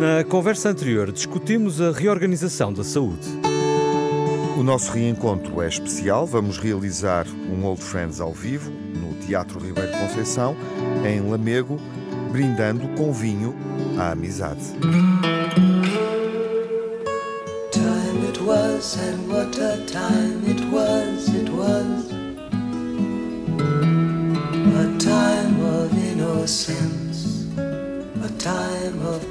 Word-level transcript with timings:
Na 0.00 0.24
conversa 0.24 0.70
anterior, 0.70 1.12
discutimos 1.12 1.78
a 1.78 1.92
reorganização 1.92 2.72
da 2.72 2.82
saúde. 2.82 3.28
O 4.56 4.62
nosso 4.62 4.92
reencontro 4.92 5.60
é 5.60 5.68
especial. 5.68 6.26
Vamos 6.26 6.56
realizar 6.56 7.26
um 7.52 7.66
Old 7.66 7.82
Friends 7.82 8.18
ao 8.18 8.32
vivo 8.32 8.70
no 8.70 9.12
Teatro 9.26 9.60
Ribeiro 9.60 9.92
Conceição, 9.92 10.56
em 11.06 11.20
Lamego, 11.20 11.78
brindando 12.32 12.88
com 12.96 13.12
vinho 13.12 13.54
à 13.98 14.12
amizade. 14.12 14.64
Time 17.70 18.26
it 18.26 18.40
was 18.42 18.96
and 18.96 19.30
what 19.30 19.54
a 19.60 19.76
time 19.84 20.42
it 20.46 20.64
was, 20.72 21.28
it 21.28 21.50
was 21.50 22.10
a 24.78 24.98
time 24.98 25.60
of 25.62 25.92
innocence, 26.10 27.46
a 27.58 28.28
time 28.38 29.06
of 29.06 29.30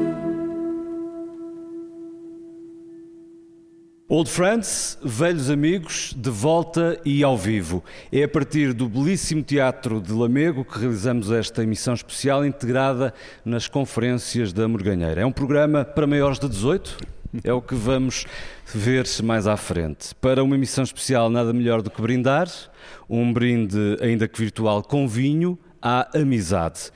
Old 4.13 4.29
Friends, 4.29 4.99
velhos 5.01 5.49
amigos, 5.49 6.13
de 6.17 6.29
volta 6.29 6.99
e 7.05 7.23
ao 7.23 7.37
vivo. 7.37 7.81
É 8.11 8.23
a 8.23 8.27
partir 8.27 8.73
do 8.73 8.89
belíssimo 8.89 9.41
Teatro 9.41 10.01
de 10.01 10.11
Lamego 10.11 10.65
que 10.65 10.77
realizamos 10.77 11.31
esta 11.31 11.63
emissão 11.63 11.93
especial 11.93 12.45
integrada 12.45 13.13
nas 13.45 13.69
conferências 13.69 14.51
da 14.51 14.67
Morganheira. 14.67 15.21
É 15.21 15.25
um 15.25 15.31
programa 15.31 15.85
para 15.85 16.05
maiores 16.05 16.39
de 16.39 16.49
18? 16.49 16.97
É 17.41 17.53
o 17.53 17.61
que 17.61 17.73
vamos 17.73 18.25
ver 18.75 19.05
mais 19.23 19.47
à 19.47 19.55
frente. 19.55 20.13
Para 20.15 20.43
uma 20.43 20.55
emissão 20.55 20.83
especial, 20.83 21.29
nada 21.29 21.53
melhor 21.53 21.81
do 21.81 21.89
que 21.89 22.01
brindar. 22.01 22.49
Um 23.09 23.31
brinde, 23.31 23.95
ainda 24.01 24.27
que 24.27 24.37
virtual, 24.37 24.83
com 24.83 25.07
vinho 25.07 25.57
à 25.81 26.19
amizade. 26.19 26.91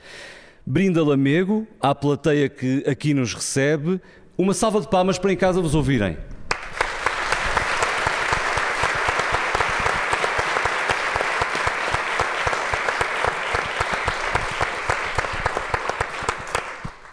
Brinda 0.66 1.02
Lamego, 1.02 1.66
à 1.80 1.94
plateia 1.94 2.46
que 2.50 2.84
aqui 2.86 3.14
nos 3.14 3.32
recebe. 3.32 4.02
Uma 4.36 4.52
salva 4.52 4.82
de 4.82 4.88
palmas 4.90 5.18
para 5.18 5.32
em 5.32 5.36
casa 5.38 5.62
vos 5.62 5.74
ouvirem. 5.74 6.18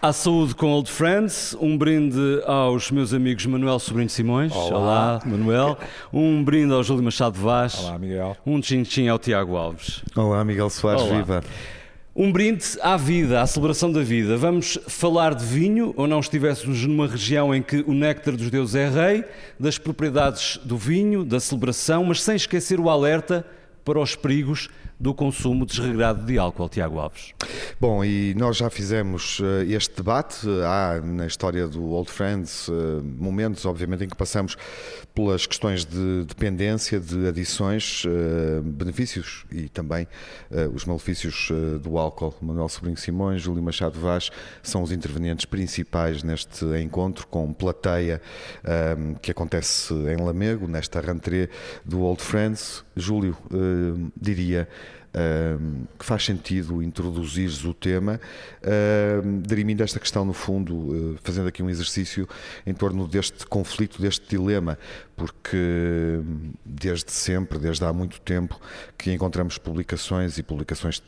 À 0.04 0.12
saúde 0.12 0.54
com 0.54 0.70
Old 0.74 0.92
Friends, 0.92 1.56
um 1.62 1.78
brinde 1.78 2.42
aos 2.46 2.92
meus 2.92 3.14
amigos 3.14 3.46
Manuel 3.46 3.80
Sobrinho 3.80 4.10
Simões. 4.10 4.52
Olá, 4.52 4.76
Olá 4.76 5.22
Manuel. 5.26 5.78
Um 6.12 6.44
brinde 6.44 6.74
ao 6.74 6.84
Júlio 6.84 7.02
Machado 7.02 7.40
Vaz. 7.40 7.80
Olá, 7.80 7.98
Miguel. 7.98 8.36
Um 8.46 8.60
tchim-tchim 8.60 9.08
ao 9.08 9.18
Tiago 9.18 9.56
Alves. 9.56 10.04
Olá, 10.14 10.44
Miguel 10.44 10.70
Soares, 10.70 11.04
Olá. 11.04 11.16
viva. 11.16 11.44
Um 12.14 12.34
brinde 12.34 12.66
à 12.82 12.98
vida, 12.98 13.42
à 13.42 13.48
celebração 13.48 13.94
da 13.94 14.02
vida. 14.02 14.36
Vamos 14.36 14.78
falar 14.90 15.34
de 15.34 15.46
vinho, 15.46 15.94
ou 15.96 16.06
não 16.06 16.20
estivéssemos 16.20 16.86
numa 16.86 17.08
região 17.08 17.56
em 17.56 17.62
que 17.62 17.78
o 17.88 17.94
néctar 17.94 18.36
dos 18.36 18.52
deuses 18.52 18.76
é 18.76 18.90
rei, 18.90 19.24
das 19.58 19.78
propriedades 19.78 20.58
do 20.66 20.76
vinho, 20.76 21.24
da 21.24 21.40
celebração, 21.40 22.04
mas 22.04 22.22
sem 22.22 22.36
esquecer 22.36 22.78
o 22.78 22.90
alerta 22.90 23.46
para 23.86 24.02
os 24.02 24.18
perigos 24.18 24.70
do 25.04 25.14
consumo 25.14 25.66
desregrado 25.66 26.26
de 26.26 26.38
álcool, 26.38 26.70
Tiago 26.70 26.98
Alves. 26.98 27.34
Bom, 27.78 28.06
e 28.06 28.34
nós 28.36 28.56
já 28.56 28.70
fizemos 28.70 29.42
uh, 29.42 29.62
este 29.68 29.98
debate. 29.98 30.48
Há 30.66 31.02
na 31.04 31.28
história 31.28 31.68
do 31.68 31.90
Old 31.90 32.10
Friends 32.10 32.70
uh, 32.70 33.04
momentos, 33.04 33.66
obviamente, 33.66 34.06
em 34.06 34.08
que 34.08 34.16
passamos 34.16 34.56
pelas 35.14 35.46
questões 35.46 35.84
de 35.84 36.24
dependência, 36.24 37.02
de 37.02 37.28
adições, 37.28 38.06
uh, 38.06 38.62
benefícios 38.64 39.46
e 39.52 39.68
também 39.68 40.08
os 40.74 40.86
malefícios 40.86 41.50
do 41.82 41.98
álcool. 41.98 42.34
Manuel 42.42 42.70
Sobrinho 42.70 42.96
Simões, 42.96 43.42
Júlio 43.42 43.62
Machado 43.62 44.00
Vaz 44.00 44.30
são 44.62 44.84
os 44.84 44.92
intervenientes 44.92 45.46
principais 45.46 46.24
neste 46.24 46.64
encontro 46.82 47.28
com 47.28 47.52
plateia 47.52 48.22
que 49.22 49.32
acontece 49.32 49.94
em 49.94 50.24
Lamego, 50.24 50.68
nesta 50.68 51.02
rentrée 51.02 51.50
do 51.84 52.02
Old 52.02 52.22
Friends. 52.22 52.86
Júlio, 52.96 53.36
diria 54.16 54.68
que 56.00 56.06
faz 56.06 56.26
sentido 56.26 56.82
introduzires 56.82 57.64
o 57.64 57.74
tema, 57.74 58.20
uh, 58.64 59.42
dirimindo 59.42 59.84
esta 59.84 60.00
questão, 60.00 60.26
no 60.26 60.34
fundo, 60.34 60.76
uh, 60.76 61.20
fazendo 61.24 61.48
aqui 61.48 61.62
um 61.62 61.70
exercício 61.70 62.28
em 62.66 62.74
torno 62.74 63.08
deste 63.08 63.46
conflito, 63.46 64.02
deste 64.02 64.28
dilema, 64.28 64.78
porque 65.16 66.20
desde 66.66 67.12
sempre, 67.12 67.60
desde 67.60 67.86
há 67.86 67.94
muito 67.94 68.20
tempo, 68.22 68.60
que 68.98 69.12
encontramos 69.12 69.58
publicações 69.58 70.38
e 70.38 70.44
publicações 70.44 71.04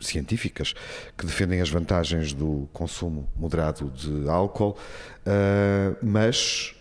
científicas 0.00 0.74
que 1.16 1.26
defendem 1.26 1.60
as 1.60 1.68
vantagens 1.68 2.32
do 2.32 2.68
consumo 2.72 3.28
moderado 3.36 3.90
de 3.90 4.28
álcool, 4.28 4.78
uh, 5.26 5.96
mas 6.00 6.77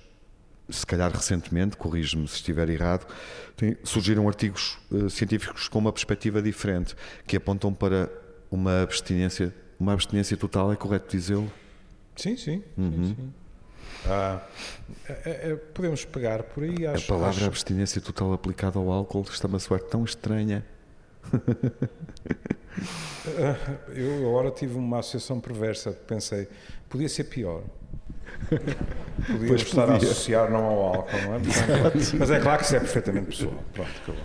se 0.69 0.85
calhar 0.85 1.11
recentemente, 1.11 1.78
corrijo-me 1.78 2.28
se 2.28 2.35
estiver 2.35 2.69
errado, 2.69 3.07
tem, 3.55 3.78
surgiram 3.83 4.28
artigos 4.28 4.78
uh, 4.91 5.09
científicos 5.09 5.67
com 5.67 5.79
uma 5.79 5.91
perspectiva 5.91 6.41
diferente, 6.41 6.95
que 7.25 7.38
apontam 7.38 7.73
para 7.73 8.09
uma 8.51 8.81
abstinência, 8.81 9.53
uma 9.79 9.94
abstinência 9.94 10.35
total, 10.38 10.72
é 10.72 10.75
correto 10.75 11.16
dizê-lo? 11.16 11.51
Sim, 12.16 12.35
sim. 12.35 12.63
Uhum. 12.77 12.91
sim, 12.91 13.16
sim. 13.16 13.33
Ah, 14.06 14.41
é, 15.07 15.51
é, 15.51 15.56
podemos 15.56 16.06
pegar 16.06 16.44
por 16.44 16.63
aí. 16.63 16.85
Acho, 16.85 17.06
a 17.06 17.07
palavra 17.07 17.38
acho... 17.38 17.45
abstinência 17.45 18.01
total 18.01 18.31
aplicada 18.33 18.77
ao 18.79 18.91
álcool 18.91 19.25
está-me 19.29 19.56
a 19.56 19.59
soar 19.59 19.81
tão 19.81 20.03
estranha. 20.03 20.66
Eu 23.94 24.27
agora 24.27 24.51
tive 24.51 24.75
uma 24.75 25.00
associação 25.00 25.39
perversa, 25.39 25.91
pensei, 25.91 26.47
podia 26.88 27.09
ser 27.09 27.25
pior. 27.25 27.63
Podíamos 29.25 29.62
estar 29.62 29.88
podia. 29.88 30.07
a 30.07 30.12
associar 30.12 30.51
não 30.51 30.63
ao 30.63 30.95
álcool, 30.95 31.18
não 31.25 31.35
é? 31.35 31.40
Portanto, 31.91 32.16
mas 32.19 32.31
é 32.31 32.40
claro 32.40 32.59
que 32.59 32.66
isso 32.66 32.75
é 32.75 32.79
perfeitamente 32.79 33.28
pessoal. 33.28 33.63
Pronto, 33.73 33.91
acabou. 34.01 34.23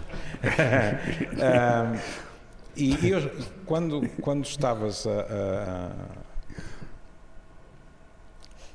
um, 1.96 2.32
e 2.76 3.08
eu, 3.08 3.30
quando, 3.66 4.08
quando 4.20 4.44
estavas 4.44 5.06
a, 5.06 5.92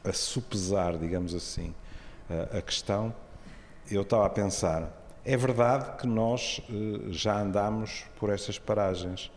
a, 0.06 0.09
a 0.09 0.13
supesar, 0.13 0.97
digamos 0.97 1.34
assim, 1.34 1.74
a, 2.29 2.57
a, 2.57 2.62
questão, 2.62 3.13
eu 3.89 4.03
estava 4.03 4.25
a 4.25 4.29
pensar, 4.29 4.91
é 5.25 5.35
verdade 5.35 5.97
que 5.97 6.06
nós 6.06 6.62
uh, 6.69 7.12
já 7.12 7.41
andamos 7.41 8.06
por 8.19 8.29
essas 8.29 8.59
paragens, 8.59 9.31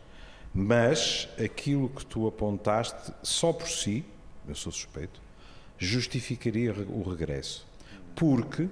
mas 0.52 1.28
aquilo 1.42 1.88
que 1.88 2.04
tu 2.04 2.26
apontaste, 2.26 3.12
só 3.22 3.52
por 3.52 3.68
si, 3.68 4.04
eu 4.46 4.54
sou 4.54 4.70
suspeito, 4.70 5.22
justificaria 5.80 6.72
o 6.72 7.02
regresso. 7.02 7.66
Porque 8.14 8.68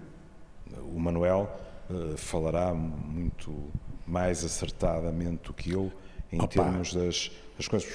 o 0.94 1.00
Manuel 1.00 1.50
uh, 1.88 2.16
falará 2.18 2.74
muito 2.74 3.72
mais 4.06 4.44
acertadamente 4.44 5.44
do 5.44 5.54
que 5.54 5.72
eu 5.72 5.90
em 6.30 6.38
Opa. 6.38 6.48
termos 6.48 6.92
das, 6.92 7.32
das, 7.56 7.66
coisas, 7.66 7.88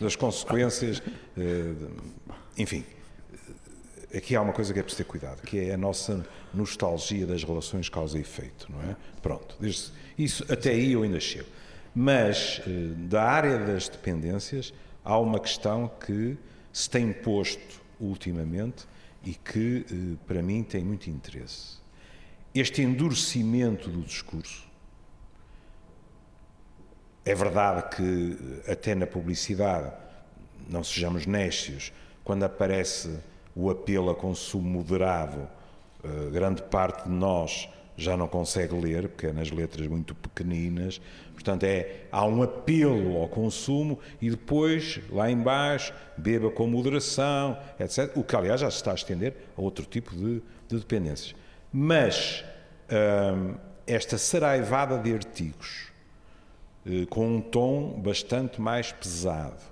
das 0.00 0.16
consequências. 0.16 0.98
Uh, 0.98 1.90
enfim, 2.56 2.84
aqui 4.14 4.34
há 4.34 4.40
uma 4.40 4.54
coisa 4.54 4.72
que 4.72 4.80
é 4.80 4.82
preciso 4.82 5.04
ter 5.04 5.08
cuidado, 5.08 5.42
que 5.42 5.58
é 5.58 5.74
a 5.74 5.78
nossa 5.78 6.26
nostalgia 6.54 7.26
das 7.26 7.44
relações 7.44 7.90
causa 7.90 8.16
e 8.16 8.22
efeito, 8.22 8.66
não 8.72 8.80
é? 8.82 8.96
Pronto, 9.20 9.56
isso 10.18 10.44
até 10.50 10.70
aí 10.70 10.92
eu 10.92 11.02
ainda 11.02 11.20
chego. 11.20 11.48
Mas 11.94 12.62
uh, 12.66 12.94
da 13.08 13.24
área 13.24 13.58
das 13.58 13.90
dependências 13.90 14.72
há 15.04 15.18
uma 15.18 15.38
questão 15.38 15.90
que 16.06 16.38
se 16.72 16.88
tem 16.88 17.12
posto 17.12 17.79
ultimamente 18.00 18.86
e 19.22 19.34
que, 19.34 19.86
eh, 19.90 20.16
para 20.26 20.42
mim, 20.42 20.62
tem 20.62 20.82
muito 20.82 21.10
interesse. 21.10 21.78
Este 22.54 22.82
endurecimento 22.82 23.88
do 23.90 24.00
discurso. 24.00 24.68
É 27.24 27.34
verdade 27.34 27.94
que, 27.94 28.38
eh, 28.66 28.72
até 28.72 28.94
na 28.94 29.06
publicidade, 29.06 29.92
não 30.68 30.82
sejamos 30.82 31.26
nécios, 31.26 31.92
quando 32.24 32.44
aparece 32.44 33.18
o 33.54 33.70
apelo 33.70 34.10
a 34.10 34.14
consumo 34.14 34.68
moderado, 34.68 35.48
eh, 36.02 36.30
grande 36.30 36.62
parte 36.62 37.04
de 37.04 37.14
nós 37.14 37.68
já 38.00 38.16
não 38.16 38.26
consegue 38.26 38.74
ler, 38.74 39.08
porque 39.08 39.26
é 39.26 39.32
nas 39.32 39.50
letras 39.50 39.86
muito 39.86 40.14
pequeninas. 40.14 41.00
Portanto, 41.34 41.64
é, 41.64 42.06
há 42.10 42.24
um 42.24 42.42
apelo 42.42 43.18
ao 43.18 43.28
consumo 43.28 43.98
e 44.20 44.30
depois, 44.30 45.00
lá 45.10 45.30
embaixo, 45.30 45.92
beba 46.16 46.50
com 46.50 46.66
moderação, 46.66 47.58
etc. 47.78 48.10
O 48.16 48.24
que, 48.24 48.34
aliás, 48.34 48.60
já 48.60 48.70
se 48.70 48.76
está 48.76 48.92
a 48.92 48.94
estender 48.94 49.34
a 49.56 49.60
outro 49.60 49.84
tipo 49.84 50.14
de, 50.14 50.42
de 50.68 50.78
dependências. 50.78 51.34
Mas 51.72 52.44
hum, 52.90 53.54
esta 53.86 54.16
saraivada 54.18 54.98
de 54.98 55.12
artigos, 55.12 55.88
eh, 56.86 57.06
com 57.08 57.36
um 57.36 57.40
tom 57.40 58.00
bastante 58.00 58.60
mais 58.60 58.92
pesado 58.92 59.62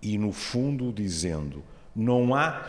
e, 0.00 0.18
no 0.18 0.32
fundo, 0.32 0.92
dizendo 0.92 1.62
não 1.94 2.34
há 2.34 2.66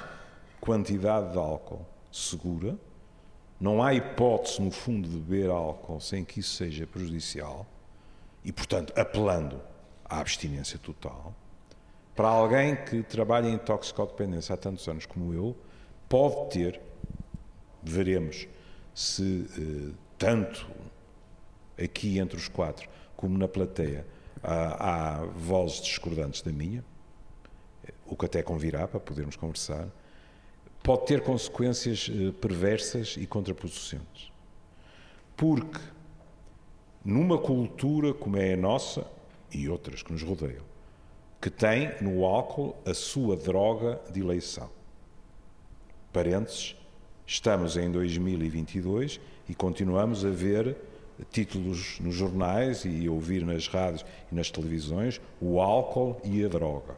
quantidade 0.59 1.31
de 1.31 1.37
álcool 1.37 1.85
segura, 2.11 2.77
não 3.63 3.81
há 3.81 3.93
hipótese, 3.93 4.61
no 4.61 4.69
fundo, 4.69 5.07
de 5.07 5.17
beber 5.17 5.49
álcool 5.49 6.01
sem 6.01 6.25
que 6.25 6.41
isso 6.41 6.53
seja 6.55 6.85
prejudicial 6.85 7.65
e, 8.43 8.51
portanto, 8.51 8.91
apelando 8.93 9.61
à 10.03 10.19
abstinência 10.19 10.77
total. 10.77 11.33
Para 12.13 12.27
alguém 12.27 12.75
que 12.75 13.01
trabalha 13.03 13.47
em 13.47 13.57
toxicodependência 13.57 14.53
há 14.53 14.57
tantos 14.57 14.85
anos 14.89 15.05
como 15.05 15.33
eu, 15.33 15.55
pode 16.09 16.49
ter, 16.49 16.81
veremos 17.81 18.49
se 18.93 19.47
eh, 19.57 19.95
tanto 20.17 20.69
aqui 21.81 22.19
entre 22.19 22.35
os 22.35 22.49
quatro 22.49 22.89
como 23.15 23.37
na 23.37 23.47
plateia 23.47 24.05
há, 24.43 25.21
há 25.21 25.25
vozes 25.25 25.81
discordantes 25.83 26.41
da 26.41 26.51
minha, 26.51 26.83
o 28.05 28.17
que 28.17 28.25
até 28.25 28.43
convirá 28.43 28.89
para 28.89 28.99
podermos 28.99 29.37
conversar, 29.37 29.87
pode 30.83 31.05
ter 31.05 31.21
consequências 31.21 32.11
eh, 32.13 32.31
perversas 32.33 33.15
e 33.17 33.25
contraproducentes. 33.25 34.31
Porque 35.35 35.79
numa 37.03 37.37
cultura 37.37 38.13
como 38.13 38.37
é 38.37 38.53
a 38.53 38.57
nossa 38.57 39.07
e 39.51 39.69
outras 39.69 40.03
que 40.03 40.11
nos 40.11 40.21
rodeiam, 40.21 40.63
que 41.41 41.49
tem 41.49 41.91
no 42.01 42.25
álcool 42.25 42.75
a 42.85 42.93
sua 42.93 43.37
droga 43.37 43.99
de 44.11 44.19
eleição. 44.19 44.69
Parênteses, 46.11 46.75
estamos 47.25 47.77
em 47.77 47.89
2022 47.89 49.19
e 49.47 49.55
continuamos 49.55 50.25
a 50.25 50.29
ver 50.29 50.75
títulos 51.31 51.99
nos 51.99 52.15
jornais 52.15 52.83
e 52.85 53.07
ouvir 53.07 53.45
nas 53.45 53.67
rádios 53.67 54.05
e 54.31 54.35
nas 54.35 54.51
televisões 54.51 55.21
o 55.39 55.61
álcool 55.61 56.19
e 56.23 56.43
a 56.43 56.47
droga. 56.47 56.97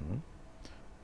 Hum? 0.00 0.18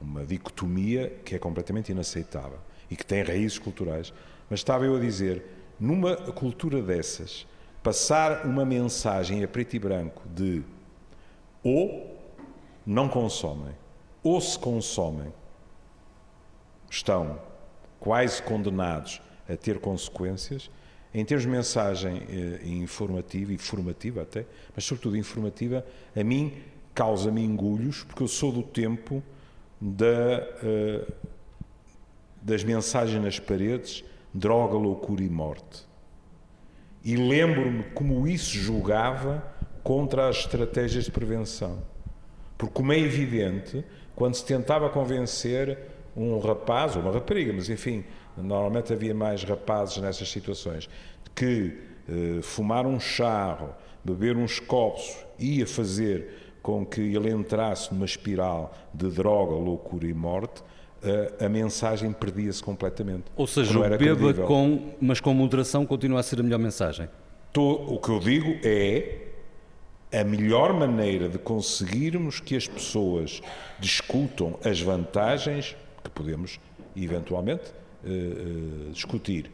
Uma 0.01 0.25
dicotomia 0.25 1.19
que 1.25 1.35
é 1.35 1.39
completamente 1.39 1.91
inaceitável 1.91 2.59
e 2.91 2.97
que 2.97 3.05
tem 3.05 3.23
raízes 3.23 3.59
culturais. 3.59 4.13
Mas 4.49 4.61
estava 4.61 4.85
eu 4.85 4.97
a 4.97 5.01
dizer, 5.01 5.45
numa 5.79 6.17
cultura 6.17 6.83
dessas, 6.83 7.47
passar 7.83 8.47
uma 8.47 8.65
mensagem 8.65 9.43
a 9.43 9.49
preto 9.49 9.75
e 9.75 9.79
branco 9.79 10.23
de 10.29 10.63
ou 11.63 12.17
não 12.85 13.09
consomem, 13.09 13.75
ou 14.23 14.41
se 14.41 14.59
consomem, 14.59 15.33
estão 16.89 17.41
quase 17.99 18.43
condenados 18.43 19.21
a 19.49 19.57
ter 19.57 19.81
consequências, 19.81 20.71
em 21.13 21.25
termos 21.25 21.45
de 21.45 21.51
mensagem 21.51 22.23
eh, 22.29 22.61
informativa 22.69 23.53
e 23.53 23.59
formativa 23.59 24.23
até, 24.23 24.45
mas 24.75 24.85
sobretudo 24.85 25.17
informativa, 25.17 25.85
a 26.15 26.23
mim 26.23 26.53
causa-me 26.95 27.43
engulhos, 27.43 28.05
porque 28.05 28.23
eu 28.23 28.29
sou 28.29 28.53
do 28.53 28.63
tempo 28.63 29.23
da, 29.81 30.47
eh, 30.63 31.07
das 32.43 32.65
mensagens 32.65 33.23
nas 33.23 33.39
paredes, 33.39 34.05
droga, 34.33 34.77
loucura 34.77 35.23
e 35.23 35.29
morte. 35.29 35.87
E 37.05 37.17
lembro-me 37.17 37.85
como 37.95 38.27
isso 38.27 38.57
julgava 38.57 39.43
contra 39.83 40.29
as 40.29 40.39
estratégias 40.39 41.05
de 41.05 41.11
prevenção. 41.11 41.83
Porque, 42.59 42.75
como 42.75 42.93
é 42.93 42.99
evidente, 42.99 43.85
quando 44.15 44.35
se 44.35 44.45
tentava 44.45 44.89
convencer 44.89 45.79
um 46.17 46.39
rapaz, 46.39 46.97
ou 46.97 47.03
uma 47.03 47.13
rapariga, 47.13 47.53
mas 47.53 47.69
enfim, 47.69 48.05
normalmente 48.37 48.93
havia 48.93 49.15
mais 49.15 49.45
rapazes 49.45 49.99
nessas 49.99 50.31
situações, 50.31 50.89
que 51.35 51.79
eh, 52.09 52.41
fumar 52.43 52.87
um 52.87 52.99
charro, 52.99 53.75
beber 54.03 54.37
uns 54.37 54.59
copos 54.59 55.25
ia 55.39 55.67
fazer 55.67 56.46
com 56.67 56.85
que 56.85 57.01
ele 57.01 57.31
entrasse 57.31 57.95
numa 57.95 58.05
espiral 58.05 58.75
de 58.93 59.09
droga, 59.09 59.55
loucura 59.55 60.05
e 60.05 60.13
morte, 60.13 60.65
a, 61.41 61.45
a 61.47 61.49
mensagem 61.49 62.13
perdia-se 62.13 62.61
completamente. 62.61 63.27
Ou 63.37 63.47
seja, 63.47 63.79
o 63.79 63.97
beba 63.97 64.35
com, 64.35 64.97
mas 65.01 65.21
com 65.21 65.33
moderação 65.33 65.87
continua 65.87 66.19
a 66.19 66.23
ser 66.25 66.41
a 66.41 66.43
melhor 66.43 66.59
mensagem. 66.59 67.09
O 67.57 68.01
que 68.01 68.09
eu 68.09 68.19
digo 68.19 68.59
é 68.65 69.29
a 70.13 70.25
melhor 70.25 70.73
maneira 70.75 71.29
de 71.29 71.39
conseguirmos 71.39 72.41
que 72.41 72.57
as 72.57 72.67
pessoas 72.67 73.41
discutam 73.79 74.59
as 74.65 74.81
vantagens 74.81 75.77
que 76.03 76.11
podemos 76.11 76.59
eventualmente 76.97 77.71
uh, 78.05 78.89
uh, 78.89 78.93
discutir 78.93 79.53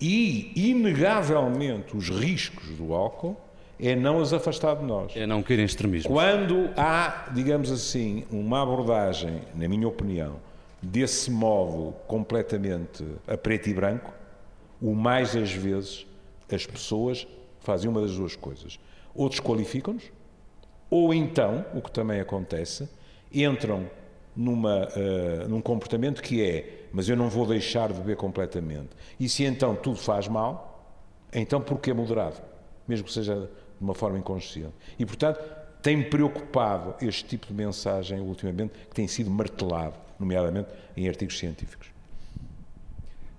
e 0.00 0.52
inegavelmente 0.70 1.96
os 1.96 2.08
riscos 2.08 2.68
do 2.76 2.94
álcool 2.94 3.36
é 3.82 3.96
não 3.96 4.18
os 4.18 4.32
afastar 4.32 4.76
de 4.76 4.84
nós. 4.84 5.12
É 5.16 5.26
não 5.26 5.42
querem 5.42 5.64
extremismo. 5.64 6.10
Quando 6.10 6.70
há, 6.76 7.28
digamos 7.34 7.70
assim, 7.70 8.24
uma 8.30 8.62
abordagem, 8.62 9.42
na 9.54 9.68
minha 9.68 9.88
opinião, 9.88 10.36
desse 10.80 11.30
modo 11.30 11.92
completamente 12.06 13.04
a 13.26 13.36
preto 13.36 13.68
e 13.68 13.74
branco, 13.74 14.14
o 14.80 14.94
mais 14.94 15.34
das 15.34 15.52
vezes 15.52 16.06
as 16.50 16.64
pessoas 16.64 17.26
fazem 17.60 17.90
uma 17.90 18.00
das 18.00 18.16
duas 18.16 18.36
coisas. 18.36 18.78
Ou 19.14 19.28
desqualificam-nos, 19.28 20.04
ou 20.88 21.12
então, 21.12 21.64
o 21.74 21.80
que 21.80 21.90
também 21.90 22.20
acontece, 22.20 22.88
entram 23.32 23.88
numa, 24.36 24.88
uh, 24.88 25.48
num 25.48 25.60
comportamento 25.60 26.22
que 26.22 26.42
é, 26.44 26.86
mas 26.92 27.08
eu 27.08 27.16
não 27.16 27.28
vou 27.28 27.46
deixar 27.46 27.88
de 27.88 27.94
beber 27.94 28.16
completamente. 28.16 28.90
E 29.18 29.28
se 29.28 29.44
então 29.44 29.74
tudo 29.74 29.96
faz 29.96 30.28
mal, 30.28 30.86
então 31.32 31.60
porquê 31.60 31.92
moderado? 31.92 32.36
Mesmo 32.86 33.06
que 33.06 33.12
seja 33.12 33.48
de 33.82 33.84
uma 33.84 33.94
forma 33.94 34.16
inconsciente. 34.16 34.72
E, 34.96 35.04
portanto, 35.04 35.40
tem-me 35.82 36.04
preocupado 36.04 36.94
este 37.04 37.24
tipo 37.24 37.48
de 37.48 37.52
mensagem 37.52 38.20
ultimamente, 38.20 38.72
que 38.88 38.94
tem 38.94 39.08
sido 39.08 39.28
martelado, 39.28 39.96
nomeadamente 40.18 40.68
em 40.96 41.08
artigos 41.08 41.36
científicos. 41.36 41.88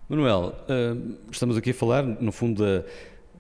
Manuel, 0.10 0.54
eh, 0.68 0.96
estamos 1.32 1.56
aqui 1.56 1.72
a 1.72 1.74
falar, 1.74 2.04
no 2.04 2.32
fundo, 2.34 2.62
da 2.62 2.84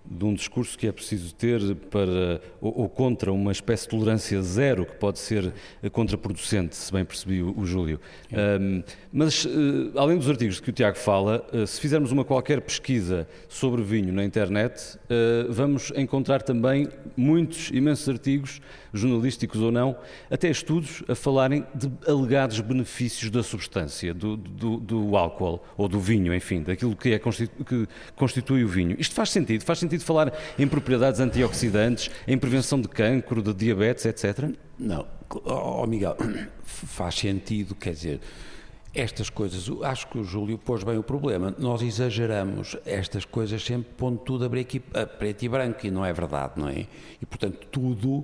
de 0.06 0.26
um 0.26 0.34
discurso 0.34 0.78
que 0.78 0.88
é 0.88 0.92
preciso 0.92 1.34
ter 1.34 1.76
para 1.90 2.42
ou, 2.60 2.82
ou, 2.82 2.90
contra 2.90 3.32
uma 3.32 3.52
espécie 3.52 3.84
de 3.84 3.90
tolerância 3.90 4.42
zero 4.42 4.86
que 4.86 4.96
pode 4.96 5.20
ser 5.20 5.54
contraproducente, 5.92 6.76
se 6.76 6.92
bem 6.92 7.06
percebi 7.06 7.42
o, 7.42 7.58
o 7.58 7.66
Júlio. 7.66 8.00
Um, 8.32 8.84
mas, 9.12 9.46
uh, 9.46 9.50
além 9.96 10.18
dos 10.18 10.30
artigos 10.30 10.60
que 10.60 10.70
o 10.70 10.74
Tiago 10.74 10.98
fala, 10.98 11.46
uh, 11.54 11.66
se 11.66 11.80
fizermos 11.80 12.12
uma 12.12 12.26
qualquer 12.26 12.62
pesquisa 12.62 13.28
sobre 13.48 13.82
vinho 13.82 14.14
na 14.14 14.24
internet, 14.24 14.98
uh, 14.98 15.52
vamos 15.52 15.92
encontrar 15.96 16.42
também 16.42 16.90
muitos, 17.16 17.70
imensos 17.70 18.08
artigos, 18.10 18.62
jornalísticos 18.94 19.62
ou 19.62 19.72
não, 19.72 19.96
até 20.30 20.50
estudos 20.50 21.04
a 21.08 21.16
falarem 21.16 21.66
de 21.74 21.92
alegados 22.08 22.60
benefícios 22.60 23.32
da 23.32 23.42
substância, 23.42 24.14
do, 24.14 24.38
do, 24.38 24.78
do 24.78 25.18
álcool 25.18 25.64
ou 25.78 25.88
do 25.88 26.00
vinho, 26.00 26.34
enfim, 26.34 26.62
daquilo 26.62 26.96
que, 26.96 27.14
é, 27.14 27.20
que 27.20 27.88
constitui 28.16 28.64
o 28.64 28.68
vinho. 28.68 28.96
Isto 29.00 29.16
faz 29.16 29.30
sentido? 29.30 29.64
Faz 29.64 29.80
sentido 29.80 29.93
sentido 29.94 30.04
falar 30.04 30.34
em 30.58 30.68
propriedades 30.68 31.20
antioxidantes, 31.20 32.10
em 32.28 32.38
prevenção 32.38 32.82
de 32.82 32.88
cancro, 32.88 33.42
de 33.42 33.54
diabetes, 33.54 34.06
etc? 34.06 34.50
Não, 34.78 35.06
oh 35.46 35.86
Miguel, 35.86 36.18
faz 36.64 37.16
sentido, 37.16 37.76
quer 37.76 37.94
dizer, 37.94 38.20
estas 38.94 39.30
coisas, 39.30 39.70
acho 39.84 40.08
que 40.08 40.18
o 40.18 40.24
Júlio 40.24 40.58
pôs 40.58 40.84
bem 40.84 40.98
o 40.98 41.04
problema. 41.04 41.54
Nós 41.58 41.82
exageramos 41.82 42.78
estas 42.86 43.26
coisas 43.26 43.64
sempre 43.64 43.92
pondo 43.96 44.20
tudo 44.20 44.46
a 44.46 44.50
preto 44.50 45.44
e 45.44 45.50
branco, 45.50 45.86
e 45.86 45.92
não 45.92 46.06
é 46.06 46.14
verdade, 46.14 46.54
não 46.58 46.70
é? 46.70 46.86
E 47.22 47.26
portanto, 47.26 47.68
tudo 47.72 48.24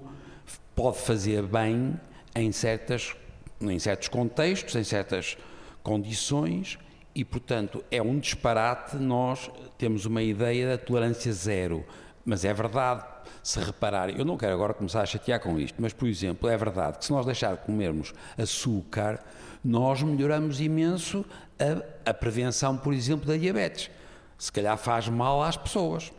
pode 0.75 0.97
fazer 0.97 1.43
bem 1.43 1.99
em, 2.35 2.51
certas, 2.51 3.15
em 3.61 3.79
certos 3.79 4.07
contextos, 4.07 4.75
em 4.75 4.83
certas 4.83 5.37
condições 5.81 6.77
e, 7.19 7.25
portanto, 7.25 7.83
é 7.91 8.01
um 8.01 8.17
disparate 8.17 8.95
nós 8.95 9.51
temos 9.77 10.05
uma 10.05 10.23
ideia 10.23 10.69
da 10.69 10.77
tolerância 10.77 11.33
zero. 11.33 11.85
Mas 12.23 12.45
é 12.45 12.53
verdade, 12.53 13.03
se 13.43 13.59
reparar, 13.59 14.09
eu 14.09 14.23
não 14.23 14.37
quero 14.37 14.53
agora 14.53 14.73
começar 14.73 15.01
a 15.01 15.05
chatear 15.05 15.37
com 15.41 15.59
isto, 15.59 15.81
mas, 15.81 15.91
por 15.91 16.07
exemplo, 16.07 16.47
é 16.47 16.55
verdade 16.55 16.97
que 16.97 17.03
se 17.03 17.11
nós 17.11 17.25
deixar 17.25 17.57
de 17.57 17.65
comermos 17.65 18.13
açúcar, 18.37 19.21
nós 19.61 20.01
melhoramos 20.01 20.61
imenso 20.61 21.25
a, 21.59 22.09
a 22.09 22.13
prevenção, 22.13 22.77
por 22.77 22.93
exemplo, 22.93 23.27
da 23.27 23.35
diabetes. 23.35 23.91
Se 24.37 24.49
calhar 24.49 24.77
faz 24.77 25.09
mal 25.09 25.43
às 25.43 25.57
pessoas. 25.57 26.13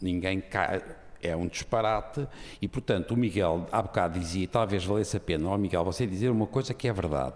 Ninguém 0.00 0.40
cai, 0.40 0.82
é 1.22 1.36
um 1.36 1.46
disparate 1.46 2.26
e, 2.62 2.66
portanto, 2.66 3.10
o 3.10 3.18
Miguel 3.18 3.66
há 3.70 3.82
bocado 3.82 4.18
dizia, 4.18 4.48
talvez 4.48 4.82
valesse 4.82 5.18
a 5.18 5.20
pena, 5.20 5.46
ó 5.50 5.54
oh, 5.54 5.58
Miguel, 5.58 5.84
você 5.84 6.06
dizer 6.06 6.30
uma 6.30 6.46
coisa 6.46 6.72
que 6.72 6.88
é 6.88 6.92
verdade 6.94 7.34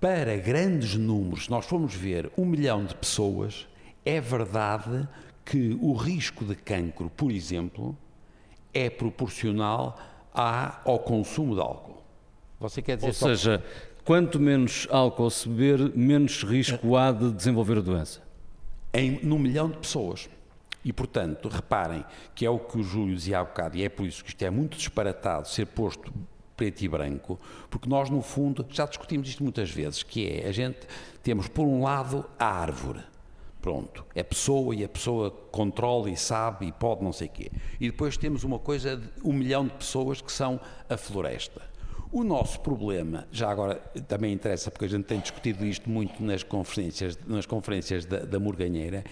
para 0.00 0.36
grandes 0.38 0.94
números, 0.94 1.48
nós 1.48 1.66
formos 1.66 1.94
ver 1.94 2.32
um 2.36 2.46
milhão 2.46 2.84
de 2.84 2.94
pessoas, 2.94 3.68
é 4.04 4.18
verdade 4.18 5.06
que 5.44 5.76
o 5.80 5.92
risco 5.92 6.44
de 6.44 6.54
cancro, 6.54 7.10
por 7.10 7.30
exemplo, 7.30 7.96
é 8.72 8.88
proporcional 8.88 9.98
ao 10.32 10.98
consumo 11.00 11.54
de 11.54 11.60
álcool. 11.60 12.02
Você 12.58 12.80
quer 12.80 12.96
dizer 12.96 13.08
Ou 13.08 13.12
seja, 13.12 13.64
quanto 14.04 14.40
menos 14.40 14.88
álcool 14.90 15.30
se 15.30 15.48
beber, 15.48 15.94
menos 15.94 16.42
risco 16.44 16.96
há 16.96 17.12
de 17.12 17.30
desenvolver 17.32 17.78
a 17.78 17.82
doença? 17.82 18.22
Em, 18.94 19.20
num 19.22 19.38
milhão 19.38 19.68
de 19.68 19.76
pessoas. 19.76 20.30
E, 20.82 20.94
portanto, 20.94 21.46
reparem 21.48 22.04
que 22.34 22.46
é 22.46 22.50
o 22.50 22.58
que 22.58 22.78
o 22.78 22.82
Júlio 22.82 23.14
dizia 23.14 23.40
há 23.40 23.44
bocado, 23.44 23.76
e 23.76 23.84
é 23.84 23.88
por 23.90 24.06
isso 24.06 24.24
que 24.24 24.30
isto 24.30 24.42
é 24.42 24.48
muito 24.48 24.78
disparatado 24.78 25.46
ser 25.46 25.66
posto 25.66 26.10
preto 26.60 26.82
e 26.82 26.88
branco, 26.88 27.40
porque 27.70 27.88
nós, 27.88 28.10
no 28.10 28.20
fundo, 28.20 28.66
já 28.68 28.84
discutimos 28.84 29.26
isto 29.30 29.42
muitas 29.42 29.70
vezes, 29.70 30.02
que 30.02 30.28
é, 30.28 30.46
a 30.46 30.52
gente, 30.52 30.80
temos 31.22 31.48
por 31.48 31.64
um 31.64 31.82
lado 31.82 32.26
a 32.38 32.44
árvore, 32.44 33.00
pronto, 33.62 34.04
é 34.14 34.22
pessoa 34.22 34.74
e 34.74 34.84
a 34.84 34.88
pessoa 34.88 35.30
controla 35.30 36.10
e 36.10 36.18
sabe 36.18 36.66
e 36.66 36.72
pode 36.72 37.02
não 37.02 37.14
sei 37.14 37.28
o 37.28 37.30
quê. 37.30 37.50
E 37.80 37.90
depois 37.90 38.18
temos 38.18 38.44
uma 38.44 38.58
coisa 38.58 38.98
de 38.98 39.08
um 39.24 39.32
milhão 39.32 39.64
de 39.64 39.72
pessoas 39.72 40.20
que 40.20 40.30
são 40.30 40.60
a 40.86 40.98
floresta. 40.98 41.62
O 42.12 42.22
nosso 42.22 42.60
problema, 42.60 43.26
já 43.32 43.50
agora 43.50 43.76
também 44.06 44.34
interessa 44.34 44.70
porque 44.70 44.84
a 44.84 44.88
gente 44.88 45.04
tem 45.04 45.18
discutido 45.18 45.64
isto 45.64 45.88
muito 45.88 46.22
nas 46.22 46.42
conferências, 46.42 47.16
nas 47.26 47.46
conferências 47.46 48.04
da, 48.04 48.18
da 48.18 48.38
Morganheira, 48.38 49.02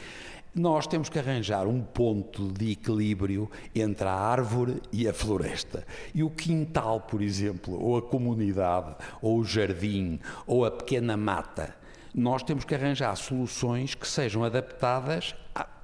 nós 0.55 0.87
temos 0.87 1.09
que 1.09 1.19
arranjar 1.19 1.67
um 1.67 1.83
ponto 1.83 2.51
de 2.53 2.73
equilíbrio 2.73 3.51
entre 3.75 4.07
a 4.07 4.13
árvore 4.13 4.81
e 4.93 5.07
a 5.07 5.13
floresta. 5.13 5.87
E 6.15 6.23
o 6.23 6.31
quintal, 6.31 7.01
por 7.03 7.23
exemplo, 7.23 7.81
ou 7.81 7.97
a 7.97 8.03
comunidade, 8.03 8.97
ou 9.21 9.39
o 9.39 9.45
jardim, 9.45 10.19
ou 10.47 10.65
a 10.65 10.71
pequena 10.71 11.17
mata, 11.17 11.77
nós 12.15 12.43
temos 12.43 12.65
que 12.65 12.75
arranjar 12.75 13.15
soluções 13.17 13.95
que 13.95 14.09
sejam 14.09 14.43
adaptadas 14.43 15.35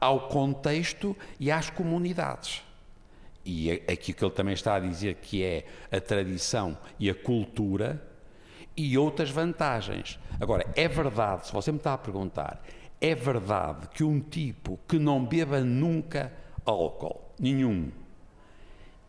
ao 0.00 0.28
contexto 0.28 1.16
e 1.38 1.50
às 1.50 1.70
comunidades. 1.70 2.62
E 3.44 3.70
aqui 3.70 4.12
que 4.12 4.24
ele 4.24 4.32
também 4.32 4.54
está 4.54 4.76
a 4.76 4.80
dizer 4.80 5.16
que 5.16 5.42
é 5.42 5.66
a 5.92 6.00
tradição 6.00 6.76
e 6.98 7.10
a 7.10 7.14
cultura 7.14 8.02
e 8.76 8.96
outras 8.96 9.30
vantagens. 9.30 10.18
Agora, 10.40 10.66
é 10.74 10.88
verdade, 10.88 11.46
se 11.46 11.52
você 11.52 11.70
me 11.70 11.78
está 11.78 11.94
a 11.94 11.98
perguntar, 11.98 12.62
é 13.04 13.14
verdade 13.14 13.86
que 13.88 14.02
um 14.02 14.18
tipo 14.18 14.80
que 14.88 14.98
não 14.98 15.22
beba 15.22 15.60
nunca 15.60 16.32
álcool, 16.64 17.20
nenhum, 17.38 17.92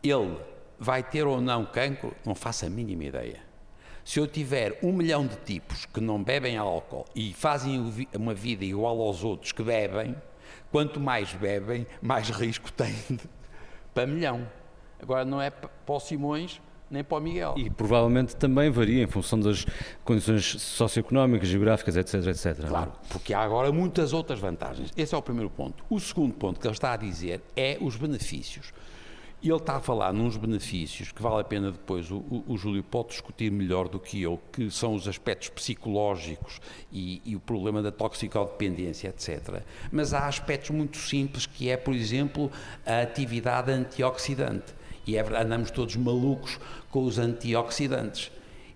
ele 0.02 0.36
vai 0.78 1.02
ter 1.02 1.26
ou 1.26 1.40
não 1.40 1.64
cancro? 1.64 2.14
Não 2.22 2.34
faço 2.34 2.66
a 2.66 2.68
mínima 2.68 3.04
ideia. 3.04 3.40
Se 4.04 4.20
eu 4.20 4.26
tiver 4.26 4.78
um 4.82 4.92
milhão 4.92 5.26
de 5.26 5.36
tipos 5.36 5.86
que 5.86 5.98
não 5.98 6.22
bebem 6.22 6.58
álcool 6.58 7.06
e 7.14 7.32
fazem 7.32 7.90
uma 8.14 8.34
vida 8.34 8.66
igual 8.66 9.00
aos 9.00 9.24
outros 9.24 9.52
que 9.52 9.62
bebem, 9.62 10.14
quanto 10.70 11.00
mais 11.00 11.32
bebem, 11.32 11.86
mais 12.02 12.28
risco 12.36 12.70
têm 12.70 12.94
para 13.94 14.06
milhão. 14.06 14.46
Agora 15.00 15.24
não 15.24 15.40
é 15.40 15.48
para 15.48 15.70
o 15.86 16.00
Simões 16.00 16.60
nem 16.90 17.02
para 17.02 17.18
o 17.18 17.20
Miguel. 17.20 17.54
E 17.56 17.68
provavelmente 17.70 18.36
também 18.36 18.70
varia 18.70 19.02
em 19.02 19.06
função 19.06 19.38
das 19.40 19.66
condições 20.04 20.44
socioeconómicas, 20.60 21.48
geográficas, 21.48 21.96
etc, 21.96 22.26
etc. 22.26 22.64
É? 22.64 22.68
Claro, 22.68 22.92
porque 23.08 23.34
há 23.34 23.40
agora 23.40 23.72
muitas 23.72 24.12
outras 24.12 24.38
vantagens. 24.38 24.92
Esse 24.96 25.14
é 25.14 25.18
o 25.18 25.22
primeiro 25.22 25.50
ponto. 25.50 25.84
O 25.90 25.98
segundo 25.98 26.34
ponto 26.34 26.60
que 26.60 26.66
ele 26.66 26.74
está 26.74 26.92
a 26.92 26.96
dizer 26.96 27.40
é 27.56 27.78
os 27.80 27.96
benefícios. 27.96 28.72
E 29.42 29.48
ele 29.48 29.58
está 29.58 29.76
a 29.76 29.80
falar 29.80 30.12
nos 30.14 30.36
benefícios 30.36 31.12
que 31.12 31.22
vale 31.22 31.40
a 31.40 31.44
pena 31.44 31.70
depois 31.70 32.10
o, 32.10 32.16
o, 32.16 32.44
o, 32.48 32.56
Júlio 32.56 32.82
pode 32.82 33.10
discutir 33.10 33.52
melhor 33.52 33.86
do 33.86 34.00
que 34.00 34.20
eu, 34.22 34.40
que 34.50 34.70
são 34.70 34.94
os 34.94 35.06
aspectos 35.06 35.50
psicológicos 35.50 36.58
e, 36.90 37.20
e 37.24 37.36
o 37.36 37.40
problema 37.40 37.82
da 37.82 37.92
toxicodependência, 37.92 39.08
etc. 39.08 39.62
Mas 39.92 40.14
há 40.14 40.26
aspectos 40.26 40.70
muito 40.70 40.96
simples 40.96 41.44
que 41.44 41.68
é, 41.68 41.76
por 41.76 41.94
exemplo, 41.94 42.50
a 42.84 43.02
atividade 43.02 43.70
antioxidante. 43.70 44.74
E 45.06 45.16
é 45.16 45.22
verdade, 45.22 45.46
andamos 45.46 45.70
todos 45.70 45.94
malucos 45.96 46.58
com 46.90 47.04
os 47.04 47.18
antioxidantes. 47.18 48.30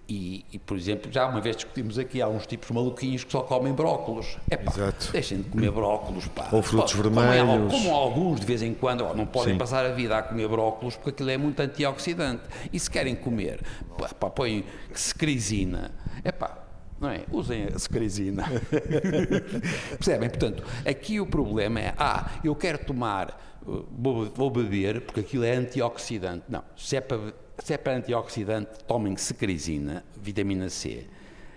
E, 0.09 0.45
e, 0.53 0.59
por 0.59 0.77
exemplo, 0.77 1.11
já 1.13 1.25
uma 1.29 1.41
vez 1.41 1.55
discutimos 1.55 1.97
aqui, 1.97 2.21
há 2.21 2.27
uns 2.27 2.45
tipos 2.45 2.69
maluquinhos 2.73 3.23
que 3.23 3.31
só 3.31 3.43
comem 3.43 3.73
brócolos. 3.73 4.39
É 4.51 4.57
pá, 4.57 4.73
deixem 5.13 5.39
de 5.39 5.49
comer 5.49 5.71
brócolos, 5.71 6.27
pá. 6.27 6.49
Ou 6.51 6.63
frutos 6.63 6.95
pá, 6.95 7.03
vermelhos. 7.03 7.47
Como, 7.47 7.71
como, 7.71 7.95
alguns, 7.95 8.41
de 8.41 8.47
vez 8.47 8.61
em 8.61 8.75
quando, 8.75 9.05
não 9.15 9.25
podem 9.25 9.53
Sim. 9.53 9.59
passar 9.59 9.87
a 9.87 9.91
vida 9.91 10.19
a 10.19 10.23
comer 10.23 10.49
brócolos 10.49 10.97
porque 10.97 11.11
aquilo 11.11 11.31
é 11.31 11.37
muito 11.37 11.61
antioxidante. 11.61 12.43
E 12.73 12.81
se 12.81 12.91
querem 12.91 13.15
comer, 13.15 13.61
pá, 13.97 14.09
pá 14.09 14.29
põem 14.29 14.65
secrizina. 14.93 15.93
É 16.25 16.33
pá, 16.33 16.59
não 17.01 17.09
é? 17.09 17.21
Usem 17.31 17.69
a 17.73 17.79
secrizina. 17.79 18.47
Percebem? 19.97 20.29
Portanto, 20.29 20.65
aqui 20.85 21.21
o 21.21 21.27
problema 21.27 21.79
é, 21.79 21.95
ah, 21.97 22.33
eu 22.43 22.57
quero 22.57 22.79
tomar, 22.85 23.50
vou, 23.91 24.27
vou 24.27 24.51
beber 24.51 25.03
porque 25.03 25.21
aquilo 25.21 25.45
é 25.45 25.55
antioxidante. 25.55 26.45
Não, 26.49 26.63
se 26.77 26.97
é 26.97 27.01
para 27.01 27.33
se 27.63 27.75
é 27.75 27.79
para 27.79 27.97
antioxidante, 27.97 28.71
tomem 28.87 29.17
secrizina, 29.17 30.05
vitamina 30.17 30.69
C. 30.71 31.07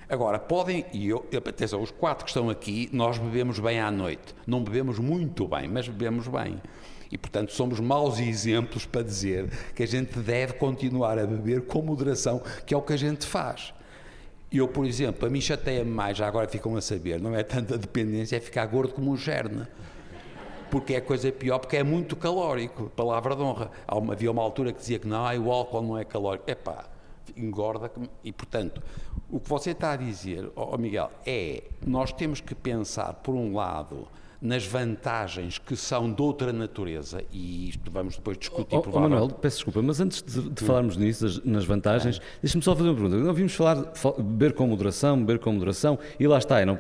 Agora, 0.10 0.38
podem, 0.38 0.86
e 0.92 1.08
eu, 1.08 1.26
atenção, 1.48 1.82
os 1.82 1.92
quatro 1.92 2.26
que 2.26 2.30
estão 2.30 2.50
aqui, 2.50 2.90
nós 2.92 3.18
bebemos 3.18 3.58
bem 3.60 3.80
à 3.80 3.90
noite. 3.90 4.36
Não 4.46 4.62
bebemos 4.64 5.00
muito 5.00 5.48
bem, 5.48 5.68
mas 5.68 5.88
bebemos 5.88 6.28
bem. 6.28 6.62
E, 7.10 7.18
portanto, 7.18 7.54
somos 7.54 7.80
maus 7.80 8.20
exemplos 8.20 8.86
para 8.86 9.02
dizer 9.02 9.50
que 9.74 9.84
a 9.84 9.88
gente 9.88 10.20
deve 10.20 10.54
continuar 10.54 11.18
a 11.18 11.26
beber 11.26 11.62
com 11.62 11.82
moderação, 11.82 12.42
que 12.66 12.74
é 12.74 12.78
o 12.78 12.82
que 12.82 12.94
a 12.94 12.98
gente 12.98 13.26
faz. 13.26 13.74
Eu, 14.52 14.68
por 14.68 14.86
exemplo, 14.86 15.26
a 15.26 15.30
mim 15.30 15.42
chateia-me 15.42 15.90
mais, 15.90 16.18
já 16.18 16.28
agora 16.28 16.48
ficam 16.48 16.76
a 16.76 16.82
saber, 16.82 17.20
não 17.20 17.36
é 17.36 17.44
tanta 17.44 17.78
dependência, 17.78 18.36
é 18.36 18.40
ficar 18.40 18.66
gordo 18.66 18.94
como 18.94 19.12
um 19.12 19.16
gerne 19.16 19.68
porque 20.74 20.96
é 20.96 21.02
coisa 21.02 21.32
pior, 21.32 21.60
porque 21.60 21.78
é 21.78 21.84
muito 21.84 22.16
calórico, 22.16 22.90
palavra 22.96 23.36
de 23.36 23.44
honra. 23.44 23.70
Havia 23.88 24.32
uma 24.32 24.42
altura 24.42 24.74
que 24.74 24.80
dizia 24.80 24.98
que 24.98 25.08
não, 25.08 25.24
o 25.46 25.52
álcool 25.52 25.84
não 25.84 25.96
é 26.00 26.04
calórico. 26.04 26.50
Epá, 26.50 26.86
engorda 27.38 27.92
e 28.24 28.32
portanto 28.32 28.82
o 29.30 29.40
que 29.40 29.48
você 29.48 29.70
está 29.70 29.92
a 29.92 29.96
dizer, 29.96 30.52
oh 30.56 30.76
Miguel, 30.76 31.12
é 31.28 31.62
nós 31.86 32.12
temos 32.12 32.42
que 32.42 32.56
pensar 32.56 33.14
por 33.14 33.36
um 33.36 33.54
lado 33.54 34.08
nas 34.44 34.66
vantagens 34.66 35.58
que 35.58 35.74
são 35.74 36.12
de 36.12 36.22
outra 36.22 36.52
natureza, 36.52 37.24
e 37.32 37.70
isto 37.70 37.90
vamos 37.90 38.18
depois 38.18 38.38
discutir. 38.38 38.76
Oh, 38.76 38.84
oh 38.92 39.00
Manuel, 39.00 39.30
peço 39.30 39.56
desculpa, 39.56 39.82
mas 39.82 40.02
antes 40.02 40.22
de, 40.22 40.50
de 40.50 40.64
falarmos 40.66 40.98
nisso, 40.98 41.42
nas 41.46 41.64
vantagens, 41.64 42.18
é. 42.18 42.22
deixe-me 42.42 42.62
só 42.62 42.76
fazer 42.76 42.90
uma 42.90 42.96
pergunta. 42.96 43.16
Não 43.16 43.34
vimos 43.34 43.56
falar, 43.56 43.94
beber 44.18 44.52
com 44.52 44.68
moderação, 44.68 45.18
beber 45.18 45.40
com 45.40 45.54
moderação, 45.54 45.98
e 46.20 46.28
lá 46.28 46.38
está, 46.40 46.64
não, 46.66 46.78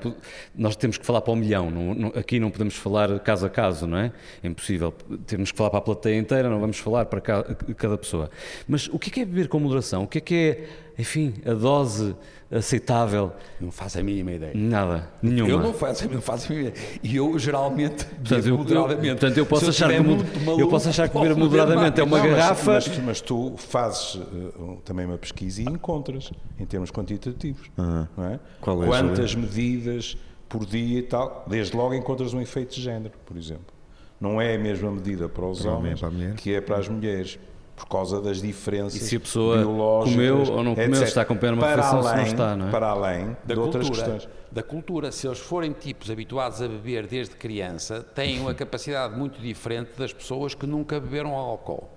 nós 0.53 0.75
temos 0.75 0.98
que 0.98 1.05
falar 1.05 1.22
para 1.22 1.32
o 1.32 1.38
milhão, 1.38 1.72
não, 1.72 1.96
não, 1.96 2.10
aqui 2.10 2.38
não 2.38 2.51
podemos 2.51 2.75
falar 2.75 3.17
caso 3.22 3.46
a 3.46 3.50
caso, 3.50 3.88
não 3.88 3.98
é? 3.98 4.12
É 4.43 4.48
impossível. 4.48 4.91
Temos 5.25 5.50
que 5.50 5.58
falar 5.58 5.70
para 5.70 5.79
a 5.79 5.84
plateia 5.84 6.17
inteira, 6.17 6.50
não 6.50 6.60
vamos 6.60 6.79
falar 6.79 7.05
para 7.05 7.22
cada, 7.22 7.55
cada 7.55 7.98
pessoa. 7.98 8.29
Mas 8.67 8.89
o 8.89 9.00
que 9.00 9.22
é, 9.22 9.24
é 9.24 9.25
beber 9.25 9.48
com 9.48 9.58
moderação? 9.58 10.03
O 10.03 10.08
que 10.08 10.17
é 10.17 10.22
que 10.22 10.36
é, 10.36 10.67
enfim, 10.98 11.34
a 11.46 11.54
dose 11.54 12.16
aceitável? 12.52 13.32
Não 13.60 13.72
faço 13.72 14.00
a 14.00 14.04
mínima 14.04 14.32
ideia. 14.32 14.54
Nada, 14.56 15.10
nenhuma. 15.22 15.50
Eu 15.50 15.60
não 15.60 15.74
faço, 15.74 16.08
não 16.10 16.22
faço 16.22 16.52
a 16.52 16.56
mínima 16.56 16.70
ideia. 16.70 17.00
E 17.04 17.16
eu 17.16 17.38
geralmente 17.40 18.06
portanto, 18.06 18.48
eu, 18.48 18.58
moderadamente. 18.58 19.08
Eu, 19.08 19.16
portanto, 19.16 19.38
eu 19.38 19.46
posso, 19.46 19.70
achar 19.70 19.90
que, 19.90 20.00
maluco, 20.02 20.62
eu 20.62 20.68
posso 20.68 20.90
achar 20.90 21.10
que 21.10 21.18
beber 21.18 21.36
moderadamente 21.36 22.00
é 22.00 22.04
uma 22.04 22.18
não, 22.18 22.30
garrafa. 22.30 22.74
Mas, 22.74 22.88
mas, 22.88 23.00
mas, 23.00 23.22
tu 23.22 23.56
fazes 23.58 24.16
uh, 24.16 24.82
também 24.86 25.06
uma 25.06 25.18
pesquisa 25.18 25.62
e 25.62 25.66
encontras, 25.66 26.32
em 26.60 26.66
termos 26.66 26.92
quantitativos. 26.92 27.70
Uhum. 27.78 28.08
É? 28.26 28.40
Qual 28.62 28.84
é 28.84 28.88
Quantas 28.88 29.36
medidas 29.36 30.16
por 30.54 30.68
dia 30.68 31.00
e 31.00 31.04
tal. 31.04 31.44
Desde 31.48 31.76
logo 31.76 31.96
encontras 31.96 32.32
um 32.32 32.40
efeito 32.40 32.76
de 32.76 32.82
género, 32.82 33.14
por 33.26 33.36
exemplo. 33.36 33.74
Não 34.22 34.40
é 34.40 34.56
a 34.56 34.60
mesma 34.60 34.92
medida 34.92 35.28
para 35.28 35.46
os 35.46 35.64
para 35.64 35.72
homens 35.72 36.00
que 36.38 36.54
é 36.54 36.62
para 36.62 36.78
as 36.78 36.88
mulheres 36.88 37.40
por 37.75 37.88
causa 37.88 38.22
das 38.22 38.42
diferenças 38.42 39.01
e 39.01 39.03
se 39.03 39.15
a 39.15 39.20
pessoa 39.20 39.63
comeu 40.03 40.44
ou 40.51 40.63
não 40.63 40.75
comeu, 40.75 40.89
etc. 40.89 40.98
se 40.98 41.03
está 41.06 41.22
a 41.22 41.24
acompanhar 41.24 41.53
uma 41.53 41.68
refeição, 41.68 42.00
além, 42.00 42.12
se 42.12 42.15
não 42.15 42.24
está, 42.24 42.56
não 42.56 42.68
é? 42.68 42.72
Para 42.72 42.88
além 42.88 43.25
da 43.25 43.32
de 43.32 43.36
cultura, 43.56 43.60
outras 43.65 43.89
questões. 43.89 44.30
Da 44.51 44.63
cultura, 44.63 45.12
se 45.12 45.27
eles 45.27 45.39
forem 45.39 45.72
tipos 45.72 46.12
habituados 46.12 46.62
a 46.62 46.68
beber 46.68 47.08
desde 47.08 47.36
criança, 47.36 48.01
têm 48.13 48.39
uma 48.39 48.53
capacidade 48.53 49.18
muito 49.18 49.42
diferente 49.42 49.92
das 49.98 50.13
pessoas 50.13 50.53
que 50.53 50.68
nunca 50.68 51.00
beberam 51.00 51.36
álcool. 51.36 51.89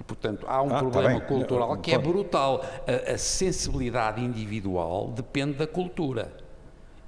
E, 0.00 0.04
portanto, 0.04 0.44
há 0.48 0.60
um 0.60 0.66
ah, 0.66 0.70
tá 0.70 0.78
problema 0.78 1.20
tá 1.20 1.26
cultural 1.26 1.76
que 1.76 1.92
é 1.92 1.98
brutal. 1.98 2.64
A, 2.86 3.12
a 3.12 3.18
sensibilidade 3.18 4.20
individual 4.20 5.12
depende 5.14 5.54
da 5.54 5.66
cultura. 5.66 6.32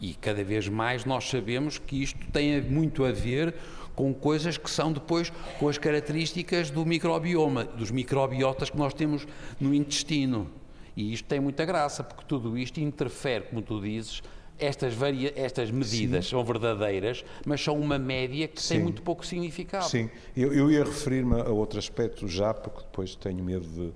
E 0.01 0.15
cada 0.15 0.45
vez 0.45 0.69
mais 0.69 1.05
nós 1.05 1.29
sabemos 1.29 1.79
que 1.79 2.03
isto 2.03 2.19
tem 2.31 2.61
muito 2.63 3.05
a 3.05 3.11
ver 3.11 3.55
com 3.95 4.13
coisas 4.13 4.57
que 4.57 4.71
são 4.71 4.93
depois 4.93 5.31
com 5.59 5.69
as 5.69 5.79
características 5.79 6.71
do 6.71 6.85
microbioma, 6.85 7.65
dos 7.65 7.91
microbiotas 7.91 8.71
que 8.71 8.77
nós 8.77 8.93
temos 8.95 9.27
no 9.61 9.75
intestino. 9.75 10.51
E 10.97 11.13
isto 11.13 11.27
tem 11.27 11.41
muita 11.41 11.65
graça, 11.65 12.05
porque 12.05 12.25
tudo 12.27 12.57
isto 12.57 12.81
interfere, 12.81 13.45
como 13.45 13.63
tu 13.63 13.81
dizes, 13.81 14.23
estas, 14.59 14.95
varia 14.95 15.33
estas 15.37 15.71
medidas 15.71 16.27
Sim. 16.27 16.31
são 16.33 16.45
verdadeiras, 16.45 17.25
mas 17.45 17.61
são 17.61 17.79
uma 17.79 17.99
média 17.99 18.47
que 18.47 18.63
Sim. 18.63 18.75
tem 18.75 18.83
muito 18.83 19.03
pouco 19.03 19.27
significado. 19.27 19.89
Sim, 19.89 20.09
eu, 20.37 20.53
eu 20.53 20.71
ia 20.71 20.85
referir-me 20.85 21.41
a 21.41 21.49
outro 21.49 21.79
aspecto 21.79 22.29
já, 22.29 22.55
porque 22.55 22.83
depois 22.83 23.17
tenho 23.17 23.43
medo 23.43 23.67
de, 23.67 23.93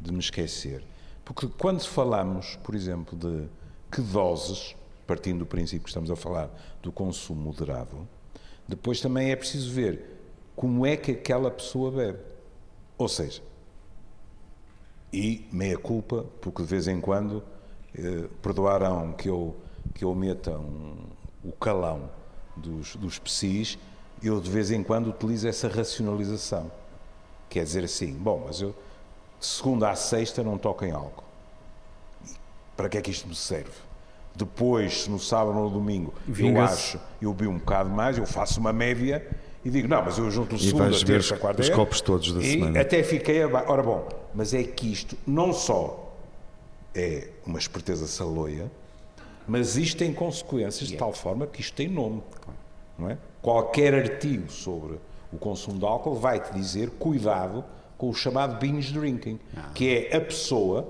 de 0.00 0.12
me 0.12 0.18
esquecer. 0.18 0.82
Porque 1.24 1.46
quando 1.46 1.86
falamos, 1.86 2.56
por 2.56 2.74
exemplo, 2.74 3.16
de 3.16 3.48
que 3.90 4.00
doses, 4.00 4.74
partindo 5.06 5.40
do 5.40 5.46
princípio 5.46 5.84
que 5.84 5.90
estamos 5.90 6.10
a 6.10 6.16
falar 6.16 6.50
do 6.82 6.90
consumo 6.90 7.40
moderado, 7.40 8.08
depois 8.70 9.00
também 9.00 9.32
é 9.32 9.36
preciso 9.36 9.72
ver 9.72 10.18
como 10.54 10.86
é 10.86 10.96
que 10.96 11.10
aquela 11.12 11.50
pessoa 11.50 11.90
bebe. 11.90 12.18
Ou 12.96 13.08
seja, 13.08 13.42
e 15.12 15.48
meia 15.50 15.76
culpa, 15.76 16.24
porque 16.40 16.62
de 16.62 16.68
vez 16.68 16.86
em 16.86 17.00
quando 17.00 17.42
eh, 17.96 18.28
perdoarão 18.40 19.12
que 19.12 19.28
eu, 19.28 19.56
que 19.92 20.04
eu 20.04 20.14
meta 20.14 20.52
um, 20.52 20.96
o 21.42 21.50
calão 21.50 22.08
dos, 22.56 22.94
dos 22.94 23.18
psis, 23.18 23.76
eu 24.22 24.40
de 24.40 24.48
vez 24.48 24.70
em 24.70 24.84
quando 24.84 25.10
utilizo 25.10 25.48
essa 25.48 25.66
racionalização. 25.66 26.70
Quer 27.48 27.64
dizer 27.64 27.84
assim, 27.84 28.12
bom, 28.12 28.44
mas 28.46 28.60
eu 28.60 28.72
segunda 29.40 29.90
à 29.90 29.96
sexta 29.96 30.44
não 30.44 30.56
toco 30.56 30.84
em 30.84 30.92
álcool. 30.92 31.24
para 32.76 32.88
que 32.88 32.98
é 32.98 33.02
que 33.02 33.10
isto 33.10 33.26
me 33.26 33.34
serve? 33.34 33.89
Depois, 34.34 35.06
no 35.08 35.18
sábado 35.18 35.58
ou 35.58 35.64
no 35.64 35.70
domingo 35.70 36.14
eu 36.28 36.60
acho, 36.60 36.98
eu 37.20 37.32
vi 37.34 37.46
um 37.46 37.58
bocado 37.58 37.90
mais, 37.90 38.16
eu 38.16 38.26
faço 38.26 38.60
uma 38.60 38.72
média 38.72 39.26
e 39.64 39.68
digo, 39.68 39.86
não, 39.86 40.02
mas 40.02 40.16
eu 40.16 40.30
junto 40.30 40.56
o 40.56 40.58
segunda, 40.58 40.98
terça, 41.04 41.36
quarta... 41.36 41.60
os 41.60 41.68
copos 41.68 42.00
todos 42.00 42.32
da 42.32 42.40
e 42.40 42.52
semana. 42.52 42.80
até 42.80 43.02
fiquei 43.02 43.42
abaixo. 43.42 43.70
Ora 43.70 43.82
bom, 43.82 44.08
mas 44.34 44.54
é 44.54 44.62
que 44.62 44.90
isto 44.90 45.16
não 45.26 45.52
só 45.52 46.16
é 46.94 47.28
uma 47.44 47.58
esperteza 47.58 48.06
saloia, 48.06 48.70
mas 49.46 49.76
isto 49.76 49.98
tem 49.98 50.12
consequências 50.12 50.88
de 50.88 50.96
tal 50.96 51.12
forma 51.12 51.46
que 51.46 51.60
isto 51.60 51.74
tem 51.74 51.88
nome. 51.88 52.22
Não 52.98 53.10
é? 53.10 53.18
Qualquer 53.42 53.94
artigo 53.94 54.50
sobre 54.50 54.98
o 55.32 55.38
consumo 55.38 55.78
de 55.78 55.84
álcool 55.84 56.14
vai-te 56.14 56.52
dizer 56.54 56.90
cuidado 56.90 57.64
com 57.98 58.08
o 58.08 58.14
chamado 58.14 58.58
binge 58.58 58.92
drinking, 58.92 59.38
que 59.74 60.08
é 60.10 60.16
a 60.16 60.20
pessoa 60.20 60.88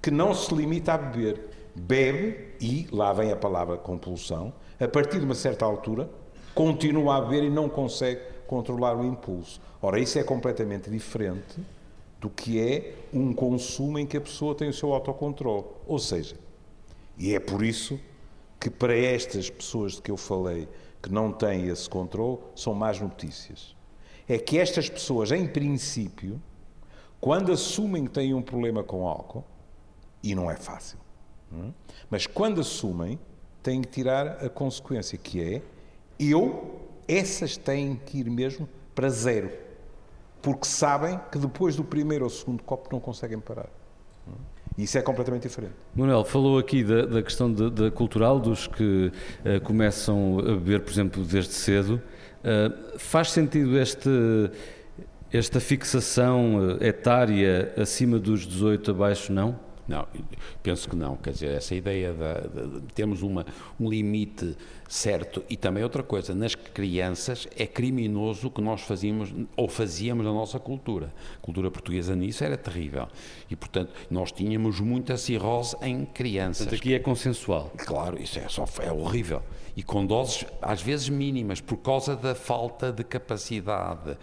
que 0.00 0.10
não 0.10 0.32
se 0.32 0.54
limita 0.54 0.94
a 0.94 0.98
beber. 0.98 1.40
Bebe 1.74 2.45
e, 2.60 2.86
lá 2.92 3.12
vem 3.12 3.32
a 3.32 3.36
palavra 3.36 3.76
compulsão, 3.76 4.52
a 4.78 4.88
partir 4.88 5.18
de 5.18 5.24
uma 5.24 5.34
certa 5.34 5.64
altura, 5.64 6.08
continua 6.54 7.16
a 7.16 7.20
beber 7.20 7.44
e 7.44 7.50
não 7.50 7.68
consegue 7.68 8.20
controlar 8.46 8.96
o 8.96 9.04
impulso. 9.04 9.60
Ora, 9.80 9.98
isso 9.98 10.18
é 10.18 10.24
completamente 10.24 10.90
diferente 10.90 11.60
do 12.20 12.30
que 12.30 12.60
é 12.60 12.94
um 13.12 13.32
consumo 13.32 13.98
em 13.98 14.06
que 14.06 14.16
a 14.16 14.20
pessoa 14.20 14.54
tem 14.54 14.68
o 14.68 14.72
seu 14.72 14.92
autocontrole. 14.92 15.64
Ou 15.86 15.98
seja, 15.98 16.36
e 17.18 17.34
é 17.34 17.40
por 17.40 17.62
isso 17.62 18.00
que 18.58 18.70
para 18.70 18.96
estas 18.96 19.50
pessoas 19.50 19.92
de 19.92 20.02
que 20.02 20.10
eu 20.10 20.16
falei 20.16 20.68
que 21.02 21.12
não 21.12 21.32
têm 21.32 21.68
esse 21.68 21.88
controle, 21.88 22.38
são 22.54 22.74
más 22.74 23.00
notícias. 23.00 23.76
É 24.28 24.38
que 24.38 24.58
estas 24.58 24.88
pessoas, 24.88 25.30
em 25.30 25.46
princípio, 25.46 26.42
quando 27.20 27.52
assumem 27.52 28.04
que 28.04 28.10
têm 28.10 28.34
um 28.34 28.42
problema 28.42 28.82
com 28.82 29.06
álcool, 29.06 29.44
e 30.22 30.34
não 30.34 30.50
é 30.50 30.56
fácil? 30.56 30.98
Mas 32.10 32.26
quando 32.26 32.60
assumem, 32.60 33.18
têm 33.62 33.82
que 33.82 33.88
tirar 33.88 34.44
a 34.44 34.48
consequência 34.48 35.18
que 35.18 35.42
é 35.42 35.62
eu, 36.18 36.80
essas 37.08 37.56
têm 37.56 38.00
que 38.06 38.18
ir 38.18 38.30
mesmo 38.30 38.68
para 38.94 39.08
zero. 39.08 39.50
Porque 40.40 40.66
sabem 40.66 41.20
que 41.30 41.38
depois 41.38 41.76
do 41.76 41.84
primeiro 41.84 42.24
ou 42.24 42.30
segundo 42.30 42.62
copo 42.62 42.88
não 42.92 43.00
conseguem 43.00 43.38
parar. 43.40 43.68
Isso 44.78 44.98
é 44.98 45.02
completamente 45.02 45.48
diferente. 45.48 45.72
Manuel, 45.94 46.24
falou 46.24 46.58
aqui 46.58 46.84
da, 46.84 47.06
da 47.06 47.22
questão 47.22 47.50
da, 47.50 47.90
cultural, 47.90 48.38
dos 48.38 48.66
que 48.66 49.10
uh, 49.40 49.60
começam 49.62 50.38
a 50.38 50.42
beber, 50.42 50.82
por 50.82 50.90
exemplo, 50.92 51.24
desde 51.24 51.52
cedo. 51.52 52.00
Uh, 52.44 52.98
faz 52.98 53.30
sentido 53.30 53.78
este, 53.78 54.08
esta 55.32 55.60
fixação 55.60 56.56
uh, 56.56 56.84
etária 56.84 57.72
acima 57.76 58.18
dos 58.18 58.46
18, 58.46 58.90
abaixo, 58.90 59.32
não? 59.32 59.58
Não, 59.88 60.06
penso 60.62 60.88
que 60.88 60.96
não. 60.96 61.16
Quer 61.16 61.30
dizer, 61.30 61.50
essa 61.50 61.74
ideia 61.74 62.12
de, 62.12 62.80
de, 62.80 62.92
temos 62.92 63.22
uma, 63.22 63.46
um 63.78 63.88
limite 63.88 64.56
certo 64.88 65.44
e 65.48 65.56
também 65.56 65.82
outra 65.82 66.02
coisa, 66.02 66.34
nas 66.34 66.54
crianças 66.54 67.46
é 67.56 67.66
criminoso 67.66 68.48
o 68.48 68.50
que 68.50 68.60
nós 68.60 68.80
fazíamos 68.82 69.32
ou 69.56 69.68
fazíamos 69.68 70.24
na 70.24 70.32
nossa 70.32 70.58
cultura. 70.58 71.12
A 71.36 71.44
cultura 71.44 71.70
portuguesa 71.70 72.16
nisso 72.16 72.42
era 72.42 72.56
terrível 72.56 73.08
e, 73.48 73.54
portanto, 73.54 73.92
nós 74.10 74.32
tínhamos 74.32 74.80
muita 74.80 75.16
cirrose 75.16 75.76
em 75.82 76.04
crianças. 76.04 76.66
Portanto, 76.66 76.80
aqui 76.80 76.94
é 76.94 76.98
consensual. 76.98 77.72
Claro, 77.76 78.20
isso 78.20 78.38
é, 78.38 78.48
só, 78.48 78.64
é 78.80 78.90
horrível. 78.90 79.42
E 79.76 79.82
com 79.82 80.04
doses, 80.04 80.46
às 80.60 80.82
vezes 80.82 81.08
mínimas, 81.08 81.60
por 81.60 81.76
causa 81.76 82.16
da 82.16 82.34
falta 82.34 82.90
de 82.90 83.04
capacidade 83.04 84.16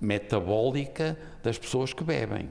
metabólica 0.00 1.18
das 1.42 1.58
pessoas 1.58 1.92
que 1.92 2.04
bebem. 2.04 2.48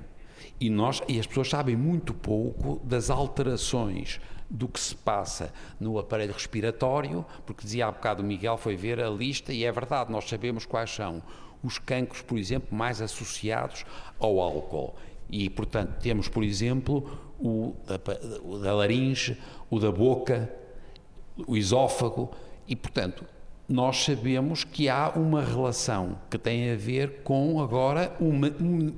E, 0.60 0.70
nós, 0.70 1.02
e 1.08 1.20
as 1.20 1.26
pessoas 1.26 1.50
sabem 1.50 1.76
muito 1.76 2.14
pouco 2.14 2.82
das 2.84 3.10
alterações 3.10 4.20
do 4.50 4.68
que 4.68 4.80
se 4.80 4.96
passa 4.96 5.54
no 5.80 6.00
aparelho 6.00 6.34
respiratório, 6.34 7.26
porque 7.46 7.64
dizia 7.64 7.88
há 7.88 7.92
bocado 7.92 8.24
o 8.24 8.26
Miguel 8.26 8.58
foi 8.58 8.76
ver 8.76 9.00
a 9.00 9.10
lista 9.10 9.54
e 9.54 9.64
é 9.64 9.72
verdade, 9.72 10.12
nós 10.12 10.28
sabemos 10.28 10.66
quais 10.66 10.90
são 10.90 11.22
os 11.64 11.78
cancros, 11.78 12.22
por 12.22 12.38
exemplo, 12.38 12.76
mais 12.76 13.02
associados 13.02 13.86
ao 14.20 14.40
álcool. 14.40 14.96
E, 15.30 15.50
portanto, 15.50 16.00
temos, 16.02 16.28
por 16.28 16.44
exemplo, 16.44 17.20
o 17.40 17.76
o 18.44 18.58
da 18.58 18.74
laringe, 18.74 19.38
o 19.70 19.80
da 19.80 19.92
boca, 19.92 20.52
o 21.48 21.56
esófago, 21.56 22.32
e, 22.68 22.76
portanto, 22.76 23.26
nós 23.70 24.04
sabemos 24.04 24.64
que 24.64 24.90
há 24.90 25.10
uma 25.16 25.44
relação 25.44 26.18
que 26.28 26.40
tem 26.40 26.72
a 26.72 26.76
ver 26.76 27.22
com 27.24 27.62
agora 27.62 28.12
um, 28.20 28.32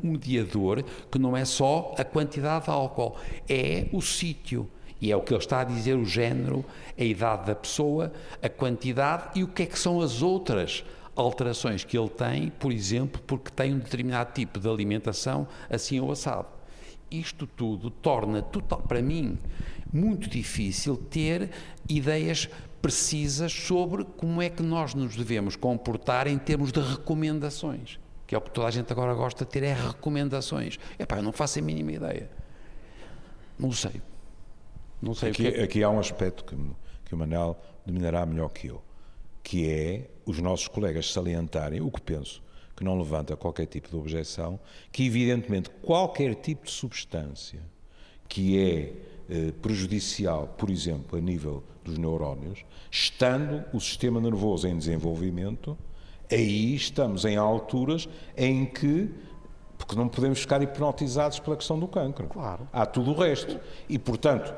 mediador 0.02 0.82
que 1.12 1.20
não 1.20 1.36
é 1.36 1.44
só 1.44 1.94
a 1.98 2.06
quantidade 2.06 2.66
de 2.66 2.72
álcool, 2.72 3.18
é 3.50 3.88
o 3.92 4.02
sítio. 4.02 4.70
E 5.02 5.12
é 5.12 5.16
o 5.16 5.22
que 5.22 5.34
ele 5.34 5.42
está 5.42 5.62
a 5.62 5.64
dizer: 5.66 5.96
o 5.96 6.06
género, 6.06 6.64
a 6.98 7.04
idade 7.04 7.48
da 7.48 7.56
pessoa, 7.56 8.14
a 8.42 8.48
quantidade 8.48 9.40
e 9.40 9.44
o 9.44 9.48
que 9.48 9.64
é 9.64 9.66
que 9.66 9.78
são 9.78 10.00
as 10.00 10.22
outras 10.22 10.86
alterações 11.16 11.84
que 11.84 11.98
ele 11.98 12.10
tem, 12.10 12.50
por 12.50 12.72
exemplo, 12.72 13.22
porque 13.28 13.52
tem 13.52 13.74
um 13.74 13.80
determinado 13.80 14.32
tipo 14.34 14.60
de 14.60 14.70
alimentação 14.70 15.48
assim 15.70 16.00
ou 16.00 16.12
assado. 16.12 16.48
Isto 17.10 17.46
tudo 17.46 17.90
torna, 17.90 18.42
total, 18.42 18.80
para 18.80 19.02
mim, 19.02 19.38
muito 19.92 20.30
difícil 20.30 20.96
ter 20.96 21.50
ideias 21.90 22.48
precisas 22.82 23.52
sobre 23.52 24.04
como 24.04 24.42
é 24.42 24.50
que 24.50 24.64
nós 24.64 24.94
nos 24.94 25.16
devemos 25.16 25.56
comportar 25.56 26.28
em 26.28 26.38
termos 26.38 26.72
de 26.72 26.80
recomendações. 26.80 28.00
Que 28.26 28.36
é 28.36 28.38
o 28.38 28.42
que 28.42 28.50
toda 28.50 28.68
a 28.68 28.72
gente 28.72 28.92
agora 28.92 29.14
gosta 29.14 29.46
de 29.46 29.52
ter, 29.52 29.64
é 29.64 29.74
recomendações. 29.74 30.80
Epá, 30.98 31.18
eu 31.18 31.24
não 31.24 31.32
faço 31.32 31.60
a 31.60 31.62
mínima 31.62 31.92
ideia. 31.92 32.30
Não 33.60 33.72
sei. 33.72 34.02
Não 35.02 35.14
sei 35.14 35.32
aqui, 35.32 35.48
é... 35.48 35.64
aqui 35.64 35.84
há 35.84 35.90
um 35.90 36.00
aspecto 36.00 36.46
que, 36.46 36.56
que 37.06 37.14
o 37.14 37.18
Manel 37.18 37.60
dominará 37.86 38.26
melhor 38.26 38.50
que 38.50 38.68
eu, 38.68 38.82
que 39.44 39.70
é 39.70 40.10
os 40.26 40.40
nossos 40.40 40.68
colegas 40.68 41.12
salientarem 41.12 41.82
o 41.82 41.92
que 41.92 42.02
penso, 42.02 42.42
que 42.76 42.84
não 42.84 42.98
levanta 42.98 43.36
qualquer 43.36 43.66
tipo 43.66 43.90
de 43.90 43.96
objeção, 43.96 44.60
que 44.92 45.06
evidentemente 45.06 45.70
qualquer 45.82 46.36
tipo 46.36 46.66
de 46.66 46.72
substância 46.72 47.62
que 48.28 48.58
é 48.58 48.94
eh, 49.30 49.52
prejudicial, 49.62 50.48
por 50.58 50.70
exemplo, 50.70 51.18
a 51.18 51.22
nível 51.22 51.64
dos 51.84 51.98
neurónios, 51.98 52.64
estando 52.90 53.64
o 53.74 53.80
sistema 53.80 54.20
nervoso 54.20 54.68
em 54.68 54.78
desenvolvimento, 54.78 55.78
aí 56.32 56.76
estamos 56.76 57.26
em 57.26 57.36
alturas 57.36 58.08
em 58.38 58.66
que 58.66 59.10
porque 59.78 59.96
não 59.96 60.08
podemos 60.08 60.40
ficar 60.40 60.62
hipnotizados 60.62 61.40
pela 61.40 61.58
questão 61.58 61.80
do 61.80 61.88
cancro. 61.88 62.28
Claro. 62.28 62.68
Há 62.72 62.86
tudo 62.86 63.12
o 63.12 63.14
resto. 63.16 63.60
E, 63.90 63.98
portanto, 63.98 64.54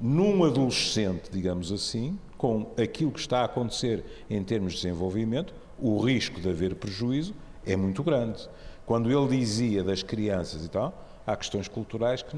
num 0.00 0.44
adolescente, 0.44 1.30
digamos 1.32 1.72
assim, 1.72 2.16
com 2.36 2.70
aquilo 2.80 3.10
que 3.10 3.18
está 3.18 3.40
a 3.40 3.44
acontecer 3.44 4.04
em 4.30 4.42
termos 4.44 4.74
de 4.74 4.82
desenvolvimento, 4.82 5.52
o 5.78 5.98
risco 5.98 6.40
de 6.40 6.48
haver 6.48 6.76
prejuízo 6.76 7.34
é 7.66 7.76
muito 7.76 8.04
grande. 8.04 8.48
Quando 8.86 9.10
ele 9.10 9.36
dizia 9.36 9.82
das 9.82 10.02
crianças 10.02 10.64
e 10.64 10.68
tal, 10.68 11.04
há 11.26 11.36
questões 11.36 11.66
culturais 11.66 12.22
que 12.22 12.36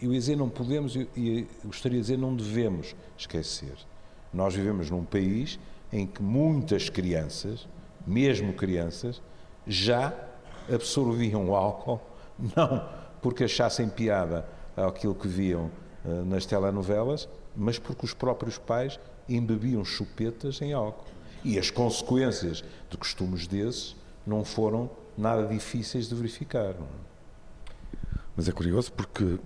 eu 0.00 0.12
ia 0.12 0.18
dizer 0.18 0.36
não 0.36 0.48
podemos 0.48 0.96
e 0.96 1.46
gostaria 1.64 1.98
de 1.98 2.02
dizer 2.02 2.18
não 2.18 2.34
devemos 2.34 2.94
esquecer. 3.16 3.74
Nós 4.32 4.54
vivemos 4.54 4.90
num 4.90 5.04
país 5.04 5.58
em 5.92 6.06
que 6.06 6.22
muitas 6.22 6.88
crianças, 6.88 7.68
mesmo 8.06 8.52
crianças, 8.52 9.20
já 9.66 10.14
absorviam 10.72 11.48
o 11.48 11.54
álcool, 11.54 12.00
não 12.56 13.00
porque 13.20 13.44
achassem 13.44 13.88
piada 13.88 14.46
aquilo 14.76 15.14
que 15.14 15.28
viam 15.28 15.70
uh, 16.04 16.24
nas 16.24 16.46
telenovelas, 16.46 17.28
mas 17.54 17.78
porque 17.78 18.04
os 18.04 18.14
próprios 18.14 18.58
pais 18.58 18.98
embebiam 19.28 19.84
chupetas 19.84 20.60
em 20.62 20.72
álcool. 20.72 21.06
E 21.44 21.58
as 21.58 21.70
consequências 21.70 22.64
de 22.88 22.96
costumes 22.96 23.46
desses 23.46 23.96
não 24.26 24.44
foram 24.44 24.90
nada 25.16 25.46
difíceis 25.46 26.08
de 26.08 26.14
verificar. 26.14 26.74
Mas 28.36 28.48
é 28.48 28.52
curioso 28.52 28.92
porque, 28.92 29.38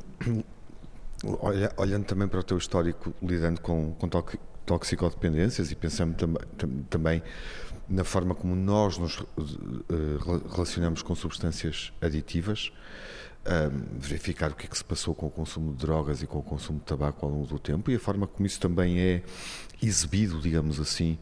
olha, 1.40 1.72
olhando 1.76 2.04
também 2.04 2.28
para 2.28 2.40
o 2.40 2.42
teu 2.42 2.58
histórico, 2.58 3.14
lidando 3.22 3.60
com, 3.60 3.94
com 3.94 4.08
toxicodependências 4.66 5.70
e 5.70 5.74
pensando 5.74 6.14
tam, 6.14 6.34
tam, 6.56 6.70
também 6.90 7.22
na 7.88 8.04
forma 8.04 8.34
como 8.34 8.54
nós 8.54 8.96
nos 8.96 9.20
uh, 9.20 9.26
relacionamos 10.50 11.02
com 11.02 11.14
substâncias 11.14 11.92
aditivas, 12.00 12.72
um, 13.46 13.98
verificar 13.98 14.50
o 14.50 14.54
que 14.54 14.66
é 14.66 14.68
que 14.68 14.76
se 14.76 14.84
passou 14.84 15.14
com 15.14 15.26
o 15.26 15.30
consumo 15.30 15.72
de 15.72 15.78
drogas 15.78 16.22
e 16.22 16.26
com 16.26 16.38
o 16.38 16.42
consumo 16.42 16.78
de 16.78 16.86
tabaco 16.86 17.26
ao 17.26 17.32
longo 17.32 17.46
do 17.46 17.58
tempo 17.58 17.90
e 17.90 17.96
a 17.96 18.00
forma 18.00 18.26
como 18.26 18.46
isso 18.46 18.58
também 18.58 18.98
é 18.98 19.22
exibido, 19.82 20.40
digamos 20.40 20.80
assim, 20.80 21.18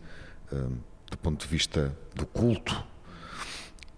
um, 0.52 0.76
do 1.10 1.18
ponto 1.18 1.40
de 1.40 1.48
vista 1.48 1.96
do 2.14 2.24
culto 2.24 2.84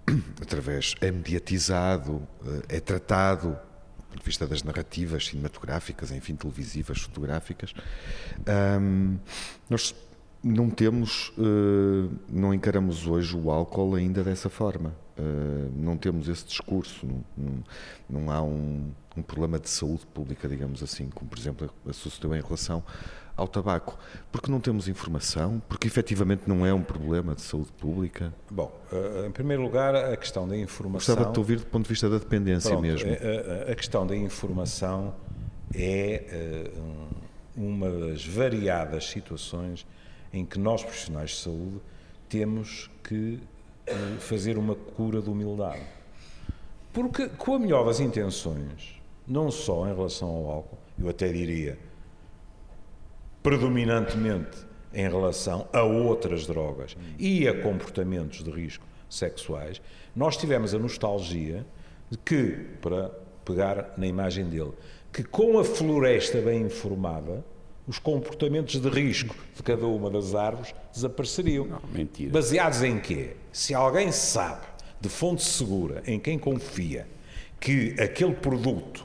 através, 0.40 0.94
é 1.00 1.10
mediatizado, 1.10 2.26
eh, 2.44 2.76
é 2.76 2.80
tratado 2.80 3.50
do 3.50 3.73
ponto 4.14 4.20
de 4.20 4.26
vista 4.26 4.46
das 4.46 4.62
narrativas 4.62 5.26
cinematográficas, 5.26 6.10
enfim, 6.12 6.36
televisivas, 6.36 7.00
fotográficas. 7.00 7.74
Um, 8.80 9.18
nós 9.68 9.94
não 10.42 10.70
temos, 10.70 11.32
uh, 11.38 12.10
não 12.28 12.54
encaramos 12.54 13.06
hoje 13.06 13.36
o 13.36 13.50
álcool 13.50 13.94
ainda 13.94 14.22
dessa 14.22 14.48
forma. 14.48 14.94
Uh, 15.18 15.70
não 15.76 15.96
temos 15.96 16.28
esse 16.28 16.44
discurso, 16.44 17.06
não, 17.06 17.24
não, 17.36 17.64
não 18.08 18.30
há 18.30 18.42
um, 18.42 18.90
um, 19.16 19.22
problema 19.22 19.58
de 19.58 19.68
saúde 19.68 20.04
pública, 20.06 20.48
digamos 20.48 20.82
assim, 20.82 21.08
como 21.08 21.30
por 21.30 21.38
exemplo 21.38 21.70
sucedeu 21.92 22.34
em 22.34 22.40
relação 22.40 22.82
ao 23.36 23.48
tabaco. 23.48 23.98
Porque 24.30 24.50
não 24.50 24.60
temos 24.60 24.88
informação, 24.88 25.62
porque 25.68 25.86
efetivamente 25.86 26.42
não 26.46 26.64
é 26.64 26.72
um 26.72 26.82
problema 26.82 27.34
de 27.34 27.42
saúde 27.42 27.72
pública. 27.72 28.32
Bom, 28.50 28.72
uh, 28.92 29.26
em 29.26 29.30
primeiro 29.30 29.62
lugar, 29.62 29.94
a 29.94 30.16
questão 30.16 30.46
da 30.48 30.56
informação. 30.56 31.14
Gostava 31.14 31.32
de 31.32 31.38
ouvir 31.38 31.58
do 31.58 31.66
ponto 31.66 31.84
de 31.84 31.88
vista 31.88 32.08
da 32.08 32.18
dependência 32.18 32.70
Pronto, 32.70 32.82
mesmo. 32.82 33.10
A, 33.10 33.72
a, 33.72 33.74
questão 33.74 34.06
da 34.06 34.16
informação 34.16 35.14
é 35.74 36.70
uma 37.56 37.90
das 37.90 38.24
variadas 38.26 39.08
situações 39.08 39.86
em 40.32 40.44
que 40.44 40.58
nós, 40.58 40.82
profissionais 40.82 41.30
de 41.30 41.36
saúde, 41.36 41.80
temos 42.28 42.90
que 43.02 43.40
eh, 43.86 44.16
fazer 44.18 44.58
uma 44.58 44.74
cura 44.74 45.22
de 45.22 45.30
humildade. 45.30 45.82
Porque, 46.92 47.28
com 47.28 47.54
a 47.54 47.58
melhor 47.58 47.84
das 47.84 48.00
intenções, 48.00 49.00
não 49.26 49.50
só 49.50 49.86
em 49.88 49.94
relação 49.94 50.28
ao 50.28 50.50
álcool, 50.50 50.78
eu 50.98 51.08
até 51.08 51.32
diria 51.32 51.78
predominantemente 53.44 54.56
em 54.94 55.06
relação 55.06 55.68
a 55.70 55.82
outras 55.82 56.46
drogas 56.46 56.96
e 57.18 57.46
a 57.46 57.62
comportamentos 57.62 58.42
de 58.42 58.50
risco 58.50 58.86
sexuais, 59.06 59.82
nós 60.16 60.34
tivemos 60.34 60.74
a 60.74 60.78
nostalgia 60.78 61.66
de 62.10 62.16
que, 62.16 62.56
para 62.80 63.10
pegar 63.44 63.92
na 63.98 64.06
imagem 64.06 64.46
dele, 64.46 64.72
que 65.12 65.22
com 65.22 65.58
a 65.58 65.64
floresta 65.64 66.40
bem 66.40 66.62
informada, 66.62 67.44
os 67.86 67.98
comportamentos 67.98 68.80
de 68.80 68.88
risco 68.88 69.36
de 69.54 69.62
cada 69.62 69.86
uma 69.86 70.08
das 70.08 70.34
árvores 70.34 70.74
desapareceriam. 70.90 71.66
Não, 71.66 71.82
mentira. 71.92 72.32
Baseados 72.32 72.82
em 72.82 72.98
quê? 72.98 73.36
Se 73.52 73.74
alguém 73.74 74.10
sabe, 74.10 74.64
de 74.98 75.10
fonte 75.10 75.42
segura, 75.42 76.02
em 76.06 76.18
quem 76.18 76.38
confia, 76.38 77.06
que 77.60 77.94
aquele 78.00 78.32
produto 78.32 79.04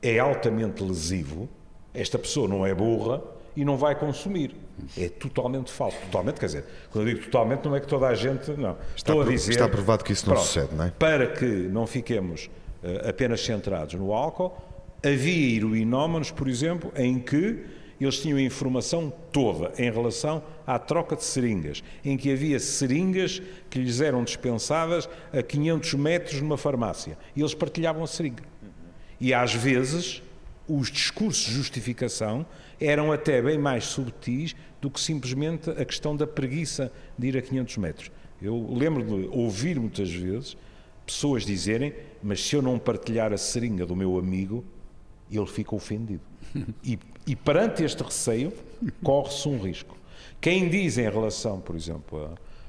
é 0.00 0.18
altamente 0.18 0.82
lesivo, 0.82 1.46
esta 1.92 2.18
pessoa 2.18 2.48
não 2.48 2.64
é 2.64 2.74
burra 2.74 3.35
e 3.56 3.64
não 3.64 3.76
vai 3.76 3.94
consumir. 3.94 4.54
É 4.96 5.08
totalmente 5.08 5.72
falso. 5.72 5.96
Totalmente, 6.02 6.38
quer 6.38 6.46
dizer, 6.46 6.64
quando 6.90 7.08
eu 7.08 7.14
digo 7.14 7.24
totalmente, 7.26 7.64
não 7.64 7.74
é 7.74 7.80
que 7.80 7.86
toda 7.86 8.06
a 8.06 8.14
gente. 8.14 8.50
Não. 8.50 8.72
Está, 8.72 9.12
Estou 9.12 9.22
a 9.22 9.24
dizer. 9.24 9.52
Está 9.52 9.68
provado 9.68 10.04
que 10.04 10.12
isso 10.12 10.26
não 10.26 10.34
pronto, 10.34 10.46
sucede, 10.46 10.74
não 10.74 10.84
é? 10.84 10.90
Para 10.90 11.28
que 11.28 11.46
não 11.46 11.86
fiquemos 11.86 12.50
uh, 12.82 13.08
apenas 13.08 13.40
centrados 13.42 13.94
no 13.94 14.12
álcool, 14.12 14.54
havia 15.02 15.56
heroinómanos, 15.56 16.30
por 16.30 16.46
exemplo, 16.46 16.92
em 16.94 17.18
que 17.18 17.64
eles 17.98 18.20
tinham 18.20 18.36
a 18.36 18.42
informação 18.42 19.10
toda 19.32 19.72
em 19.78 19.90
relação 19.90 20.42
à 20.66 20.78
troca 20.78 21.16
de 21.16 21.24
seringas, 21.24 21.82
em 22.04 22.18
que 22.18 22.30
havia 22.30 22.60
seringas 22.60 23.40
que 23.70 23.78
lhes 23.78 24.02
eram 24.02 24.22
dispensadas 24.22 25.08
a 25.32 25.42
500 25.42 25.94
metros 25.94 26.42
numa 26.42 26.58
farmácia. 26.58 27.16
E 27.34 27.40
eles 27.40 27.54
partilhavam 27.54 28.04
a 28.04 28.06
seringa. 28.06 28.42
E 29.18 29.32
às 29.32 29.54
vezes 29.54 30.22
os 30.68 30.90
discursos 30.90 31.46
de 31.46 31.52
justificação 31.52 32.44
eram 32.80 33.12
até 33.12 33.40
bem 33.40 33.58
mais 33.58 33.84
subtis 33.84 34.54
do 34.80 34.90
que 34.90 35.00
simplesmente 35.00 35.70
a 35.70 35.84
questão 35.84 36.16
da 36.16 36.26
preguiça 36.26 36.92
de 37.18 37.28
ir 37.28 37.36
a 37.36 37.42
500 37.42 37.76
metros. 37.78 38.10
Eu 38.40 38.68
lembro 38.70 39.02
de 39.02 39.28
ouvir 39.36 39.78
muitas 39.80 40.10
vezes 40.10 40.56
pessoas 41.04 41.44
dizerem: 41.44 41.94
Mas 42.22 42.44
se 42.44 42.54
eu 42.54 42.62
não 42.62 42.78
partilhar 42.78 43.32
a 43.32 43.38
seringa 43.38 43.86
do 43.86 43.96
meu 43.96 44.18
amigo, 44.18 44.64
ele 45.30 45.46
fica 45.46 45.74
ofendido. 45.74 46.22
E 46.84 46.98
e 47.26 47.34
perante 47.34 47.82
este 47.82 48.02
receio, 48.04 48.52
corre-se 49.02 49.48
um 49.48 49.58
risco. 49.58 49.96
Quem 50.40 50.68
diz 50.68 50.96
em 50.96 51.10
relação, 51.10 51.60
por 51.60 51.74
exemplo, 51.74 52.24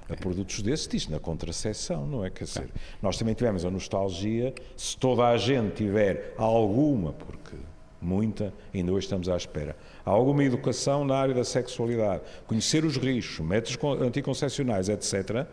a, 0.09 0.13
a 0.13 0.15
produtos 0.15 0.63
desses, 0.63 0.87
diz 0.87 1.07
na 1.07 1.19
contracepção, 1.19 2.07
não 2.07 2.25
é? 2.25 2.31
Quer 2.31 2.45
dizer, 2.45 2.69
nós 2.99 3.17
também 3.17 3.35
tivemos 3.35 3.63
a 3.63 3.69
nostalgia, 3.69 4.55
se 4.75 4.97
toda 4.97 5.27
a 5.27 5.37
gente 5.37 5.75
tiver 5.75 6.33
alguma, 6.37 7.13
porque 7.13 7.55
muita, 8.01 8.53
ainda 8.73 8.91
hoje 8.91 9.05
estamos 9.05 9.27
à 9.29 9.35
espera, 9.35 9.75
alguma 10.05 10.43
educação 10.43 11.03
na 11.03 11.15
área 11.15 11.33
da 11.33 11.43
sexualidade, 11.43 12.23
conhecer 12.45 12.85
os 12.85 12.97
riscos, 12.97 13.39
métodos 13.39 13.77
anticoncepcionais, 14.01 14.89
etc., 14.89 15.47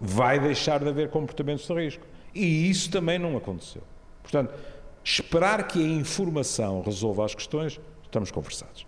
vai 0.00 0.38
deixar 0.38 0.80
de 0.80 0.88
haver 0.88 1.10
comportamentos 1.10 1.66
de 1.66 1.74
risco. 1.74 2.06
E 2.34 2.70
isso 2.70 2.90
também 2.90 3.18
não 3.18 3.36
aconteceu. 3.36 3.82
Portanto, 4.22 4.54
esperar 5.02 5.66
que 5.66 5.82
a 5.82 5.88
informação 5.88 6.82
resolva 6.82 7.24
as 7.24 7.34
questões 7.34 7.80
estamos 8.04 8.30
conversados. 8.30 8.86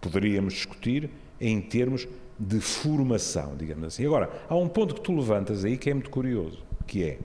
Poderíamos 0.00 0.54
discutir 0.54 1.10
em 1.40 1.60
termos 1.60 2.06
de 2.38 2.60
formação, 2.60 3.54
digamos 3.56 3.84
assim. 3.84 4.04
Agora, 4.06 4.30
há 4.48 4.56
um 4.56 4.68
ponto 4.68 4.94
que 4.94 5.00
tu 5.00 5.14
levantas 5.14 5.64
aí 5.64 5.76
que 5.76 5.90
é 5.90 5.94
muito 5.94 6.10
curioso, 6.10 6.62
que 6.86 7.04
é 7.04 7.18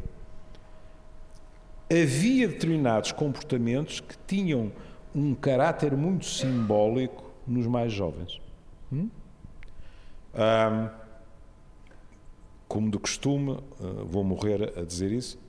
havia 1.89 2.48
determinados 2.48 3.12
comportamentos 3.12 4.00
que 4.00 4.15
tinham 4.28 4.71
um 5.13 5.34
caráter 5.34 5.95
muito 5.95 6.26
simbólico 6.26 7.24
nos 7.48 7.67
mais 7.67 7.93
jovens. 7.93 8.41
Hum? 8.91 9.10
Um, 10.34 10.89
como 12.67 12.91
de 12.91 12.98
costume, 13.00 13.52
uh, 13.52 14.06
vou 14.06 14.24
morrer 14.24 14.74
a 14.78 14.82
dizer 14.84 15.12
isso, 15.12 15.39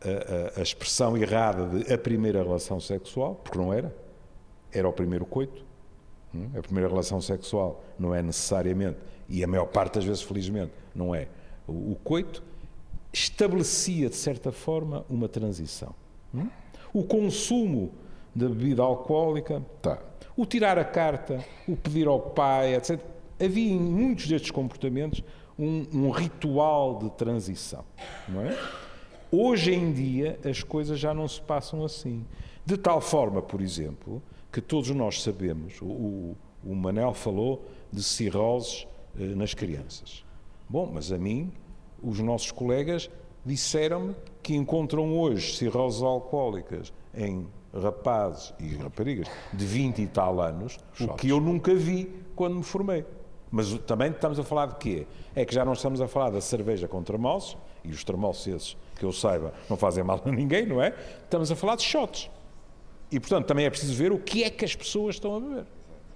a, 0.00 0.58
a, 0.58 0.60
a 0.60 0.62
expressão 0.62 1.16
errada 1.16 1.66
de 1.66 1.92
a 1.92 1.98
primeira 1.98 2.42
relação 2.42 2.80
sexual, 2.80 3.34
porque 3.34 3.58
não 3.58 3.72
era, 3.72 3.94
era 4.72 4.88
o 4.88 4.92
primeiro 4.92 5.26
coito. 5.26 5.64
Hum? 6.34 6.48
A 6.56 6.62
primeira 6.62 6.88
relação 6.88 7.20
sexual 7.20 7.84
não 7.98 8.14
é 8.14 8.22
necessariamente, 8.22 8.98
e 9.28 9.44
a 9.44 9.46
maior 9.46 9.66
parte 9.66 9.94
das 9.96 10.04
vezes, 10.04 10.22
felizmente, 10.22 10.72
não 10.94 11.14
é. 11.14 11.28
O, 11.66 11.96
coito 12.02 12.42
estabelecia, 13.12 14.08
de 14.08 14.16
certa 14.16 14.50
forma, 14.50 15.04
uma 15.08 15.28
transição. 15.28 15.94
Hum? 16.34 16.48
O 16.92 17.04
consumo 17.04 17.92
da 18.34 18.48
bebida 18.48 18.82
alcoólica, 18.82 19.62
tá. 19.80 19.98
o 20.36 20.46
tirar 20.46 20.78
a 20.78 20.84
carta, 20.84 21.44
o 21.68 21.76
pedir 21.76 22.06
ao 22.06 22.18
pai, 22.18 22.74
etc. 22.74 22.98
Havia 23.38 23.72
em 23.72 23.78
muitos 23.78 24.26
destes 24.26 24.50
comportamentos 24.50 25.22
um, 25.58 25.86
um 25.92 26.10
ritual 26.10 26.98
de 26.98 27.10
transição. 27.10 27.84
É? 28.28 28.58
Hoje 29.30 29.72
em 29.72 29.92
dia 29.92 30.38
as 30.44 30.62
coisas 30.62 30.98
já 30.98 31.12
não 31.12 31.28
se 31.28 31.40
passam 31.40 31.84
assim. 31.84 32.24
De 32.64 32.76
tal 32.76 33.00
forma, 33.00 33.42
por 33.42 33.60
exemplo, 33.60 34.22
que 34.50 34.60
todos 34.60 34.90
nós 34.90 35.22
sabemos. 35.22 35.80
O, 35.82 36.36
o 36.64 36.74
Manel 36.74 37.12
falou 37.12 37.66
de 37.90 38.02
cirroses 38.02 38.86
eh, 39.18 39.34
nas 39.34 39.52
crianças. 39.52 40.24
Bom, 40.68 40.90
mas 40.92 41.10
a 41.10 41.18
mim, 41.18 41.52
os 42.02 42.18
nossos 42.20 42.50
colegas 42.50 43.10
disseram-me 43.44 44.14
que 44.42 44.54
encontram 44.54 45.18
hoje 45.18 45.56
cirroses 45.56 46.02
alcoólicas 46.02 46.92
em 47.14 47.46
rapazes 47.74 48.52
e 48.58 48.74
raparigas 48.76 49.28
de 49.52 49.64
20 49.64 50.02
e 50.02 50.06
tal 50.06 50.40
anos, 50.40 50.78
o 51.00 51.08
que 51.14 51.30
eu 51.30 51.40
nunca 51.40 51.74
vi 51.74 52.12
quando 52.34 52.56
me 52.56 52.62
formei. 52.62 53.04
Mas 53.50 53.72
também 53.80 54.10
estamos 54.10 54.38
a 54.38 54.42
falar 54.42 54.66
de 54.66 54.76
quê? 54.76 55.06
É 55.34 55.44
que 55.44 55.54
já 55.54 55.64
não 55.64 55.74
estamos 55.74 56.00
a 56.00 56.08
falar 56.08 56.30
da 56.30 56.40
cerveja 56.40 56.88
com 56.88 57.02
termossos, 57.02 57.56
e 57.84 57.90
os 57.90 58.02
termossos 58.04 58.46
esses, 58.46 58.76
que 58.96 59.04
eu 59.04 59.12
saiba, 59.12 59.52
não 59.68 59.76
fazem 59.76 60.02
mal 60.02 60.20
a 60.24 60.30
ninguém, 60.30 60.64
não 60.64 60.80
é? 60.80 60.94
Estamos 61.24 61.50
a 61.50 61.56
falar 61.56 61.76
de 61.76 61.82
shots. 61.82 62.30
E, 63.10 63.20
portanto, 63.20 63.46
também 63.46 63.66
é 63.66 63.70
preciso 63.70 63.94
ver 63.94 64.10
o 64.10 64.18
que 64.18 64.42
é 64.42 64.48
que 64.48 64.64
as 64.64 64.74
pessoas 64.74 65.16
estão 65.16 65.36
a 65.36 65.40
beber. 65.40 65.66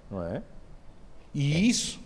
Não 0.09 0.23
é? 0.23 0.41
E 1.33 1.69
isso, 1.69 1.99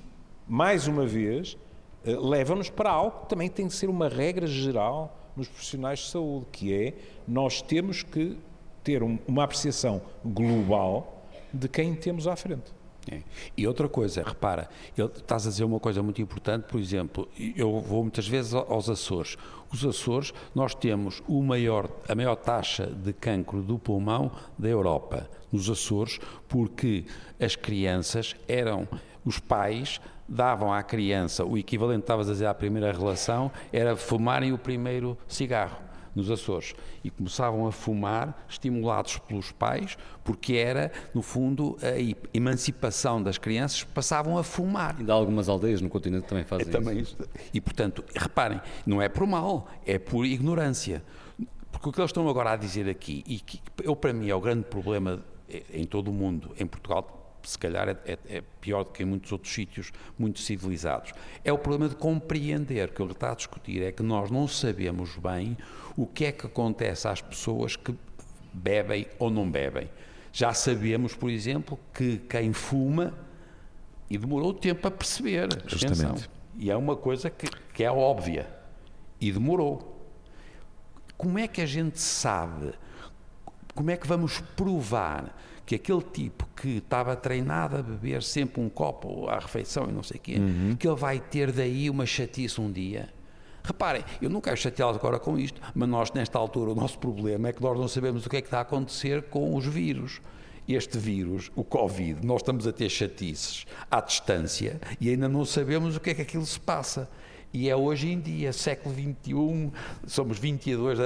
mais 0.45 0.87
uma 0.87 1.05
vez, 1.05 1.57
eh, 2.05 2.15
leva-nos 2.15 2.69
para 2.69 2.89
algo 2.89 3.21
que 3.21 3.29
também 3.29 3.49
tem 3.49 3.67
de 3.67 3.73
ser 3.73 3.89
uma 3.89 4.07
regra 4.07 4.47
geral 4.47 5.17
nos 5.35 5.47
profissionais 5.47 5.99
de 5.99 6.09
saúde, 6.09 6.45
que 6.51 6.73
é 6.73 6.93
nós 7.27 7.61
temos 7.61 8.03
que 8.03 8.37
ter 8.83 9.03
uma 9.03 9.43
apreciação 9.43 10.01
global 10.23 11.25
de 11.53 11.67
quem 11.67 11.93
temos 11.95 12.27
à 12.27 12.35
frente. 12.35 12.73
É. 13.11 13.21
E 13.57 13.67
outra 13.67 13.89
coisa, 13.89 14.21
repara, 14.21 14.69
ele, 14.95 15.07
estás 15.07 15.47
a 15.47 15.49
dizer 15.49 15.63
uma 15.63 15.79
coisa 15.79 16.03
muito 16.03 16.21
importante, 16.21 16.65
por 16.65 16.79
exemplo, 16.79 17.27
eu 17.55 17.79
vou 17.79 18.03
muitas 18.03 18.27
vezes 18.27 18.53
aos 18.53 18.89
Açores. 18.89 19.37
Os 19.71 19.83
Açores, 19.83 20.31
nós 20.53 20.75
temos 20.75 21.23
o 21.27 21.41
maior, 21.41 21.89
a 22.07 22.13
maior 22.13 22.35
taxa 22.35 22.85
de 22.85 23.11
cancro 23.11 23.61
do 23.63 23.79
pulmão 23.79 24.31
da 24.57 24.69
Europa, 24.69 25.27
nos 25.51 25.69
Açores, 25.69 26.19
porque 26.47 27.05
as 27.39 27.55
crianças 27.55 28.35
eram, 28.47 28.87
os 29.25 29.39
pais 29.39 29.99
davam 30.27 30.73
à 30.73 30.81
criança, 30.83 31.45
o 31.45 31.57
equivalente, 31.57 32.01
estavas 32.01 32.29
a 32.29 32.33
dizer, 32.33 32.45
à 32.45 32.53
primeira 32.53 32.91
relação, 32.91 33.51
era 33.71 33.95
fumarem 33.95 34.53
o 34.53 34.57
primeiro 34.57 35.17
cigarro 35.27 35.91
nos 36.15 36.29
Açores 36.29 36.75
e 37.03 37.09
começavam 37.09 37.67
a 37.67 37.71
fumar, 37.71 38.45
estimulados 38.49 39.17
pelos 39.17 39.51
pais, 39.51 39.97
porque 40.23 40.55
era, 40.55 40.91
no 41.13 41.21
fundo, 41.21 41.77
a 41.81 41.93
emancipação 42.33 43.21
das 43.21 43.37
crianças, 43.37 43.83
passavam 43.83 44.37
a 44.37 44.43
fumar. 44.43 44.95
Ainda 44.99 45.13
há 45.13 45.15
algumas 45.15 45.49
aldeias 45.49 45.81
no 45.81 45.89
continente 45.89 46.27
também 46.27 46.43
fazem 46.43 46.67
é, 46.67 46.71
também 46.71 46.99
isso. 46.99 47.17
E, 47.53 47.61
portanto, 47.61 48.03
reparem, 48.15 48.61
não 48.85 49.01
é 49.01 49.09
por 49.09 49.25
mal, 49.25 49.67
é 49.85 49.97
por 49.97 50.25
ignorância. 50.25 51.03
Porque 51.71 51.89
o 51.89 51.91
que 51.91 51.99
eles 51.99 52.09
estão 52.09 52.27
agora 52.27 52.51
a 52.51 52.55
dizer 52.55 52.89
aqui, 52.89 53.23
e 53.25 53.39
que 53.39 53.61
eu, 53.83 53.95
para 53.95 54.13
mim 54.13 54.29
é 54.29 54.35
o 54.35 54.41
grande 54.41 54.65
problema 54.65 55.23
em 55.73 55.85
todo 55.85 56.09
o 56.09 56.13
mundo, 56.13 56.51
em 56.59 56.65
Portugal 56.65 57.20
se 57.49 57.57
calhar 57.57 57.89
é, 57.89 57.97
é, 58.05 58.17
é, 58.27 58.43
pior 58.59 58.83
do 58.83 58.91
que 58.91 59.03
em 59.03 59.05
muitos 59.05 59.31
outros 59.31 59.53
sítios 59.53 59.91
muito 60.17 60.39
civilizados. 60.39 61.13
É 61.43 61.51
o 61.51 61.57
problema 61.57 61.89
de 61.89 61.95
compreender 61.95 62.91
que 62.91 63.01
o 63.01 63.07
que 63.07 63.13
está 63.13 63.31
a 63.31 63.35
discutir 63.35 63.81
é 63.81 63.91
que 63.91 64.03
nós 64.03 64.29
não 64.29 64.47
sabemos 64.47 65.17
bem 65.17 65.57
o 65.95 66.05
que 66.05 66.25
é 66.25 66.31
que 66.31 66.45
acontece 66.45 67.07
às 67.07 67.21
pessoas 67.21 67.75
que 67.75 67.95
bebem 68.53 69.07
ou 69.19 69.29
não 69.29 69.49
bebem. 69.49 69.89
Já 70.33 70.53
sabemos, 70.53 71.13
por 71.13 71.29
exemplo, 71.29 71.79
que 71.93 72.17
quem 72.17 72.53
fuma 72.53 73.13
e 74.09 74.17
demorou 74.17 74.53
tempo 74.53 74.87
a 74.87 74.91
perceber. 74.91 75.49
Justamente. 75.67 76.05
Atenção. 76.05 76.31
E 76.57 76.69
é 76.69 76.75
uma 76.75 76.95
coisa 76.95 77.29
que, 77.29 77.47
que 77.73 77.83
é 77.83 77.91
óbvia. 77.91 78.47
E 79.19 79.31
demorou. 79.31 79.91
Como 81.17 81.37
é 81.37 81.47
que 81.47 81.61
a 81.61 81.65
gente 81.65 81.99
sabe? 81.99 82.73
Como 83.75 83.89
é 83.89 83.97
que 83.97 84.07
vamos 84.07 84.39
provar 84.55 85.35
que 85.71 85.75
aquele 85.75 86.01
tipo 86.01 86.45
que 86.53 86.79
estava 86.79 87.15
treinado 87.15 87.77
a 87.77 87.81
beber 87.81 88.21
sempre 88.21 88.61
um 88.61 88.67
copo 88.67 89.29
à 89.29 89.39
refeição 89.39 89.87
e 89.87 89.91
não 89.93 90.03
sei 90.03 90.17
o 90.17 90.19
quê, 90.19 90.35
uhum. 90.37 90.75
que 90.77 90.85
ele 90.85 90.97
vai 90.97 91.17
ter 91.17 91.49
daí 91.49 91.89
uma 91.89 92.05
chatice 92.05 92.59
um 92.59 92.69
dia? 92.69 93.07
Reparem, 93.63 94.03
eu 94.21 94.29
não 94.29 94.41
quero 94.41 94.57
chateá-los 94.57 94.97
agora 94.97 95.17
com 95.17 95.39
isto, 95.39 95.61
mas 95.73 95.87
nós, 95.87 96.11
nesta 96.11 96.37
altura, 96.37 96.71
o 96.71 96.75
nosso 96.75 96.99
problema 96.99 97.47
é 97.47 97.53
que 97.53 97.61
nós 97.61 97.79
não 97.79 97.87
sabemos 97.87 98.25
o 98.25 98.29
que 98.29 98.35
é 98.35 98.41
que 98.41 98.47
está 98.47 98.57
a 98.57 98.63
acontecer 98.63 99.23
com 99.29 99.55
os 99.55 99.65
vírus. 99.65 100.19
Este 100.67 100.97
vírus, 100.97 101.49
o 101.55 101.63
Covid, 101.63 102.25
nós 102.25 102.41
estamos 102.41 102.67
a 102.67 102.73
ter 102.73 102.89
chatices 102.89 103.65
à 103.89 104.01
distância 104.01 104.77
e 104.99 105.09
ainda 105.09 105.29
não 105.29 105.45
sabemos 105.45 105.95
o 105.95 106.01
que 106.01 106.09
é 106.09 106.13
que 106.13 106.21
aquilo 106.21 106.45
se 106.45 106.59
passa. 106.59 107.09
E 107.53 107.69
é 107.69 107.75
hoje 107.75 108.09
em 108.09 108.19
dia, 108.19 108.53
século 108.53 108.95
XXI, 108.95 109.71
somos 110.07 110.39
22 110.39 110.99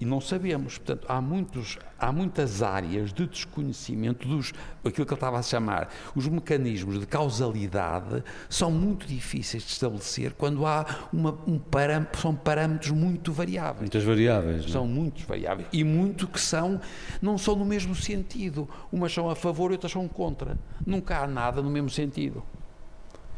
e 0.00 0.04
não 0.04 0.20
sabemos. 0.20 0.78
Portanto, 0.78 1.06
há, 1.08 1.20
muitos, 1.20 1.78
há 1.98 2.10
muitas 2.10 2.62
áreas 2.62 3.12
de 3.12 3.26
desconhecimento 3.26 4.26
dos, 4.26 4.52
aquilo 4.84 5.06
que 5.06 5.12
ele 5.12 5.16
estava 5.16 5.38
a 5.38 5.42
chamar, 5.42 5.90
os 6.14 6.26
mecanismos 6.26 6.98
de 6.98 7.06
causalidade 7.06 8.22
são 8.48 8.70
muito 8.70 9.06
difíceis 9.06 9.62
de 9.64 9.70
estabelecer 9.70 10.32
quando 10.32 10.64
há 10.66 10.86
uma, 11.12 11.36
um 11.46 11.58
parâmetro, 11.58 12.20
são 12.20 12.34
parâmetros 12.34 12.90
muito 12.90 13.30
variáveis. 13.32 13.80
Muitas 13.80 14.04
variáveis. 14.04 14.62
Não? 14.62 14.68
É? 14.68 14.72
São 14.72 14.86
muitos 14.86 15.24
variáveis. 15.24 15.68
E 15.72 15.84
muito 15.84 16.26
que 16.26 16.40
são, 16.40 16.80
não 17.20 17.36
são 17.36 17.54
no 17.54 17.66
mesmo 17.66 17.94
sentido. 17.94 18.68
Umas 18.90 19.12
são 19.12 19.28
a 19.28 19.36
favor 19.36 19.70
e 19.70 19.74
outras 19.74 19.92
são 19.92 20.08
contra. 20.08 20.58
Nunca 20.86 21.18
há 21.18 21.26
nada 21.26 21.60
no 21.60 21.70
mesmo 21.70 21.90
sentido. 21.90 22.42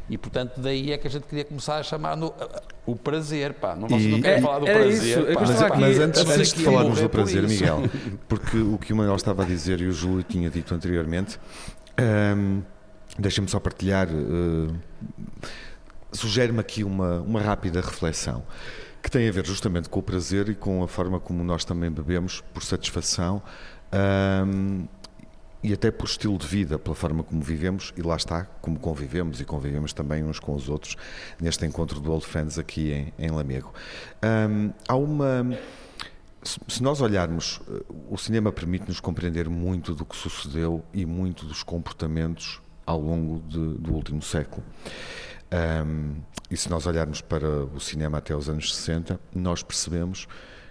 E, 0.09 0.17
portanto, 0.17 0.61
daí 0.61 0.93
é 0.93 0.99
que 0.99 1.07
a 1.07 1.11
gente 1.11 1.27
queria 1.27 1.45
começar 1.45 1.79
a 1.79 1.83
chamar 1.83 2.17
no, 2.17 2.33
o 2.87 2.97
prazer, 2.97 3.53
pá. 3.55 3.77
Não, 3.77 3.89
vocês 3.89 4.11
não 4.11 4.21
querem 4.23 4.39
é, 4.39 4.43
falar 4.43 4.59
do 4.61 4.65
prazer, 4.65 4.93
isso, 4.93 5.41
mas, 5.41 5.63
aqui, 5.63 5.81
mas, 5.81 5.99
antes, 5.99 6.21
antes 6.27 6.53
de 6.55 6.65
falarmos 6.65 7.01
do 7.01 7.09
prazer, 7.09 7.43
Miguel, 7.47 7.83
porque 8.27 8.57
o 8.57 8.79
que 8.79 8.93
o 8.93 8.97
Manuel 8.97 9.17
estava 9.17 9.43
a 9.43 9.47
dizer 9.47 9.81
e 9.81 9.87
o 9.87 9.93
Júlio 9.93 10.23
tinha 10.23 10.49
dito 10.49 10.75
anteriormente, 10.75 11.39
hum, 12.37 12.63
deixa-me 13.19 13.49
só 13.49 13.61
partilhar, 13.61 14.09
uh, 14.09 14.75
sugere-me 16.11 16.61
aqui 16.61 16.83
uma, 16.83 17.21
uma 17.21 17.41
rápida 17.41 17.81
reflexão 17.81 18.43
que 19.03 19.11
tem 19.11 19.29
a 19.29 19.33
ver 19.33 19.47
justamente 19.47 19.89
com 19.89 20.01
o 20.01 20.03
prazer 20.03 20.49
e 20.49 20.55
com 20.55 20.83
a 20.83 20.89
forma 20.89 21.21
como 21.21 21.45
nós 21.45 21.65
também 21.65 21.91
bebemos 21.91 22.43
por 22.53 22.63
satisfação. 22.63 23.43
Um, 23.93 24.87
e 25.63 25.73
até 25.73 25.91
por 25.91 26.07
estilo 26.07 26.39
de 26.39 26.47
vida, 26.47 26.79
pela 26.79 26.95
forma 26.95 27.23
como 27.23 27.43
vivemos, 27.43 27.93
e 27.97 28.03
lá 28.03 28.17
está, 28.17 28.45
como 28.61 28.79
convivemos 28.79 29.41
e 29.41 29.45
convivemos 29.45 29.93
também 29.93 30.25
uns 30.25 30.39
com 30.39 30.55
os 30.55 30.69
outros 30.69 30.97
neste 31.41 31.67
encontro 31.67 32.01
do 32.01 32.13
Old 32.13 32.25
Friends 32.25 32.59
aqui 32.59 32.93
em, 32.93 33.13
em 33.19 33.31
Lamego. 33.31 33.73
Um, 34.23 34.73
há 34.87 34.97
uma. 34.97 35.59
Se 36.67 36.83
nós 36.83 37.01
olharmos, 37.01 37.61
eh, 37.69 37.83
o 38.09 38.17
cinema 38.17 38.53
permite-nos 38.53 39.01
compreender 39.01 39.49
muito 39.51 39.93
do 39.93 40.05
que 40.05 40.17
sucedeu 40.17 40.85
e 40.95 41.05
muito 41.05 41.45
dos 41.45 41.65
comportamentos 41.65 42.63
ao 42.87 43.01
longo 43.01 43.41
de, 43.49 43.75
do 43.75 43.93
último 43.93 44.23
século. 44.23 44.65
Um, 45.53 46.17
e 46.51 46.57
se 46.57 46.71
nós 46.71 46.87
olharmos 46.87 47.21
para 47.21 47.65
o 47.65 47.81
cinema 47.81 48.19
até 48.19 48.35
os 48.35 48.49
anos 48.49 48.75
60, 48.75 49.21
nós 49.35 49.63
percebemos 49.63 50.27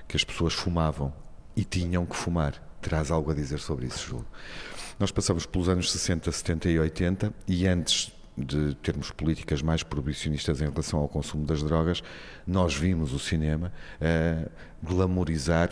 que 0.08 0.16
as 0.16 0.24
pessoas 0.24 0.54
fumavam 0.54 1.14
e 1.56 1.64
tinham 1.64 2.06
que 2.06 2.16
fumar. 2.16 2.67
Terás 2.82 3.12
algo 3.12 3.32
a 3.32 3.34
dizer 3.34 3.60
sobre 3.60 3.88
isso, 3.88 4.08
Júlio? 4.08 4.26
Nós 5.00 5.12
passamos 5.12 5.46
pelos 5.46 5.70
anos 5.70 5.92
60, 5.92 6.32
70 6.32 6.70
e 6.70 6.80
80 6.80 7.34
e 7.48 7.68
antes 7.68 8.12
de 8.38 8.76
termos 8.76 9.10
políticas 9.10 9.62
mais 9.64 9.82
proibicionistas 9.82 10.62
em 10.62 10.70
relação 10.70 11.00
ao 11.00 11.08
consumo 11.10 11.46
das 11.46 11.64
drogas, 11.64 12.04
nós 12.46 12.76
vimos 12.76 13.12
o 13.14 13.20
cinema 13.20 13.74
a 14.00 14.48
glamorizar, 14.84 15.70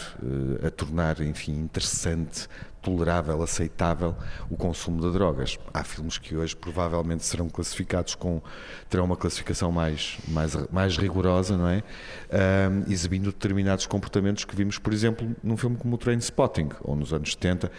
a 0.65 0.70
tornar, 0.70 1.22
enfim, 1.22 1.54
interessante 1.54 2.48
tolerável, 2.86 3.41
aceitável 3.41 4.15
o 4.48 4.56
consumo 4.56 5.02
de 5.02 5.12
drogas. 5.12 5.58
Há 5.74 5.84
filmes 5.84 6.20
que 6.20 6.36
hoje 6.36 6.56
provavelmente 6.56 7.26
serão 7.26 7.50
classificados 7.50 8.13
com 8.13 8.39
terão 8.88 9.06
uma 9.06 9.18
classificação 9.18 9.72
mais 9.72 10.20
mais 10.28 10.56
mais 10.72 10.96
rigorosa, 10.96 11.58
não 11.58 11.68
é? 11.68 11.84
Um, 12.32 12.91
exibindo 12.91 13.26
determinados 13.26 13.88
comportamentos 13.88 14.46
que 14.46 14.56
vimos, 14.56 14.78
por 14.78 14.94
exemplo, 14.94 15.36
num 15.44 15.58
filme 15.58 15.76
como 15.78 15.96
o 15.96 15.98
Train 15.98 16.20
Spotting 16.20 16.70
ou 16.82 16.96
nos 16.96 17.12
anos 17.12 17.32
70, 17.32 17.72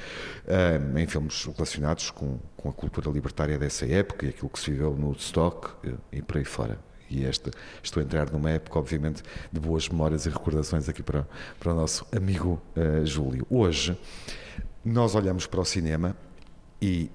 um, 0.93 0.99
em 0.99 1.07
filmes 1.07 1.45
relacionados 1.45 2.11
com, 2.11 2.41
com 2.57 2.69
a 2.69 2.73
cultura 2.73 3.09
libertária 3.09 3.57
dessa 3.57 3.87
época 3.87 4.27
e 4.27 4.31
aquilo 4.31 4.51
que 4.51 4.59
se 4.59 4.73
viveu 4.73 4.97
no 4.97 5.07
Woodstock 5.09 5.71
e, 5.85 6.19
e 6.19 6.23
por 6.23 6.39
aí 6.39 6.45
fora 6.45 6.86
e 7.11 7.25
esta, 7.25 7.51
estou 7.83 8.01
a 8.01 8.05
entrar 8.05 8.31
numa 8.31 8.51
época, 8.51 8.79
obviamente, 8.79 9.23
de 9.53 9.61
boas 9.61 9.89
memórias 9.89 10.27
e 10.27 10.31
recordações 10.31 10.89
aqui 10.89 11.03
para, 11.03 11.27
para 11.59 11.73
o 11.73 11.77
nosso 11.77 12.07
amigo 12.15 12.61
uh, 12.77 13.05
Júlio. 13.07 13.47
Hoje, 13.49 13.99
nós 14.85 15.15
olhamos 15.15 15.47
para 15.47 15.61
o 15.61 15.65
cinema 15.65 16.17
e 16.81 17.11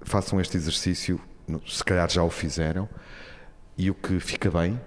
façam 0.00 0.40
este 0.40 0.56
exercício, 0.56 1.20
se 1.66 1.84
calhar 1.84 2.10
já 2.10 2.22
o 2.22 2.30
fizeram, 2.30 2.88
e 3.76 3.90
o 3.90 3.94
que 3.94 4.20
fica 4.20 4.50
bem, 4.50 4.80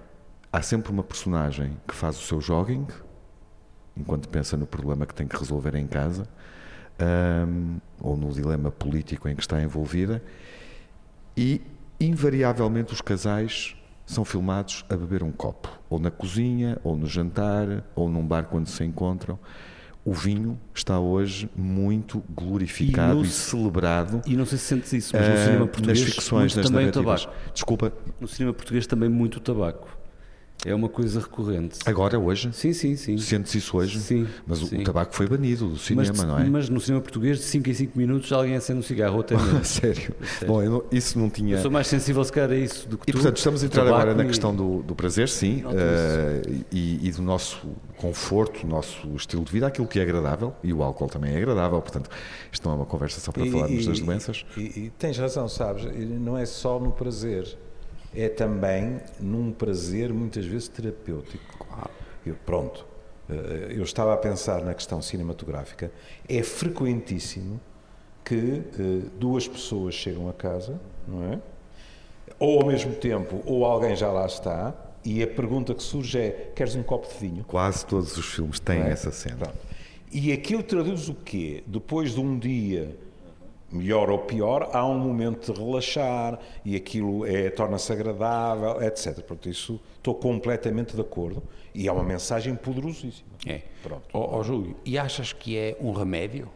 há 0.52 0.62
sempre 0.62 0.92
uma 0.92 1.04
personagem 1.04 1.78
que 1.88 1.96
faz 1.96 2.18
o 2.18 2.22
seu 2.22 2.42
jogging, 2.42 2.88
enquanto 3.98 4.30
pensa 4.30 4.58
no 4.58 4.68
problema 4.68 5.06
que 5.06 5.14
tem 5.14 5.28
que 5.28 5.38
resolver 5.38 5.76
em 5.76 5.88
casa, 5.88 6.28
um, 7.48 7.78
ou 8.00 8.16
no 8.16 8.32
dilema 8.32 8.72
político 8.72 9.28
em 9.28 9.36
que 9.36 9.42
está 9.42 9.62
envolvida, 9.62 10.22
e 11.36 11.62
invariavelmente 12.00 12.94
os 12.94 13.02
casais 13.02 13.76
são 14.06 14.24
filmados 14.24 14.86
a 14.90 14.96
beber 14.96 15.24
um 15.24 15.32
copo, 15.32 15.70
ou 15.90 16.00
na 16.00 16.12
cozinha, 16.12 16.78
ou 16.84 16.96
no 16.96 17.08
jantar, 17.08 17.84
ou 17.96 18.10
num 18.10 18.26
bar 18.26 18.46
quando 18.46 18.68
se 18.68 18.84
encontram 18.84 19.40
o 20.06 20.14
vinho 20.14 20.60
está 20.74 21.00
hoje 21.00 21.50
muito 21.56 22.24
glorificado 22.30 23.14
e, 23.14 23.18
no, 23.18 23.26
e, 23.26 23.28
celebrado. 23.28 24.22
E 24.28 24.38
não 24.38 24.46
sei 24.46 24.60
se 24.60 24.66
sentes 24.66 24.94
isso, 24.94 25.16
mas 25.16 25.28
no 25.28 25.34
uh, 25.34 25.38
cinema 25.40 25.68
português 25.68 26.00
nas 26.00 26.10
ficções, 26.10 26.56
nas 26.56 26.70
também 26.70 26.88
o 26.88 26.92
tabaco. 26.92 27.34
Desculpa. 27.52 27.92
No 28.22 28.28
cinema 28.28 28.54
português 28.54 28.86
também 28.86 29.10
muito 29.10 29.40
tabaco. 29.40 29.95
É 30.66 30.74
uma 30.74 30.90
coisa 30.90 31.20
recorrente. 31.20 31.78
Agora, 31.86 32.18
hoje? 32.18 32.52
Sim, 32.52 32.74
sim, 32.74 32.96
sim. 32.96 33.18
Sentes 33.20 33.54
isso 33.54 33.78
hoje? 33.78 34.00
Sim. 34.00 34.28
Mas 34.48 34.60
sim. 34.60 34.82
o 34.82 34.84
tabaco 34.84 35.14
foi 35.16 35.28
banido 35.28 35.70
do 35.70 35.78
cinema, 35.78 36.10
mas, 36.10 36.26
não 36.26 36.40
é? 36.40 36.44
Mas 36.46 36.70
no 36.70 36.82
cinema 36.82 37.02
português, 37.02 37.38
de 37.38 37.44
5 37.44 37.70
em 37.70 37.74
5 37.74 37.98
minutos, 37.98 38.32
alguém 38.32 38.56
acende 38.56 38.80
um 38.80 38.82
cigarro 38.82 39.16
ou 39.18 39.22
até 39.22 39.38
menos. 39.38 39.68
Sério? 39.68 40.16
Sério? 40.40 40.48
Bom, 40.48 40.64
não, 40.64 40.84
isso 40.92 41.20
não 41.20 41.30
tinha... 41.30 41.58
Eu 41.58 41.62
sou 41.62 41.70
mais 41.70 41.86
sensível, 41.86 42.24
se 42.24 42.32
calhar, 42.32 42.50
a 42.50 42.56
isso 42.56 42.90
do 42.90 42.98
que 42.98 43.04
E, 43.08 43.12
tu. 43.12 43.18
portanto, 43.18 43.38
estamos 43.38 43.62
a 43.62 43.66
entrar 43.68 43.88
agora 43.88 44.16
na 44.16 44.24
e... 44.24 44.28
questão 44.28 44.56
do, 44.56 44.82
do 44.82 44.96
prazer, 44.96 45.30
sim, 45.30 45.64
uh, 45.66 46.64
e, 46.72 47.08
e, 47.08 47.12
do 47.12 47.22
nosso 47.22 47.62
conforto, 47.98 48.66
nosso 48.66 49.08
estilo 49.16 49.44
de 49.44 49.52
vida, 49.52 49.68
aquilo 49.68 49.88
que 49.88 50.00
é 50.00 50.02
agradável, 50.02 50.52
e 50.64 50.74
o 50.74 50.82
álcool 50.82 51.08
também 51.08 51.36
é 51.36 51.38
agradável, 51.38 51.80
portanto, 51.80 52.10
isto 52.52 52.68
não 52.68 52.74
é 52.74 52.78
uma 52.80 52.86
conversa 52.88 53.20
só 53.20 53.32
para 53.32 53.46
e, 53.46 53.52
falarmos 53.52 53.84
e, 53.84 53.88
das 53.88 54.00
doenças. 54.00 54.46
E, 54.58 54.62
e 54.62 54.94
tens 54.98 55.18
razão, 55.18 55.48
sabes, 55.48 55.86
não 56.20 56.36
é 56.36 56.46
só 56.46 56.80
no 56.80 56.92
prazer 56.92 57.56
é 58.16 58.30
também 58.30 59.00
num 59.20 59.52
prazer 59.52 60.14
muitas 60.14 60.46
vezes 60.46 60.68
terapêutico. 60.68 61.66
Claro. 61.68 61.90
Eu, 62.26 62.36
pronto, 62.46 62.86
eh, 63.30 63.74
eu 63.76 63.84
estava 63.84 64.14
a 64.14 64.18
pensar 64.18 64.64
na 64.64 64.74
questão 64.74 65.02
cinematográfica. 65.02 65.92
É 66.28 66.42
frequentíssimo 66.42 67.60
que 68.24 68.64
eh, 68.80 69.10
duas 69.20 69.48
pessoas 69.48 69.94
chegam 69.94 70.30
a 70.30 70.34
casa, 70.34 70.80
não 71.08 71.24
é? 71.34 71.40
Ou 72.40 72.62
ao 72.62 72.68
mesmo 72.68 72.94
tempo, 72.96 73.42
ou 73.46 73.66
alguém 73.66 73.96
já 73.96 74.12
lá 74.12 74.26
está, 74.26 74.74
e 75.04 75.22
a 75.22 75.28
pergunta 75.28 75.74
que 75.76 75.84
surge 75.84 76.18
é: 76.18 76.52
queres 76.56 76.76
um 76.76 76.84
copo 76.84 77.08
de 77.08 77.20
vinho? 77.20 77.44
Quase 77.44 77.86
todos 77.86 78.18
os 78.18 78.26
filmes 78.26 78.60
têm 78.60 78.82
é? 78.82 78.90
essa 78.90 79.12
cena. 79.12 79.38
Pronto. 79.38 79.58
E 80.12 80.32
aquilo 80.32 80.64
traduz 80.64 81.10
o 81.10 81.14
quê? 81.14 81.64
Depois 81.68 82.14
de 82.14 82.20
um 82.20 82.40
dia 82.40 82.98
melhor 83.72 84.10
ou 84.10 84.20
pior, 84.20 84.70
há 84.74 84.86
um 84.86 84.98
momento 84.98 85.52
de 85.52 85.60
relaxar 85.60 86.40
e 86.64 86.76
aquilo 86.76 87.26
é, 87.26 87.50
torna-se 87.50 87.92
agradável, 87.92 88.82
etc. 88.82 89.16
Portanto, 89.16 89.50
isso 89.50 89.80
estou 89.98 90.16
completamente 90.16 90.96
de 90.96 91.02
acordo 91.02 91.42
e 91.74 91.88
é 91.88 91.92
uma 91.92 92.04
mensagem 92.04 92.56
poderosíssima. 92.56 93.28
É. 93.46 93.62
Pronto. 93.84 94.04
Ó 94.14 94.20
oh, 94.20 94.40
oh, 94.40 94.44
Júlio, 94.44 94.76
e 94.86 94.98
achas 94.98 95.34
que 95.34 95.58
é 95.58 95.78
um 95.80 95.92
remédio? 95.92 96.50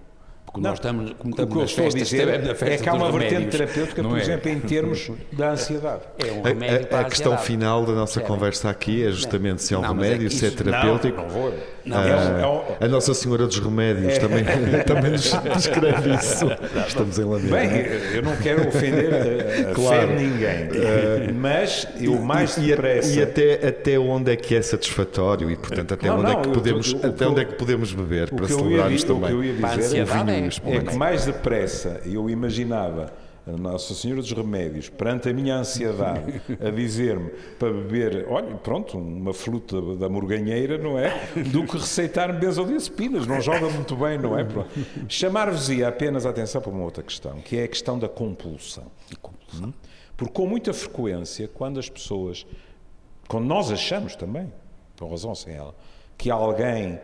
Porque 0.51 0.61
nós 0.67 0.73
estamos, 0.79 1.13
como 1.19 1.33
o 1.33 1.35
que 1.35 1.41
eu 1.41 1.45
nas 1.47 1.69
estou 1.69 1.83
a 1.85 1.85
festas, 1.91 1.93
dizer 2.09 2.17
estivemos 2.17 2.47
na 2.47 2.55
festa 2.55 2.73
é 2.73 2.77
que 2.77 2.89
há 2.89 2.93
uma 2.95 3.11
vertente 3.11 3.33
remédios. 3.33 3.51
terapêutica, 3.57 4.01
Não 4.01 4.09
por 4.09 4.17
é? 4.17 4.21
exemplo, 4.21 4.49
em 4.51 4.59
termos 4.59 5.11
da 5.31 5.51
ansiedade. 5.51 6.01
É 6.17 6.31
um 6.31 6.41
A, 6.43 6.47
remédio 6.47 6.87
para 6.87 6.97
a- 6.97 7.01
a 7.01 7.05
a 7.05 7.09
questão 7.09 7.37
final 7.37 7.85
da 7.85 7.93
nossa 7.93 8.13
Sério. 8.15 8.27
conversa 8.27 8.69
aqui 8.69 9.05
é 9.05 9.11
justamente 9.11 9.61
se 9.63 9.73
é 9.75 9.77
um 9.77 9.81
Não, 9.81 9.89
é 9.89 9.93
remédio, 9.93 10.27
que 10.29 10.35
se 10.35 10.45
é 10.47 10.49
terapêutico. 10.49 11.17
Não, 11.17 11.23
não 11.23 11.29
vou. 11.29 11.53
Ah, 11.91 12.07
É 12.07 12.15
um- 12.15 12.39
é 12.39 12.47
um- 12.47 12.61
a 12.85 12.87
Nossa 12.87 13.13
Senhora 13.13 13.45
dos 13.47 13.57
Remédios 13.59 14.17
também, 14.17 14.43
também 14.85 15.11
nos 15.11 15.31
descreve 15.55 16.13
isso. 16.15 16.45
Estamos 16.87 17.17
em 17.19 17.23
lamento. 17.23 17.51
Bem, 17.51 17.69
eu 18.15 18.21
não 18.21 18.35
quero 18.37 18.67
ofender 18.67 19.09
a, 19.13 19.71
a 19.71 19.73
Claro. 19.73 20.07
fé 20.07 20.15
de 20.15 20.23
ninguém, 20.23 21.33
mas 21.33 21.87
eu 21.99 22.15
mais 22.21 22.57
e, 22.57 22.61
depressa... 22.61 23.19
e 23.19 23.21
até, 23.23 23.67
até 23.67 23.97
onde 23.99 24.31
é 24.31 24.35
que 24.35 24.55
é 24.55 24.61
satisfatório 24.61 25.49
e, 25.49 25.55
portanto, 25.55 25.93
até, 25.93 26.07
Não, 26.07 26.15
onde, 26.19 26.23
não, 26.23 26.31
é 26.39 26.41
que 26.43 26.49
podemos, 26.49 26.95
até 27.03 27.27
onde 27.27 27.41
é 27.41 27.45
que 27.45 27.53
podemos 27.55 27.93
beber 27.93 28.29
para 28.29 28.47
celebrarmos 28.47 29.03
di- 29.03 29.11
o 29.11 29.15
que 29.15 29.21
também. 29.21 29.31
eu 29.31 29.43
ia 29.43 29.53
dizer 29.77 30.05
é-. 30.39 30.75
É 30.75 30.81
que 30.81 30.95
mais 30.95 31.25
depressa 31.25 32.01
eu 32.05 32.29
imaginava 32.29 33.11
a 33.47 33.57
Nossa 33.57 33.93
Senhora 33.93 34.21
dos 34.21 34.31
Remédios, 34.31 34.89
perante 34.89 35.29
a 35.29 35.33
minha 35.33 35.55
ansiedade, 35.55 36.41
a 36.61 36.69
dizer-me 36.69 37.29
para 37.57 37.71
beber, 37.71 38.25
olha, 38.29 38.55
pronto, 38.55 38.97
uma 38.97 39.33
fruta 39.33 39.81
da 39.95 40.07
morganheira, 40.07 40.77
não 40.77 40.99
é? 40.99 41.11
Do 41.51 41.65
que 41.65 41.77
receitar-me 41.77 42.39
benzodiazepinas. 42.39 43.25
Não 43.25 43.41
joga 43.41 43.67
muito 43.69 43.95
bem, 43.95 44.17
não 44.17 44.37
é? 44.37 44.45
Chamar-vos-ia 45.07 45.87
apenas 45.87 46.25
a 46.25 46.29
atenção 46.29 46.61
para 46.61 46.71
uma 46.71 46.83
outra 46.83 47.03
questão, 47.03 47.39
que 47.41 47.57
é 47.57 47.63
a 47.63 47.67
questão 47.67 47.97
da 47.97 48.07
compulsão. 48.07 48.91
Hum? 49.55 49.73
Porque 50.15 50.33
com 50.33 50.45
muita 50.45 50.73
frequência, 50.73 51.47
quando 51.47 51.79
as 51.79 51.89
pessoas, 51.89 52.45
quando 53.27 53.45
nós 53.45 53.71
achamos 53.71 54.15
também, 54.15 54.51
por 54.95 55.09
razão 55.09 55.33
sem 55.33 55.55
ela, 55.55 55.73
que 56.17 56.29
alguém 56.29 56.99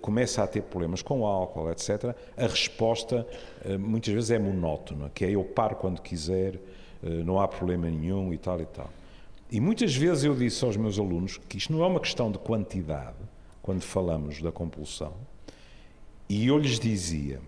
começa 0.00 0.42
a 0.42 0.46
ter 0.46 0.62
problemas 0.62 1.02
com 1.02 1.26
álcool, 1.26 1.70
etc., 1.70 2.14
a 2.36 2.46
resposta 2.46 3.26
eh, 3.64 3.76
muitas 3.76 4.14
vezes 4.14 4.30
é 4.30 4.38
monótona, 4.38 5.10
que 5.12 5.24
é 5.24 5.30
eu 5.30 5.42
paro 5.44 5.76
quando 5.76 6.00
quiser, 6.00 6.60
eh, 7.02 7.08
não 7.24 7.40
há 7.40 7.48
problema 7.48 7.90
nenhum 7.90 8.32
e 8.32 8.38
tal 8.38 8.60
e 8.60 8.66
tal. 8.66 8.90
E 9.50 9.60
muitas 9.60 9.94
vezes 9.94 10.24
eu 10.24 10.34
disse 10.34 10.64
aos 10.64 10.76
meus 10.76 10.98
alunos 10.98 11.38
que 11.48 11.58
isto 11.58 11.72
não 11.72 11.84
é 11.84 11.86
uma 11.86 12.00
questão 12.00 12.30
de 12.30 12.38
quantidade, 12.38 13.16
quando 13.62 13.82
falamos 13.82 14.40
da 14.40 14.52
compulsão, 14.52 15.14
e 16.28 16.46
eu 16.46 16.58
lhes 16.58 16.78
dizia: 16.78 17.40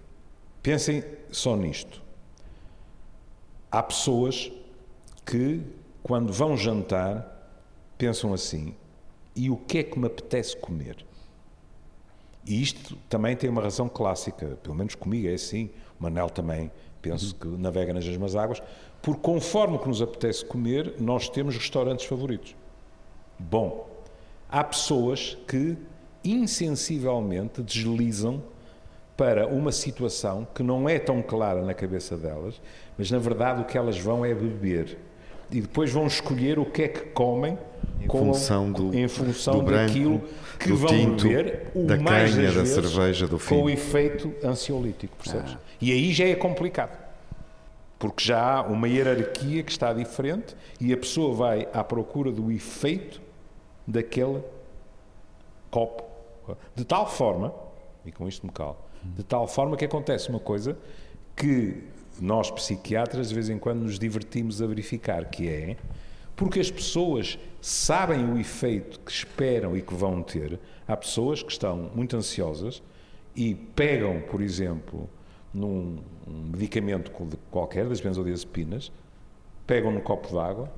pensem 0.63 1.05
só 1.31 1.57
nisto. 1.57 2.03
Há 3.71 3.83
pessoas 3.83 4.51
que, 5.25 5.61
quando 6.03 6.33
vão 6.33 6.57
jantar, 6.57 7.53
pensam 7.97 8.33
assim: 8.33 8.75
e 9.35 9.51
o 9.51 9.57
que 9.57 9.79
é 9.79 9.83
que 9.83 9.99
me 9.99 10.07
apetece 10.07 10.57
comer? 10.57 11.05
E 12.47 12.63
isto 12.63 12.97
também 13.09 13.35
tem 13.35 13.51
uma 13.51 13.61
razão 13.61 13.89
clássica, 13.89 14.57
pelo 14.63 14.75
menos 14.75 14.95
comigo 14.95 15.29
é 15.29 15.35
assim. 15.35 15.69
O 15.99 16.03
Manel 16.05 16.31
também 16.31 16.71
penso 17.03 17.35
que 17.35 17.47
navega 17.47 17.93
nas 17.93 18.07
mesmas 18.07 18.37
águas, 18.37 18.63
porque 19.03 19.21
conforme 19.21 19.79
que 19.79 19.89
nos 19.89 20.01
apetece 20.01 20.45
comer, 20.45 20.95
nós 21.01 21.29
temos 21.29 21.57
restaurantes 21.57 22.07
favoritos. 22.07 22.55
Bom, 23.39 23.89
há 24.49 24.63
pessoas 24.63 25.37
que 25.47 25.77
insensivelmente 26.25 27.63
deslizam 27.63 28.43
para 29.17 29.47
uma 29.47 29.73
situação 29.73 30.47
que 30.55 30.63
não 30.63 30.89
é 30.89 30.99
tão 30.99 31.23
clara 31.23 31.63
na 31.63 31.75
cabeça 31.75 32.17
delas, 32.17 32.61
mas 32.99 33.11
na 33.11 33.19
verdade 33.19 33.63
o 33.63 33.65
que 33.65 33.79
elas 33.79 33.99
vão 33.99 34.25
é 34.25 34.35
beber. 34.35 34.99
E 35.51 35.61
depois 35.61 35.91
vão 35.93 36.07
escolher 36.07 36.59
o 36.59 36.65
que 36.67 36.83
é 36.83 36.89
que 36.89 37.01
comem 37.11 37.57
Em 38.01 38.07
com- 38.07 38.19
função 38.19 38.71
do- 38.73 38.95
em 38.95 39.07
função 39.09 39.55
do 39.59 39.63
branco, 39.63 39.87
daquilo 39.89 40.23
que 40.59 40.69
do 40.69 40.77
vão 40.77 40.89
tinto, 40.91 41.29
beber, 41.29 41.67
o 41.75 41.85
da 41.87 41.97
mais 41.99 42.35
canha, 42.35 42.53
da 42.53 42.67
cerveja, 42.67 43.27
do 43.29 43.39
com 43.39 43.63
o 43.63 43.71
efeito 43.71 44.33
ansiolítico, 44.45 45.17
percebes? 45.17 45.57
E 45.81 45.93
aí 45.93 46.13
já 46.13 46.25
é 46.27 46.35
complicado. 46.35 47.07
Porque 47.99 48.25
já 48.25 48.57
há 48.59 48.63
uma 48.63 48.87
hierarquia 48.89 49.63
que 49.63 49.71
está 49.73 49.93
diferente 49.93 50.55
e 50.81 50.93
a 50.93 50.97
pessoa 50.97 51.35
vai 51.35 51.67
à 51.73 51.83
procura 51.83 52.31
do 52.31 52.51
efeito 52.53 53.21
daquele 53.87 54.43
copo. 55.71 56.05
De 56.75 56.85
tal 56.85 57.09
forma, 57.09 57.55
e 58.05 58.13
com 58.13 58.29
isto 58.29 58.47
me 58.47 58.53
calo, 58.53 58.77
de 59.03 59.23
tal 59.25 59.47
forma 59.49 59.77
que 59.77 59.85
acontece 59.85 60.29
uma 60.29 60.39
coisa 60.41 60.77
que 61.35 61.83
nós 62.21 62.51
psiquiatras 62.51 63.29
de 63.29 63.35
vez 63.35 63.49
em 63.49 63.59
quando 63.59 63.83
nos 63.83 63.99
divertimos 63.99 64.63
a 64.63 64.67
verificar, 64.67 65.25
que 65.27 65.49
é 65.49 65.77
porque 66.37 66.61
as 66.61 66.71
pessoas 66.71 67.39
sabem 67.63 68.31
o 68.31 68.39
efeito 68.39 69.01
que 69.01 69.11
esperam 69.11 69.75
e 69.75 69.81
que 69.81 69.95
vão 69.95 70.23
ter. 70.23 70.61
Há 70.87 70.95
pessoas 70.95 71.43
que 71.43 71.51
estão 71.51 71.91
muito 71.95 72.15
ansiosas 72.15 72.83
e 73.35 73.55
pegam, 73.55 74.21
por 74.21 74.43
exemplo, 74.43 75.09
num 75.53 75.99
um 76.27 76.51
medicamento 76.53 77.11
qualquer, 77.51 77.89
das 77.89 78.01
benzodiazepinas, 78.01 78.93
pegam 79.67 79.91
num 79.91 80.01
copo 80.01 80.35
d'água, 80.35 80.71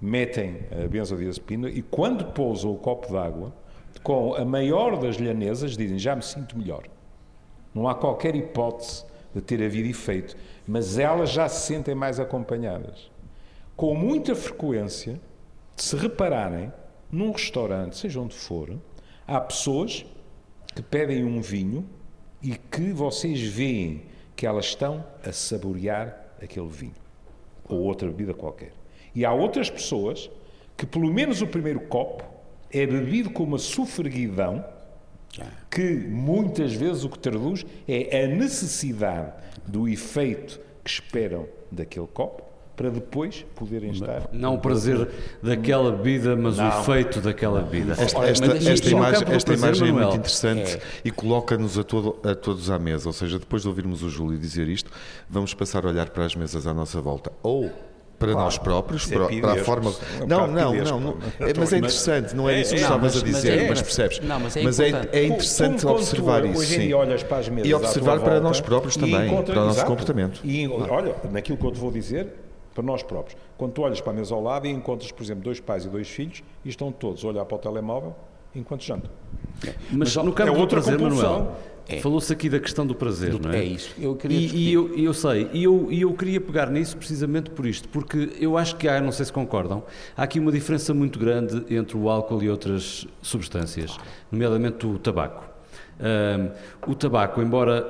metem 0.00 0.60
a 0.72 0.88
benzodiazepina 0.88 1.68
e 1.68 1.82
quando 1.82 2.24
pousam 2.32 2.72
o 2.72 2.76
copo 2.76 3.12
d'água, 3.12 3.54
com 4.02 4.34
a 4.34 4.44
maior 4.44 4.98
das 4.98 5.18
lhanezas, 5.18 5.76
dizem 5.76 5.98
já 5.98 6.16
me 6.16 6.22
sinto 6.22 6.58
melhor. 6.58 6.84
Não 7.72 7.88
há 7.88 7.94
qualquer 7.94 8.34
hipótese 8.34 9.04
de 9.34 9.40
ter 9.40 9.62
havido 9.62 9.88
efeito, 9.88 10.36
mas 10.66 10.98
elas 10.98 11.30
já 11.30 11.48
se 11.48 11.66
sentem 11.66 11.94
mais 11.94 12.18
acompanhadas. 12.18 13.10
Com 13.76 13.94
muita 13.94 14.34
frequência, 14.34 15.20
se 15.76 15.96
repararem, 15.96 16.72
num 17.10 17.32
restaurante, 17.32 17.96
seja 17.96 18.20
onde 18.20 18.34
for, 18.34 18.76
há 19.26 19.40
pessoas 19.40 20.04
que 20.74 20.82
pedem 20.82 21.24
um 21.24 21.40
vinho 21.40 21.88
e 22.42 22.56
que 22.56 22.92
vocês 22.92 23.40
veem 23.42 24.04
que 24.36 24.46
elas 24.46 24.66
estão 24.66 25.04
a 25.24 25.32
saborear 25.32 26.34
aquele 26.42 26.68
vinho 26.68 26.94
ou 27.68 27.78
outra 27.80 28.08
bebida 28.08 28.34
qualquer. 28.34 28.72
E 29.14 29.24
há 29.24 29.32
outras 29.32 29.68
pessoas 29.68 30.30
que, 30.76 30.86
pelo 30.86 31.12
menos 31.12 31.42
o 31.42 31.46
primeiro 31.46 31.80
copo, 31.80 32.24
é 32.72 32.86
bebido 32.86 33.30
com 33.30 33.42
uma 33.42 33.58
sofreguidão 33.58 34.64
que 35.70 35.82
muitas 36.08 36.72
vezes 36.74 37.04
o 37.04 37.08
que 37.08 37.18
traduz 37.18 37.64
é 37.88 38.24
a 38.24 38.26
necessidade 38.28 39.32
do 39.66 39.88
efeito 39.88 40.60
que 40.84 40.90
esperam 40.90 41.46
daquele 41.70 42.06
copo 42.08 42.42
para 42.76 42.88
depois 42.90 43.44
poderem 43.54 43.90
estar. 43.90 44.28
Não 44.32 44.54
o 44.54 44.58
prazer 44.58 45.06
daquela 45.42 45.92
bebida, 45.92 46.34
mas 46.34 46.58
o 46.58 46.62
Não. 46.62 46.80
efeito 46.80 47.20
daquela 47.20 47.60
bebida. 47.60 47.92
Esta, 47.92 48.24
esta- 48.26 48.56
esta 48.56 48.88
é 48.88 48.92
imagem, 48.92 49.24
prazer, 49.26 49.54
imagem 49.58 49.88
é 49.88 49.92
muito 49.92 50.16
interessante 50.16 50.78
e 51.04 51.10
coloca-nos 51.10 51.78
a, 51.78 51.84
todo- 51.84 52.16
a 52.26 52.34
todos 52.34 52.70
à 52.70 52.78
mesa. 52.78 53.06
Ou 53.06 53.12
seja, 53.12 53.38
depois 53.38 53.62
de 53.62 53.68
ouvirmos 53.68 54.02
o 54.02 54.08
Júlio 54.08 54.38
dizer 54.38 54.66
isto, 54.66 54.90
vamos 55.28 55.52
passar 55.52 55.84
a 55.84 55.90
olhar 55.90 56.08
para 56.08 56.24
as 56.24 56.34
mesas 56.34 56.66
à 56.66 56.72
nossa 56.72 57.02
volta. 57.02 57.30
Ou 57.42 57.70
para 58.20 58.32
nós 58.34 58.58
próprios, 58.58 59.10
é 59.10 59.16
para, 59.16 59.40
para 59.40 59.52
a 59.62 59.64
forma. 59.64 59.90
é 60.20 60.22
um 60.22 60.26
Não, 60.26 60.46
não, 60.46 60.72
pidesco, 60.72 61.00
não. 61.00 61.16
É, 61.40 61.52
mas 61.56 61.72
é 61.72 61.78
interessante, 61.78 62.36
não 62.36 62.50
é 62.50 62.60
isso 62.60 62.74
que 62.74 62.78
é, 62.78 62.82
estavas 62.82 63.16
a 63.16 63.20
mas 63.20 63.24
dizer, 63.34 63.58
é- 63.64 63.68
mas 63.70 63.80
percebes? 63.82 64.20
não, 64.20 64.38
mas 64.40 64.56
é 64.56 64.62
Mas 64.62 64.78
é, 64.78 65.08
é 65.10 65.24
interessante 65.24 65.80
Como- 65.80 65.80
como 65.80 65.94
observar 65.94 66.44
isso. 66.44 66.60
Hoje 66.60 66.74
em 66.74 66.80
sim. 66.80 66.86
dia 66.88 66.98
olhas 66.98 67.22
para 67.22 67.38
as 67.38 67.48
mesas 67.48 67.70
E 67.70 67.74
observar 67.74 68.20
para 68.20 68.30
volta 68.32 68.40
nós 68.42 68.60
próprios 68.60 68.94
também, 68.98 69.26
encontra- 69.26 69.54
para 69.54 69.62
o 69.62 69.64
nosso 69.64 69.78
Exato. 69.78 69.90
comportamento. 69.90 70.40
E 70.44 70.68
olha, 70.68 71.14
naquilo 71.32 71.56
que 71.56 71.64
eu 71.64 71.72
te 71.72 71.80
vou 71.80 71.90
dizer, 71.90 72.28
para 72.74 72.82
nós 72.84 73.02
próprios, 73.02 73.40
quando 73.56 73.72
tu 73.72 73.80
olhas 73.82 74.02
para 74.02 74.12
a 74.12 74.16
mesa 74.16 74.34
ao 74.34 74.42
lado 74.42 74.66
e 74.66 74.70
encontras, 74.70 75.10
por 75.10 75.22
exemplo, 75.22 75.42
dois 75.42 75.58
pais 75.58 75.86
e 75.86 75.88
dois 75.88 76.06
filhos 76.06 76.42
e 76.62 76.68
estão 76.68 76.92
todos 76.92 77.24
a 77.24 77.28
olhar 77.28 77.44
para 77.46 77.56
o 77.56 77.58
telemóvel 77.58 78.14
enquanto 78.54 78.84
jantam. 78.84 79.10
Mas 79.90 80.14
Mas 80.14 80.16
no 80.16 80.32
campo 80.32 80.50
é 80.50 80.54
do 80.54 80.60
outra 80.60 80.80
prazer, 80.82 80.98
compulsão. 81.00 81.32
Manuel, 81.32 81.56
falou-se 82.00 82.32
aqui 82.32 82.48
da 82.48 82.60
questão 82.60 82.86
do 82.86 82.94
prazer, 82.94 83.38
não 83.40 83.50
é? 83.50 83.58
É 83.58 83.64
isso. 83.64 83.94
Eu 83.98 84.14
queria 84.14 84.38
E, 84.38 84.68
e 84.68 84.72
eu, 84.72 84.94
eu 84.96 85.14
sei, 85.14 85.48
e 85.52 85.64
eu, 85.64 85.88
e 85.90 86.02
eu 86.02 86.12
queria 86.14 86.40
pegar 86.40 86.70
nisso 86.70 86.96
precisamente 86.96 87.50
por 87.50 87.66
isto, 87.66 87.88
porque 87.88 88.30
eu 88.40 88.56
acho 88.56 88.76
que 88.76 88.88
há, 88.88 89.00
não 89.00 89.12
sei 89.12 89.24
se 89.24 89.32
concordam, 89.32 89.82
há 90.16 90.22
aqui 90.22 90.38
uma 90.38 90.52
diferença 90.52 90.94
muito 90.94 91.18
grande 91.18 91.64
entre 91.74 91.96
o 91.96 92.08
álcool 92.08 92.42
e 92.42 92.50
outras 92.50 93.06
substâncias, 93.22 93.96
nomeadamente 94.30 94.86
o 94.86 94.98
tabaco. 94.98 95.50
Ahm, 96.00 96.50
o 96.86 96.94
tabaco, 96.94 97.42
embora 97.42 97.86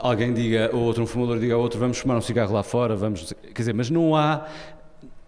ah, 0.00 0.08
alguém 0.08 0.32
diga, 0.32 0.70
ou 0.72 0.80
outro, 0.80 1.02
um 1.02 1.06
fumador 1.06 1.38
diga 1.38 1.54
ao 1.54 1.60
outro, 1.60 1.78
vamos 1.78 1.98
fumar 1.98 2.16
um 2.16 2.22
cigarro 2.22 2.54
lá 2.54 2.62
fora, 2.62 2.96
vamos, 2.96 3.34
quer 3.42 3.60
dizer, 3.60 3.74
mas 3.74 3.90
não 3.90 4.16
há 4.16 4.46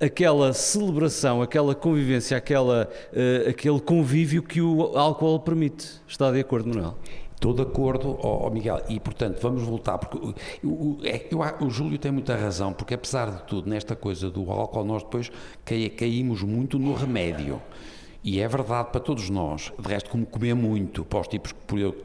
aquela 0.01 0.53
celebração, 0.53 1.43
aquela 1.43 1.75
convivência, 1.75 2.37
aquela, 2.37 2.89
ah, 3.15 3.51
aquele 3.51 3.81
convívio 3.81 4.43
que 4.43 4.61
o 4.61 4.97
álcool 4.97 5.39
permite. 5.41 6.01
Está 6.09 6.31
de 6.31 6.41
acordo, 6.41 6.69
Manuel? 6.71 6.97
Estou 7.43 7.53
de 7.53 7.63
acordo, 7.63 8.17
ó, 8.23 8.47
ó, 8.47 8.51
Miguel, 8.51 8.81
e 8.89 9.01
portanto 9.01 9.41
vamos 9.43 9.65
voltar, 9.65 9.99
porque 9.99 10.17
o, 10.63 10.69
o- 10.69 10.99
é- 11.03 11.27
eu 11.29 11.41
o 11.67 11.71
Júlio 11.71 11.99
tem 11.99 12.13
muita 12.13 12.37
razão, 12.37 12.73
porque 12.73 12.95
apesar 12.95 13.33
de 13.33 13.43
tudo, 13.49 13.69
nesta 13.69 13.97
coisa 13.97 14.31
do 14.31 14.49
álcool, 14.49 14.85
nós 14.85 15.03
depois 15.03 15.29
caímos 15.97 16.45
muito 16.45 16.79
no 16.79 16.95
remédio. 16.95 17.61
E 18.23 18.41
é 18.41 18.47
verdade 18.47 18.91
para 18.93 19.01
todos 19.01 19.29
nós, 19.29 19.73
de 19.77 19.89
resto, 19.89 20.09
como 20.09 20.25
comer 20.25 20.55
muito, 20.55 21.05
para 21.05 21.19
os 21.19 21.27
tipos 21.27 21.51
que 21.51 21.59
por 21.67 21.81
eu, 21.81 21.97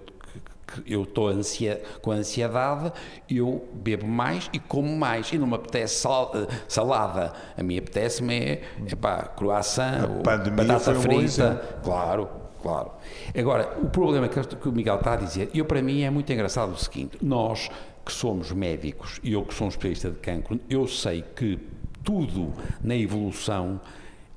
eu 0.88 1.04
estou 1.04 1.28
ansia, 1.28 1.84
com 2.02 2.10
ansiedade, 2.12 2.92
eu 3.30 3.64
bebo 3.76 4.08
mais 4.08 4.50
e 4.52 4.58
como 4.60 4.98
mais, 4.98 5.32
e 5.32 5.38
não 5.38 5.46
me 5.46 5.54
apetece 5.54 6.00
sal- 6.00 6.32
eh, 6.34 6.48
salada, 6.68 7.32
a 7.56 7.62
mim 7.62 7.78
apetece-me 7.78 8.34
é, 8.36 8.62
é 8.92 8.96
pá, 8.96 9.22
croissant, 9.38 10.10
ou 10.10 10.24
batata 10.66 10.92
frita, 11.02 11.80
claro. 11.84 12.28
Claro. 12.62 12.92
Agora, 13.38 13.78
o 13.82 13.90
problema 13.90 14.28
que, 14.28 14.42
que 14.44 14.70
o 14.70 14.72
Miguel 14.72 14.96
está 14.96 15.14
a 15.14 15.16
dizer, 15.16 15.50
eu 15.54 15.66
para 15.66 15.82
mim 15.82 16.02
é 16.02 16.10
muito 16.10 16.32
engraçado 16.32 16.74
o 16.74 16.78
seguinte: 16.78 17.18
nós 17.22 17.70
que 18.06 18.12
somos 18.12 18.52
médicos 18.52 19.20
e 19.24 19.34
eu 19.34 19.44
que 19.44 19.54
sou 19.54 19.68
um 19.68 19.70
especialista 19.70 20.10
de 20.10 20.18
cancro, 20.18 20.60
eu 20.70 20.88
sei 20.88 21.24
que 21.36 21.60
tudo 22.04 22.54
na 22.82 22.96
evolução 22.96 23.82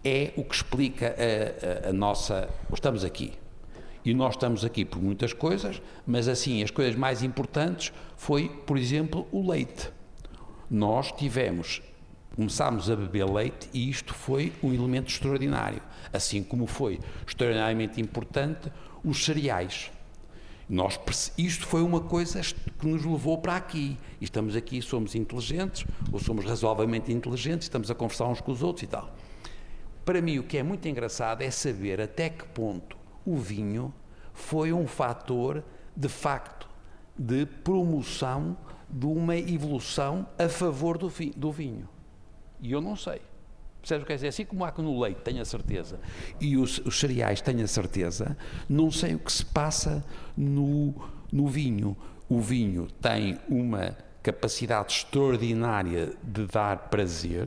é 0.05 0.33
o 0.37 0.43
que 0.43 0.55
explica 0.55 1.15
a, 1.17 1.87
a, 1.87 1.91
a 1.91 1.93
nossa. 1.93 2.49
Estamos 2.73 3.05
aqui. 3.05 3.33
E 4.05 4.15
nós 4.15 4.35
estamos 4.35 4.65
aqui 4.65 4.85
por 4.85 5.01
muitas 5.01 5.33
coisas, 5.33 5.81
mas 6.07 6.27
assim, 6.27 6.63
as 6.63 6.71
coisas 6.71 6.97
mais 6.97 7.23
importantes 7.23 7.93
foi, 8.17 8.49
por 8.67 8.79
exemplo, 8.79 9.27
o 9.31 9.49
leite. 9.49 9.91
Nós 10.71 11.13
tivemos, 11.13 11.83
começámos 12.35 12.91
a 12.91 12.97
beber 12.97 13.27
leite 13.31 13.69
e 13.75 13.91
isto 13.91 14.15
foi 14.15 14.53
um 14.63 14.73
elemento 14.73 15.11
extraordinário. 15.11 15.83
Assim 16.13 16.43
como 16.43 16.67
foi 16.67 16.99
extraordinariamente 17.27 18.01
importante 18.01 18.71
os 19.05 19.25
cereais. 19.25 19.91
Nós, 20.69 21.01
isto 21.37 21.67
foi 21.67 21.83
uma 21.83 22.01
coisa 22.01 22.41
que 22.41 22.87
nos 22.87 23.05
levou 23.05 23.39
para 23.39 23.57
aqui. 23.57 23.99
E 24.21 24.25
estamos 24.25 24.55
aqui, 24.55 24.81
somos 24.81 25.17
inteligentes, 25.17 25.85
ou 26.13 26.21
somos 26.21 26.45
razoavelmente 26.45 27.13
inteligentes, 27.13 27.67
estamos 27.67 27.91
a 27.91 27.95
conversar 27.95 28.29
uns 28.29 28.41
com 28.41 28.53
os 28.53 28.63
outros 28.63 28.85
e 28.85 28.87
tal. 28.87 29.13
Para 30.05 30.23
mim, 30.23 30.39
o 30.39 30.45
que 30.45 30.59
é 30.59 30.63
muito 30.63 30.87
engraçado 30.87 31.43
é 31.43 31.51
saber 31.51 32.01
até 32.01 32.29
que 32.31 32.45
ponto 32.45 32.97
o 33.27 33.37
vinho 33.37 33.93
foi 34.33 34.73
um 34.73 34.87
fator, 34.87 35.63
de 35.97 36.09
facto, 36.09 36.69
de 37.19 37.45
promoção 37.47 38.57
de 38.89 39.07
uma 39.07 39.37
evolução 39.37 40.27
a 40.39 40.49
favor 40.49 40.99
do, 40.99 41.13
do 41.37 41.53
vinho. 41.53 41.89
E 42.61 42.73
eu 42.73 42.81
não 42.81 42.97
sei. 42.97 43.21
Percebes 43.81 44.03
o 44.03 44.07
que 44.07 44.13
quer 44.13 44.15
dizer? 44.17 44.29
Assim 44.29 44.45
como 44.45 44.65
há 44.65 44.73
no 44.79 45.01
leite, 45.01 45.21
tenho 45.23 45.41
a 45.41 45.45
certeza, 45.45 45.99
e 46.41 46.57
os, 46.57 46.79
os, 46.79 46.99
cereais, 46.99 47.41
tenho 47.41 47.65
a 47.65 47.67
certeza, 47.67 48.37
não 48.69 48.91
sei 48.91 49.15
o 49.15 49.19
que 49.19 49.33
se 49.33 49.45
passa 49.45 50.05
no, 50.37 50.95
no 51.33 51.49
vinho. 51.49 51.97
O 52.29 52.41
vinho 52.41 52.89
tem 53.01 53.39
uma 53.49 53.97
capacidade 54.23 54.93
extraordinária 54.93 56.13
de 56.23 56.47
dar 56.47 56.89
prazer, 56.91 57.47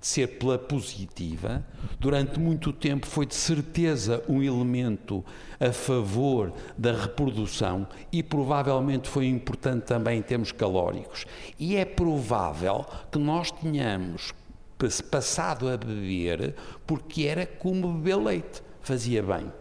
de 0.00 0.06
ser 0.06 0.38
pela 0.38 0.58
positiva. 0.58 1.64
Durante 1.98 2.38
muito 2.38 2.72
tempo 2.72 3.06
foi 3.06 3.26
de 3.26 3.34
certeza 3.34 4.22
um 4.28 4.42
elemento 4.42 5.24
a 5.60 5.72
favor 5.72 6.52
da 6.76 6.92
reprodução 6.92 7.86
e 8.10 8.22
provavelmente 8.22 9.08
foi 9.08 9.26
importante 9.26 9.84
também 9.84 10.18
em 10.18 10.22
termos 10.22 10.50
calóricos. 10.52 11.24
E 11.58 11.76
é 11.76 11.84
provável 11.84 12.86
que 13.10 13.18
nós 13.18 13.50
tenhamos 13.50 14.32
passado 15.02 15.68
a 15.68 15.76
beber 15.76 16.54
porque 16.86 17.24
era 17.24 17.46
como 17.46 17.92
beber 17.92 18.16
leite, 18.16 18.62
fazia 18.80 19.22
bem. 19.22 19.52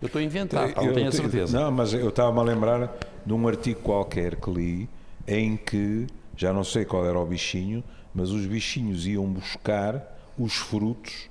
Eu 0.00 0.06
estou 0.06 0.20
a 0.20 0.24
inventar, 0.24 0.74
não 0.74 0.92
tenho 0.92 1.08
a 1.08 1.12
certeza. 1.12 1.60
Não, 1.60 1.70
mas 1.70 1.92
eu 1.92 2.08
estava-me 2.08 2.40
a 2.40 2.42
lembrar 2.42 2.96
de 3.24 3.32
um 3.32 3.46
artigo 3.46 3.80
qualquer 3.80 4.36
que 4.36 4.50
li 4.50 4.88
em 5.26 5.56
que, 5.56 6.06
já 6.36 6.52
não 6.52 6.64
sei 6.64 6.84
qual 6.84 7.04
era 7.06 7.18
o 7.18 7.26
bichinho, 7.26 7.84
mas 8.14 8.30
os 8.30 8.46
bichinhos 8.46 9.06
iam 9.06 9.26
buscar 9.26 10.18
os 10.38 10.54
frutos 10.54 11.28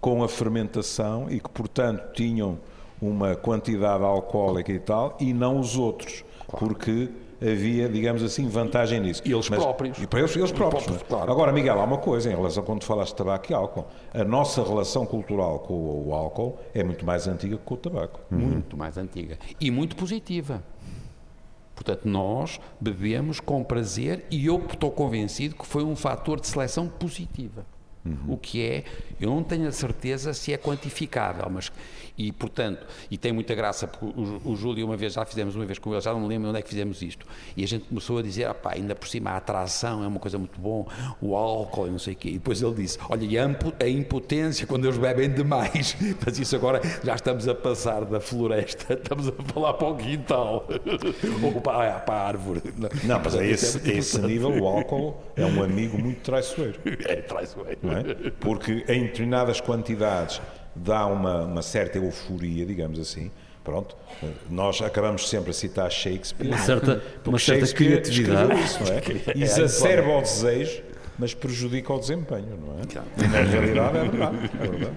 com 0.00 0.24
a 0.24 0.28
fermentação 0.28 1.30
e 1.30 1.38
que, 1.38 1.50
portanto, 1.50 2.12
tinham 2.14 2.58
uma 3.00 3.36
quantidade 3.36 4.02
alcoólica 4.02 4.72
e 4.72 4.80
tal, 4.80 5.16
e 5.20 5.32
não 5.32 5.60
os 5.60 5.76
outros, 5.76 6.24
claro. 6.48 6.66
porque 6.66 7.10
havia, 7.42 7.88
digamos 7.88 8.22
assim, 8.22 8.48
vantagem 8.48 9.00
nisso. 9.00 9.22
E 9.24 9.32
eles 9.32 9.48
Mas, 9.48 9.58
próprios. 9.58 9.98
E 9.98 10.06
para 10.06 10.20
eles, 10.20 10.36
eles 10.36 10.52
próprios. 10.52 10.84
próprios 10.84 11.08
claro. 11.08 11.30
Agora, 11.30 11.52
Miguel, 11.52 11.80
há 11.80 11.84
uma 11.84 11.98
coisa 11.98 12.30
em 12.30 12.34
relação 12.34 12.62
quando 12.62 12.84
falaste 12.84 13.10
de 13.10 13.16
tabaco 13.16 13.50
e 13.50 13.54
álcool. 13.54 13.86
A 14.14 14.24
nossa 14.24 14.62
relação 14.62 15.04
cultural 15.04 15.58
com 15.60 15.74
o 16.06 16.14
álcool 16.14 16.58
é 16.72 16.82
muito 16.84 17.04
mais 17.04 17.26
antiga 17.26 17.56
que 17.56 17.64
com 17.64 17.74
o 17.74 17.76
tabaco. 17.76 18.20
Uhum. 18.30 18.38
Muito 18.38 18.76
mais 18.76 18.96
antiga. 18.96 19.38
E 19.60 19.70
muito 19.70 19.96
positiva. 19.96 20.62
Portanto, 21.74 22.06
nós 22.06 22.60
bebemos 22.80 23.40
com 23.40 23.64
prazer 23.64 24.24
e 24.30 24.46
eu 24.46 24.64
estou 24.70 24.90
convencido 24.90 25.54
que 25.54 25.66
foi 25.66 25.82
um 25.82 25.96
fator 25.96 26.38
de 26.40 26.46
seleção 26.46 26.86
positiva. 26.86 27.66
Uhum. 28.04 28.34
O 28.34 28.36
que 28.36 28.62
é, 28.62 28.84
eu 29.20 29.30
não 29.30 29.42
tenho 29.42 29.68
a 29.68 29.72
certeza 29.72 30.34
se 30.34 30.52
é 30.52 30.56
quantificável, 30.56 31.48
mas 31.48 31.70
e, 32.16 32.30
portanto, 32.30 32.86
e 33.10 33.16
tem 33.16 33.32
muita 33.32 33.54
graça, 33.54 33.86
porque 33.86 34.04
o, 34.04 34.40
o 34.44 34.56
Júlio, 34.56 34.86
uma 34.86 34.96
vez, 34.96 35.14
já 35.14 35.24
fizemos 35.24 35.56
uma 35.56 35.64
vez 35.64 35.78
com 35.78 35.92
ele, 35.92 36.00
já 36.00 36.12
não 36.12 36.20
me 36.20 36.28
lembro 36.28 36.48
onde 36.50 36.58
é 36.58 36.62
que 36.62 36.68
fizemos 36.68 37.00
isto, 37.02 37.26
e 37.56 37.64
a 37.64 37.66
gente 37.66 37.86
começou 37.86 38.18
a 38.18 38.22
dizer, 38.22 38.44
ah, 38.44 38.54
pá, 38.54 38.72
ainda 38.74 38.94
por 38.94 39.08
cima 39.08 39.30
a 39.30 39.36
atração 39.36 40.04
é 40.04 40.06
uma 40.06 40.20
coisa 40.20 40.38
muito 40.38 40.58
bom, 40.60 40.86
o 41.20 41.34
álcool 41.34 41.86
e 41.86 41.90
não 41.90 41.98
sei 41.98 42.14
o 42.14 42.16
quê. 42.16 42.28
E 42.28 42.32
depois 42.34 42.60
ele 42.62 42.74
disse, 42.74 42.98
olha, 43.08 43.24
e 43.24 43.38
a 43.38 43.88
impotência 43.88 44.66
quando 44.66 44.84
eles 44.84 44.98
bebem 44.98 45.30
demais. 45.30 45.96
Mas 46.24 46.38
isso 46.38 46.54
agora 46.54 46.80
já 47.02 47.14
estamos 47.14 47.48
a 47.48 47.54
passar 47.54 48.04
da 48.04 48.20
floresta, 48.20 48.94
estamos 49.00 49.28
a 49.28 49.32
falar 49.32 49.74
para 49.74 49.88
o 49.88 49.96
quintal, 49.96 50.68
ou 51.42 51.60
para, 51.60 52.00
para 52.00 52.14
a 52.14 52.26
árvore. 52.26 52.62
Não, 53.04 53.20
mas 53.20 53.34
a 53.34 53.44
esse, 53.44 53.90
é 53.90 53.96
esse 53.96 54.20
nível 54.20 54.50
o 54.50 54.66
álcool 54.66 55.16
é 55.36 55.44
um 55.44 55.62
amigo 55.62 55.98
muito 55.98 56.20
traiçoeiro. 56.20 56.78
É 56.84 57.16
traiçoeiro. 57.16 57.78
É? 57.84 58.30
Porque 58.40 58.84
em 58.88 59.04
determinadas 59.04 59.60
quantidades 59.60 60.40
dá 60.74 61.06
uma, 61.06 61.42
uma 61.42 61.62
certa 61.62 61.98
euforia, 61.98 62.64
digamos 62.66 62.98
assim. 62.98 63.30
Pronto, 63.64 63.96
nós 64.50 64.82
acabamos 64.82 65.28
sempre 65.28 65.50
a 65.50 65.52
citar 65.52 65.90
Shakespeare. 65.90 66.48
Uma 66.48 66.58
certa, 66.58 67.02
uma 67.24 67.38
certa 67.38 67.72
criatividade. 67.72 68.60
Isso, 68.60 68.80
não 68.82 68.92
é? 68.92 69.02
Exacerba 69.40 70.18
o 70.18 70.20
desejo, 70.20 70.82
mas 71.16 71.32
prejudica 71.32 71.92
o 71.92 71.98
desempenho, 72.00 72.58
não 72.60 72.78
é? 72.80 73.24
E 73.24 73.28
na 73.28 73.42
realidade 73.42 73.98
é 73.98 74.02
verdade. 74.02 74.50
É 74.60 74.66
verdade. 74.66 74.94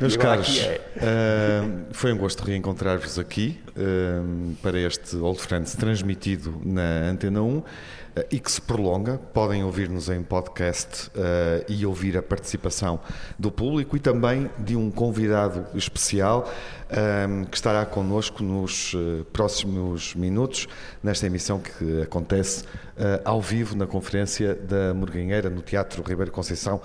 Meus 0.00 0.16
caros, 0.16 0.60
é. 0.60 0.80
uh, 0.96 1.86
foi 1.92 2.12
um 2.12 2.16
gosto 2.16 2.42
reencontrar-vos 2.42 3.18
aqui 3.18 3.60
uh, 3.70 4.54
para 4.62 4.78
este 4.80 5.16
Old 5.16 5.40
Friends 5.40 5.74
transmitido 5.76 6.60
na 6.64 7.08
Antena 7.10 7.42
1 7.42 7.58
eh, 7.58 7.62
e 8.30 8.38
que 8.38 8.50
se 8.50 8.60
prolonga. 8.60 9.18
Podem 9.32 9.64
ouvir-nos 9.64 10.08
em 10.08 10.22
podcast 10.22 11.08
uh, 11.08 11.64
e 11.68 11.84
ouvir 11.84 12.16
a 12.16 12.22
participação 12.22 13.00
do 13.38 13.50
público 13.50 13.96
e 13.96 14.00
também 14.00 14.50
de 14.58 14.76
um 14.76 14.90
convidado 14.90 15.66
especial 15.74 16.50
um, 17.28 17.44
que 17.44 17.56
estará 17.56 17.84
connosco 17.84 18.42
nos 18.42 18.94
uh, 18.94 19.24
próximos 19.32 20.14
minutos, 20.14 20.66
nesta 21.02 21.26
emissão 21.26 21.60
que 21.60 22.02
acontece 22.02 22.64
uh, 22.64 23.20
ao 23.24 23.40
vivo 23.40 23.76
na 23.76 23.86
conferência 23.86 24.54
da 24.54 24.94
Morganheira, 24.94 25.50
no 25.50 25.60
Teatro 25.60 26.02
Ribeiro 26.02 26.30
Conceição, 26.30 26.80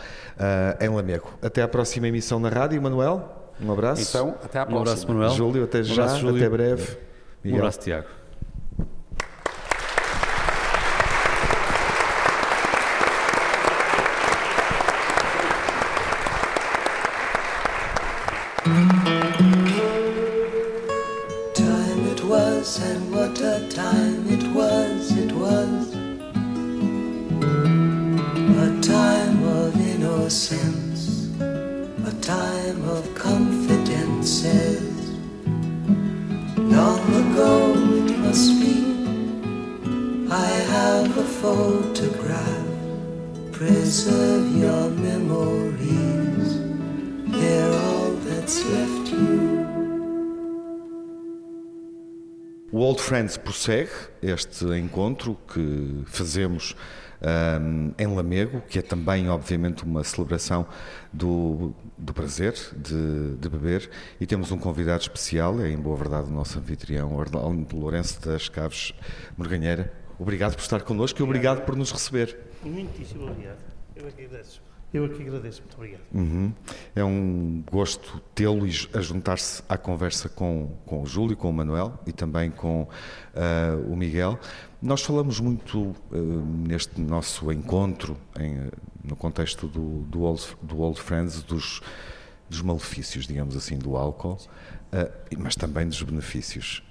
em 0.80 0.90
Lamego. 0.90 1.34
Até 1.42 1.62
à 1.62 1.68
próxima 1.68 2.08
emissão 2.08 2.40
na 2.40 2.50
rádio, 2.50 2.82
Manuel. 2.82 3.44
Um 3.62 3.72
abraço. 3.72 4.02
Então, 4.02 4.36
até 4.44 4.60
à 4.60 4.66
próxima. 4.66 4.78
Um 4.78 4.82
abraço, 4.82 5.08
Manuel. 5.08 5.30
Júlio, 5.32 5.64
até 5.64 5.84
já, 5.84 6.04
abraço, 6.04 6.22
Júlio. 6.22 6.38
até 6.38 6.50
breve. 6.50 6.98
Um 7.46 7.56
abraço, 7.56 7.80
Tiago. 7.80 8.23
Friends 53.24 53.38
prossegue 53.38 53.90
este 54.22 54.66
encontro 54.78 55.38
que 55.48 56.04
fazemos 56.08 56.76
um, 57.22 57.94
em 57.98 58.08
Lamego, 58.08 58.62
que 58.68 58.80
é 58.80 58.82
também, 58.82 59.30
obviamente, 59.30 59.86
uma 59.86 60.04
celebração 60.04 60.68
do, 61.12 61.74
do 61.98 62.14
prazer 62.14 62.54
de, 62.76 63.38
de, 63.38 63.48
beber. 63.50 63.90
E 64.20 64.26
temos 64.26 64.52
um 64.52 64.58
convidado 64.58 65.04
especial, 65.04 65.62
é 65.62 65.70
em 65.70 65.78
boa 65.78 65.96
verdade 65.96 66.30
o 66.30 66.34
nosso 66.34 66.60
anfitrião, 66.60 67.16
Orlando 67.16 67.78
Lourenço 67.78 68.20
das 68.28 68.50
Caves 68.50 68.94
Morganheira. 69.38 69.94
Obrigado 70.20 70.56
por 70.56 70.62
estar 70.62 70.82
connosco 70.82 71.22
e 71.22 71.24
obrigado 71.24 71.64
por 71.64 71.78
nos 71.78 71.94
receber. 71.94 72.38
Muitíssimo 72.62 73.30
obrigado. 73.30 73.60
Eu 73.96 74.06
agradeço. 74.06 74.62
Eu 74.94 75.06
aqui 75.06 75.24
agradeço, 75.24 75.62
muito 75.62 75.74
obrigado. 75.76 76.02
Uhum. 76.14 76.54
É 76.96 77.04
um 77.04 77.64
gosto 77.72 78.22
tê-lo 78.36 78.64
a 78.94 79.02
juntar-se 79.02 79.64
à 79.68 79.76
conversa 79.76 80.30
com, 80.30 80.78
com 80.86 81.02
o 81.02 81.06
Júlio, 81.08 81.36
com 81.36 81.50
o 81.50 81.54
Manuel 81.54 82.00
e 82.06 82.12
também 82.12 82.52
com 82.52 82.84
uh, 82.84 83.92
o 83.92 83.98
Miguel. 83.98 84.40
Nós 84.80 85.02
falamos 85.02 85.40
muito 85.40 85.80
uh, 85.80 85.96
neste 86.68 87.02
nosso 87.02 87.52
encontro, 87.52 88.16
em, 88.40 88.70
no 89.04 89.16
contexto 89.16 89.68
do, 89.68 90.04
do, 90.04 90.22
Old, 90.22 90.56
do 90.62 90.80
Old 90.80 91.02
Friends, 91.02 91.42
dos 91.42 91.82
dos 92.50 92.62
malefícios, 92.62 93.26
digamos 93.26 93.56
assim, 93.56 93.80
do 93.80 93.96
álcool, 93.98 94.38
uh, 94.38 95.12
mas 95.40 95.56
também 95.56 95.88
dos 95.88 96.04
benefícios. 96.04 96.84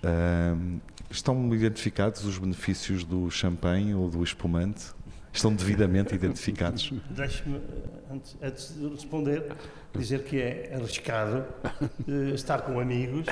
Estão 1.08 1.54
identificados 1.54 2.24
os 2.24 2.36
benefícios 2.36 3.04
do 3.04 3.30
champanhe 3.30 3.94
ou 3.94 4.10
do 4.10 4.24
espumante? 4.24 4.86
Estão 5.32 5.54
devidamente 5.54 6.14
identificados? 6.14 6.92
Deixe-me, 7.10 7.58
antes, 8.10 8.36
antes, 8.42 8.74
de 8.78 8.86
responder, 8.88 9.44
dizer 9.96 10.24
que 10.24 10.38
é 10.38 10.72
arriscado 10.74 11.44
uh, 12.06 12.34
estar 12.34 12.60
com 12.60 12.78
amigos 12.78 13.26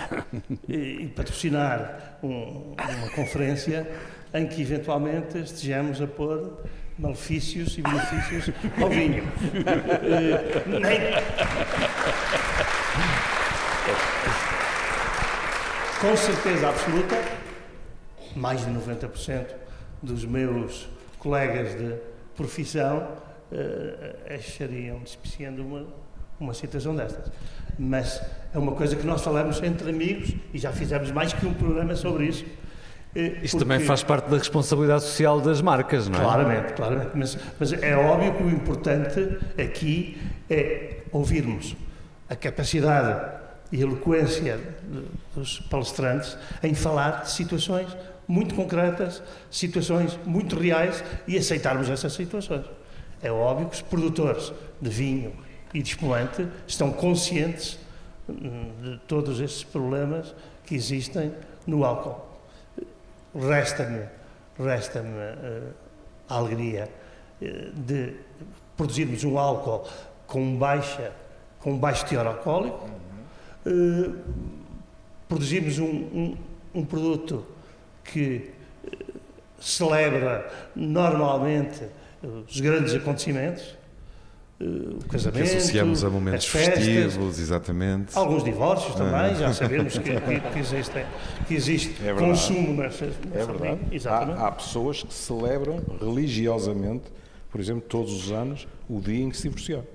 e, 0.66 0.74
e 0.74 1.08
patrocinar 1.08 2.18
um, 2.22 2.74
uma 2.74 3.10
conferência 3.14 3.86
em 4.32 4.46
que 4.46 4.62
eventualmente 4.62 5.38
estejamos 5.38 6.00
a 6.00 6.06
pôr 6.06 6.62
malefícios 6.98 7.76
e 7.76 7.82
benefícios 7.82 8.54
ao 8.80 8.88
vinho. 8.88 9.24
Uh, 9.24 10.80
nem... 10.80 11.00
Com 16.00 16.16
certeza 16.16 16.70
absoluta, 16.70 17.22
mais 18.34 18.64
de 18.64 18.70
90% 18.70 19.48
dos 20.02 20.24
meus 20.24 20.88
colegas 21.20 21.78
de 21.78 21.94
profissão 22.36 23.06
uh, 23.52 24.34
achariam 24.34 24.98
despiciando 25.00 25.62
uma, 25.62 25.86
uma 26.40 26.54
situação 26.54 26.96
destas. 26.96 27.30
Mas 27.78 28.20
é 28.52 28.58
uma 28.58 28.72
coisa 28.72 28.96
que 28.96 29.06
nós 29.06 29.22
falamos 29.22 29.62
entre 29.62 29.90
amigos 29.90 30.34
e 30.52 30.58
já 30.58 30.72
fizemos 30.72 31.10
mais 31.12 31.32
que 31.32 31.46
um 31.46 31.54
programa 31.54 31.94
sobre 31.94 32.26
isso. 32.26 32.44
Uh, 33.14 33.44
Isto 33.44 33.58
também 33.58 33.80
faz 33.80 34.02
parte 34.02 34.28
da 34.28 34.38
responsabilidade 34.38 35.02
social 35.02 35.40
das 35.40 35.60
marcas, 35.60 36.08
não 36.08 36.18
é? 36.18 36.22
Claramente, 36.22 36.72
claramente. 36.72 37.10
Mas, 37.14 37.38
mas 37.58 37.72
é 37.72 37.96
óbvio 37.96 38.34
que 38.34 38.42
o 38.42 38.50
importante 38.50 39.38
aqui 39.60 40.20
é 40.48 41.02
ouvirmos 41.12 41.76
a 42.28 42.36
capacidade 42.36 43.40
e 43.72 43.80
eloquência 43.80 44.58
dos 45.34 45.60
palestrantes 45.60 46.36
em 46.62 46.74
falar 46.74 47.22
de 47.22 47.30
situações 47.30 47.96
muito 48.30 48.54
concretas, 48.54 49.20
situações 49.50 50.16
muito 50.24 50.56
reais 50.56 51.02
e 51.26 51.36
aceitarmos 51.36 51.90
essas 51.90 52.12
situações. 52.12 52.64
É 53.20 53.30
óbvio 53.30 53.68
que 53.68 53.74
os 53.74 53.82
produtores 53.82 54.52
de 54.80 54.88
vinho 54.88 55.32
e 55.74 55.82
de 55.82 55.88
espumante 55.88 56.46
estão 56.66 56.92
conscientes 56.92 57.76
hum, 58.28 58.70
de 58.82 58.98
todos 59.08 59.40
esses 59.40 59.64
problemas 59.64 60.32
que 60.64 60.76
existem 60.76 61.32
no 61.66 61.84
álcool. 61.84 62.24
Resta-me 63.34 64.06
resta 64.56 65.00
uh, 65.00 65.74
a 66.28 66.34
alegria 66.36 66.88
uh, 67.42 67.72
de 67.80 68.14
produzirmos 68.76 69.24
um 69.24 69.38
álcool 69.38 69.88
com, 70.26 70.56
baixa, 70.56 71.12
com 71.58 71.76
baixo 71.76 72.06
teor 72.06 72.28
alcoólico, 72.28 72.88
uh, 73.66 74.16
produzirmos 75.28 75.78
um, 75.80 75.84
um, 75.84 76.36
um 76.74 76.84
produto 76.84 77.44
que 78.12 78.50
eh, 78.84 78.90
celebra 79.58 80.50
normalmente 80.74 81.84
eh, 82.22 82.26
os 82.48 82.60
grandes 82.60 82.94
acontecimentos, 82.94 83.76
eh, 84.60 84.64
o 84.64 85.08
casamento, 85.08 85.48
que 85.48 85.56
associamos 85.56 86.04
a 86.04 86.10
momentos 86.10 86.46
festas, 86.46 86.84
festivos, 86.84 87.38
exatamente. 87.38 88.16
Alguns 88.16 88.44
divórcios 88.44 88.94
também, 88.94 89.14
ah. 89.14 89.34
já 89.34 89.52
sabemos 89.52 89.96
que, 89.96 90.20
que, 90.20 90.40
que, 90.52 90.58
existe, 90.58 91.06
que 91.46 91.54
existe 91.54 92.06
é 92.06 92.12
consumo 92.14 92.74
nessas, 92.74 93.14
É 93.32 93.44
verdade. 93.44 93.80
Exatamente. 93.92 94.38
Há, 94.40 94.46
há 94.48 94.52
pessoas 94.52 95.02
que 95.02 95.14
celebram 95.14 95.80
religiosamente, 96.00 97.04
por 97.50 97.60
exemplo, 97.60 97.82
todos 97.88 98.12
os 98.12 98.32
anos, 98.32 98.66
o 98.88 99.00
dia 99.00 99.24
em 99.24 99.30
que 99.30 99.36
se 99.36 99.44
divorciaram. 99.44 99.86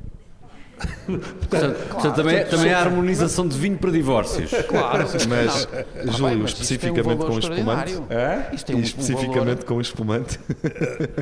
Portanto, 0.76 1.47
claro, 1.49 1.73
portanto 1.89 2.15
também, 2.15 2.45
também 2.45 2.73
há 2.73 2.80
harmonização 2.80 3.47
de 3.47 3.57
vinho 3.57 3.78
para 3.78 3.91
divórcios. 3.91 4.51
Claro, 4.65 5.07
mas, 5.30 5.67
não, 6.05 6.13
Júlio, 6.13 6.39
mas 6.39 6.51
especificamente 6.51 7.23
um 7.23 7.28
com 7.28 7.39
espumante. 7.39 7.93
É? 8.09 8.53
Isto 8.53 8.65
tem 8.65 8.76
um, 8.76 8.80
especificamente 8.80 9.38
um 9.39 9.43
valor... 9.43 9.63
com 9.63 9.82
espumante. 9.82 10.39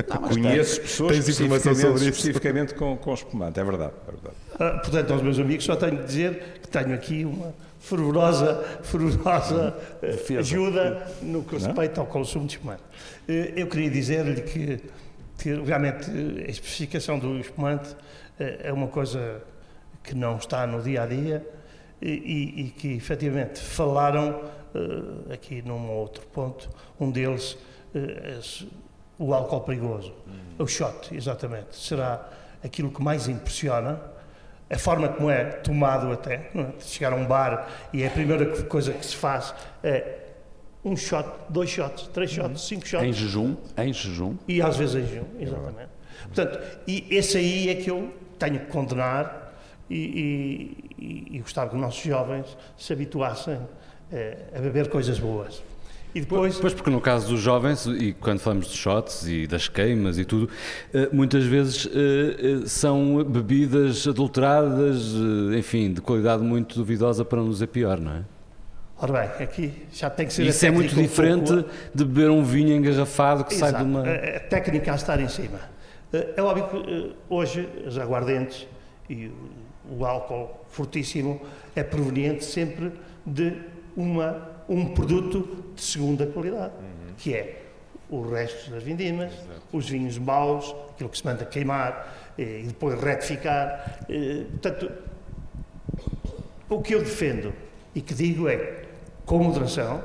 Não, 0.08 0.28
Conheço 0.28 0.80
pessoas 0.80 1.12
Tens 1.12 1.28
informação 1.28 1.74
sobre 1.74 1.94
isso. 1.94 2.08
especificamente 2.08 2.74
com, 2.74 2.96
com 2.96 3.14
espumante, 3.14 3.60
é 3.60 3.64
verdade. 3.64 3.92
É 4.08 4.10
verdade. 4.10 4.36
Ah, 4.58 4.80
portanto, 4.80 5.12
aos 5.12 5.22
meus 5.22 5.38
amigos, 5.38 5.64
só 5.64 5.76
tenho 5.76 5.98
de 5.98 6.04
dizer 6.04 6.60
que 6.62 6.68
tenho 6.68 6.94
aqui 6.94 7.24
uma 7.24 7.54
fervorosa, 7.84 8.64
fervorosa 8.82 9.76
eh, 10.02 10.38
ajuda 10.38 11.06
no 11.22 11.42
que 11.42 11.56
respeita 11.56 12.00
ao 12.00 12.06
consumo 12.06 12.46
de 12.46 12.54
espumante. 12.54 12.82
Eh, 13.28 13.52
eu 13.56 13.66
queria 13.66 13.90
dizer-lhe 13.90 14.40
que, 14.40 14.80
que 15.38 15.54
realmente 15.54 16.10
a 16.10 16.50
especificação 16.50 17.18
do 17.18 17.38
espumante 17.38 17.94
é 18.38 18.72
uma 18.72 18.88
coisa 18.88 19.42
que 20.02 20.14
não 20.14 20.36
está 20.36 20.66
no 20.66 20.82
dia 20.82 21.02
a 21.02 21.06
dia 21.06 21.46
e, 22.00 22.66
e, 22.66 22.70
que 22.70 22.92
efetivamente 22.94 23.60
falaram 23.60 24.42
uh, 24.74 25.32
aqui 25.32 25.62
num 25.62 25.90
outro 25.90 26.26
ponto, 26.26 26.68
um 27.00 27.10
deles, 27.10 27.56
uh, 27.94 28.68
o 29.18 29.32
álcool 29.32 29.60
perigoso, 29.62 30.12
uhum. 30.26 30.64
o 30.64 30.66
shot, 30.66 31.14
exatamente, 31.14 31.74
será 31.74 32.28
aquilo 32.62 32.90
que 32.90 33.02
mais 33.02 33.26
impressiona, 33.28 34.00
a 34.68 34.78
forma 34.78 35.08
como 35.08 35.30
é 35.30 35.44
tomado 35.44 36.12
até, 36.12 36.50
é? 36.54 36.72
chegar 36.80 37.12
a 37.12 37.16
um 37.16 37.26
bar 37.26 37.68
e 37.92 38.02
é 38.02 38.08
a 38.08 38.10
primeira 38.10 38.64
coisa 38.64 38.92
que 38.92 39.06
se 39.06 39.16
faz 39.16 39.54
é 39.82 40.20
um 40.84 40.96
shot, 40.96 41.26
dois 41.48 41.70
shots, 41.70 42.08
três 42.08 42.30
shots, 42.30 42.50
uhum. 42.50 42.56
cinco 42.56 42.86
shots. 42.86 43.06
Em 43.06 43.12
jejum, 43.12 43.56
em 43.78 43.92
jejum. 43.92 44.36
E 44.46 44.60
às 44.60 44.76
vezes 44.76 44.96
em 44.96 45.06
jejum, 45.06 45.26
exatamente. 45.38 45.88
Portanto, 46.24 46.58
e 46.86 47.06
esse 47.10 47.38
aí 47.38 47.70
é 47.70 47.74
que 47.76 47.90
eu 47.90 48.12
tenho 48.34 48.60
que 48.60 48.66
condenar 48.66 49.52
e, 49.88 50.76
e, 50.98 51.36
e 51.36 51.38
gostava 51.40 51.70
que 51.70 51.76
os 51.76 51.80
nossos 51.80 52.02
jovens 52.02 52.56
se 52.76 52.92
habituassem 52.92 53.58
eh, 54.12 54.36
a 54.54 54.60
beber 54.60 54.88
coisas 54.88 55.18
boas. 55.18 55.62
E 56.14 56.20
depois... 56.20 56.58
Pois, 56.58 56.72
porque 56.72 56.90
no 56.90 57.00
caso 57.00 57.28
dos 57.28 57.40
jovens, 57.40 57.86
e 57.86 58.12
quando 58.12 58.38
falamos 58.38 58.68
de 58.68 58.76
shots 58.76 59.26
e 59.26 59.48
das 59.48 59.68
queimas 59.68 60.16
e 60.16 60.24
tudo, 60.24 60.48
eh, 60.92 61.08
muitas 61.12 61.44
vezes 61.44 61.88
eh, 61.92 62.66
são 62.66 63.24
bebidas 63.24 64.06
adulteradas, 64.06 65.12
enfim, 65.56 65.92
de 65.92 66.00
qualidade 66.00 66.42
muito 66.42 66.76
duvidosa 66.76 67.24
para 67.24 67.40
não 67.40 67.50
dizer 67.50 67.66
pior, 67.66 67.98
não 67.98 68.12
é? 68.12 68.22
Ora 68.96 69.12
bem, 69.12 69.44
aqui 69.44 69.72
já 69.92 70.08
tem 70.08 70.26
que 70.26 70.32
ser. 70.32 70.46
Isso 70.46 70.64
é 70.64 70.70
muito 70.70 70.94
diferente 70.94 71.52
um 71.52 71.62
pouco... 71.62 71.70
de 71.92 72.04
beber 72.04 72.30
um 72.30 72.44
vinho 72.44 72.76
engarrafado 72.76 73.44
que 73.44 73.54
Exato. 73.54 73.72
sai 73.72 73.82
de 73.82 73.90
uma. 73.90 74.02
A 74.02 74.40
técnica 74.40 74.92
a 74.92 74.94
estar 74.94 75.20
em 75.20 75.28
cima. 75.28 75.58
É 76.36 76.42
óbvio 76.42 76.68
que 76.68 76.76
eh, 76.76 77.12
hoje 77.28 77.68
as 77.86 77.98
aguardentes 77.98 78.66
e 79.08 79.30
o 79.90 80.04
álcool 80.04 80.64
fortíssimo 80.68 81.40
é 81.74 81.82
proveniente 81.82 82.44
sempre 82.44 82.92
de 83.26 83.54
uma, 83.96 84.50
um 84.68 84.94
produto 84.94 85.64
de 85.74 85.82
segunda 85.82 86.26
qualidade, 86.26 86.74
uhum. 86.74 87.14
que 87.16 87.34
é 87.34 87.62
os 88.08 88.30
restos 88.30 88.68
das 88.68 88.82
vindimas, 88.82 89.32
Exato. 89.32 89.62
os 89.72 89.88
vinhos 89.88 90.18
maus, 90.18 90.74
aquilo 90.90 91.08
que 91.08 91.18
se 91.18 91.24
manda 91.24 91.44
queimar 91.44 92.32
eh, 92.38 92.60
e 92.60 92.66
depois 92.68 93.00
retificar. 93.00 94.04
Eh, 94.08 94.44
portanto, 94.50 94.92
o 96.68 96.80
que 96.80 96.94
eu 96.94 97.00
defendo 97.00 97.52
e 97.94 98.00
que 98.00 98.14
digo 98.14 98.48
é, 98.48 98.84
com 99.24 99.38
moderação, 99.38 100.02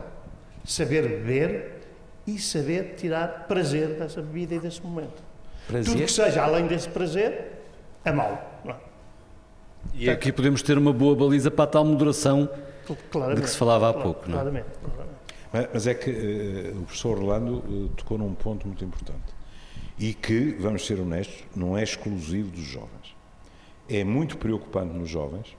saber 0.64 1.07
beber 1.07 1.80
e 2.28 2.38
saber 2.39 2.95
tirar 2.95 3.47
prazer 3.47 3.89
dessa 3.95 4.22
bebida 4.22 4.55
e 4.55 4.60
desse 4.60 4.82
momento. 4.82 5.29
Prazer. 5.70 5.94
Tudo 5.94 6.06
que 6.06 6.12
seja 6.12 6.44
além 6.44 6.66
desse 6.66 6.90
prazer 6.90 7.62
é 8.04 8.12
mau. 8.12 8.32
É? 8.66 8.70
E 8.70 10.06
Portanto, 10.06 10.10
aqui 10.10 10.32
podemos 10.32 10.64
ter 10.64 10.80
uma 10.80 10.92
boa 10.92 11.16
baliza 11.16 11.52
para 11.52 11.66
a 11.66 11.68
tal 11.68 11.86
moderação 11.86 12.50
de 13.36 13.42
que 13.42 13.48
se 13.48 13.56
falava 13.56 13.88
há 13.88 13.94
pouco. 13.94 14.28
Não 14.28 14.40
é? 14.40 14.42
Claramente. 14.42 14.68
Mas 15.72 15.86
é 15.86 15.94
que 15.94 16.10
uh, 16.10 16.80
o 16.80 16.86
professor 16.86 17.20
Orlando 17.20 17.58
uh, 17.58 17.90
tocou 17.96 18.18
num 18.18 18.34
ponto 18.34 18.68
muito 18.68 18.84
importante 18.84 19.32
e 20.00 20.12
que, 20.12 20.56
vamos 20.60 20.88
ser 20.88 21.00
honestos, 21.00 21.44
não 21.56 21.78
é 21.78 21.84
exclusivo 21.84 22.50
dos 22.50 22.64
jovens. 22.64 23.16
É 23.88 24.04
muito 24.04 24.38
preocupante 24.38 24.94
nos 24.96 25.10
jovens. 25.10 25.56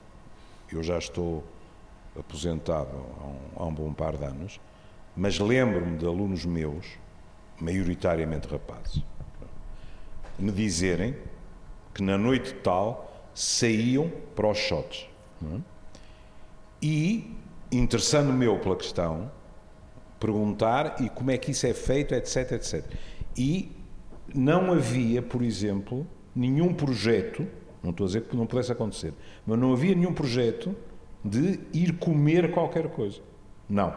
Eu 0.73 0.83
já 0.83 0.99
estou 0.99 1.45
aposentado 2.19 2.89
há 3.21 3.27
um, 3.27 3.63
há 3.63 3.67
um 3.67 3.73
bom 3.73 3.93
par 3.93 4.17
de 4.17 4.25
anos, 4.25 4.61
mas 5.17 5.39
lembro-me 5.39 5.97
de 5.97 6.07
alunos 6.07 6.45
meus, 6.45 6.87
maioritariamente 7.61 8.49
rapazes, 8.49 9.05
me 10.41 10.53
dizerem 10.53 11.16
que 11.95 12.03
na 12.03 12.16
noite 12.16 12.55
tal 12.55 13.28
saíam 13.34 14.11
para 14.34 14.49
os 14.49 14.59
shots. 14.59 15.09
É? 15.43 15.61
E, 16.82 17.36
interessando-me 17.70 18.47
eu 18.47 18.59
pela 18.59 18.76
questão, 18.76 19.30
perguntar 20.18 20.97
e 21.01 21.09
como 21.09 21.30
é 21.30 21.38
que 21.38 21.51
isso 21.51 21.66
é 21.66 21.74
feito, 21.74 22.14
etc, 22.14 22.53
etc. 22.53 22.84
E 23.36 23.72
não 24.34 24.72
havia, 24.72 25.22
por 25.22 25.43
exemplo, 25.43 26.07
nenhum 26.34 26.72
projeto, 26.74 27.47
não 27.82 27.91
estou 27.91 28.05
a 28.05 28.07
dizer 28.09 28.22
que 28.22 28.36
não 28.36 28.47
pudesse 28.47 28.70
acontecer, 28.70 29.12
mas 29.47 29.59
não 29.59 29.72
havia 29.72 29.95
nenhum 29.95 30.12
projeto 30.12 30.74
de 31.24 31.61
ir 31.72 31.99
comer 31.99 32.51
qualquer 32.51 32.88
coisa. 32.91 33.20
Não. 33.68 33.95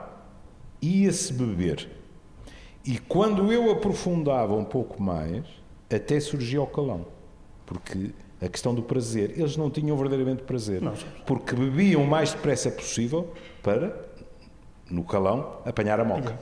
Ia-se 0.81 1.33
beber. 1.33 1.89
E 2.85 2.97
quando 2.97 3.51
eu 3.51 3.71
aprofundava 3.71 4.53
um 4.53 4.65
pouco 4.65 5.01
mais, 5.01 5.45
até 5.95 6.19
surgia 6.19 6.61
o 6.61 6.67
calão. 6.67 7.05
Porque 7.65 8.11
a 8.43 8.49
questão 8.49 8.75
do 8.75 8.83
prazer. 8.83 9.31
Eles 9.37 9.55
não 9.55 9.69
tinham 9.69 9.95
verdadeiramente 9.95 10.43
prazer, 10.43 10.81
porque 11.25 11.55
bebiam 11.55 12.03
o 12.03 12.07
mais 12.07 12.33
depressa 12.33 12.69
possível 12.69 13.33
para, 13.61 14.05
no 14.89 15.03
calão, 15.03 15.61
apanhar 15.65 15.99
a 15.99 16.03
moca. 16.03 16.37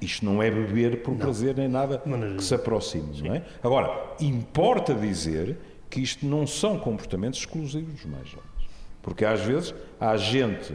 Isto 0.00 0.24
não 0.26 0.42
é 0.42 0.50
beber 0.50 1.02
por 1.02 1.12
não. 1.12 1.18
prazer 1.18 1.56
nem 1.56 1.68
nada 1.68 2.02
que 2.36 2.44
se 2.44 2.54
aproxime, 2.54 3.22
não 3.22 3.34
é? 3.34 3.42
Agora, 3.62 4.14
importa 4.20 4.94
dizer 4.94 5.56
que 5.88 6.00
isto 6.00 6.26
não 6.26 6.46
são 6.46 6.78
comportamentos 6.78 7.38
exclusivos 7.38 7.94
dos 7.94 8.04
mais 8.04 8.28
jovens. 8.28 8.50
Porque 9.00 9.24
às 9.24 9.40
vezes 9.40 9.72
há 10.00 10.16
gente 10.16 10.74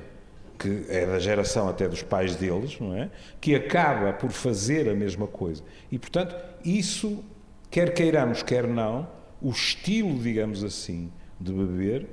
que 0.57 0.86
é 0.89 1.05
da 1.05 1.19
geração 1.19 1.67
até 1.67 1.88
dos 1.88 2.03
pais 2.03 2.36
deles, 2.36 2.80
não 2.80 2.95
é? 2.95 3.09
Que 3.39 3.55
acaba 3.55 4.13
por 4.13 4.32
fazer 4.32 4.88
a 4.88 4.93
mesma 4.93 5.28
coisa. 5.28 5.63
E, 5.91 5.97
portanto, 5.97 6.36
isso, 6.63 7.24
quer 7.72 7.93
queiramos, 7.93 8.43
quer 8.43 8.67
não, 8.67 9.07
o 9.41 9.49
estilo, 9.49 10.19
digamos 10.19 10.63
assim, 10.63 11.11
de 11.39 11.51
beber 11.51 12.07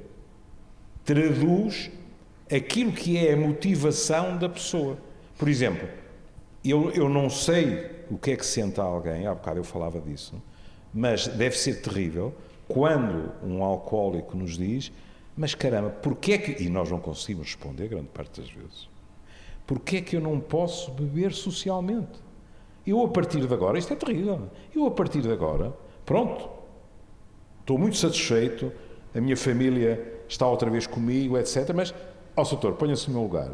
traduz 1.04 1.90
aquilo 2.50 2.92
que 2.92 3.18
é 3.18 3.34
a 3.34 3.36
motivação 3.36 4.38
da 4.38 4.48
pessoa. 4.48 4.96
Por 5.36 5.48
exemplo, 5.48 5.86
eu, 6.64 6.90
eu 6.92 7.08
não 7.08 7.28
sei 7.28 7.90
o 8.10 8.16
que 8.16 8.30
é 8.30 8.36
que 8.36 8.46
senta 8.46 8.82
alguém, 8.82 9.26
há 9.26 9.34
bocado 9.34 9.58
eu 9.58 9.64
falava 9.64 10.00
disso, 10.00 10.40
mas 10.94 11.26
deve 11.26 11.58
ser 11.58 11.82
terrível 11.82 12.34
quando 12.66 13.32
um 13.42 13.62
alcoólico 13.62 14.36
nos 14.36 14.56
diz 14.56 14.90
mas 15.38 15.54
caramba, 15.54 15.90
porquê 15.90 16.32
é 16.32 16.38
que. 16.38 16.64
E 16.64 16.68
nós 16.68 16.90
não 16.90 16.98
conseguimos 16.98 17.46
responder 17.46 17.86
grande 17.86 18.08
parte 18.08 18.40
das 18.40 18.50
vezes. 18.50 18.88
Porquê 19.64 19.98
é 19.98 20.00
que 20.00 20.16
eu 20.16 20.20
não 20.20 20.40
posso 20.40 20.90
beber 20.90 21.32
socialmente? 21.32 22.18
Eu, 22.88 23.04
a 23.04 23.08
partir 23.08 23.46
de 23.46 23.52
agora, 23.52 23.78
isto 23.78 23.92
é 23.92 23.96
terrível, 23.96 24.48
eu, 24.74 24.86
a 24.86 24.90
partir 24.90 25.20
de 25.20 25.30
agora, 25.30 25.74
pronto, 26.06 26.48
estou 27.60 27.76
muito 27.76 27.98
satisfeito, 27.98 28.72
a 29.14 29.20
minha 29.20 29.36
família 29.36 30.22
está 30.26 30.46
outra 30.46 30.70
vez 30.70 30.86
comigo, 30.86 31.36
etc. 31.36 31.70
Mas, 31.74 31.92
ó, 32.34 32.40
oh, 32.40 32.44
doutor, 32.44 32.72
ponha-se 32.76 33.08
no 33.08 33.18
meu 33.18 33.22
lugar. 33.24 33.50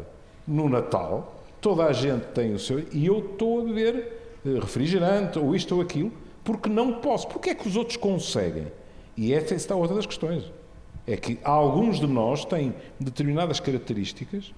No 0.47 0.69
Natal, 0.69 1.35
toda 1.59 1.83
a 1.83 1.91
gente 1.91 2.27
tem 2.27 2.53
o 2.53 2.59
seu. 2.59 2.79
E 2.93 3.05
eu 3.05 3.19
estou 3.19 3.59
a 3.59 3.63
beber 3.65 4.39
eh, 4.45 4.59
refrigerante, 4.59 5.37
ou 5.37 5.53
isto 5.53 5.75
ou 5.75 5.81
aquilo, 5.81 6.13
porque 6.41 6.69
não 6.69 6.93
posso. 7.01 7.27
Porquê 7.27 7.49
é 7.49 7.55
que 7.55 7.67
os 7.67 7.75
outros 7.75 7.97
conseguem? 7.97 8.67
E 9.17 9.33
esta 9.33 9.53
está 9.53 9.75
outra 9.75 9.97
das 9.97 10.05
questões 10.05 10.49
é 11.07 11.15
que 11.17 11.37
alguns 11.43 11.99
de 11.99 12.07
nós 12.07 12.45
têm 12.45 12.73
determinadas 12.99 13.59
características, 13.59 14.53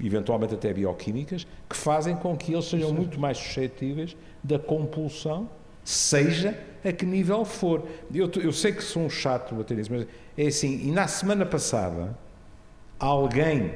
eventualmente 0.00 0.54
até 0.54 0.72
bioquímicas, 0.72 1.46
que 1.68 1.76
fazem 1.76 2.16
com 2.16 2.36
que 2.36 2.52
eles 2.52 2.66
sejam 2.66 2.92
muito 2.92 3.18
mais 3.18 3.38
suscetíveis 3.38 4.16
da 4.42 4.58
compulsão, 4.58 5.48
seja 5.84 6.58
a 6.84 6.92
que 6.92 7.04
nível 7.04 7.44
for. 7.44 7.86
Eu, 8.12 8.30
eu 8.42 8.52
sei 8.52 8.72
que 8.72 8.82
sou 8.82 9.02
um 9.02 9.10
chato 9.10 9.54
bater 9.54 9.78
isso, 9.78 9.90
mas 9.92 10.06
é 10.36 10.46
assim, 10.46 10.86
e 10.86 10.92
na 10.92 11.08
semana 11.08 11.44
passada, 11.44 12.16
alguém 12.98 13.74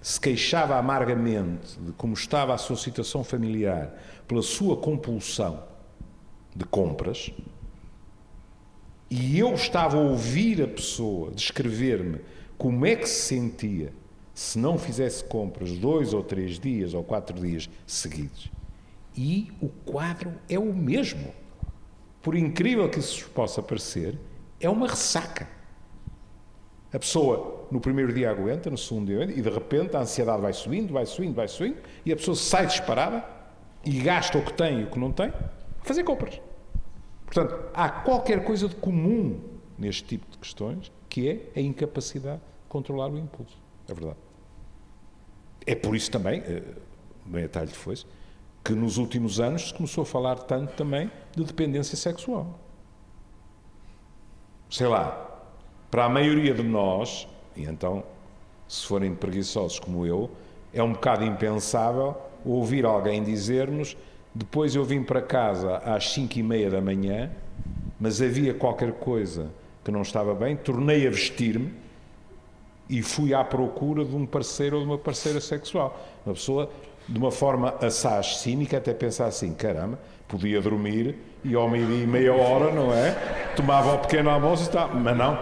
se 0.00 0.20
queixava 0.20 0.76
amargamente 0.76 1.78
de 1.80 1.92
como 1.92 2.14
estava 2.14 2.54
a 2.54 2.58
sua 2.58 2.76
situação 2.76 3.24
familiar 3.24 3.94
pela 4.28 4.42
sua 4.42 4.76
compulsão 4.76 5.62
de 6.54 6.64
compras, 6.64 7.30
e 9.10 9.38
eu 9.38 9.54
estava 9.54 9.96
a 9.96 10.00
ouvir 10.00 10.62
a 10.62 10.68
pessoa 10.68 11.30
descrever-me 11.30 12.20
como 12.56 12.86
é 12.86 12.96
que 12.96 13.08
se 13.08 13.28
sentia 13.28 13.92
se 14.34 14.58
não 14.58 14.76
fizesse 14.76 15.22
compras 15.24 15.78
dois 15.78 16.12
ou 16.12 16.22
três 16.22 16.58
dias 16.58 16.92
ou 16.92 17.04
quatro 17.04 17.40
dias 17.40 17.70
seguidos. 17.86 18.50
E 19.16 19.52
o 19.62 19.68
quadro 19.68 20.32
é 20.48 20.58
o 20.58 20.74
mesmo. 20.74 21.32
Por 22.20 22.34
incrível 22.34 22.88
que 22.90 22.98
isso 22.98 23.30
possa 23.30 23.62
parecer, 23.62 24.18
é 24.60 24.68
uma 24.68 24.88
ressaca. 24.88 25.48
A 26.92 26.98
pessoa 26.98 27.66
no 27.70 27.80
primeiro 27.80 28.12
dia 28.12 28.30
aguenta, 28.30 28.70
no 28.70 28.78
segundo 28.78 29.06
dia 29.06 29.16
aguenta, 29.16 29.38
e 29.38 29.42
de 29.42 29.50
repente 29.50 29.96
a 29.96 30.00
ansiedade 30.00 30.42
vai 30.42 30.52
subindo, 30.52 30.92
vai 30.92 31.06
subindo, 31.06 31.34
vai 31.34 31.48
subindo, 31.48 31.78
e 32.04 32.12
a 32.12 32.16
pessoa 32.16 32.34
sai 32.34 32.66
disparada 32.66 33.24
e 33.84 34.00
gasta 34.00 34.38
o 34.38 34.44
que 34.44 34.52
tem 34.52 34.80
e 34.80 34.84
o 34.84 34.90
que 34.90 34.98
não 34.98 35.12
tem 35.12 35.28
a 35.28 35.50
fazer 35.82 36.02
compras. 36.02 36.40
Portanto, 37.24 37.68
há 37.74 37.88
qualquer 37.88 38.44
coisa 38.44 38.68
de 38.68 38.76
comum 38.76 39.40
neste 39.78 40.04
tipo 40.04 40.30
de 40.30 40.38
questões 40.38 40.90
que 41.08 41.28
é 41.28 41.58
a 41.58 41.60
incapacidade 41.60 42.38
de 42.38 42.68
controlar 42.68 43.10
o 43.10 43.18
impulso. 43.18 43.56
É 43.88 43.94
verdade. 43.94 44.23
É 45.66 45.74
por 45.74 45.96
isso 45.96 46.10
também, 46.10 46.40
eh, 46.40 46.62
bem 47.24 47.44
a 47.44 47.48
talho 47.48 47.68
de 47.68 47.74
foice, 47.74 48.06
que 48.62 48.72
nos 48.72 48.96
últimos 48.96 49.40
anos 49.40 49.68
se 49.68 49.74
começou 49.74 50.02
a 50.02 50.06
falar 50.06 50.36
tanto 50.36 50.72
também 50.74 51.10
de 51.36 51.44
dependência 51.44 51.96
sexual. 51.96 52.58
Sei 54.70 54.86
lá, 54.86 55.42
para 55.90 56.04
a 56.06 56.08
maioria 56.08 56.54
de 56.54 56.62
nós, 56.62 57.28
e 57.56 57.62
então, 57.62 58.02
se 58.66 58.86
forem 58.86 59.14
preguiçosos 59.14 59.78
como 59.78 60.06
eu, 60.06 60.30
é 60.72 60.82
um 60.82 60.92
bocado 60.92 61.24
impensável 61.24 62.16
ouvir 62.44 62.84
alguém 62.84 63.22
dizer-nos 63.22 63.96
depois 64.34 64.74
eu 64.74 64.82
vim 64.82 65.00
para 65.00 65.22
casa 65.22 65.76
às 65.76 66.10
cinco 66.10 66.40
e 66.40 66.42
meia 66.42 66.68
da 66.68 66.80
manhã, 66.80 67.30
mas 68.00 68.20
havia 68.20 68.52
qualquer 68.52 68.92
coisa 68.94 69.48
que 69.84 69.92
não 69.92 70.02
estava 70.02 70.34
bem, 70.34 70.56
tornei 70.56 71.06
a 71.06 71.10
vestir-me 71.10 71.72
e 72.88 73.02
fui 73.02 73.32
à 73.34 73.42
procura 73.42 74.04
de 74.04 74.14
um 74.14 74.26
parceiro 74.26 74.76
ou 74.76 74.82
de 74.82 74.88
uma 74.88 74.98
parceira 74.98 75.40
sexual. 75.40 75.98
Uma 76.24 76.34
pessoa, 76.34 76.70
de 77.08 77.18
uma 77.18 77.30
forma 77.30 77.74
assaz 77.80 78.38
cínica, 78.38 78.78
até 78.78 78.92
pensar 78.92 79.26
assim, 79.26 79.52
caramba, 79.54 79.98
podia 80.28 80.60
dormir 80.60 81.16
e 81.44 81.54
ao 81.54 81.68
meio-dia 81.68 82.04
e 82.04 82.06
meia 82.06 82.34
hora, 82.34 82.72
não 82.72 82.92
é? 82.92 83.12
Tomava 83.56 83.94
o 83.94 83.98
pequeno 83.98 84.30
almoço 84.30 84.68
e 84.68 84.72
tal. 84.72 84.94
Mas 84.94 85.16
não. 85.16 85.38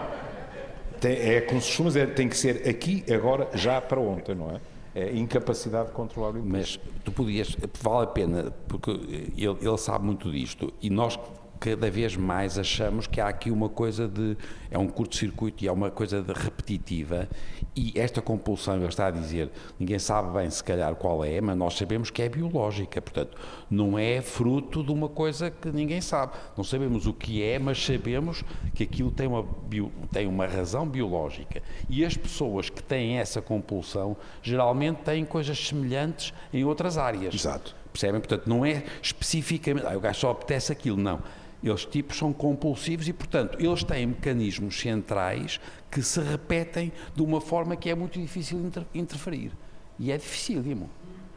Tem, 1.00 1.12
é 1.12 1.40
como 1.40 1.60
se 1.60 1.68
costuma 1.68 1.88
dizer, 1.88 2.14
tem 2.14 2.28
que 2.28 2.36
ser 2.36 2.68
aqui, 2.68 3.04
agora, 3.12 3.48
já 3.54 3.80
para 3.80 3.98
ontem, 3.98 4.34
não 4.34 4.50
é? 4.50 4.60
é, 4.94 5.14
incapacidade 5.16 5.88
de 5.88 5.94
controlar 5.94 6.34
o 6.34 6.38
impulso. 6.38 6.50
Mas 6.52 6.80
tu 7.04 7.12
podias, 7.12 7.56
vale 7.80 8.04
a 8.04 8.06
pena, 8.06 8.52
porque 8.68 8.90
ele, 8.90 9.56
ele 9.60 9.78
sabe 9.78 10.04
muito 10.04 10.30
disto, 10.30 10.72
e 10.80 10.90
nós 10.90 11.18
cada 11.62 11.88
vez 11.88 12.16
mais 12.16 12.58
achamos 12.58 13.06
que 13.06 13.20
há 13.20 13.28
aqui 13.28 13.48
uma 13.48 13.68
coisa 13.68 14.08
de. 14.08 14.36
é 14.68 14.76
um 14.76 14.88
curto-circuito 14.88 15.62
e 15.62 15.68
é 15.68 15.72
uma 15.72 15.92
coisa 15.92 16.20
de 16.20 16.32
repetitiva. 16.32 17.28
E 17.76 17.92
esta 17.94 18.20
compulsão, 18.20 18.74
ele 18.74 18.86
está 18.86 19.06
a 19.06 19.10
dizer, 19.12 19.48
ninguém 19.78 19.98
sabe 20.00 20.36
bem 20.36 20.50
se 20.50 20.62
calhar 20.62 20.92
qual 20.96 21.24
é, 21.24 21.40
mas 21.40 21.56
nós 21.56 21.74
sabemos 21.74 22.10
que 22.10 22.20
é 22.20 22.28
biológica. 22.28 23.00
Portanto, 23.00 23.38
não 23.70 23.96
é 23.96 24.20
fruto 24.20 24.82
de 24.82 24.90
uma 24.90 25.08
coisa 25.08 25.52
que 25.52 25.70
ninguém 25.70 26.00
sabe. 26.00 26.32
Não 26.56 26.64
sabemos 26.64 27.06
o 27.06 27.12
que 27.12 27.40
é, 27.44 27.60
mas 27.60 27.80
sabemos 27.80 28.42
que 28.74 28.82
aquilo 28.82 29.12
tem 29.12 29.28
uma, 29.28 29.44
bio, 29.44 29.92
tem 30.10 30.26
uma 30.26 30.46
razão 30.46 30.84
biológica. 30.84 31.62
E 31.88 32.04
as 32.04 32.16
pessoas 32.16 32.68
que 32.70 32.82
têm 32.82 33.18
essa 33.18 33.40
compulsão 33.40 34.16
geralmente 34.42 35.02
têm 35.02 35.24
coisas 35.24 35.64
semelhantes 35.68 36.34
em 36.52 36.64
outras 36.64 36.98
áreas. 36.98 37.32
Exato. 37.32 37.76
Percebem? 37.92 38.20
Portanto, 38.20 38.48
não 38.48 38.64
é 38.64 38.82
especificamente, 39.00 39.86
ah, 39.86 39.96
o 39.96 40.00
gajo 40.00 40.18
só 40.18 40.30
apetece 40.30 40.72
aquilo, 40.72 40.96
não 40.96 41.20
eles 41.62 41.84
tipos 41.84 42.16
são 42.18 42.32
compulsivos 42.32 43.06
e, 43.08 43.12
portanto, 43.12 43.56
eles 43.60 43.84
têm 43.84 44.06
mecanismos 44.06 44.80
centrais 44.80 45.60
que 45.90 46.02
se 46.02 46.20
repetem 46.20 46.92
de 47.14 47.22
uma 47.22 47.40
forma 47.40 47.76
que 47.76 47.88
é 47.88 47.94
muito 47.94 48.20
difícil 48.20 48.58
inter 48.58 48.84
interferir. 48.94 49.52
E 49.98 50.10
é 50.10 50.16
dificílimo. 50.16 50.90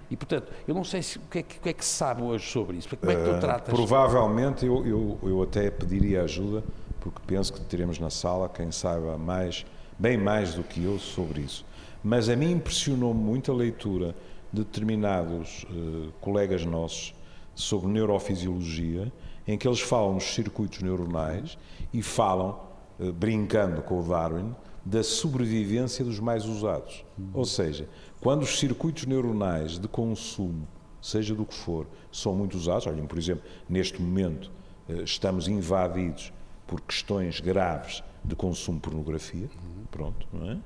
E, 0.10 0.16
portanto, 0.16 0.52
eu 0.68 0.74
não 0.74 0.84
sei 0.84 1.02
se, 1.02 1.18
o, 1.18 1.22
que 1.22 1.40
é 1.40 1.44
que, 1.44 1.58
o 1.58 1.62
que 1.62 1.70
é 1.70 1.74
que 1.74 1.84
se 1.84 1.92
sabe 1.92 2.22
hoje 2.22 2.48
sobre 2.50 2.78
isso. 2.78 2.90
Como 2.96 3.12
é 3.12 3.16
que 3.16 3.24
tu 3.24 3.36
eh, 3.36 3.40
tratas? 3.40 3.74
Uh, 3.74 3.76
provavelmente 3.76 4.66
eu, 4.66 4.86
eu, 4.86 5.20
eu 5.24 5.44
até 5.44 5.70
pediria 5.70 6.24
ajuda, 6.24 6.64
porque 7.00 7.20
penso 7.26 7.54
que 7.54 7.62
teremos 7.62 8.00
na 8.00 8.10
sala 8.10 8.48
quem 8.48 8.72
saiba 8.72 9.18
mais, 9.18 9.66
bem 9.98 10.18
mais 10.18 10.54
do 10.54 10.64
que 10.64 10.84
eu 10.84 11.00
sobre 11.00 11.42
isso. 11.42 11.66
Mas 12.04 12.30
a 12.30 12.36
mim 12.36 12.52
impressionou 12.52 13.14
muito 13.14 13.52
a 13.52 13.56
leitura 13.56 14.16
de 14.54 14.64
determinados 14.64 15.66
uh, 15.70 16.12
colegas 16.22 16.64
nossos 16.66 17.14
sobre 17.56 17.90
neurofisiologia 17.90 19.12
em 19.48 19.58
que 19.58 19.68
eles 19.68 19.82
falam 19.82 20.14
nos 20.14 20.34
circuitos 20.34 20.82
neuronais 20.82 21.58
e 21.94 22.02
falam, 22.02 22.60
eh, 23.00 23.12
brincando 23.12 23.82
com 23.82 24.00
o 24.00 24.04
Darwin, 24.04 24.56
da 24.84 25.04
sobrevivência 25.04 26.06
dos 26.06 26.20
mais 26.20 26.46
usados. 26.46 27.04
Ou 27.34 27.46
seja, 27.46 27.90
quando 28.22 28.44
os 28.44 28.60
circuitos 28.60 29.06
neuronais 29.06 29.80
de 29.80 29.88
consumo, 29.88 30.68
seja 31.02 31.34
do 31.34 31.46
que 31.46 31.54
for, 31.54 31.88
são 32.12 32.34
muito 32.34 32.56
usados, 32.56 32.88
olhem, 32.88 33.06
por 33.06 33.18
exemplo, 33.18 33.44
neste 33.68 34.02
momento 34.02 34.52
eh, 34.90 35.04
estamos 35.04 35.48
invadidos 35.48 36.32
por 36.68 36.82
questões 36.82 37.40
graves 37.40 38.04
de 38.24 38.36
consumo 38.36 38.78
de 38.78 38.84
pornografia, 38.84 39.50
pronto, 39.92 40.28
não 40.34 40.52
é? 40.52 40.58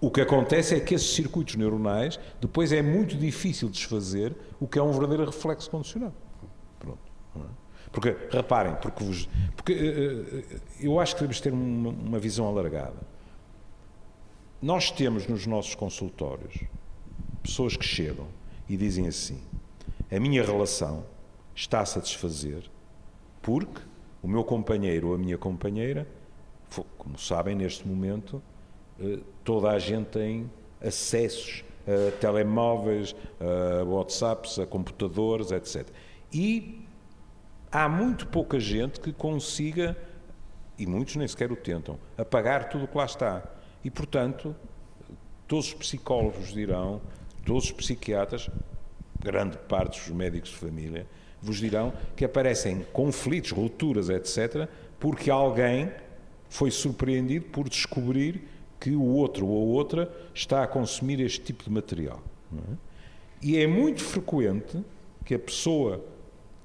O 0.00 0.10
que 0.10 0.20
acontece 0.20 0.74
é 0.74 0.80
que 0.80 0.94
esses 0.94 1.14
circuitos 1.14 1.54
neuronais 1.56 2.18
depois 2.40 2.72
é 2.72 2.82
muito 2.82 3.16
difícil 3.16 3.68
desfazer 3.68 4.36
o 4.60 4.66
que 4.66 4.78
é 4.78 4.82
um 4.82 4.92
verdadeiro 4.92 5.24
reflexo 5.24 5.70
condicionado. 5.70 6.14
Porque, 7.94 8.16
reparem, 8.30 8.74
porque, 8.74 9.04
vos, 9.04 9.28
porque 9.54 9.72
uh, 9.72 10.60
eu 10.80 10.98
acho 10.98 11.14
que 11.14 11.20
devemos 11.20 11.40
ter 11.40 11.52
uma, 11.52 11.90
uma 11.90 12.18
visão 12.18 12.48
alargada. 12.48 12.96
Nós 14.60 14.90
temos 14.90 15.28
nos 15.28 15.46
nossos 15.46 15.76
consultórios 15.76 16.64
pessoas 17.40 17.76
que 17.76 17.84
chegam 17.84 18.26
e 18.68 18.76
dizem 18.76 19.06
assim: 19.06 19.40
a 20.10 20.18
minha 20.18 20.42
relação 20.42 21.06
está 21.54 21.80
a 21.80 21.86
satisfazer 21.86 22.64
porque 23.40 23.80
O 24.22 24.26
meu 24.26 24.42
companheiro 24.42 25.08
ou 25.08 25.14
a 25.14 25.18
minha 25.18 25.36
companheira, 25.36 26.08
como 26.96 27.18
sabem, 27.18 27.54
neste 27.54 27.86
momento, 27.86 28.42
eh, 28.98 29.18
toda 29.44 29.70
a 29.70 29.78
gente 29.78 30.06
tem 30.06 30.50
acessos 30.80 31.62
a 31.86 32.10
telemóveis, 32.18 33.14
a 33.38 33.84
WhatsApps, 33.84 34.58
a 34.58 34.66
computadores, 34.66 35.50
etc. 35.52 35.86
E 36.32 36.83
há 37.74 37.88
muito 37.88 38.28
pouca 38.28 38.60
gente 38.60 39.00
que 39.00 39.12
consiga, 39.12 39.96
e 40.78 40.86
muitos 40.86 41.16
nem 41.16 41.26
sequer 41.26 41.50
o 41.50 41.56
tentam, 41.56 41.98
apagar 42.16 42.68
tudo 42.68 42.84
o 42.84 42.88
que 42.88 42.96
lá 42.96 43.04
está. 43.04 43.42
E, 43.84 43.90
portanto, 43.90 44.54
todos 45.48 45.66
os 45.66 45.74
psicólogos 45.74 46.52
dirão, 46.52 47.02
todos 47.44 47.64
os 47.64 47.72
psiquiatras, 47.72 48.48
grande 49.18 49.58
parte 49.58 49.98
dos 49.98 50.16
médicos 50.16 50.50
de 50.50 50.56
família, 50.56 51.04
vos 51.42 51.56
dirão 51.56 51.92
que 52.14 52.24
aparecem 52.24 52.86
conflitos, 52.92 53.50
rupturas, 53.50 54.08
etc., 54.08 54.68
porque 55.00 55.28
alguém 55.28 55.90
foi 56.48 56.70
surpreendido 56.70 57.46
por 57.46 57.68
descobrir 57.68 58.46
que 58.78 58.90
o 58.90 59.02
outro 59.02 59.46
ou 59.46 59.60
a 59.60 59.76
outra 59.76 60.14
está 60.32 60.62
a 60.62 60.66
consumir 60.68 61.20
este 61.20 61.40
tipo 61.40 61.64
de 61.64 61.70
material. 61.70 62.22
É? 62.54 62.76
E 63.42 63.58
é 63.58 63.66
muito 63.66 64.02
frequente 64.02 64.82
que 65.24 65.34
a 65.34 65.38
pessoa 65.38 66.13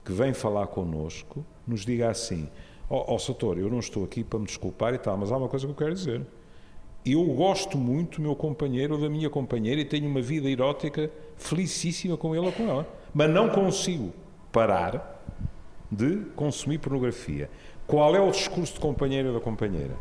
que 0.10 0.14
vem 0.14 0.34
falar 0.34 0.66
connosco 0.66 1.46
nos 1.68 1.86
diga 1.86 2.10
assim: 2.10 2.50
Ó 2.90 2.98
oh, 2.98 3.14
oh, 3.14 3.20
Sator, 3.20 3.60
eu 3.60 3.70
não 3.70 3.78
estou 3.78 4.04
aqui 4.04 4.24
para 4.24 4.40
me 4.40 4.46
desculpar 4.48 4.92
e 4.96 4.98
tal, 4.98 5.16
mas 5.16 5.32
há 5.32 5.38
uma 5.38 5.48
coisa 5.48 5.68
que 5.68 5.72
eu 5.72 5.76
quero 5.76 5.94
dizer. 5.94 6.26
Eu 7.06 7.24
gosto 7.26 7.78
muito 7.78 8.16
do 8.16 8.24
meu 8.24 8.36
companheiro 8.36 8.96
ou 8.96 9.02
da 9.02 9.08
minha 9.08 9.30
companheira 9.30 9.80
e 9.80 9.86
tenho 9.86 10.10
uma 10.10 10.20
vida 10.20 10.50
erótica 10.50 11.12
felicíssima 11.38 12.18
com 12.18 12.36
ele 12.36 12.48
ou 12.48 12.52
com 12.52 12.64
ela, 12.64 12.88
mas 13.14 13.30
não 13.30 13.50
consigo 13.50 14.12
parar 14.52 15.24
de 15.92 16.26
consumir 16.36 16.80
pornografia. 16.80 17.48
Qual 17.86 18.16
é 18.16 18.20
o 18.20 18.32
discurso 18.32 18.74
de 18.74 18.80
companheiro 18.80 19.28
ou 19.28 19.36
da 19.36 19.40
companheira? 19.40 19.96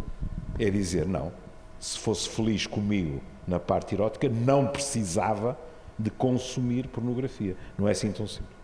É 0.59 0.71
dizer, 0.71 1.07
não, 1.07 1.31
se 1.79 1.99
fosse 1.99 2.31
feliz 2.31 2.67
comigo 2.67 3.21
na 3.47 3.61
parte 3.61 3.95
erótica, 3.95 4.27
não 4.27 4.67
precisava 4.69 5.59
de 5.99 6.11
consumir 6.11 6.89
pornografia. 6.89 7.55
Não 7.79 7.87
é 7.87 7.91
assim 7.91 8.11
tão 8.11 8.27
simples. 8.27 8.58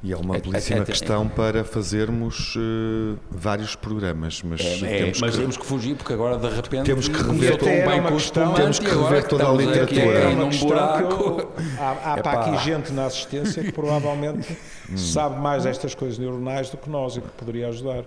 E 0.00 0.12
é 0.12 0.16
uma 0.16 0.36
é, 0.36 0.40
belíssima 0.40 0.78
é, 0.78 0.82
é, 0.82 0.84
questão 0.84 1.28
para 1.28 1.64
fazermos 1.64 2.54
uh, 2.54 3.18
vários 3.28 3.74
programas, 3.74 4.40
mas, 4.44 4.60
é, 4.60 4.98
temos, 4.98 5.20
mas 5.20 5.34
que, 5.34 5.40
temos 5.40 5.56
que 5.56 5.66
fugir 5.66 5.96
porque 5.96 6.12
agora 6.12 6.38
de 6.38 6.48
repente 6.48 6.84
temos 6.84 7.08
que 7.08 7.20
rever, 7.20 7.58
todo, 7.58 7.68
bem 7.68 8.02
com 8.02 8.12
questão, 8.12 8.54
temos 8.54 8.78
que 8.78 8.86
rever 8.86 9.26
toda 9.26 9.48
a 9.48 9.52
literatura. 9.52 10.18
É 10.18 10.28
uma 10.28 10.50
buraco. 10.50 11.52
há, 11.80 12.12
há 12.12 12.22
para 12.22 12.40
aqui 12.40 12.64
gente 12.64 12.92
na 12.92 13.06
assistência 13.06 13.60
que 13.64 13.72
provavelmente 13.72 14.56
hum. 14.88 14.96
sabe 14.96 15.40
mais 15.40 15.64
destas 15.64 15.96
coisas 15.96 16.16
neuronais 16.16 16.70
do 16.70 16.76
que 16.76 16.88
nós 16.88 17.16
e 17.16 17.20
que 17.20 17.28
poderia 17.30 17.68
ajudar. 17.68 18.04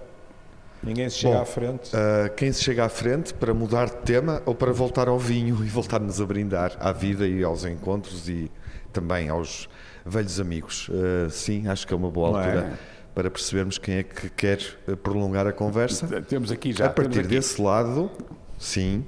Ninguém 0.81 1.09
se 1.09 1.17
chega 1.17 1.35
Bom, 1.35 1.41
à 1.41 1.45
frente. 1.45 1.89
Uh, 1.89 2.33
quem 2.35 2.51
se 2.53 2.63
chega 2.63 2.85
à 2.85 2.89
frente 2.89 3.33
para 3.33 3.53
mudar 3.53 3.87
de 3.87 3.97
tema 3.97 4.41
ou 4.45 4.55
para 4.55 4.71
voltar 4.71 5.09
ao 5.09 5.19
vinho 5.19 5.59
e 5.63 5.67
voltar-nos 5.67 6.21
a 6.21 6.25
brindar 6.25 6.75
à 6.79 6.93
vida 6.93 7.27
e 7.27 7.43
aos 7.43 7.65
encontros 7.65 8.29
e 8.29 8.49
também 8.93 9.27
aos 9.29 9.67
velhos 10.05 10.39
amigos. 10.39 10.89
Uh, 10.89 11.29
sim, 11.29 11.67
acho 11.67 11.85
que 11.85 11.93
é 11.93 11.97
uma 11.97 12.09
boa 12.09 12.41
é? 12.41 12.45
altura. 12.45 12.65
É? 12.65 12.91
Para 13.13 13.29
percebermos 13.29 13.77
quem 13.77 13.95
é 13.95 14.03
que 14.03 14.29
quer 14.29 14.59
prolongar 15.03 15.45
a 15.45 15.51
conversa. 15.51 16.07
Temos 16.21 16.49
aqui 16.49 16.71
já. 16.71 16.85
A 16.85 16.89
partir 16.89 17.27
desse 17.27 17.61
lado, 17.61 18.09
sim. 18.57 19.05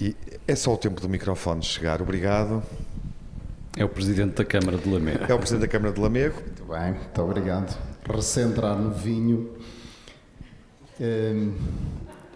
E 0.00 0.16
é 0.46 0.54
só 0.54 0.72
o 0.72 0.76
tempo 0.76 0.98
do 0.98 1.08
microfone 1.08 1.62
chegar. 1.62 2.00
Obrigado. 2.00 2.62
É 3.76 3.84
o 3.84 3.88
Presidente 3.90 4.36
da 4.36 4.44
Câmara 4.44 4.78
de 4.78 4.88
Lamego. 4.88 5.24
É 5.28 5.34
o 5.34 5.38
Presidente 5.38 5.62
da 5.62 5.68
Câmara 5.68 5.92
de 5.92 6.00
Lamego. 6.00 6.40
Muito 6.40 6.64
bem, 6.64 6.92
muito 6.92 7.22
obrigado. 7.22 7.78
Recentrar 8.08 8.74
no 8.74 8.90
vinho 8.90 9.54
Ehm, 11.00 11.52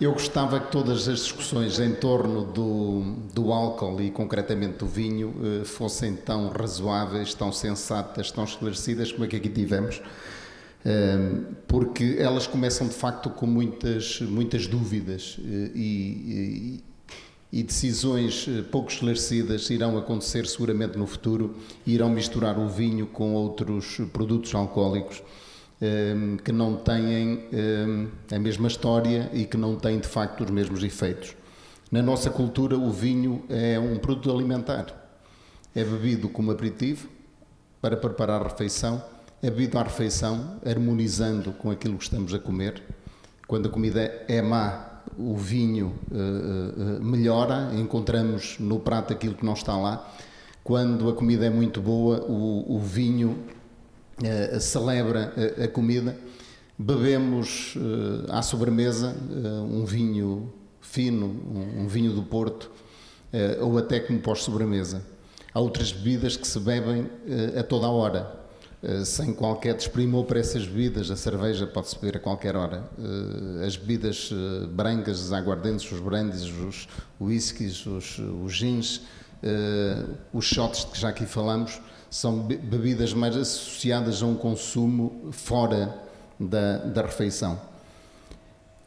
eu 0.03 0.13
gostava 0.13 0.59
que 0.59 0.73
todas 0.73 1.07
as 1.07 1.21
discussões 1.21 1.79
em 1.79 1.95
torno 1.95 2.45
do, 2.45 3.15
do 3.33 3.53
álcool 3.53 4.01
e 4.01 4.11
concretamente 4.11 4.79
do 4.79 4.87
vinho 4.87 5.35
eh, 5.43 5.65
fossem 5.65 6.17
tão 6.17 6.49
razoáveis, 6.49 7.35
tão 7.35 7.53
sensatas, 7.53 8.33
tão 8.33 8.43
esclarecidas 8.43 9.13
como 9.13 9.25
é 9.25 9.29
que 9.29 9.37
aqui 9.37 9.49
tivemos, 9.49 10.03
ehm, 10.85 11.45
porque 11.69 12.17
elas 12.19 12.49
começam 12.49 12.89
de 12.89 12.95
facto 12.95 13.31
com 13.31 13.47
muitas, 13.47 14.21
muitas 14.23 14.67
dúvidas 14.67 15.37
eh, 15.39 15.71
e, 15.73 16.81
e, 17.53 17.61
e 17.61 17.63
decisões 17.63 18.47
eh, 18.49 18.63
pouco 18.63 18.91
esclarecidas 18.91 19.71
irão 19.71 19.97
acontecer 19.97 20.47
seguramente 20.47 20.99
no 20.99 21.07
futuro 21.07 21.55
e 21.87 21.95
irão 21.95 22.11
misturar 22.11 22.59
o 22.59 22.69
vinho 22.69 23.07
com 23.07 23.35
outros 23.35 24.01
produtos 24.13 24.53
alcoólicos 24.53 25.23
que 26.45 26.53
não 26.53 26.77
têm 26.77 27.45
ehm, 27.53 28.07
a 28.31 28.39
mesma 28.39 28.69
história 28.69 29.29
e 29.33 29.45
que 29.45 29.57
não 29.57 29.75
têm 29.75 29.99
de 29.99 30.07
facto 30.07 30.45
os 30.45 30.51
mesmos 30.51 30.85
efeitos. 30.85 31.35
Na 31.91 32.01
nossa 32.01 32.31
cultura, 32.31 32.79
o 32.79 32.91
vinho 32.91 33.45
é 33.49 33.79
um 33.79 33.99
produto 33.99 34.31
alimentar. 34.31 34.87
É 35.75 35.85
bebido 35.85 36.29
como 36.29 36.51
aperitivo 36.51 37.09
para 37.81 37.97
preparar 37.97 38.41
a 38.41 38.49
refeição, 38.49 39.03
é 39.43 39.51
bebido 39.51 39.77
à 39.77 39.83
refeição, 39.83 40.57
harmonizando 40.65 41.53
com 41.53 41.71
aquilo 41.71 41.99
que 41.99 42.05
estamos 42.05 42.33
a 42.33 42.39
comer. 42.39 42.83
Quando 43.49 43.69
a 43.69 43.71
comida 43.71 44.25
é 44.29 44.41
má, 44.41 45.03
o 45.19 45.37
vinho 45.37 45.95
uh, 46.11 47.01
uh, 47.01 47.05
melhora, 47.05 47.71
encontramos 47.75 48.57
no 48.59 48.79
prato 48.79 49.13
aquilo 49.13 49.35
que 49.35 49.45
não 49.45 49.55
está 49.55 49.77
lá. 49.77 50.09
Quando 50.63 51.11
a 51.11 51.13
comida 51.13 51.45
é 51.45 51.51
muito 51.51 51.81
boa, 51.81 52.21
o, 52.23 52.77
o 52.77 52.79
vinho 52.79 53.37
uh, 54.23 54.61
celebra 54.61 55.33
a, 55.37 55.65
a, 55.65 55.69
comida, 55.69 56.17
bebemos 56.79 57.75
uh, 57.77 58.31
à 58.31 58.43
sobremesa 58.43 59.15
uh, 59.31 59.65
um 59.65 59.85
vinho 59.85 60.53
fino, 60.81 61.27
um, 61.27 61.83
um 61.83 61.89
vinho 61.89 62.13
do 62.13 62.23
Porto, 62.23 62.71
ou 63.63 63.79
até 63.79 63.99
como 63.99 64.19
pós-sobremesa. 64.19 65.03
Há 65.55 65.61
outras 65.61 65.91
bebidas 65.91 66.37
que 66.37 66.47
se 66.47 66.61
bebem 66.61 67.09
a 67.59 67.63
toda 67.63 67.87
a 67.87 67.91
hora, 67.91 68.31
sem 69.07 69.33
qualquer 69.33 69.75
desprimor 69.75 70.27
para 70.27 70.39
essas 70.39 70.67
bebidas. 70.67 71.11
A 71.11 71.17
cerveja 71.17 71.67
pode-se 71.67 71.99
beber 71.99 72.19
a 72.19 72.21
qualquer 72.21 72.57
hora. 72.57 72.91
As 73.67 73.75
bebidas 73.75 74.31
brancas, 74.73 75.19
os 75.23 75.33
aguardentes, 75.33 75.91
os 75.91 75.99
brandies, 75.99 76.43
os 76.43 76.87
whiskies, 77.19 77.87
os, 77.87 78.19
os 78.19 78.53
gins, 78.53 79.01
os 80.31 80.45
shots 80.45 80.85
de 80.85 80.91
que 80.91 81.01
já 81.01 81.09
aqui 81.09 81.25
falamos, 81.25 81.81
são 82.13 82.41
bebidas 82.41 83.15
mais 83.15 83.35
associadas 83.35 84.23
a 84.23 84.27
um 84.27 84.35
consumo 84.35 85.31
fora 85.33 85.99
da, 86.39 86.77
da 86.77 87.01
refeição. 87.01 87.59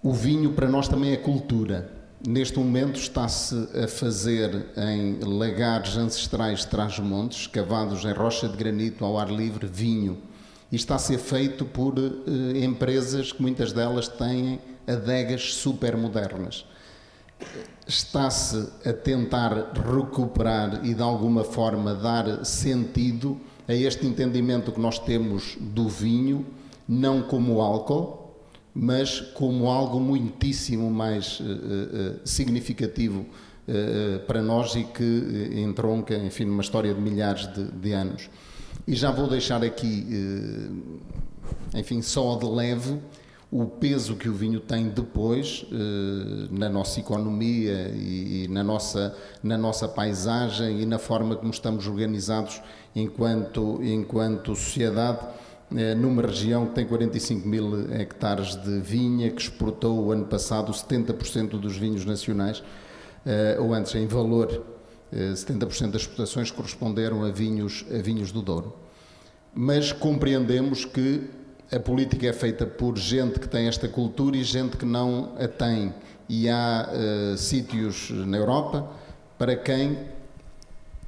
O 0.03 0.13
vinho 0.13 0.53
para 0.53 0.67
nós 0.67 0.87
também 0.87 1.11
é 1.11 1.17
cultura. 1.17 1.91
Neste 2.25 2.59
momento 2.59 2.99
está-se 2.99 3.55
a 3.83 3.87
fazer 3.87 4.67
em 4.77 5.17
lagares 5.21 5.97
ancestrais 5.97 6.59
de 6.59 6.67
trás-montes, 6.67 7.47
cavados 7.47 8.05
em 8.05 8.13
rocha 8.13 8.47
de 8.47 8.55
granito 8.55 9.03
ao 9.03 9.17
ar 9.17 9.31
livre, 9.31 9.65
vinho. 9.65 10.19
E 10.71 10.75
está 10.75 10.93
a 10.93 10.99
ser 10.99 11.17
feito 11.17 11.65
por 11.65 11.95
eh, 11.97 12.63
empresas 12.63 13.31
que 13.31 13.41
muitas 13.41 13.73
delas 13.73 14.07
têm 14.07 14.59
adegas 14.85 15.55
super 15.55 15.97
modernas 15.97 16.63
está-se 17.87 18.67
a 18.85 18.93
tentar 18.93 19.73
recuperar 19.73 20.85
e 20.85 20.93
de 20.93 21.01
alguma 21.01 21.43
forma 21.43 21.93
dar 21.93 22.45
sentido 22.45 23.37
a 23.67 23.73
este 23.73 24.05
entendimento 24.05 24.71
que 24.71 24.79
nós 24.79 24.99
temos 24.99 25.57
do 25.59 25.87
vinho, 25.87 26.45
não 26.87 27.21
como 27.21 27.61
álcool, 27.61 28.25
mas 28.73 29.21
como 29.21 29.69
algo 29.69 29.99
muitíssimo 29.99 30.91
mais 30.91 31.39
uh, 31.39 31.43
uh, 31.43 32.19
significativo 32.25 33.21
uh, 33.21 34.19
para 34.27 34.41
nós 34.41 34.75
e 34.75 34.83
que 34.83 35.51
entronca, 35.55 36.15
enfim, 36.15 36.45
numa 36.45 36.61
história 36.61 36.93
de 36.93 36.99
milhares 36.99 37.51
de, 37.53 37.63
de 37.71 37.93
anos. 37.93 38.29
E 38.85 38.93
já 38.93 39.09
vou 39.09 39.27
deixar 39.27 39.63
aqui, 39.63 40.05
enfim, 41.73 42.03
só 42.03 42.35
de 42.35 42.45
leve, 42.45 42.99
o 43.57 43.65
peso 43.67 44.17
que 44.17 44.27
o 44.27 44.33
vinho 44.33 44.59
tem 44.59 44.89
depois 44.89 45.65
eh, 45.71 46.47
na 46.51 46.67
nossa 46.67 46.99
economia 46.99 47.89
e, 47.95 48.49
na, 48.49 48.61
nossa, 48.61 49.15
na 49.41 49.57
nossa 49.57 49.87
paisagem 49.87 50.81
e 50.81 50.85
na 50.85 50.99
forma 50.99 51.37
como 51.37 51.51
estamos 51.51 51.87
organizados 51.87 52.61
enquanto, 52.93 53.81
enquanto 53.81 54.53
sociedade 54.57 55.19
eh, 55.73 55.95
numa 55.95 56.23
região 56.23 56.67
que 56.67 56.75
tem 56.75 56.85
45 56.85 57.47
mil 57.47 57.93
hectares 57.93 58.57
de 58.57 58.81
vinha, 58.81 59.31
que 59.31 59.41
exportou 59.41 60.03
o 60.03 60.11
ano 60.11 60.25
passado 60.25 60.73
70% 60.73 61.51
dos 61.51 61.77
vinhos 61.77 62.03
nacionais, 62.03 62.61
eh, 63.25 63.55
ou 63.57 63.73
antes 63.73 63.95
em 63.95 64.05
valor, 64.05 64.65
70% 65.13 65.91
das 65.91 66.01
exportações 66.01 66.51
corresponderam 66.51 67.23
a 67.23 67.31
vinhos, 67.31 67.85
a 67.89 68.01
vinhos 68.01 68.33
do 68.33 68.41
Douro. 68.41 68.75
Mas 69.53 69.93
compreendemos 69.93 70.83
que 70.83 71.44
a 71.71 71.79
política 71.79 72.27
é 72.27 72.33
feita 72.33 72.65
por 72.65 72.97
gente 72.97 73.39
que 73.39 73.47
tem 73.47 73.67
esta 73.67 73.87
cultura 73.87 74.37
e 74.37 74.43
gente 74.43 74.77
que 74.77 74.85
não 74.85 75.33
a 75.37 75.47
tem. 75.47 75.93
E 76.27 76.49
há 76.49 76.89
uh, 76.89 77.37
sítios 77.37 78.09
na 78.09 78.37
Europa 78.37 78.89
para 79.37 79.55
quem 79.55 79.97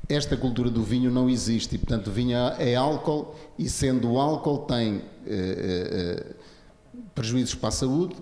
esta 0.09 0.37
cultura 0.37 0.69
do 0.69 0.83
vinho 0.83 1.11
não 1.11 1.29
existe. 1.29 1.75
E, 1.75 1.77
portanto, 1.77 2.07
o 2.07 2.11
vinho 2.11 2.37
é 2.59 2.75
álcool 2.75 3.35
e, 3.57 3.69
sendo 3.69 4.11
o 4.11 4.19
álcool, 4.19 4.59
tem 4.59 4.95
uh, 4.95 5.01
uh, 5.01 6.35
prejuízos 7.13 7.55
para 7.55 7.69
a 7.69 7.71
saúde, 7.71 8.15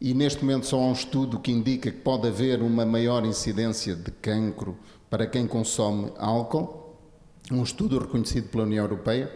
e 0.00 0.14
neste 0.14 0.42
momento 0.42 0.66
só 0.66 0.78
há 0.80 0.86
um 0.86 0.92
estudo 0.92 1.38
que 1.38 1.52
indica 1.52 1.90
que 1.90 1.98
pode 1.98 2.26
haver 2.26 2.62
uma 2.62 2.86
maior 2.86 3.24
incidência 3.26 3.94
de 3.94 4.10
cancro 4.10 4.76
para 5.10 5.26
quem 5.26 5.46
consome 5.46 6.10
álcool, 6.16 6.96
um 7.52 7.62
estudo 7.62 7.98
reconhecido 7.98 8.48
pela 8.48 8.64
União 8.64 8.84
Europeia, 8.84 9.30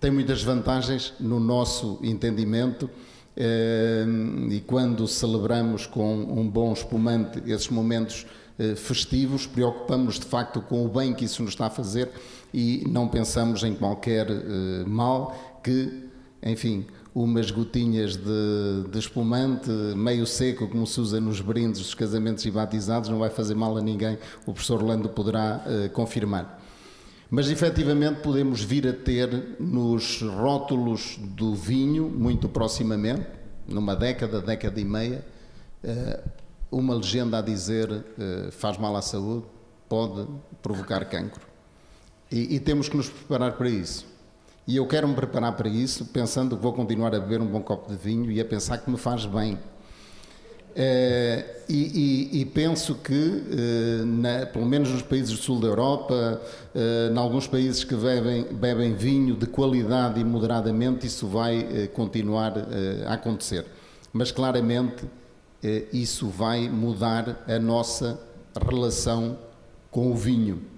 tem 0.00 0.10
muitas 0.10 0.42
vantagens 0.42 1.14
no 1.18 1.40
nosso 1.40 1.98
entendimento 2.02 2.88
eh, 3.36 4.06
e 4.50 4.60
quando 4.60 5.06
celebramos 5.06 5.86
com 5.86 6.14
um 6.14 6.48
bom 6.48 6.72
espumante 6.72 7.42
esses 7.46 7.68
momentos 7.68 8.26
eh, 8.58 8.74
festivos, 8.74 9.46
preocupamos 9.46 10.18
de 10.18 10.24
facto 10.24 10.62
com 10.62 10.84
o 10.84 10.88
bem 10.88 11.12
que 11.12 11.24
isso 11.24 11.42
nos 11.42 11.52
está 11.52 11.66
a 11.66 11.70
fazer 11.70 12.10
e 12.52 12.84
não 12.88 13.08
pensamos 13.08 13.62
em 13.62 13.74
qualquer 13.74 14.30
eh, 14.30 14.84
mal 14.86 15.60
que, 15.62 16.08
enfim, 16.42 16.86
umas 17.14 17.50
gotinhas 17.50 18.16
de, 18.16 18.88
de, 18.90 18.98
espumante 18.98 19.70
meio 19.70 20.26
seco, 20.26 20.68
como 20.68 20.86
se 20.86 21.00
usa 21.00 21.20
nos 21.20 21.40
brindes 21.40 21.80
dos 21.80 21.94
casamentos 21.94 22.44
e 22.44 22.50
batizados, 22.50 23.08
não 23.08 23.18
vai 23.18 23.30
fazer 23.30 23.54
mal 23.54 23.76
a 23.76 23.80
ninguém. 23.80 24.18
O 24.46 24.52
professor 24.52 24.82
Orlando 24.82 25.08
poderá 25.08 25.64
confirmar. 25.94 26.62
Mas 27.30 27.50
efetivamente 27.50 28.20
podemos 28.20 28.62
vir 28.62 28.86
a 28.86 28.92
ter 28.92 29.56
nos 29.58 30.22
rótulos 30.22 31.18
do 31.18 31.54
vinho, 31.54 32.08
muito 32.08 32.48
proximamente, 32.48 33.26
numa 33.66 33.96
década, 33.96 34.40
década 34.40 34.80
e 34.80 34.84
meia, 34.84 35.24
uh, 35.82 36.30
uma 36.70 36.94
legenda 36.94 37.38
a 37.38 37.42
dizer 37.42 37.90
uh, 37.90 38.52
faz 38.52 38.78
mal 38.78 38.94
à 38.94 39.02
saúde, 39.02 39.44
pode 39.88 40.26
provocar 40.62 41.04
cancro. 41.06 41.44
E, 42.30 42.56
e 42.56 42.60
temos 42.60 42.88
que 42.88 42.96
nos 42.96 43.08
preparar 43.08 43.56
para 43.56 43.68
isso. 43.68 44.06
E 44.66 44.76
eu 44.76 44.86
quero 44.86 45.06
me 45.06 45.14
preparar 45.14 45.52
para 45.52 45.68
isso, 45.68 46.06
pensando 46.06 46.56
que 46.56 46.62
vou 46.62 46.72
continuar 46.72 47.14
a 47.14 47.20
beber 47.20 47.40
um 47.40 47.46
bom 47.46 47.60
copo 47.60 47.88
de 47.88 47.96
vinho 47.96 48.30
e 48.30 48.40
a 48.40 48.44
pensar 48.44 48.78
que 48.78 48.90
me 48.90 48.96
faz 48.96 49.24
bem. 49.24 49.58
Uh, 50.76 51.56
e, 51.70 52.28
e, 52.34 52.40
e, 52.42 52.44
penso 52.44 52.96
que, 52.96 53.14
uh, 53.14 54.04
na, 54.04 54.44
pelo 54.44 54.66
menos 54.66 54.90
nos 54.90 55.00
países 55.00 55.30
do 55.30 55.36
sul 55.38 55.58
da 55.58 55.68
Europa, 55.68 56.42
uh, 56.74 57.10
em 57.10 57.16
alguns 57.16 57.46
países 57.46 57.82
que 57.82 57.94
bebem, 57.94 58.44
bebem 58.52 58.94
vinho 58.94 59.34
de 59.34 59.46
qualidade 59.46 60.20
e 60.20 60.24
moderadamente, 60.24 61.06
isso 61.06 61.26
vai 61.28 61.88
continuar 61.94 62.52
a 63.06 63.14
acontecer. 63.14 63.64
Mas 64.12 64.30
claramente 64.30 65.04
isso 65.92 66.28
vai 66.28 66.68
mudar 66.68 67.42
a 67.48 67.58
nossa 67.58 68.20
relação 68.68 69.38
com 69.90 70.12
o 70.12 70.14
vinho. 70.14 70.75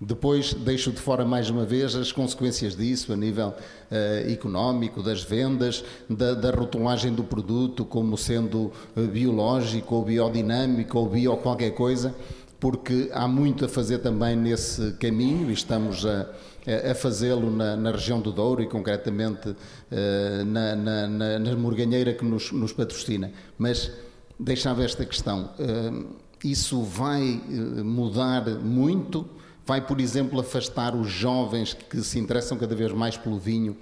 Depois 0.00 0.52
deixo 0.52 0.92
de 0.92 1.00
fora 1.00 1.24
mais 1.24 1.48
uma 1.48 1.64
vez 1.64 1.96
as 1.96 2.12
consequências 2.12 2.76
disso 2.76 3.14
a 3.14 3.16
nível 3.16 3.48
uh, 3.48 4.30
económico, 4.30 5.02
das 5.02 5.22
vendas, 5.22 5.82
da, 6.08 6.34
da, 6.34 6.50
rotulagem 6.50 7.14
do 7.14 7.24
produto 7.24 7.82
como 7.82 8.16
sendo 8.18 8.70
uh, 8.94 9.06
biológico 9.10 9.94
ou 9.94 10.04
biodinâmico 10.04 10.98
ou 10.98 11.08
bio 11.08 11.34
qualquer 11.38 11.70
coisa, 11.70 12.14
porque 12.60 13.08
há 13.10 13.26
muito 13.26 13.64
a 13.64 13.68
fazer 13.68 13.98
também 13.98 14.36
nesse 14.36 14.92
caminho 14.94 15.48
e 15.48 15.54
estamos 15.54 16.04
a, 16.04 16.26
a 16.90 16.94
fazê-lo 16.94 17.50
na, 17.50 17.74
na, 17.74 17.90
região 17.90 18.20
do 18.20 18.30
Douro 18.30 18.62
e 18.62 18.66
concretamente 18.66 19.48
uh, 19.48 20.44
na, 20.44 20.76
na, 20.76 21.06
na, 21.08 21.38
na 21.38 21.56
morganheira 21.56 22.12
que 22.12 22.24
nos, 22.24 22.52
nos, 22.52 22.70
patrocina. 22.70 23.32
Mas 23.56 23.90
deixava 24.38 24.84
esta 24.84 25.06
questão. 25.06 25.48
isso 26.44 26.82
vai 26.82 27.40
mudar 27.82 28.46
muito 28.60 29.26
vai, 29.66 29.84
por 29.84 30.00
exemplo, 30.00 30.38
afastar 30.38 30.94
os 30.94 31.08
jovens 31.08 31.74
que 31.74 32.00
se 32.00 32.18
interessam 32.18 32.56
cada 32.56 32.74
vez 32.74 32.92
mais 32.92 33.16
pelo 33.16 33.38
vinho, 33.38 33.76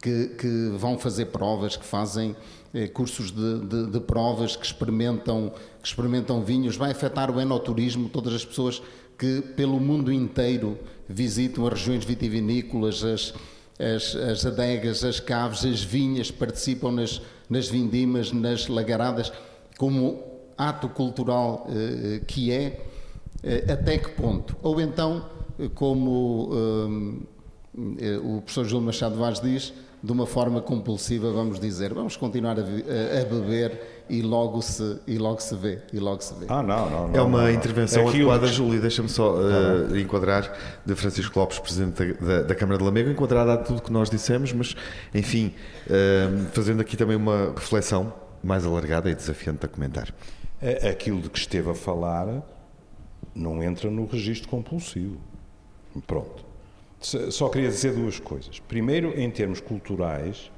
que, 0.00 0.28
que 0.38 0.72
vão 0.76 0.98
fazer 0.98 1.26
provas, 1.26 1.76
que 1.76 1.84
fazem 1.84 2.36
eh, 2.74 2.86
cursos 2.86 3.30
de, 3.30 3.60
de, 3.60 3.86
de, 3.86 4.00
provas, 4.00 4.54
que 4.54 4.64
experimentam, 4.64 5.52
que 5.82 5.88
experimentam 5.88 6.42
vinhos, 6.42 6.76
vai 6.76 6.90
afetar 6.90 7.30
o 7.30 7.40
enoturismo, 7.40 8.08
todas 8.08 8.34
as 8.34 8.44
pessoas 8.44 8.82
que 9.18 9.42
pelo 9.56 9.80
mundo 9.80 10.12
inteiro 10.12 10.78
visitam 11.08 11.66
as 11.66 11.72
regiões 11.72 12.04
vitivinícolas, 12.04 13.02
as, 13.02 13.34
as, 13.78 14.16
as 14.16 14.46
adegas, 14.46 15.04
as 15.04 15.20
caves, 15.20 15.64
as 15.64 15.82
vinhas, 15.82 16.30
participam 16.30 16.92
nas, 16.92 17.20
nas 17.48 17.68
vindimas, 17.68 18.30
nas 18.30 18.68
lagaradas, 18.68 19.32
como 19.76 20.22
ato 20.56 20.88
cultural 20.88 21.66
eh, 21.70 22.20
que 22.26 22.52
é, 22.52 22.62
eh, 22.62 22.89
até 23.72 23.98
que 23.98 24.10
ponto? 24.10 24.56
Ou 24.62 24.80
então, 24.80 25.24
eh, 25.58 25.68
como 25.74 26.52
um, 26.52 27.22
eh, 27.98 28.18
o 28.18 28.40
professor 28.40 28.64
Júlio 28.64 28.86
Machado 28.86 29.16
Vaz 29.16 29.40
diz, 29.40 29.72
de 30.02 30.12
uma 30.12 30.26
forma 30.26 30.62
compulsiva, 30.62 31.30
vamos 31.30 31.60
dizer, 31.60 31.92
vamos 31.92 32.16
continuar 32.16 32.58
a, 32.58 32.62
a, 32.62 33.24
beber 33.24 34.04
e 34.08 34.22
logo 34.22 34.62
se 34.62 34.98
e 35.06 35.18
logo 35.18 35.40
se 35.40 35.54
vê 35.54 35.78
e 35.92 35.98
logo 35.98 36.22
se 36.22 36.32
vê. 36.34 36.46
Ah, 36.48 36.62
não, 36.62 36.90
não, 36.90 37.08
não 37.08 37.14
É 37.14 37.20
uma 37.20 37.42
não, 37.42 37.50
intervenção 37.50 38.08
adequada, 38.08 38.46
que... 38.46 38.52
Júlio. 38.52 38.80
Deixa-me 38.80 39.10
só 39.10 39.34
uh, 39.34 39.96
enquadrar 39.98 40.52
de 40.86 40.94
Francisco 40.94 41.38
Lopes, 41.38 41.58
presidente 41.58 42.14
da, 42.14 42.26
da, 42.26 42.42
da 42.42 42.54
Câmara 42.54 42.78
de 42.78 42.84
Lamego, 42.84 43.10
enquadrar 43.10 43.46
a 43.48 43.58
tudo 43.58 43.82
que 43.82 43.92
nós 43.92 44.08
dissemos, 44.08 44.52
mas 44.54 44.74
enfim, 45.14 45.54
uh, 45.86 46.46
fazendo 46.52 46.80
aqui 46.80 46.96
também 46.96 47.16
uma 47.16 47.52
reflexão 47.54 48.12
mais 48.42 48.64
alargada 48.64 49.10
e 49.10 49.14
desafiante 49.14 49.66
a 49.66 49.68
comentar. 49.68 50.08
Aquilo 50.90 51.20
de 51.20 51.30
que 51.30 51.38
esteve 51.38 51.70
a 51.70 51.74
falar 51.74 52.42
não 53.40 53.62
entra 53.62 53.90
no 53.90 54.06
registro 54.06 54.48
compulsivo. 54.48 55.18
Pronto. 56.06 56.44
Só 57.00 57.48
queria 57.48 57.68
dizer 57.68 57.94
duas 57.94 58.20
coisas. 58.20 58.60
Primeiro, 58.60 59.18
em 59.18 59.30
termos 59.30 59.60
culturais, 59.60 60.50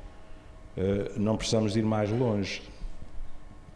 eh, 0.77 1.13
não 1.17 1.37
precisamos 1.37 1.77
ir 1.77 1.85
mais 1.85 2.11
longe. 2.11 2.63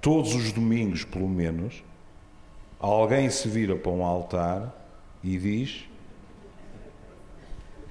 Todos 0.01 0.35
os 0.35 0.53
domingos, 0.53 1.05
pelo 1.05 1.29
menos, 1.29 1.85
alguém 2.81 3.31
se 3.31 3.49
vira 3.49 3.77
para 3.77 3.93
um 3.93 4.05
altar 4.05 4.75
e 5.23 5.39
diz: 5.39 5.89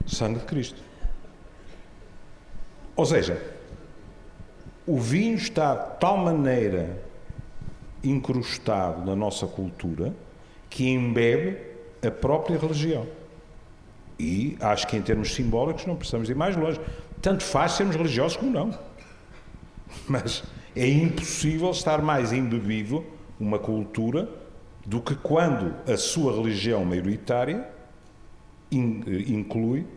Sangue 0.06 0.40
de 0.40 0.46
Cristo. 0.46 0.82
Ou 2.98 3.06
seja, 3.06 3.42
o 4.86 5.00
vinho 5.00 5.36
está 5.36 5.74
de 5.74 6.00
tal 6.00 6.18
maneira 6.18 7.02
incrustado 8.04 9.06
na 9.06 9.16
nossa 9.16 9.48
cultura 9.48 10.14
que 10.76 10.90
embebe 10.90 11.58
a 12.06 12.12
própria 12.12 12.60
religião. 12.60 13.08
E 14.20 14.58
acho 14.60 14.86
que 14.86 14.98
em 14.98 15.02
termos 15.02 15.34
simbólicos 15.34 15.86
não 15.86 15.96
precisamos 15.96 16.30
ir 16.30 16.36
mais 16.36 16.58
longe. 16.58 16.82
Tanto 17.22 17.44
faz 17.46 17.72
sermos 17.72 17.96
religiosos 17.96 18.36
como 18.36 18.52
não. 18.52 18.78
Mas 20.06 20.44
é 20.76 20.86
impossível 20.86 21.72
estar 21.72 22.02
mais 22.02 22.34
embebido 22.34 23.06
uma 23.40 23.58
cultura 23.58 24.28
do 24.86 25.00
que 25.00 25.16
quando 25.16 25.74
a 25.90 25.96
sua 25.96 26.36
religião 26.36 26.84
maioritária 26.84 27.70
inclui, 28.70 29.88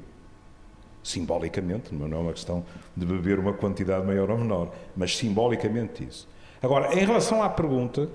simbolicamente, 1.03 1.93
não 1.93 2.07
é 2.17 2.21
uma 2.21 2.33
questão 2.33 2.65
de 2.97 3.05
beber 3.05 3.41
uma 3.41 3.53
quantidade 3.53 4.07
maior 4.07 4.31
ou 4.31 4.39
menor, 4.39 4.73
mas 4.97 5.17
simbolicamente 5.17 6.05
isso. 6.05 6.29
Agora, 6.63 6.95
em 6.95 7.05
relação 7.05 7.43
à 7.43 7.49
pergunta 7.49 8.09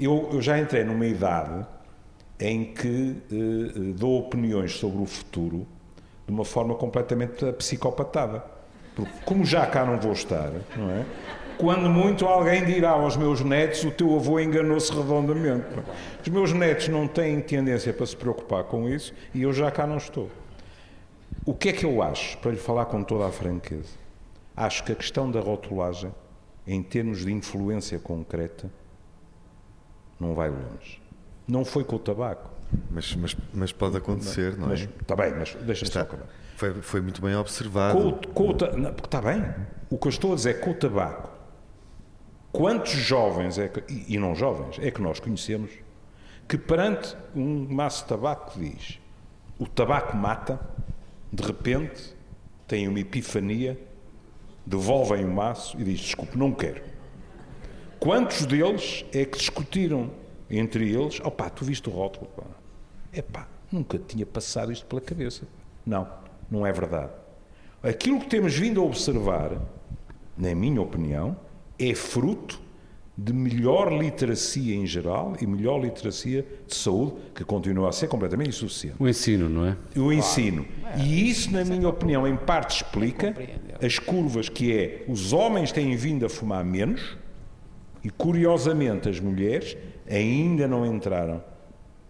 eu, 0.00 0.30
eu 0.32 0.42
já 0.42 0.58
entrei 0.58 0.84
numa 0.84 1.06
idade 1.06 1.66
em 2.40 2.64
que 2.64 3.16
eh, 3.32 3.92
dou 3.96 4.18
opiniões 4.18 4.74
sobre 4.76 5.02
o 5.02 5.06
futuro 5.06 5.66
de 6.26 6.32
uma 6.32 6.44
forma 6.44 6.74
completamente 6.74 7.52
psicopatada. 7.52 8.44
Porque, 8.94 9.12
como 9.24 9.44
já 9.44 9.66
cá 9.66 9.84
não 9.84 9.98
vou 9.98 10.12
estar, 10.12 10.50
não 10.76 10.90
é? 10.90 11.04
Quando 11.56 11.88
muito 11.88 12.24
alguém 12.24 12.64
dirá 12.64 12.90
aos 12.90 13.16
meus 13.16 13.40
netos: 13.40 13.82
o 13.82 13.90
teu 13.90 14.14
avô 14.14 14.38
enganou-se 14.38 14.92
redondamente. 14.92 15.66
Os 16.22 16.28
meus 16.28 16.52
netos 16.52 16.88
não 16.88 17.08
têm 17.08 17.40
tendência 17.40 17.92
para 17.92 18.06
se 18.06 18.16
preocupar 18.16 18.64
com 18.64 18.88
isso 18.88 19.12
e 19.34 19.42
eu 19.42 19.52
já 19.52 19.70
cá 19.70 19.86
não 19.86 19.96
estou. 19.96 20.30
O 21.44 21.54
que 21.54 21.70
é 21.70 21.72
que 21.72 21.84
eu 21.84 22.02
acho, 22.02 22.38
para 22.38 22.52
lhe 22.52 22.56
falar 22.58 22.84
com 22.86 23.02
toda 23.02 23.26
a 23.26 23.32
franqueza? 23.32 23.96
Acho 24.56 24.84
que 24.84 24.92
a 24.92 24.94
questão 24.94 25.30
da 25.30 25.40
rotulagem, 25.40 26.12
em 26.66 26.82
termos 26.82 27.24
de 27.24 27.32
influência 27.32 27.98
concreta, 27.98 28.70
não 30.18 30.34
vai 30.34 30.50
longe. 30.50 31.00
Não 31.46 31.64
foi 31.64 31.84
com 31.84 31.96
o 31.96 31.98
tabaco. 31.98 32.50
Mas, 32.90 33.14
mas, 33.16 33.36
mas 33.54 33.72
pode 33.72 33.96
acontecer, 33.96 34.56
não, 34.56 34.68
não 34.68 34.74
é? 34.74 34.76
Está 34.76 35.16
bem, 35.16 35.34
mas 35.34 35.54
deixa-me 35.54 35.90
só 35.90 36.00
acabar. 36.00 36.26
Foi, 36.56 36.74
foi 36.82 37.00
muito 37.00 37.22
bem 37.22 37.34
observado. 37.34 37.98
Com, 37.98 38.32
com 38.32 38.48
o, 38.48 38.50
está 38.52 39.22
bem. 39.22 39.42
O 39.88 39.96
que 39.96 40.06
eu 40.06 40.10
estou 40.10 40.32
a 40.32 40.34
dizer 40.34 40.50
é 40.50 40.54
que 40.54 40.60
com 40.60 40.72
o 40.72 40.74
tabaco, 40.74 41.30
quantos 42.52 42.92
jovens, 42.92 43.58
é 43.58 43.68
que, 43.68 43.82
e, 44.08 44.18
não 44.18 44.34
jovens, 44.34 44.78
é 44.80 44.90
que 44.90 45.00
nós 45.00 45.18
conhecemos, 45.18 45.70
que 46.46 46.58
perante 46.58 47.16
um 47.34 47.66
maço 47.72 48.02
de 48.02 48.08
tabaco 48.08 48.58
diz 48.58 48.98
o 49.58 49.66
tabaco 49.66 50.16
mata, 50.16 50.60
de 51.32 51.42
repente 51.42 52.14
têm 52.66 52.86
uma 52.86 53.00
epifania, 53.00 53.78
devolvem 54.64 55.24
o 55.24 55.30
maço 55.30 55.78
e 55.80 55.84
diz 55.84 55.98
desculpe, 55.98 56.38
não 56.38 56.52
quero. 56.52 56.80
Quantos 57.98 58.46
deles 58.46 59.04
é 59.12 59.24
que 59.24 59.38
discutiram 59.38 60.10
entre 60.50 60.92
eles? 60.92 61.20
Opá, 61.20 61.50
tu 61.50 61.64
viste 61.64 61.88
o 61.88 61.92
rótulo? 61.92 62.26
Pá. 62.36 62.44
Epá, 63.12 63.48
nunca 63.70 63.98
tinha 63.98 64.24
passado 64.24 64.72
isto 64.72 64.86
pela 64.86 65.00
cabeça. 65.00 65.46
Não, 65.84 66.08
não 66.50 66.66
é 66.66 66.72
verdade. 66.72 67.12
Aquilo 67.82 68.20
que 68.20 68.26
temos 68.26 68.54
vindo 68.54 68.80
a 68.80 68.84
observar 68.84 69.60
na 70.38 70.54
minha 70.54 70.80
opinião, 70.80 71.36
é 71.78 71.94
fruto 71.94 72.60
de 73.16 73.32
melhor 73.32 73.92
literacia 73.92 74.76
em 74.76 74.86
geral 74.86 75.36
e 75.40 75.46
melhor 75.46 75.80
literacia 75.80 76.46
de 76.68 76.74
saúde, 76.76 77.14
que 77.34 77.42
continua 77.44 77.88
a 77.88 77.92
ser 77.92 78.06
completamente 78.06 78.50
insuficiente. 78.50 78.94
O 79.00 79.08
ensino, 79.08 79.48
não 79.48 79.66
é? 79.66 79.76
O 79.96 80.12
ensino. 80.12 80.64
E 80.96 81.28
isso, 81.28 81.50
na 81.50 81.64
minha 81.64 81.88
opinião, 81.88 82.28
em 82.28 82.36
parte 82.36 82.76
explica 82.76 83.34
as 83.84 83.98
curvas 83.98 84.48
que 84.48 84.72
é 84.72 85.04
os 85.08 85.32
homens 85.32 85.72
têm 85.72 85.96
vindo 85.96 86.24
a 86.24 86.28
fumar 86.28 86.64
menos 86.64 87.18
e, 88.02 88.10
curiosamente, 88.10 89.08
as 89.08 89.20
mulheres 89.20 89.76
ainda 90.08 90.66
não 90.66 90.86
entraram 90.86 91.42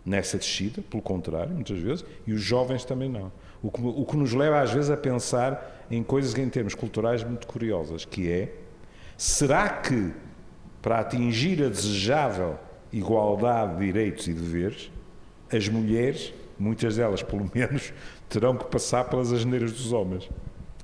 nessa 0.05 0.39
descida, 0.39 0.83
pelo 0.83 1.03
contrário, 1.03 1.53
muitas 1.53 1.79
vezes, 1.79 2.05
e 2.27 2.33
os 2.33 2.41
jovens 2.41 2.85
também 2.85 3.09
não. 3.09 3.31
O 3.63 3.71
que, 3.71 3.81
o 3.83 4.05
que 4.05 4.17
nos 4.17 4.33
leva, 4.33 4.61
às 4.61 4.73
vezes, 4.73 4.91
a 4.91 4.97
pensar 4.97 5.87
em 5.91 6.03
coisas 6.03 6.35
em 6.37 6.49
termos 6.49 6.75
culturais 6.75 7.23
muito 7.25 7.47
curiosas, 7.47 8.05
que 8.05 8.31
é, 8.31 8.55
será 9.17 9.69
que 9.69 10.13
para 10.81 11.01
atingir 11.01 11.63
a 11.63 11.69
desejável 11.69 12.59
igualdade 12.93 13.77
de 13.77 13.87
direitos 13.87 14.27
e 14.29 14.33
deveres, 14.33 14.91
as 15.53 15.69
mulheres, 15.69 16.33
muitas 16.59 16.97
delas 16.97 17.23
pelo 17.23 17.49
menos, 17.55 17.93
terão 18.29 18.57
que 18.57 18.65
passar 18.67 19.05
pelas 19.05 19.33
asneiras 19.33 19.73
dos 19.73 19.93
homens. 19.93 20.29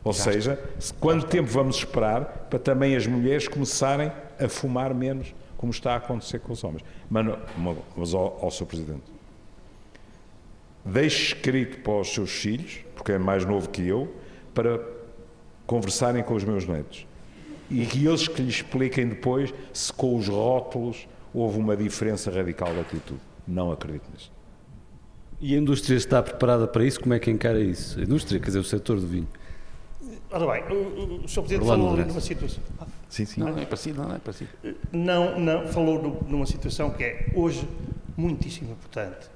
Ou 0.02 0.12
seja, 0.12 0.62
quanto 1.00 1.26
tempo 1.26 1.48
vamos 1.48 1.76
esperar 1.76 2.48
para 2.50 2.58
também 2.58 2.94
as 2.94 3.06
mulheres 3.06 3.48
começarem 3.48 4.12
a 4.38 4.48
fumar 4.48 4.94
menos, 4.94 5.34
como 5.56 5.72
está 5.72 5.94
a 5.94 5.96
acontecer 5.96 6.40
com 6.40 6.52
os 6.52 6.62
homens? 6.62 6.84
Mas, 7.08 7.26
mas 7.96 8.14
ao, 8.14 8.38
ao 8.42 8.50
Sr. 8.50 8.66
Presidente, 8.66 9.02
deixe 10.84 11.34
escrito 11.34 11.78
para 11.80 12.00
os 12.00 12.12
seus 12.12 12.30
filhos, 12.30 12.80
porque 12.94 13.12
é 13.12 13.18
mais 13.18 13.44
novo 13.44 13.68
que 13.68 13.86
eu, 13.86 14.14
para 14.52 14.80
conversarem 15.66 16.22
com 16.22 16.34
os 16.34 16.44
meus 16.44 16.66
netos 16.66 17.06
e 17.70 17.86
que 17.86 18.06
eles 18.06 18.28
que 18.28 18.42
lhe 18.42 18.48
expliquem 18.48 19.08
depois 19.08 19.52
se 19.72 19.92
com 19.92 20.16
os 20.16 20.28
rótulos 20.28 21.08
houve 21.32 21.58
uma 21.58 21.76
diferença 21.76 22.30
radical 22.30 22.72
de 22.72 22.80
atitude. 22.80 23.20
Não 23.46 23.72
acredito 23.72 24.04
nisso. 24.12 24.30
E 25.40 25.54
a 25.54 25.58
indústria 25.58 25.96
está 25.96 26.22
preparada 26.22 26.66
para 26.66 26.84
isso? 26.84 27.00
Como 27.00 27.14
é 27.14 27.18
que 27.18 27.30
encara 27.30 27.60
isso? 27.60 27.98
A 27.98 28.02
indústria, 28.02 28.38
quer 28.38 28.46
dizer, 28.46 28.58
o 28.60 28.64
setor 28.64 29.00
do 29.00 29.06
vinho. 29.06 29.28
Ora 30.34 30.52
bem, 30.52 30.76
o, 30.76 31.24
o 31.24 31.28
Sr. 31.28 31.42
Presidente 31.42 31.66
falou 31.66 31.96
numa 31.96 32.20
situação. 32.20 32.62
Ah, 32.80 32.86
sim, 33.08 33.24
sim. 33.24 33.40
Não, 33.40 33.52
não 33.52 33.62
é 33.62 33.66
para 33.66 33.76
si, 33.76 33.92
não, 33.92 34.08
não 34.08 34.16
é 34.16 34.18
para 34.18 34.32
si. 34.32 34.48
Não, 34.92 35.38
não, 35.38 35.68
falou 35.68 36.24
numa 36.28 36.46
situação 36.46 36.90
que 36.90 37.04
é 37.04 37.26
hoje 37.34 37.68
muitíssimo 38.16 38.72
importante, 38.72 39.28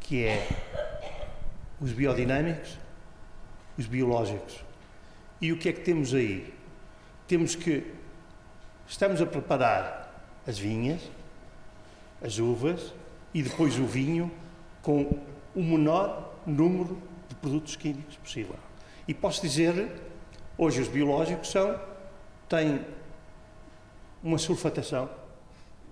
que 0.00 0.24
é 0.24 0.46
os 1.80 1.92
biodinâmicos, 1.92 2.78
os 3.78 3.86
biológicos. 3.86 4.62
E 5.40 5.52
o 5.52 5.56
que 5.56 5.70
é 5.70 5.72
que 5.72 5.80
temos 5.80 6.12
aí? 6.12 6.52
temos 7.32 7.54
que. 7.54 7.82
Estamos 8.86 9.22
a 9.22 9.26
preparar 9.26 10.22
as 10.46 10.58
vinhas, 10.58 11.00
as 12.22 12.38
uvas 12.38 12.92
e 13.32 13.42
depois 13.42 13.78
o 13.78 13.86
vinho 13.86 14.30
com 14.82 15.18
o 15.54 15.62
menor 15.62 16.34
número 16.46 17.00
de 17.26 17.34
produtos 17.36 17.74
químicos 17.74 18.16
possível. 18.16 18.56
E 19.08 19.14
posso 19.14 19.40
dizer, 19.40 19.88
hoje 20.56 20.80
os 20.80 20.88
biológicos 20.88 21.50
são, 21.50 21.78
têm 22.48 22.80
uma 24.22 24.38
sulfatação, 24.38 25.08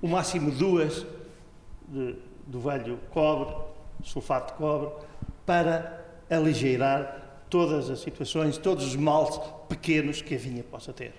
o 0.01 0.09
máximo 0.09 0.51
duas 0.51 1.05
de, 1.89 2.17
do 2.47 2.61
velho 2.61 2.99
cobre, 3.11 3.55
sulfato 4.05 4.53
de 4.53 4.59
cobre, 4.59 4.91
para 5.45 6.05
aligeirar 6.31 7.45
todas 7.51 7.91
as 7.91 8.01
situações, 8.01 8.57
todos 8.57 8.87
os 8.87 8.97
males 8.97 9.39
pequenos 9.69 10.23
que 10.23 10.35
a 10.35 10.39
vinha 10.39 10.63
possa 10.63 10.93
ter. 10.93 11.13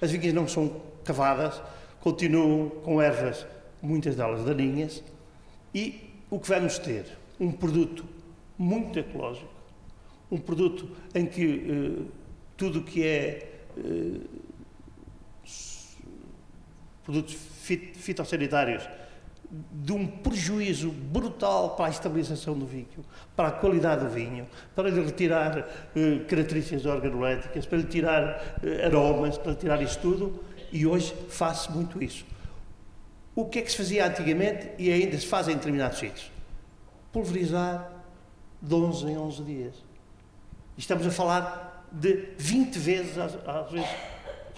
As 0.00 0.10
vinhas 0.10 0.34
não 0.34 0.46
são 0.46 0.80
cavadas, 1.04 1.60
continuam 2.00 2.68
com 2.68 3.00
ervas, 3.00 3.46
muitas 3.82 4.16
delas 4.16 4.44
daninhas, 4.44 5.02
e 5.74 6.10
o 6.30 6.38
que 6.38 6.48
vamos 6.48 6.78
ter? 6.78 7.06
Um 7.38 7.50
produto 7.50 8.04
muito 8.58 8.98
ecológico, 8.98 9.48
um 10.30 10.38
produto 10.38 10.88
em 11.14 11.24
que 11.24 11.98
eh, 11.98 12.19
tudo 12.60 12.80
o 12.80 12.82
que 12.82 13.02
é 13.02 13.62
eh, 13.78 14.20
produtos 17.02 17.32
fit 17.62 17.96
fitossanitários 17.96 18.86
de 19.50 19.92
um 19.92 20.06
prejuízo 20.06 20.90
brutal 20.90 21.74
para 21.74 21.86
a 21.86 21.88
estabilização 21.88 22.56
do 22.58 22.66
vinho, 22.66 22.86
para 23.34 23.48
a 23.48 23.50
qualidade 23.50 24.04
do 24.04 24.10
vinho, 24.10 24.46
para 24.76 24.90
lhe 24.90 25.02
retirar 25.02 25.66
eh, 25.96 26.18
características 26.28 26.84
organoléticas, 26.84 27.64
para 27.64 27.78
lhe 27.78 27.84
tirar 27.84 28.58
eh, 28.62 28.84
aromas, 28.84 29.38
para 29.38 29.52
lhe 29.52 29.58
tirar 29.58 29.80
isso 29.80 29.98
tudo, 29.98 30.44
e 30.70 30.86
hoje 30.86 31.14
faz-se 31.30 31.72
muito 31.72 32.02
isso. 32.04 32.26
O 33.34 33.46
que 33.46 33.60
é 33.60 33.62
que 33.62 33.70
se 33.70 33.78
fazia 33.78 34.06
antigamente 34.06 34.68
e 34.78 34.92
ainda 34.92 35.18
se 35.18 35.26
faz 35.26 35.48
em 35.48 35.54
determinados 35.54 35.98
sítios? 35.98 36.30
Pulverizar 37.10 37.90
de 38.60 38.74
11 38.74 39.06
em 39.06 39.16
11 39.16 39.42
dias. 39.44 39.74
Estamos 40.76 41.06
a 41.06 41.10
falar 41.10 41.69
de 41.92 42.28
20 42.38 42.78
vezes, 42.78 43.18
às, 43.18 43.36
às 43.46 43.70
vezes, 43.70 43.88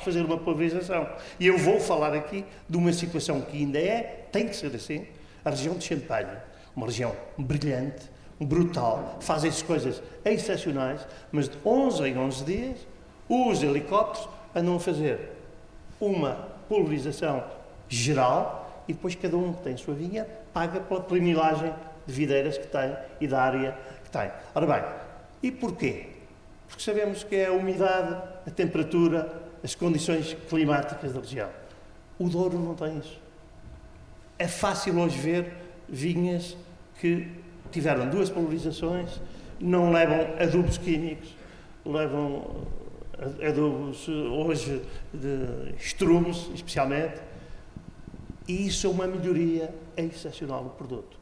fazer 0.03 0.22
uma 0.24 0.37
pulverização. 0.37 1.09
E 1.39 1.47
eu 1.47 1.57
vou 1.57 1.80
falar 1.80 2.14
aqui 2.14 2.45
de 2.68 2.76
uma 2.76 2.93
situação 2.93 3.41
que 3.41 3.57
ainda 3.57 3.78
é, 3.78 4.26
tem 4.30 4.49
que 4.49 4.57
ser 4.57 4.74
assim, 4.74 5.07
a 5.45 5.51
região 5.51 5.74
de 5.74 5.85
Champagne, 5.85 6.37
uma 6.74 6.87
região 6.87 7.14
brilhante, 7.39 8.11
brutal, 8.41 9.18
fazem-se 9.20 9.64
coisas 9.64 10.03
excepcionais, 10.24 11.07
mas 11.30 11.49
de 11.49 11.57
11 11.64 12.05
em 12.05 12.18
11 12.18 12.45
dias, 12.45 12.87
os 13.28 13.62
helicópteros 13.62 14.28
andam 14.55 14.76
a 14.76 14.80
fazer 14.80 15.30
uma 16.01 16.49
pulverização 16.68 17.45
geral 17.89 18.85
e 18.89 18.93
depois 18.93 19.14
cada 19.14 19.37
um 19.37 19.53
que 19.53 19.62
tem 19.62 19.74
a 19.74 19.78
sua 19.78 19.95
vinha 19.95 20.26
paga 20.53 20.80
pela 20.80 21.01
primilagem 21.01 21.72
de 22.07 22.12
videiras 22.12 22.59
que 22.59 22.66
tem 22.66 22.97
e 23.20 23.28
da 23.28 23.41
área 23.41 23.78
que 24.05 24.11
tem. 24.11 24.30
Ora 24.55 24.66
bem, 24.66 24.83
e 25.43 25.53
porquê? 25.53 26.11
Porque 26.72 26.82
sabemos 26.82 27.22
que 27.22 27.36
é 27.36 27.48
a 27.48 27.52
umidade, 27.52 28.14
a 28.46 28.50
temperatura, 28.50 29.30
as 29.62 29.74
condições 29.74 30.34
climáticas 30.48 31.12
da 31.12 31.20
região. 31.20 31.50
O 32.18 32.30
Douro 32.30 32.58
não 32.58 32.74
tem 32.74 32.98
isso. 32.98 33.20
É 34.38 34.48
fácil 34.48 34.98
hoje 34.98 35.18
ver 35.18 35.52
vinhas 35.86 36.56
que 36.98 37.28
tiveram 37.70 38.08
duas 38.08 38.30
polarizações, 38.30 39.20
não 39.60 39.92
levam 39.92 40.34
adubos 40.40 40.78
químicos, 40.78 41.36
levam 41.84 42.64
adubos 43.46 44.08
hoje 44.08 44.82
de 45.12 45.74
estrumes, 45.78 46.48
especialmente, 46.54 47.20
e 48.48 48.66
isso 48.66 48.86
é 48.86 48.90
uma 48.90 49.06
melhoria 49.06 49.72
excepcional 49.94 50.64
do 50.64 50.70
produto. 50.70 51.18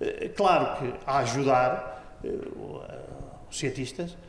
Eh, 0.00 0.30
claro 0.34 0.78
que 0.78 0.94
a 1.06 1.18
ajudar 1.18 2.18
eh, 2.24 2.28
os 3.48 3.58
cientistas 3.58 4.12
eh, 4.12 4.25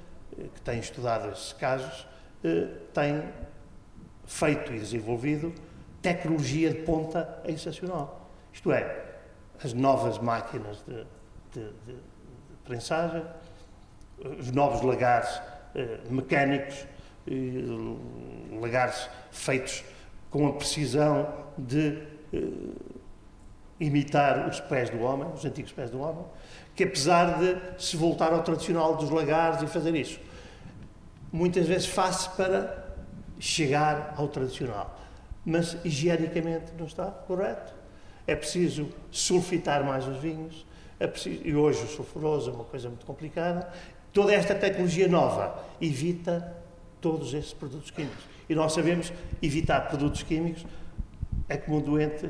que 0.54 0.62
têm 0.62 0.80
estudado 0.80 1.30
esses 1.32 1.54
casos 1.54 2.08
têm 2.94 3.24
feito 4.26 4.74
e 4.74 4.80
desenvolvido 4.80 5.54
tecnologia 6.02 6.72
de 6.72 6.84
ponta 6.84 7.42
excepcional. 7.46 8.30
Isto 8.54 8.72
é, 8.72 9.06
as 9.64 9.74
novas 9.74 10.20
máquinas 10.20 10.84
de, 10.88 11.06
de, 11.54 11.70
de, 11.86 11.94
de 11.94 12.02
prensagem, 12.64 13.24
os 14.40 14.52
novos 14.52 14.82
lagares 14.82 15.42
eh, 15.76 16.00
mecânicos, 16.10 16.86
eh, 17.28 18.60
lagares 18.60 19.10
feitos 19.32 19.84
com 20.30 20.48
a 20.48 20.54
precisão 20.54 21.34
de 21.58 22.02
eh, 22.34 22.40
imitar 23.80 24.48
os 24.50 24.60
pés 24.60 24.90
do 24.90 25.00
homem, 25.02 25.28
os 25.34 25.46
antigos 25.46 25.72
pés 25.72 25.90
do 25.90 26.00
homem, 26.00 26.26
que 26.76 26.84
apesar 26.84 27.40
de 27.40 27.84
se 27.84 27.96
voltar 27.96 28.34
ao 28.34 28.42
tradicional 28.42 28.96
dos 28.96 29.10
lagares 29.10 29.62
e 29.62 29.68
fazer 29.68 29.96
isso, 29.96 30.20
muitas 31.32 31.68
vezes 31.68 31.88
faz-se 31.88 32.30
para 32.32 32.86
chegar 33.40 34.14
ao 34.18 34.28
tradicional. 34.28 35.00
Mas 35.46 35.78
higienicamente 35.84 36.74
não 36.78 36.86
está 36.86 37.06
correto. 37.06 37.74
É 38.26 38.36
preciso 38.36 38.90
sulfitar 39.10 39.84
mais 39.86 40.06
os 40.08 40.18
vinhos, 40.18 40.66
é 41.00 41.08
preciso, 41.08 41.42
e 41.46 41.56
hoje 41.56 41.84
o 41.84 41.88
sulfuroso 41.88 42.50
é 42.50 42.54
uma 42.54 42.66
coisa 42.66 42.90
muito 42.90 43.06
complicada. 43.06 43.70
Toda 44.12 44.34
esta 44.34 44.54
tecnologia 44.54 45.08
nova 45.08 45.64
evita 45.80 46.56
todos 47.00 47.34
esses 47.34 47.54
produtos 47.54 47.92
químicos. 47.92 48.24
E 48.50 48.56
nós 48.56 48.74
sabemos 48.74 49.14
evitar 49.42 49.88
produtos 49.88 50.24
químicos 50.24 50.66
é 51.50 51.56
como 51.58 51.78
um 51.78 51.82
doente 51.82 52.30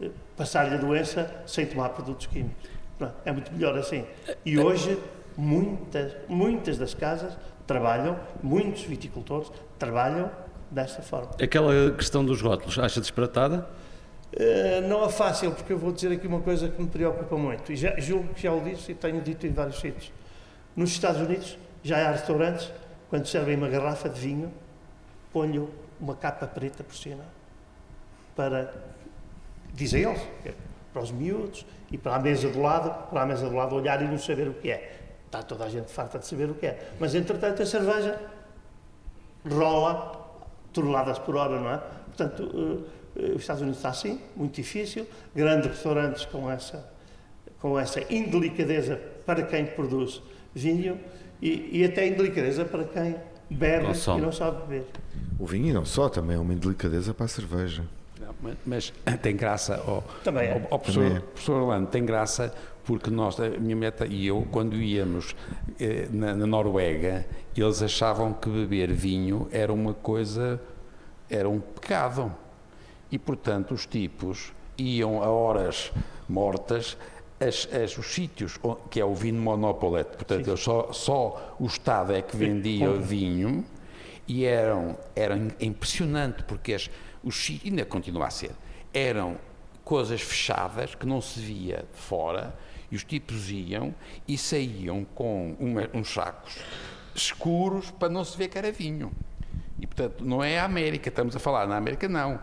eh, 0.00 0.10
passar-lhe 0.36 0.74
a 0.74 0.78
doença 0.78 1.42
sem 1.46 1.66
tomar 1.66 1.90
produtos 1.90 2.26
químicos. 2.26 2.68
É 3.24 3.30
muito 3.30 3.52
melhor 3.52 3.76
assim. 3.78 4.04
E 4.44 4.58
hoje, 4.58 4.98
muitas, 5.36 6.12
muitas 6.28 6.78
das 6.78 6.94
casas 6.94 7.36
trabalham, 7.68 8.18
muitos 8.42 8.82
viticultores 8.82 9.52
trabalham 9.78 10.28
desta 10.70 11.02
forma. 11.02 11.30
Aquela 11.40 11.92
questão 11.92 12.24
dos 12.24 12.42
rótulos, 12.42 12.78
acha 12.78 13.00
disparatada? 13.00 13.68
Uh, 14.32 14.88
não 14.88 15.04
é 15.04 15.08
fácil, 15.08 15.52
porque 15.52 15.72
eu 15.72 15.78
vou 15.78 15.92
dizer 15.92 16.12
aqui 16.12 16.26
uma 16.26 16.40
coisa 16.40 16.68
que 16.68 16.80
me 16.82 16.88
preocupa 16.88 17.36
muito, 17.36 17.72
e 17.72 17.76
já, 17.76 17.98
julgo 18.00 18.34
que 18.34 18.42
já 18.42 18.52
o 18.52 18.60
disse 18.60 18.92
e 18.92 18.94
tenho 18.94 19.20
dito 19.20 19.46
em 19.46 19.52
vários 19.52 19.78
sítios. 19.78 20.12
Nos 20.74 20.90
Estados 20.90 21.20
Unidos 21.20 21.58
já 21.82 22.08
há 22.08 22.10
restaurantes, 22.12 22.70
quando 23.08 23.26
servem 23.26 23.56
uma 23.56 23.68
garrafa 23.68 24.08
de 24.08 24.20
vinho, 24.20 24.52
ponham 25.32 25.68
uma 26.00 26.14
capa 26.14 26.46
preta 26.46 26.82
por 26.82 26.94
cima 26.94 27.24
para, 28.36 28.72
dizem 29.74 30.02
eles, 30.04 30.22
para 30.92 31.02
os 31.02 31.10
miúdos 31.10 31.66
e 31.90 31.98
para 31.98 32.16
a 32.16 32.18
mesa 32.18 32.48
do 32.48 32.60
lado, 32.60 33.08
para 33.08 33.22
a 33.22 33.26
mesa 33.26 33.48
do 33.48 33.54
lado 33.54 33.74
olhar 33.74 34.00
e 34.02 34.06
não 34.06 34.18
saber 34.18 34.48
o 34.48 34.54
que 34.54 34.70
é. 34.70 34.97
Está 35.28 35.42
toda 35.42 35.64
a 35.64 35.68
gente 35.68 35.92
farta 35.92 36.18
de 36.18 36.26
saber 36.26 36.48
o 36.48 36.54
que 36.54 36.64
é. 36.64 36.92
Mas, 36.98 37.14
entretanto, 37.14 37.62
a 37.62 37.66
cerveja 37.66 38.18
rola 39.46 40.26
toneladas 40.72 41.18
por 41.18 41.36
hora, 41.36 41.60
não 41.60 41.70
é? 41.70 41.82
Portanto, 42.06 42.44
uh, 42.44 43.20
uh, 43.20 43.34
os 43.34 43.42
Estados 43.42 43.60
Unidos 43.60 43.78
está 43.78 43.90
assim, 43.90 44.18
muito 44.34 44.54
difícil, 44.54 45.06
grandes 45.36 45.68
restaurantes 45.68 46.24
com 46.24 46.50
essa, 46.50 46.90
com 47.60 47.78
essa 47.78 48.00
indelicadeza 48.10 48.98
para 49.26 49.42
quem 49.42 49.66
produz 49.66 50.22
vinho 50.54 50.98
e, 51.42 51.80
e 51.80 51.84
até 51.84 52.06
indelicadeza 52.06 52.64
para 52.64 52.84
quem 52.84 53.16
bebe 53.50 53.84
e 53.86 54.20
não 54.20 54.32
sabe 54.32 54.62
beber. 54.62 54.86
O 55.38 55.44
vinho 55.44 55.66
e 55.66 55.72
não 55.74 55.84
só, 55.84 56.08
também 56.08 56.36
é 56.36 56.38
uma 56.38 56.54
indelicadeza 56.54 57.12
para 57.12 57.26
a 57.26 57.28
cerveja. 57.28 57.84
Mas, 58.40 58.56
mas, 58.64 58.92
tem 59.20 59.36
graça, 59.36 59.82
oh, 59.86 60.02
Também 60.22 60.48
é. 60.48 60.66
oh, 60.70 60.78
professor, 60.78 61.02
Também 61.02 61.18
é. 61.18 61.20
professor 61.20 61.62
Orlando, 61.62 61.86
tem 61.88 62.04
graça 62.04 62.54
porque 62.84 63.10
nós, 63.10 63.38
a 63.38 63.50
minha 63.50 63.76
meta 63.76 64.06
e 64.06 64.26
eu, 64.26 64.46
quando 64.50 64.76
íamos 64.76 65.36
eh, 65.78 66.08
na, 66.10 66.34
na, 66.34 66.46
Noruega, 66.46 67.26
eles 67.54 67.82
achavam 67.82 68.32
que 68.32 68.48
beber 68.48 68.92
vinho 68.92 69.46
era 69.52 69.72
uma 69.72 69.92
coisa, 69.92 70.58
era 71.28 71.48
um 71.48 71.60
pecado. 71.60 72.34
E, 73.10 73.18
portanto, 73.18 73.74
os 73.74 73.84
tipos 73.84 74.52
iam 74.78 75.22
a 75.22 75.28
horas 75.28 75.92
mortas 76.28 76.96
as, 77.40 77.68
as, 77.72 77.96
os 77.96 78.06
sítios, 78.06 78.58
que 78.90 79.00
é 79.00 79.04
o 79.04 79.14
vinho 79.14 79.40
monopolet, 79.40 80.08
portanto, 80.16 80.56
só, 80.56 80.92
só 80.92 81.56
o 81.58 81.66
Estado 81.66 82.12
é 82.12 82.22
que 82.22 82.36
vendia 82.36 82.88
Sim. 82.88 83.00
vinho 83.00 83.64
e 84.26 84.44
eram, 84.44 84.98
eram 85.14 85.48
impressionante 85.60 86.42
porque 86.42 86.74
as, 86.74 86.90
os 87.22 87.36
sítios, 87.36 87.70
ainda 87.70 87.84
continua 87.84 88.26
a 88.26 88.30
ser, 88.30 88.52
eram 88.92 89.36
coisas 89.84 90.20
fechadas 90.20 90.94
que 90.94 91.06
não 91.06 91.20
se 91.20 91.40
via 91.40 91.84
de 91.92 92.00
fora 92.00 92.54
e 92.90 92.96
os 92.96 93.04
tipos 93.04 93.50
iam 93.50 93.94
e 94.26 94.36
saíam 94.36 95.04
com 95.14 95.56
uma, 95.58 95.88
uns 95.94 96.12
sacos 96.12 96.58
escuros 97.14 97.90
para 97.90 98.08
não 98.08 98.24
se 98.24 98.36
ver 98.36 98.48
que 98.48 98.58
era 98.58 98.70
vinho. 98.70 99.12
E, 99.80 99.86
portanto, 99.86 100.24
não 100.24 100.42
é 100.42 100.58
a 100.58 100.64
América, 100.64 101.08
estamos 101.08 101.34
a 101.36 101.38
falar, 101.38 101.66
na 101.66 101.76
América 101.76 102.08
não. 102.08 102.38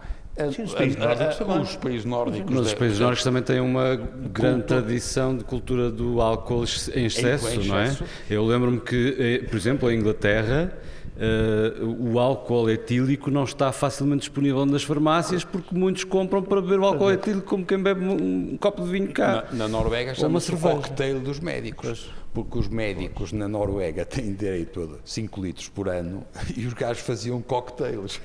Sim, 0.54 0.64
os 0.64 0.74
países 0.74 0.98
nórdicos 0.98 1.36
também. 1.38 1.62
Os 1.62 1.76
países 1.78 2.06
nórdicos. 2.06 2.54
Mas 2.54 2.66
os 2.68 2.74
países 2.74 3.00
nórdicos 3.00 3.24
também 3.24 3.42
têm 3.42 3.60
uma 3.62 3.96
grande 3.96 4.64
tradição 4.64 5.36
de 5.36 5.46
cultura 5.46 5.90
do 5.90 6.20
álcool 6.22 6.66
em 6.94 7.06
excesso, 7.06 7.48
em 7.48 7.60
excesso. 7.60 7.68
não 7.70 7.78
é? 7.80 7.96
Eu 8.30 8.46
lembro-me 8.46 8.82
que, 8.82 9.16
eh, 9.18 9.48
por 9.48 9.56
exemplo, 9.56 9.90
em 9.90 9.98
Inglaterra, 9.98 10.78
Uh, 11.16 12.12
o 12.14 12.20
álcool 12.20 12.70
etílico 12.70 13.32
não 13.32 13.46
está 13.46 13.72
facilmente 13.72 14.22
disponível 14.22 14.66
nas 14.66 14.84
farmácias 14.84 15.46
porque 15.46 15.74
muitos 15.74 16.04
compram 16.04 16.44
para 16.44 16.62
beber 16.62 16.80
o 16.80 16.86
álcool 16.86 17.10
etílico 17.10 17.48
como 17.48 17.66
quem 17.66 17.82
bebe 17.82 18.06
um, 18.06 18.54
um 18.54 18.58
copo 18.58 18.84
de 18.84 18.90
vinho 18.90 19.14
cá. 19.14 19.46
Na, 19.52 19.60
na 19.60 19.68
Noruega 19.70 20.14
chama-se 20.14 20.54
o 20.54 20.58
cocktail 20.58 21.22
dos 21.22 21.40
médicos 21.40 22.12
porque 22.36 22.60
os 22.60 22.68
médicos 22.68 23.32
na 23.32 23.48
Noruega 23.48 24.04
têm 24.04 24.34
direito 24.34 25.00
a 25.02 25.08
5 25.08 25.42
litros 25.42 25.70
por 25.70 25.88
ano 25.88 26.28
e 26.56 26.66
os 26.66 26.74
gajos 26.74 27.02
faziam 27.02 27.42
cocktails. 27.42 28.20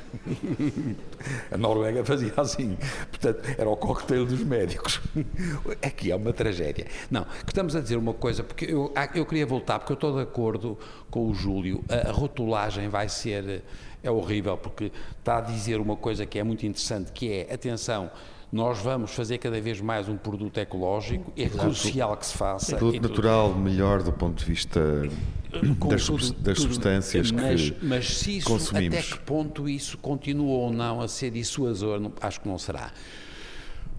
A 1.52 1.56
Noruega 1.56 2.04
fazia 2.04 2.32
assim. 2.36 2.76
Portanto, 3.08 3.40
era 3.56 3.68
o 3.68 3.76
cocktail 3.76 4.26
dos 4.26 4.42
médicos. 4.42 5.00
Aqui 5.80 6.10
é 6.10 6.16
uma 6.16 6.32
tragédia. 6.32 6.86
Não, 7.08 7.24
estamos 7.46 7.76
a 7.76 7.80
dizer 7.80 7.96
uma 7.96 8.12
coisa, 8.12 8.42
porque 8.42 8.64
eu, 8.64 8.92
ah, 8.96 9.08
eu 9.14 9.24
queria 9.24 9.46
voltar, 9.46 9.78
porque 9.78 9.92
eu 9.92 9.94
estou 9.94 10.16
de 10.16 10.22
acordo 10.22 10.76
com 11.08 11.28
o 11.28 11.34
Júlio, 11.34 11.84
a, 11.88 12.08
a 12.08 12.12
rotulagem 12.12 12.88
vai 12.88 13.08
ser. 13.08 13.62
É 14.02 14.10
horrível, 14.10 14.56
porque 14.56 14.90
está 15.18 15.38
a 15.38 15.40
dizer 15.42 15.78
uma 15.78 15.94
coisa 15.94 16.24
que 16.24 16.38
é 16.38 16.42
muito 16.42 16.64
interessante, 16.66 17.12
que 17.12 17.30
é, 17.30 17.52
atenção, 17.52 18.10
nós 18.52 18.78
vamos 18.80 19.12
fazer 19.12 19.38
cada 19.38 19.60
vez 19.60 19.80
mais 19.80 20.08
um 20.08 20.16
produto 20.16 20.58
ecológico, 20.58 21.32
é 21.36 21.42
Exato. 21.42 21.58
crucial 21.58 22.16
que 22.16 22.26
se 22.26 22.36
faça. 22.36 22.74
Um 22.74 22.78
produto 22.78 23.02
natural, 23.02 23.54
melhor 23.54 24.02
do 24.02 24.12
ponto 24.12 24.38
de 24.38 24.44
vista 24.44 24.80
das, 25.88 26.06
tudo, 26.06 26.32
das 26.34 26.58
substâncias 26.58 27.30
mas, 27.30 27.70
que 27.70 27.84
mas 27.84 28.18
se 28.18 28.38
isso, 28.38 28.48
consumimos. 28.48 28.98
até 28.98 29.06
que 29.06 29.18
ponto 29.20 29.68
isso 29.68 29.96
continua 29.98 30.58
ou 30.58 30.72
não 30.72 31.00
a 31.00 31.06
ser 31.06 31.30
dissuasor, 31.30 32.00
acho 32.20 32.40
que 32.40 32.48
não 32.48 32.58
será. 32.58 32.92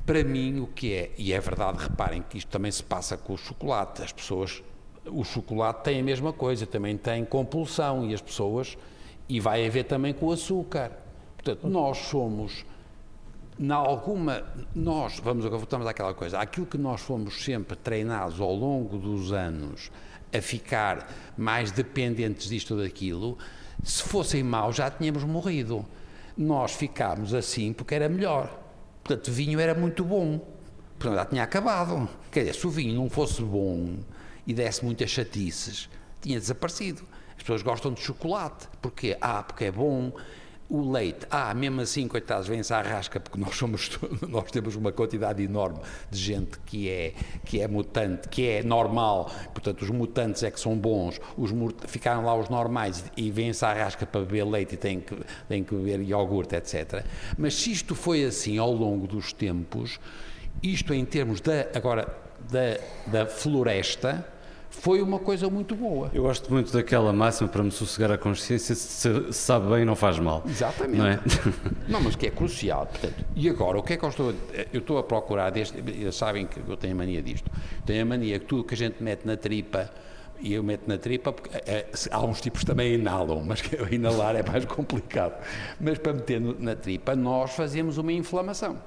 Para 0.06 0.24
mim, 0.24 0.60
o 0.60 0.68
que 0.68 0.94
é, 0.94 1.12
e 1.18 1.32
é 1.32 1.40
verdade, 1.40 1.78
reparem 1.84 2.22
que 2.28 2.38
isto 2.38 2.50
também 2.50 2.72
se 2.72 2.84
passa 2.84 3.16
com 3.16 3.34
o 3.34 3.38
chocolate, 3.38 4.02
as 4.02 4.12
pessoas, 4.12 4.62
o 5.06 5.24
chocolate 5.24 5.84
tem 5.84 6.00
a 6.00 6.04
mesma 6.04 6.34
coisa, 6.34 6.66
também 6.66 6.98
tem 6.98 7.24
compulsão, 7.24 8.10
e 8.10 8.14
as 8.14 8.22
pessoas, 8.22 8.78
e 9.30 9.40
vai 9.40 9.66
haver 9.66 9.86
também 9.86 10.14
com 10.14 10.26
o 10.26 10.32
açúcar. 10.34 10.92
Portanto, 11.38 11.70
nós 11.70 11.98
somos 12.00 12.66
na 13.60 13.76
alguma, 13.76 14.44
nós, 14.74 15.20
vamos 15.20 15.46
agora 15.46 15.60
voltamos 15.60 15.88
àquela 15.88 16.14
coisa, 16.14 16.40
aquilo 16.40 16.66
que 16.66 16.78
nós 16.78 17.02
fomos 17.02 17.44
sempre 17.44 17.76
treinados 17.76 18.40
ao 18.40 18.54
longo 18.54 18.98
dos 18.98 19.32
anos 19.32 19.92
a 20.34 20.42
ficar 20.42 21.12
mais 21.38 21.72
dependentes 21.72 22.50
disto 22.50 22.76
ou 22.76 22.82
daquilo, 22.82 23.38
se 23.84 24.04
fossem 24.04 24.44
maus 24.44 24.76
já 24.76 24.90
tínhamos 24.90 25.24
morrido. 25.24 25.86
Nós 26.38 26.72
ficámos 26.72 27.34
assim 27.34 27.74
porque 27.74 27.94
era 27.94 28.08
melhor. 28.08 28.60
Portanto, 29.04 29.28
o 29.28 29.32
vinho 29.32 29.60
era 29.60 29.74
muito 29.74 30.04
bom. 30.04 30.40
Portanto, 30.98 31.18
já 31.18 31.26
tinha 31.26 31.44
acabado. 31.44 32.08
Quer 32.32 32.42
dizer, 32.42 32.56
se 32.56 32.68
o 32.68 32.70
vinho 32.70 32.96
não 32.96 33.10
fosse 33.10 33.42
bom 33.42 33.98
e 34.46 34.54
desse 34.54 34.86
muitas 34.86 35.10
chatices, 35.10 35.90
tinha 36.22 36.40
desaparecido. 36.40 37.04
As 37.36 37.44
pessoas 37.44 37.62
gostam 37.62 37.92
de 37.92 38.02
chocolate. 38.02 38.68
Porquê? 38.82 39.18
Ah, 39.20 39.44
porque 39.44 39.66
é 39.66 39.72
bom, 39.72 40.14
o 40.72 40.90
leite, 40.90 41.28
ah, 41.30 41.54
mesmo 41.54 41.82
assim, 41.82 42.08
coitados, 42.08 42.48
vêm-se 42.48 42.74
à 42.74 42.82
rasca, 42.82 43.20
porque 43.20 43.38
nós 43.38 43.58
somos, 43.58 44.00
nós 44.30 44.50
temos 44.50 44.74
uma 44.78 44.90
quantidade 44.90 45.44
enorme 45.44 45.80
de 46.10 46.18
gente 46.18 46.58
que 46.66 46.90
é, 46.90 47.14
que 47.44 47.60
é 47.60 47.68
mutante, 47.68 48.30
que 48.30 48.48
é 48.48 48.64
normal, 48.64 49.30
portanto, 49.54 49.82
os 49.82 49.90
mutantes 49.90 50.44
é 50.44 50.50
que 50.50 50.58
são 50.58 50.78
bons, 50.78 51.20
os 51.38 51.52
ficaram 51.88 52.24
lá 52.24 52.34
os 52.34 52.48
normais 52.48 53.04
e 53.18 53.30
vêm-se 53.30 53.66
à 53.66 53.74
rasca 53.74 54.06
para 54.06 54.22
beber 54.22 54.46
leite 54.46 54.76
e 54.76 54.78
têm 54.78 55.02
que, 55.02 55.14
têm 55.50 55.62
que 55.62 55.76
beber 55.76 56.00
iogurte, 56.08 56.56
etc. 56.56 57.04
Mas 57.38 57.56
se 57.56 57.74
isto 57.74 57.94
foi 57.94 58.24
assim 58.24 58.58
ao 58.58 58.72
longo 58.72 59.06
dos 59.08 59.34
tempos, 59.34 60.00
isto 60.64 60.94
em 60.94 61.04
termos 61.04 61.42
da, 61.42 61.68
agora, 61.76 62.08
da, 62.50 62.78
da 63.08 63.26
floresta, 63.26 64.26
foi 64.82 65.00
uma 65.00 65.20
coisa 65.20 65.48
muito 65.48 65.76
boa. 65.76 66.10
Eu 66.12 66.24
gosto 66.24 66.52
muito 66.52 66.74
daquela 66.74 67.14
máxima 67.14 67.48
para 67.48 67.62
me 67.62 67.70
sossegar 67.70 68.12
a 68.12 68.18
consciência, 68.18 68.74
se 68.74 69.32
sabe 69.32 69.70
bem 69.70 69.86
não 69.86 69.96
faz 69.96 70.18
mal. 70.18 70.44
Exatamente. 70.44 70.98
Não, 70.98 71.06
é? 71.06 71.20
não 71.88 72.02
mas 72.02 72.16
que 72.16 72.26
é 72.26 72.32
crucial. 72.32 72.88
Portanto, 72.88 73.24
e 73.36 73.48
agora, 73.48 73.78
o 73.78 73.84
que 73.84 73.94
é 73.94 73.98
que 73.98 74.04
eu 74.04 74.10
estou 74.10 74.32
a, 74.32 74.34
eu 74.74 74.80
estou 74.80 74.98
a 74.98 75.04
procurar, 75.04 75.52
desde, 75.52 76.12
sabem 76.12 76.48
que 76.48 76.60
eu 76.68 76.76
tenho 76.76 76.94
a 76.94 76.98
mania 76.98 77.22
disto, 77.22 77.48
tenho 77.86 78.02
a 78.02 78.06
mania 78.06 78.40
que 78.40 78.46
tudo 78.48 78.64
que 78.64 78.74
a 78.74 78.78
gente 78.78 79.04
mete 79.04 79.24
na 79.24 79.38
tripa, 79.38 79.88
e 80.40 80.52
eu 80.52 80.64
meto 80.64 80.88
na 80.88 80.98
tripa, 80.98 81.32
porque 81.32 81.56
é, 81.56 81.86
há 82.10 82.26
uns 82.26 82.42
tipos 82.42 82.62
que 82.62 82.66
também 82.66 82.96
inalam, 82.96 83.44
mas 83.46 83.62
que 83.62 83.76
inalar 83.94 84.36
é 84.36 84.42
mais 84.42 84.66
complicado. 84.66 85.40
Mas 85.80 86.00
para 86.00 86.14
meter 86.14 86.42
na 86.42 86.76
tripa, 86.76 87.16
nós 87.16 87.52
fazemos 87.52 88.00
uma 88.00 88.12
inflamação. 88.12 88.78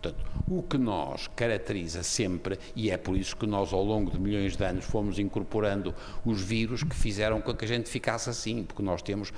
Portanto, 0.00 0.24
o 0.48 0.62
que 0.62 0.78
nós 0.78 1.28
caracteriza 1.36 2.02
sempre, 2.02 2.58
e 2.74 2.90
é 2.90 2.96
por 2.96 3.18
isso 3.18 3.36
que 3.36 3.46
nós 3.46 3.70
ao 3.70 3.84
longo 3.84 4.10
de 4.10 4.18
milhões 4.18 4.56
de 4.56 4.64
anos 4.64 4.86
fomos 4.86 5.18
incorporando 5.18 5.94
os 6.24 6.40
vírus 6.40 6.82
que 6.82 6.96
fizeram 6.96 7.38
com 7.42 7.54
que 7.54 7.66
a 7.66 7.68
gente 7.68 7.90
ficasse 7.90 8.30
assim, 8.30 8.64
porque 8.64 8.82
nós 8.82 9.02
temos 9.02 9.30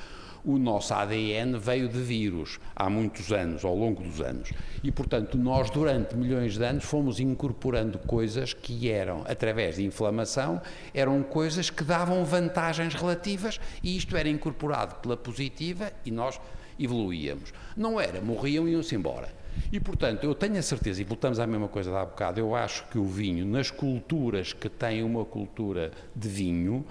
o 0.44 0.59
nosso 0.59 0.94
ADN 0.94 1.59
veio 1.59 1.89
de 1.89 2.01
vírus 2.01 2.60
há 2.76 2.89
muitos 2.89 3.32
anos, 3.32 3.64
ao 3.64 3.74
longo 3.76 4.05
dos 4.05 4.20
anos. 4.20 4.52
E, 4.84 4.93
portanto, 4.93 5.36
nós, 5.36 5.68
durante 5.68 6.16
milhões 6.16 6.56
de 6.56 6.64
anos, 6.64 6.84
fomos 6.84 7.18
incorporando 7.18 7.98
coisas 7.98 8.52
que 8.52 8.89
eram, 8.89 9.24
através 9.26 9.76
de 9.76 9.84
inflamação, 9.84 10.60
eram 10.94 11.22
coisas 11.24 11.70
que 11.70 11.82
davam 11.82 12.24
vantagens 12.24 12.94
relativas 12.94 13.60
e 13.82 13.97
isto 13.97 14.16
era 14.16 14.28
incorporado 14.28 14.97
pela 14.97 15.16
positiva 15.16 15.93
e 16.05 16.10
nós 16.10 16.40
evoluíamos. 16.78 17.52
Não 17.76 18.01
era, 18.01 18.20
morriam 18.20 18.68
e 18.68 18.72
iam-se 18.72 18.94
embora. 18.94 19.41
E, 19.73 19.81
portanto, 19.81 20.24
eu 20.24 20.35
tenho 20.35 20.59
a 20.59 20.62
certeza, 20.62 21.01
e 21.01 21.05
voltamos 21.05 21.39
à 21.39 21.47
mesma 21.47 21.69
coisa 21.69 21.91
da 21.91 22.03
há 22.03 22.05
bocado, 22.05 22.39
eu 22.39 22.55
acho 22.55 22.87
que 22.89 22.99
o 22.99 23.05
vinho, 23.05 23.47
nas 23.47 23.70
culturas 23.70 24.53
que 24.53 24.69
têm 24.69 25.03
uma 25.03 25.24
cultura 25.24 25.91
de 26.15 26.29
vinho, 26.29 26.85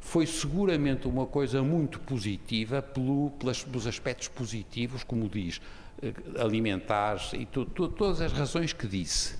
foi 0.00 0.26
seguramente 0.26 1.06
uma 1.06 1.26
coisa 1.26 1.62
muito 1.62 2.00
positiva 2.00 2.80
pelo, 2.80 3.30
pelas, 3.38 3.62
pelos 3.62 3.86
aspectos 3.86 4.28
positivos, 4.28 5.02
como 5.04 5.28
diz, 5.28 5.60
eh, 6.00 6.12
alimentares 6.38 7.32
e 7.32 7.44
todas 7.44 8.20
as 8.20 8.32
razões 8.32 8.72
que 8.72 8.86
disse. 8.86 9.36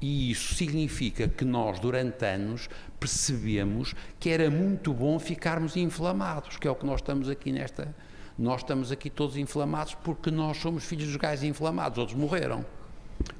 E 0.00 0.30
isso 0.30 0.54
significa 0.54 1.28
que 1.28 1.44
nós, 1.44 1.78
durante 1.78 2.24
anos, 2.24 2.68
percebemos 2.98 3.94
que 4.18 4.30
era 4.30 4.50
muito 4.50 4.94
bom 4.94 5.18
ficarmos 5.18 5.76
inflamados, 5.76 6.56
que 6.56 6.66
é 6.66 6.70
o 6.70 6.74
que 6.74 6.86
nós 6.86 7.00
estamos 7.00 7.28
aqui 7.28 7.52
nesta, 7.52 7.94
nós 8.38 8.60
estamos 8.60 8.92
aqui 8.92 9.10
todos 9.10 9.36
inflamados 9.36 9.94
porque 9.94 10.30
nós 10.30 10.58
somos 10.58 10.84
filhos 10.84 11.06
dos 11.06 11.16
gajos 11.16 11.42
inflamados, 11.42 11.98
outros 11.98 12.16
morreram. 12.16 12.64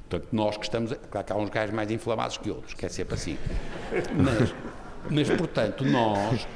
Portanto, 0.08 0.28
nós 0.32 0.56
que 0.56 0.64
estamos. 0.64 0.92
Claro 1.10 1.26
que 1.26 1.32
há 1.32 1.36
uns 1.36 1.50
gajos 1.50 1.74
mais 1.74 1.90
inflamados 1.90 2.36
que 2.38 2.50
outros, 2.50 2.74
que 2.74 2.84
é 2.84 2.88
sempre 2.88 3.14
assim. 3.14 3.38
Mas, 4.16 4.54
mas 5.10 5.30
portanto, 5.36 5.84
nós, 5.84 6.48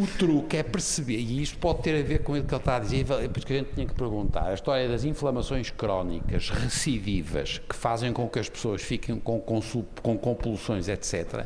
O 0.00 0.06
truque 0.06 0.56
é 0.56 0.62
perceber, 0.62 1.18
e 1.18 1.42
isto 1.42 1.58
pode 1.58 1.82
ter 1.82 2.00
a 2.00 2.02
ver 2.02 2.22
com 2.22 2.32
o 2.32 2.34
que 2.36 2.40
ele 2.40 2.56
está 2.56 2.76
a 2.76 2.78
dizer, 2.78 3.04
é 3.22 3.28
porque 3.28 3.52
a 3.52 3.56
gente 3.58 3.74
tinha 3.74 3.86
que 3.86 3.92
perguntar, 3.92 4.46
a 4.46 4.54
história 4.54 4.88
das 4.88 5.04
inflamações 5.04 5.68
crónicas 5.68 6.48
recidivas 6.48 7.60
que 7.68 7.76
fazem 7.76 8.10
com 8.10 8.26
que 8.26 8.38
as 8.38 8.48
pessoas 8.48 8.80
fiquem 8.80 9.20
com, 9.20 9.38
com 9.38 10.16
compulsões, 10.16 10.88
etc., 10.88 11.44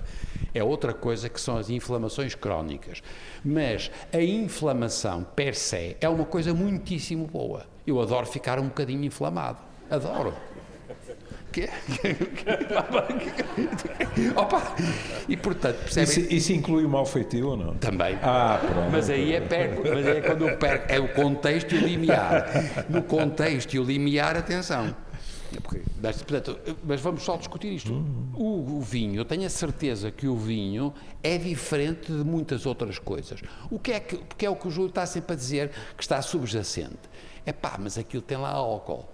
é 0.55 0.63
outra 0.63 0.95
coisa 0.95 1.29
que 1.29 1.41
são 1.41 1.57
as 1.57 1.69
inflamações 1.69 2.37
crónicas. 2.37 3.03
Mas 3.45 3.91
a 4.13 4.23
inflamação 4.23 5.27
per 5.35 5.57
se 5.57 5.97
é 6.01 6.09
uma 6.09 6.25
coisa 6.25 6.55
muitíssimo 6.55 7.27
boa. 7.27 7.67
Eu 7.85 8.01
adoro 8.01 8.25
ficar 8.25 8.61
um 8.61 8.69
bocadinho 8.69 9.05
inflamado. 9.05 9.59
Adoro. 9.91 10.33
Que? 11.55 11.71
Opa! 14.35 14.75
E 15.29 15.37
portanto, 15.37 15.79
percebem? 15.83 16.11
Isso, 16.11 16.35
isso 16.35 16.53
inclui 16.53 16.85
o 16.85 16.89
mau 16.89 17.07
feitio 17.07 17.51
ou 17.51 17.57
não? 17.57 17.77
Também. 17.77 18.19
Ah, 18.25 18.59
pronto. 18.61 18.91
Mas 18.91 19.09
aí 19.09 19.35
é, 19.35 19.41
perco, 19.41 19.83
mas 19.89 20.05
é 20.05 20.21
quando 20.21 20.49
eu 20.49 20.57
perco. 20.57 20.93
É 20.93 20.99
o 20.99 21.15
contexto 21.15 21.77
e 21.77 21.79
o 21.79 21.87
limiar. 21.87 22.45
No 22.89 23.05
contexto 23.05 23.73
e 23.73 23.79
o 23.79 23.85
limiar, 23.85 24.37
atenção. 24.37 24.97
Mas, 26.03 26.21
portanto, 26.23 26.59
mas 26.83 27.01
vamos 27.01 27.23
só 27.23 27.37
discutir 27.37 27.73
isto. 27.73 28.05
O, 28.35 28.79
o, 28.79 28.81
vinho, 28.81 29.21
eu 29.21 29.25
tenho 29.25 29.47
a 29.47 29.49
certeza 29.49 30.11
que 30.11 30.27
o 30.27 30.37
vinho 30.37 30.93
é 31.23 31.39
diferente 31.39 32.11
de 32.11 32.25
muitas 32.25 32.67
outras 32.67 32.99
coisas. 32.99 33.41
O 33.71 33.79
que 33.79 33.93
é 33.93 34.01
que, 34.01 34.17
porque 34.17 34.45
é 34.45 34.51
o 34.51 34.57
que 34.57 34.67
o 34.67 34.73
Júlio 34.73 34.89
está 34.89 35.07
sempre 35.07 35.35
a 35.35 35.37
dizer 35.37 35.71
que 35.97 36.03
está 36.03 36.21
subjacente. 36.21 36.99
É 37.47 37.53
pá, 37.53 37.77
mas 37.79 37.97
aquilo 37.97 38.23
tem 38.23 38.39
lá 38.39 38.51
álcool. 38.51 39.09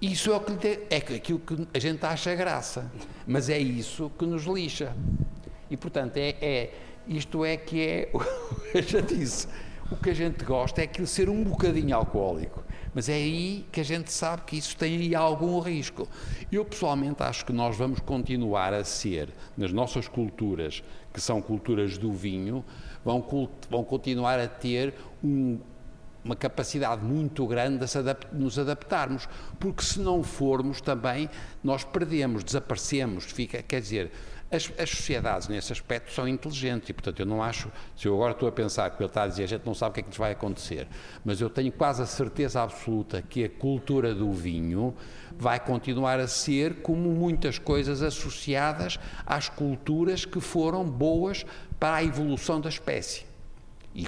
Isso 0.00 0.30
é, 0.30 0.36
o 0.36 0.40
que 0.40 0.78
é 0.90 0.96
aquilo 0.96 1.38
que 1.38 1.68
a 1.72 1.78
gente 1.78 2.04
acha 2.04 2.34
graça, 2.34 2.90
mas 3.26 3.48
é 3.48 3.58
isso 3.58 4.10
que 4.18 4.26
nos 4.26 4.44
lixa. 4.44 4.94
E 5.70 5.76
portanto, 5.76 6.18
é, 6.18 6.36
é 6.40 6.74
isto 7.08 7.44
é 7.44 7.56
que 7.56 7.80
é, 7.80 8.10
já 8.86 9.00
disse, 9.00 9.48
o 9.90 9.96
que 9.96 10.10
a 10.10 10.14
gente 10.14 10.44
gosta 10.44 10.82
é 10.82 10.84
aquilo 10.84 11.06
ser 11.06 11.30
um 11.30 11.42
bocadinho 11.42 11.96
alcoólico. 11.96 12.62
Mas 12.92 13.08
é 13.08 13.14
aí 13.14 13.66
que 13.70 13.80
a 13.80 13.84
gente 13.84 14.10
sabe 14.12 14.42
que 14.46 14.56
isso 14.56 14.76
tem 14.76 14.96
aí 14.96 15.14
algum 15.14 15.60
risco. 15.60 16.08
Eu 16.50 16.64
pessoalmente 16.64 17.22
acho 17.22 17.44
que 17.44 17.52
nós 17.52 17.76
vamos 17.76 18.00
continuar 18.00 18.72
a 18.72 18.84
ser, 18.84 19.28
nas 19.56 19.72
nossas 19.72 20.08
culturas, 20.08 20.82
que 21.12 21.20
são 21.20 21.40
culturas 21.40 21.96
do 21.96 22.12
vinho, 22.12 22.64
vão, 23.04 23.24
vão 23.70 23.84
continuar 23.84 24.38
a 24.40 24.48
ter 24.48 24.94
um, 25.22 25.58
uma 26.26 26.36
capacidade 26.36 27.02
muito 27.02 27.46
grande 27.46 27.78
de 27.78 28.36
nos 28.36 28.58
adaptarmos, 28.58 29.28
porque 29.58 29.82
se 29.82 30.00
não 30.00 30.22
formos 30.22 30.80
também, 30.80 31.30
nós 31.62 31.84
perdemos, 31.84 32.42
desaparecemos, 32.42 33.24
fica, 33.24 33.62
quer 33.62 33.80
dizer, 33.80 34.12
as, 34.50 34.72
as, 34.78 34.90
sociedades 34.90 35.48
nesse 35.48 35.72
aspecto 35.72 36.12
são 36.12 36.28
inteligentes 36.28 36.88
e, 36.88 36.92
portanto, 36.92 37.18
eu 37.18 37.26
não 37.26 37.42
acho, 37.42 37.70
se 37.96 38.06
eu 38.06 38.14
agora 38.14 38.32
estou 38.32 38.48
a 38.48 38.52
pensar 38.52 38.90
que 38.90 39.02
ele 39.02 39.08
está 39.08 39.24
a 39.24 39.26
dizer, 39.26 39.44
a 39.44 39.48
gente 39.48 39.66
não 39.66 39.74
sabe 39.74 39.90
o 39.90 39.94
que 39.94 40.00
é 40.00 40.02
que 40.02 40.08
nos 40.08 40.18
vai 40.18 40.32
acontecer, 40.32 40.86
mas 41.24 41.40
eu 41.40 41.50
tenho 41.50 41.72
quase 41.72 42.02
a 42.02 42.06
certeza 42.06 42.62
absoluta 42.62 43.22
que 43.22 43.44
a 43.44 43.48
cultura 43.48 44.14
do 44.14 44.32
vinho 44.32 44.94
vai 45.36 45.58
continuar 45.58 46.20
a 46.20 46.28
ser 46.28 46.76
como 46.76 47.10
muitas 47.10 47.58
coisas 47.58 48.02
associadas 48.02 48.98
às 49.24 49.48
culturas 49.48 50.24
que 50.24 50.40
foram 50.40 50.84
boas 50.84 51.44
para 51.78 51.96
a 51.96 52.04
evolução 52.04 52.60
da 52.60 52.68
espécie. 52.68 53.35
E 53.96 54.06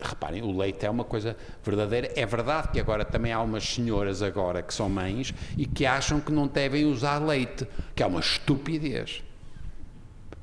reparem, 0.00 0.42
o 0.42 0.56
leite 0.56 0.86
é 0.86 0.90
uma 0.90 1.02
coisa 1.02 1.36
verdadeira. 1.64 2.08
É 2.14 2.24
verdade 2.24 2.68
que 2.68 2.78
agora 2.78 3.04
também 3.04 3.32
há 3.32 3.40
umas 3.40 3.64
senhoras 3.64 4.22
agora 4.22 4.62
que 4.62 4.72
são 4.72 4.88
mães 4.88 5.34
e 5.58 5.66
que 5.66 5.84
acham 5.84 6.20
que 6.20 6.30
não 6.30 6.46
devem 6.46 6.84
usar 6.84 7.18
leite, 7.18 7.66
que 7.96 8.02
é 8.04 8.06
uma 8.06 8.20
estupidez. 8.20 9.23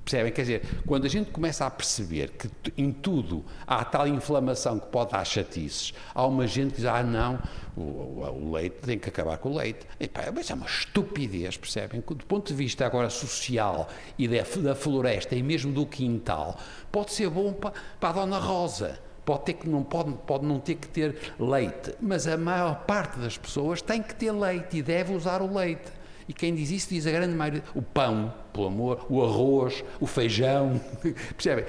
Percebem? 0.04 0.32
Quer 0.32 0.42
dizer, 0.42 0.62
quando 0.86 1.06
a 1.06 1.10
gente 1.10 1.30
começa 1.30 1.66
a 1.66 1.70
perceber 1.70 2.32
que 2.32 2.50
em 2.76 2.92
tudo 2.92 3.46
há 3.68 3.86
tal 3.86 4.08
inflamação 4.08 4.80
que 4.80 4.88
pode 4.88 5.12
dar 5.12 5.24
chatices, 5.24 5.94
há 6.14 6.26
uma 6.26 6.48
gente 6.48 6.72
que 6.72 6.78
diz, 6.78 6.86
ah 6.86 7.04
não, 7.04 7.40
o, 7.78 7.82
o 7.82 8.52
leite 8.52 8.78
tem 8.82 8.98
que 8.98 9.10
acabar 9.10 9.38
com 9.38 9.50
o 9.50 9.58
leite. 9.58 9.86
E, 10.00 10.08
pá, 10.08 10.32
mas 10.34 10.50
é 10.50 10.54
uma 10.56 10.66
estupidez, 10.66 11.56
percebem? 11.56 12.02
Do 12.02 12.26
ponto 12.26 12.48
de 12.48 12.54
vista 12.54 12.86
agora 12.86 13.10
social 13.10 13.88
e 14.18 14.28
da, 14.28 14.44
da 14.62 14.76
floresta 14.76 15.36
e 15.36 15.44
mesmo 15.44 15.72
do 15.72 15.86
quintal, 15.86 16.58
pode 16.92 17.14
ser 17.14 17.30
bom 17.30 17.54
para, 17.54 17.74
para 18.00 18.10
a 18.10 18.14
Dona 18.14 18.40
Rosa. 18.40 19.00
Pode, 19.24 19.44
ter 19.44 19.54
que, 19.54 19.70
não, 19.70 19.84
pode, 19.84 20.12
pode 20.26 20.46
não 20.46 20.60
ter 20.60 20.76
que 20.76 20.88
ter 20.88 21.16
leite, 21.40 21.94
mas 22.02 22.26
a 22.26 22.36
maior 22.38 22.84
parte 22.86 23.20
das 23.20 23.38
pessoas 23.38 23.80
tem 23.80 24.02
que 24.02 24.16
ter 24.16 24.32
leite 24.32 24.78
e 24.78 24.82
deve 24.82 25.14
usar 25.14 25.44
o 25.44 25.54
leite. 25.54 26.01
E 26.28 26.34
quem 26.34 26.54
diz 26.54 26.70
isso 26.72 26.90
diz 26.90 27.06
a 27.08 27.12
grande 27.12 27.36
maioria. 27.36 27.64
O 27.74 27.82
pão, 27.82 28.34
pelo 28.54 28.68
amor, 28.68 29.06
o 29.10 29.24
arroz, 29.24 29.84
o 30.00 30.06
feijão. 30.06 30.80
Percebem? 31.36 31.66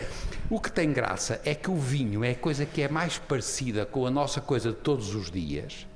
O 0.50 0.60
que 0.60 0.70
tem 0.70 0.92
graça 0.92 1.40
é 1.44 1.54
que 1.54 1.70
o 1.70 1.76
vinho 1.76 2.24
é 2.24 2.30
a 2.30 2.34
coisa 2.34 2.66
que 2.66 2.82
é 2.82 2.88
mais 2.88 3.18
parecida 3.18 3.86
com 3.86 4.06
a 4.06 4.10
nossa 4.10 4.40
coisa 4.40 4.70
de 4.70 4.76
todos 4.76 5.14
os 5.14 5.30
dias. 5.30 5.86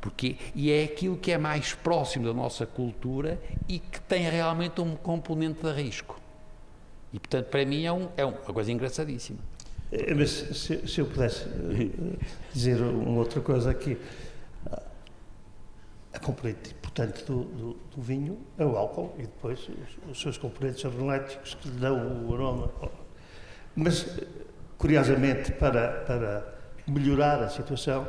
Porque, 0.00 0.36
e 0.54 0.70
é 0.70 0.84
aquilo 0.84 1.16
que 1.16 1.32
é 1.32 1.38
mais 1.38 1.74
próximo 1.74 2.26
da 2.26 2.34
nossa 2.34 2.64
cultura 2.66 3.40
e 3.68 3.78
que 3.78 4.00
tem 4.00 4.28
realmente 4.28 4.80
um 4.80 4.94
componente 4.94 5.62
de 5.62 5.72
risco. 5.72 6.20
E, 7.12 7.18
portanto, 7.18 7.46
para 7.46 7.64
mim 7.64 7.84
é, 7.84 7.92
um, 7.92 8.08
é 8.16 8.24
uma 8.24 8.36
coisa 8.36 8.70
engraçadíssima. 8.70 9.38
Eh, 9.90 10.14
mas 10.14 10.30
se, 10.30 10.86
se 10.86 11.00
eu 11.00 11.06
pudesse 11.06 11.44
eh, 11.44 12.18
dizer 12.52 12.80
uma 12.82 13.18
outra 13.18 13.40
coisa 13.40 13.70
aqui, 13.70 13.96
a 16.16 16.18
componente 16.18 16.74
importante 16.96 17.24
do, 17.24 17.44
do, 17.44 17.76
do, 17.94 18.02
vinho 18.02 18.38
é 18.56 18.64
o 18.64 18.74
álcool 18.76 19.14
e 19.18 19.22
depois 19.22 19.60
os, 19.68 20.10
os, 20.10 20.20
seus 20.20 20.38
componentes 20.38 20.82
aromáticos 20.84 21.54
que 21.54 21.68
lhe 21.68 21.78
dão 21.78 22.26
o 22.26 22.34
aroma. 22.34 22.70
Mas, 23.74 24.18
curiosamente, 24.78 25.52
para, 25.52 26.00
para 26.06 26.54
melhorar 26.86 27.42
a 27.42 27.50
situação, 27.50 28.06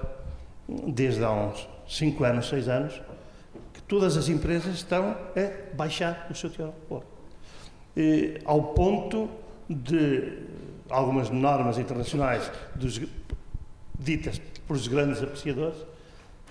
desde 0.87 1.23
há 1.23 1.31
uns 1.31 1.67
5 1.87 2.23
anos, 2.23 2.47
6 2.47 2.69
anos, 2.69 3.01
que 3.73 3.81
todas 3.83 4.15
as 4.15 4.29
empresas 4.29 4.75
estão 4.75 5.11
a 5.11 5.75
baixar 5.75 6.27
o 6.31 6.35
seu 6.35 6.49
teor 6.49 6.67
alcoólico. 6.69 7.11
Ao 8.45 8.63
ponto 8.73 9.29
de 9.69 10.43
algumas 10.89 11.29
normas 11.29 11.77
internacionais 11.77 12.49
dos, 12.73 13.01
ditas 13.99 14.41
pelos 14.65 14.87
grandes 14.87 15.21
apreciadores, 15.21 15.77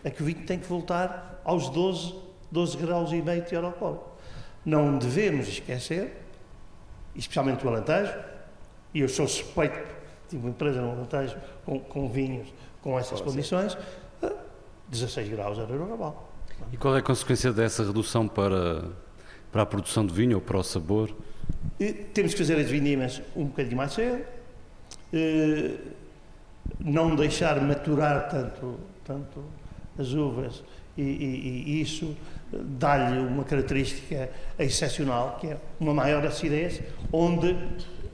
é 0.04 0.10
que 0.10 0.22
o 0.22 0.26
vinho 0.26 0.44
tem 0.44 0.58
que 0.58 0.66
voltar 0.66 1.40
aos 1.42 1.70
12, 1.70 2.25
12 2.50 2.76
graus 2.76 3.12
e 3.12 3.22
meio 3.22 3.42
de 3.42 3.48
teor 3.48 3.64
alcoólico. 3.64 4.08
Não 4.64 4.98
devemos 4.98 5.48
esquecer, 5.48 6.22
especialmente 7.14 7.64
o 7.64 7.68
Alentejo, 7.68 8.14
e 8.92 9.00
eu 9.00 9.08
sou 9.08 9.28
suspeito, 9.28 9.78
tive 10.28 10.42
uma 10.42 10.50
empresa 10.50 10.80
no 10.80 10.92
Alentejo 10.92 11.36
com, 11.64 11.78
com 11.80 12.08
vinhos 12.08 12.48
com 12.82 12.98
essas 12.98 13.20
condições, 13.20 13.76
16 14.88 15.28
graus 15.30 15.58
era 15.58 15.74
normal. 15.74 16.32
E 16.72 16.76
qual 16.76 16.94
é 16.96 17.00
a 17.00 17.02
consequência 17.02 17.52
dessa 17.52 17.84
redução 17.84 18.26
para, 18.28 18.84
para 19.52 19.62
a 19.62 19.66
produção 19.66 20.06
de 20.06 20.14
vinho 20.14 20.36
ou 20.36 20.40
para 20.40 20.58
o 20.58 20.62
sabor? 20.62 21.14
E 21.78 21.92
temos 21.92 22.32
que 22.32 22.38
fazer 22.38 22.58
as 22.58 22.70
vindimas 22.70 23.20
um 23.34 23.46
bocadinho 23.46 23.76
mais 23.76 23.92
cedo, 23.92 24.24
eh, 25.12 25.74
não 26.80 27.14
deixar 27.14 27.60
maturar 27.60 28.28
tanto, 28.28 28.78
tanto 29.04 29.44
as 29.98 30.12
uvas 30.12 30.62
e, 30.96 31.02
e, 31.02 31.64
e 31.66 31.80
isso 31.80 32.16
dá-lhe 32.52 33.18
uma 33.18 33.44
característica 33.44 34.30
excepcional, 34.58 35.38
que 35.40 35.48
é 35.48 35.56
uma 35.80 35.92
maior 35.92 36.24
acidez, 36.24 36.80
onde 37.12 37.56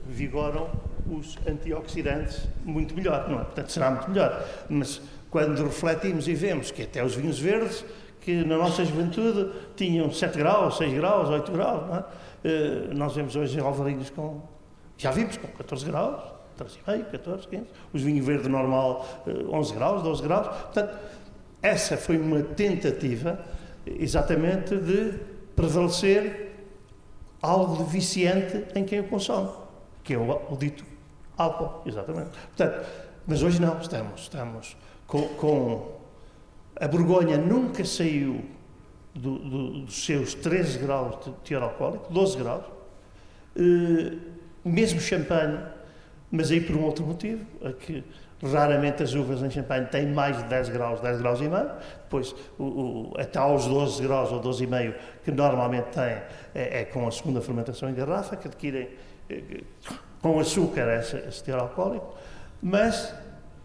vigoram 0.07 0.69
os 1.09 1.37
antioxidantes 1.47 2.47
muito 2.63 2.95
melhor, 2.95 3.29
não 3.29 3.41
é? 3.41 3.43
Portanto, 3.43 3.71
será 3.71 3.91
muito 3.91 4.09
melhor. 4.09 4.47
Mas 4.69 5.01
quando 5.29 5.63
refletimos 5.63 6.27
e 6.27 6.33
vemos 6.33 6.71
que 6.71 6.83
até 6.83 7.03
os 7.03 7.15
vinhos 7.15 7.39
verdes, 7.39 7.85
que 8.21 8.43
na 8.43 8.57
nossa 8.57 8.85
juventude 8.85 9.51
tinham 9.75 10.11
7 10.11 10.37
graus, 10.37 10.77
6 10.77 10.93
graus, 10.93 11.29
8 11.29 11.51
graus, 11.51 11.87
não 11.87 11.95
é? 11.97 11.99
Uh, 11.99 12.93
nós 12.93 13.15
vemos 13.15 13.35
hoje 13.35 13.59
alvarinhos 13.59 14.09
com, 14.09 14.41
já 14.97 15.11
vimos, 15.11 15.37
com 15.37 15.47
14 15.47 15.85
graus, 15.85 16.21
13,5, 16.57 17.05
14, 17.11 17.47
15, 17.47 17.65
os 17.93 18.01
vinhos 18.01 18.25
verde 18.25 18.49
normal, 18.49 19.23
uh, 19.25 19.55
11 19.55 19.73
graus, 19.73 20.03
12 20.03 20.23
graus, 20.23 20.47
portanto, 20.47 20.97
essa 21.61 21.95
foi 21.95 22.17
uma 22.17 22.41
tentativa 22.41 23.39
exatamente 23.85 24.75
de 24.75 25.13
prevalecer 25.55 26.51
algo 27.41 27.83
de 27.83 27.91
viciante 27.91 28.65
em 28.75 28.83
quem 28.85 29.01
o 29.01 29.03
consome, 29.03 29.49
que 30.03 30.13
é 30.13 30.17
o, 30.17 30.53
o 30.53 30.57
dito 30.57 30.85
álcool, 31.37 31.81
exatamente. 31.85 32.31
Portanto, 32.55 32.85
mas 33.27 33.43
hoje 33.43 33.61
não, 33.61 33.79
estamos, 33.79 34.21
estamos 34.21 34.77
com, 35.07 35.27
com 35.35 35.91
a 36.75 36.87
Borgonha 36.87 37.37
nunca 37.37 37.85
saiu 37.85 38.43
do, 39.13 39.37
do, 39.37 39.79
dos 39.81 40.05
seus 40.05 40.33
13 40.33 40.79
graus 40.79 41.23
de 41.23 41.31
teor 41.43 41.63
alcoólico, 41.63 42.11
12 42.11 42.37
graus, 42.37 42.65
uh, 43.55 44.19
mesmo 44.65 44.99
champanhe, 44.99 45.59
mas 46.31 46.49
aí 46.49 46.61
por 46.61 46.75
um 46.75 46.83
outro 46.83 47.05
motivo, 47.05 47.45
é 47.61 47.71
que 47.73 48.03
Raramente 48.43 49.01
as 49.01 49.13
uvas 49.13 49.41
em 49.41 49.49
champanhe 49.49 49.85
têm 49.85 50.07
mais 50.07 50.35
de 50.37 50.43
10 50.43 50.69
graus, 50.69 50.99
10 50.99 51.21
graus 51.21 51.39
e 51.39 51.47
meio. 51.47 51.71
Depois, 52.03 52.35
o, 52.59 52.63
o, 52.63 53.13
até 53.17 53.39
aos 53.39 53.65
12 53.67 54.03
graus 54.03 54.31
ou 54.33 54.39
12 54.39 54.65
e 54.65 54.67
meio, 54.67 54.95
que 55.23 55.31
normalmente 55.31 55.85
têm, 55.85 56.21
é, 56.53 56.81
é, 56.81 56.85
com 56.85 57.07
a 57.07 57.11
segunda 57.11 57.39
fermentação 57.39 57.89
em 57.89 57.93
garrafa, 57.93 58.35
que 58.35 58.49
adquirem, 58.49 58.89
eh, 59.29 59.63
com 60.21 60.39
açúcar 60.39 60.87
esse, 60.99 61.15
esse 61.17 61.41
teor 61.41 61.61
alcoólico, 61.61 62.17
mas, 62.61 63.15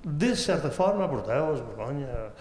de 0.04 0.36
certa 0.36 0.70
forma, 0.70 1.06
Bordeaux, 1.08 1.60
Borgonha, 1.60 2.32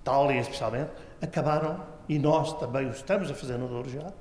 Itália 0.00 0.40
especialmente, 0.40 0.90
acabaram, 1.20 1.80
e 2.08 2.20
nós 2.20 2.52
também 2.60 2.86
o 2.86 2.90
estamos 2.90 3.30
a 3.32 3.34
fazer 3.34 3.58
no 3.58 3.66
Douro 3.66 3.88
já, 3.88 4.12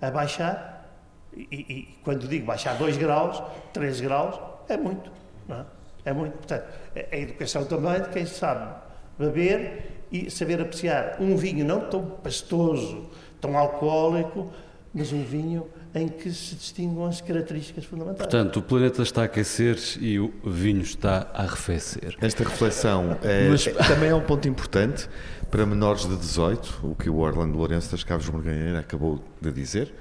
a 0.00 0.10
baixar, 0.10 0.88
e, 1.36 1.42
e, 1.50 1.98
quando 2.04 2.28
digo 2.28 2.46
baixar 2.46 2.76
2 2.76 2.96
graus, 2.96 3.42
3 3.72 4.00
graus, 4.00 4.40
é 4.68 4.76
muito, 4.76 5.10
não 5.48 5.60
é? 5.60 5.81
É 6.04 6.12
muito. 6.12 6.32
Portanto, 6.32 6.64
a 7.10 7.16
educação 7.16 7.64
também 7.64 8.00
de 8.00 8.08
quem 8.08 8.26
sabe 8.26 8.74
beber 9.18 10.04
e 10.10 10.30
saber 10.30 10.60
apreciar 10.60 11.16
um 11.20 11.36
vinho 11.36 11.64
não 11.64 11.80
tão 11.88 12.04
pastoso, 12.04 13.08
tão 13.40 13.56
alcoólico, 13.56 14.52
mas 14.94 15.12
um 15.12 15.24
vinho 15.24 15.66
em 15.94 16.08
que 16.08 16.30
se 16.30 16.54
distinguam 16.54 17.06
as 17.06 17.20
características 17.20 17.84
fundamentais. 17.84 18.28
Portanto, 18.28 18.58
o 18.58 18.62
planeta 18.62 19.02
está 19.02 19.22
a 19.22 19.24
aquecer 19.24 19.78
e 20.00 20.18
o 20.18 20.32
vinho 20.44 20.82
está 20.82 21.30
a 21.32 21.42
arrefecer. 21.42 22.16
Esta 22.20 22.44
reflexão 22.44 23.18
é, 23.22 23.48
Mas... 23.48 23.66
é, 23.66 23.72
também 23.72 24.10
é 24.10 24.14
um 24.14 24.22
ponto 24.22 24.46
importante 24.48 25.08
para 25.50 25.66
menores 25.66 26.06
de 26.06 26.16
18, 26.16 26.80
o 26.82 26.94
que 26.94 27.10
o 27.10 27.18
Orlando 27.18 27.56
Lourenço 27.56 27.90
das 27.90 28.02
Caves 28.04 28.28
Morganheira 28.28 28.80
acabou 28.80 29.22
de 29.40 29.52
dizer. 29.52 29.94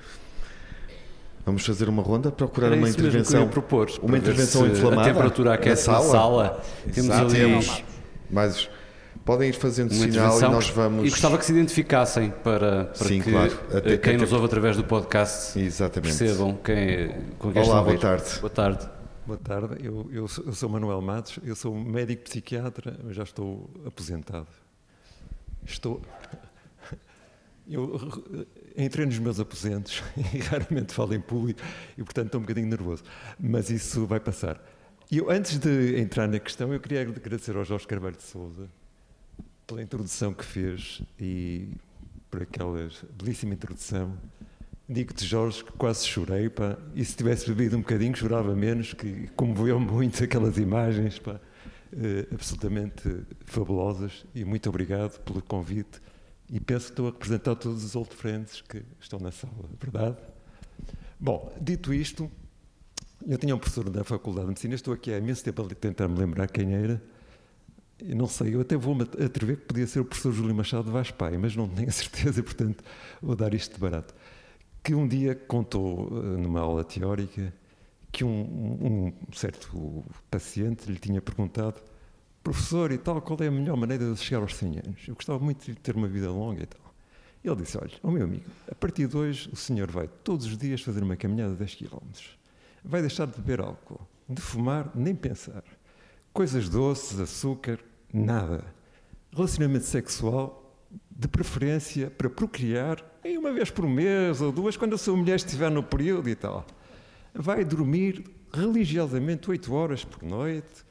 Vamos 1.46 1.66
fazer 1.66 1.90
uma 1.90 2.04
ronda, 2.04 2.32
procurar 2.32 2.72
uma 2.74 2.90
intervenção. 2.90 3.48
propor, 3.48 3.90
uma 4.02 4.18
intervenção 4.18 4.68
inflamada. 4.68 5.02
A 5.02 5.06
temperatura 5.06 5.54
aquece 5.54 5.88
na 5.88 6.00
sala. 6.00 6.12
sala. 6.12 6.64
Temos 6.94 7.10
ali. 7.12 7.84
Mas 8.30 8.70
podem 9.26 9.50
ir 9.50 9.54
fazendo 9.54 9.94
sinal 9.94 10.38
e 10.38 10.42
nós 10.42 10.70
vamos. 10.70 11.06
E 11.06 11.10
gostava 11.10 11.38
que 11.38 11.46
se 11.46 11.52
identificassem 11.52 12.32
para, 12.44 12.86
para 12.86 13.08
Sim, 13.08 13.22
que 13.22 13.32
claro. 13.32 13.60
até, 13.76 13.98
quem 13.98 14.18
nos 14.18 14.32
ouve 14.32 14.46
através 14.46 14.78
do 14.78 14.84
podcast 14.84 15.60
Exatamente. 15.60 16.18
percebam 16.18 16.58
quem, 16.64 17.16
com 17.38 17.52
quem 17.52 17.62
Olá, 17.62 17.82
boa 17.82 17.98
tarde. 17.98 18.40
Boa 18.40 18.50
tarde. 18.50 18.90
Boa 19.26 19.38
tarde, 19.38 19.86
eu, 19.86 20.10
eu, 20.12 20.28
sou, 20.28 20.44
eu 20.46 20.52
sou 20.52 20.68
Manuel 20.68 21.00
Matos, 21.00 21.40
eu 21.44 21.56
sou 21.56 21.74
médico 21.76 22.24
psiquiatra, 22.24 23.00
mas 23.04 23.16
já 23.16 23.24
estou 23.24 23.70
aposentado. 23.86 24.48
Estou. 25.64 26.02
Eu 27.72 27.98
entrei 28.77 29.06
nos 29.06 29.18
meus 29.18 29.39
aposentos 29.39 30.03
e 30.34 30.39
raramente 30.39 30.93
falo 30.93 31.14
em 31.14 31.22
público 31.22 31.61
e, 31.98 32.03
portanto, 32.03 32.26
estou 32.26 32.39
um 32.39 32.43
bocadinho 32.43 32.68
nervoso. 32.68 33.03
Mas 33.39 33.69
isso 33.69 34.06
vai 34.06 34.19
passar. 34.19 34.61
Eu, 35.10 35.31
antes 35.31 35.57
de 35.57 35.98
entrar 35.99 36.27
na 36.27 36.39
questão, 36.39 36.73
eu 36.73 36.80
queria 36.80 37.02
agradecer 37.02 37.56
ao 37.56 37.64
Jorge 37.64 37.88
Carvalho 37.88 38.18
de 38.18 38.23
Souza 38.23 38.69
pela 39.65 39.81
introdução 39.81 40.34
que 40.34 40.43
fez 40.43 41.02
e 41.18 41.69
por 42.30 42.41
aquela 42.41 42.89
belíssima 43.18 43.53
introdução. 43.53 44.18
Digo-te, 44.88 45.26
Jorge, 45.26 45.64
que 45.64 45.72
quase 45.73 46.06
chorei, 46.06 46.49
pá, 46.49 46.77
e 46.93 47.06
se 47.06 47.15
tivesse 47.15 47.48
bebido 47.48 47.77
um 47.77 47.80
bocadinho, 47.80 48.14
chorava 48.14 48.53
menos, 48.53 48.93
que 48.93 49.30
comoveu 49.38 49.80
muito 49.81 50.22
aquelas 50.22 50.57
imagens, 50.57 51.19
pá, 51.19 51.39
eh, 51.93 52.27
absolutamente 52.34 53.23
fabulosas, 53.45 54.26
e 54.35 54.43
muito 54.43 54.68
obrigado 54.68 55.19
pelo 55.22 55.41
convite, 55.41 56.02
e 56.52 56.60
penso 56.60 56.88
que 56.88 56.91
estou 56.91 57.07
a 57.07 57.11
representar 57.11 57.56
todos 57.56 57.84
os 57.84 57.95
old 57.95 58.14
friends 58.14 58.61
que 58.61 58.84
estão 58.99 59.19
na 59.19 59.32
sala, 59.32 59.69
verdade? 59.80 60.18
Bom, 61.18 61.52
dito 61.61 61.94
isto, 61.94 62.30
eu 63.26 63.38
tinha 63.38 63.56
um 63.56 63.57
professor 63.57 63.90
da 63.90 64.03
Faculdade 64.03 64.45
de 64.45 64.49
Medicina, 64.49 64.76
estou 64.76 64.94
aqui 64.94 65.14
há 65.14 65.18
imenso 65.18 65.44
tempo 65.44 65.61
a 65.61 65.68
tentar 65.73 66.10
me 66.10 66.19
lembrar 66.19 66.48
quem 66.48 66.73
era, 66.73 67.02
eu 67.99 68.15
não 68.15 68.28
sei, 68.28 68.56
eu 68.56 68.61
até 68.61 68.76
vou-me 68.76 69.03
atrever 69.03 69.57
que 69.57 69.65
podia 69.65 69.88
ser 69.88 70.02
o 70.02 70.06
professor 70.06 70.34
Júlio 70.34 70.53
Machado 70.53 70.91
Vaz 70.91 71.10
Pai, 71.11 71.38
mas 71.38 71.56
não 71.56 71.69
tenho 71.69 71.91
certeza, 71.94 72.44
portanto 72.44 72.84
vou 73.22 73.36
dar 73.36 73.53
isto 73.53 73.76
de 73.76 73.80
barato. 73.80 74.14
Que 74.84 74.94
um 74.95 75.07
dia 75.07 75.36
contou 75.36 76.10
eh, 76.11 76.38
numa 76.38 76.60
aula 76.60 76.84
teórica 76.84 77.53
que 78.11 78.23
um, 78.26 79.14
um 79.30 79.32
certo 79.32 80.03
paciente 80.30 80.91
lhe 80.91 80.98
tinha 80.98 81.22
perguntado 81.22 81.80
professor 82.44 82.92
e 82.92 82.98
tal, 82.98 83.22
qual 83.22 83.40
é 83.42 83.48
a 83.48 83.52
melhor 83.52 83.78
maneira 83.78 84.12
de 84.14 84.20
chegar 84.20 84.42
aos 84.42 84.56
100 84.56 84.70
anos? 84.86 85.08
Eu 85.08 85.16
gostava 85.16 85.40
muito 85.40 85.66
de 85.66 85.76
ter 85.76 85.96
uma 85.96 86.08
vida 86.08 86.30
longa 86.32 86.64
e 86.64 86.66
tal. 86.66 86.82
Ele 87.44 87.56
disse, 87.56 87.78
olha, 87.78 87.92
oh 88.04 88.12
meu 88.12 88.24
amigo, 88.24 88.46
a 88.70 88.76
partir 88.76 89.08
de 89.08 89.18
hoje 89.18 89.50
o 89.52 89.56
senhor 89.56 89.90
vai 89.90 90.08
todos 90.08 90.46
os 90.46 90.58
dias 90.58 90.82
fazer 90.82 91.02
uma 91.04 91.16
caminhada 91.16 91.54
de 91.54 91.58
10 91.58 91.76
km. 91.76 91.98
Vai 92.84 93.02
deixar 93.02 93.26
de 93.26 93.34
beber 93.36 93.62
álcool, 93.62 94.08
de 94.30 94.42
fumar, 94.42 94.92
nem 94.94 95.16
pensar. 95.16 95.64
Coisas 96.34 96.70
doces, 96.70 97.20
açúcar, 97.20 97.80
Nada. 98.14 98.66
Relacionamento 99.34 99.86
sexual, 99.86 100.76
de 101.10 101.28
preferência 101.28 102.10
para 102.10 102.30
procriar, 102.30 103.02
em 103.24 103.38
uma 103.38 103.54
vez 103.54 103.72
por 103.72 103.88
mês 103.88 104.42
ou 104.42 104.52
duas, 104.52 104.76
quando 104.76 104.96
a 104.96 104.98
sua 104.98 105.16
mulher 105.16 105.38
estiver 105.38 105.72
no 105.72 105.82
período 105.82 106.28
e 106.28 106.36
tal. 106.36 106.66
Vai 107.34 107.64
dormir 107.64 108.26
religiosamente 108.54 109.50
oito 109.50 109.74
horas 109.74 110.04
por 110.04 110.24
noite, 110.24 110.84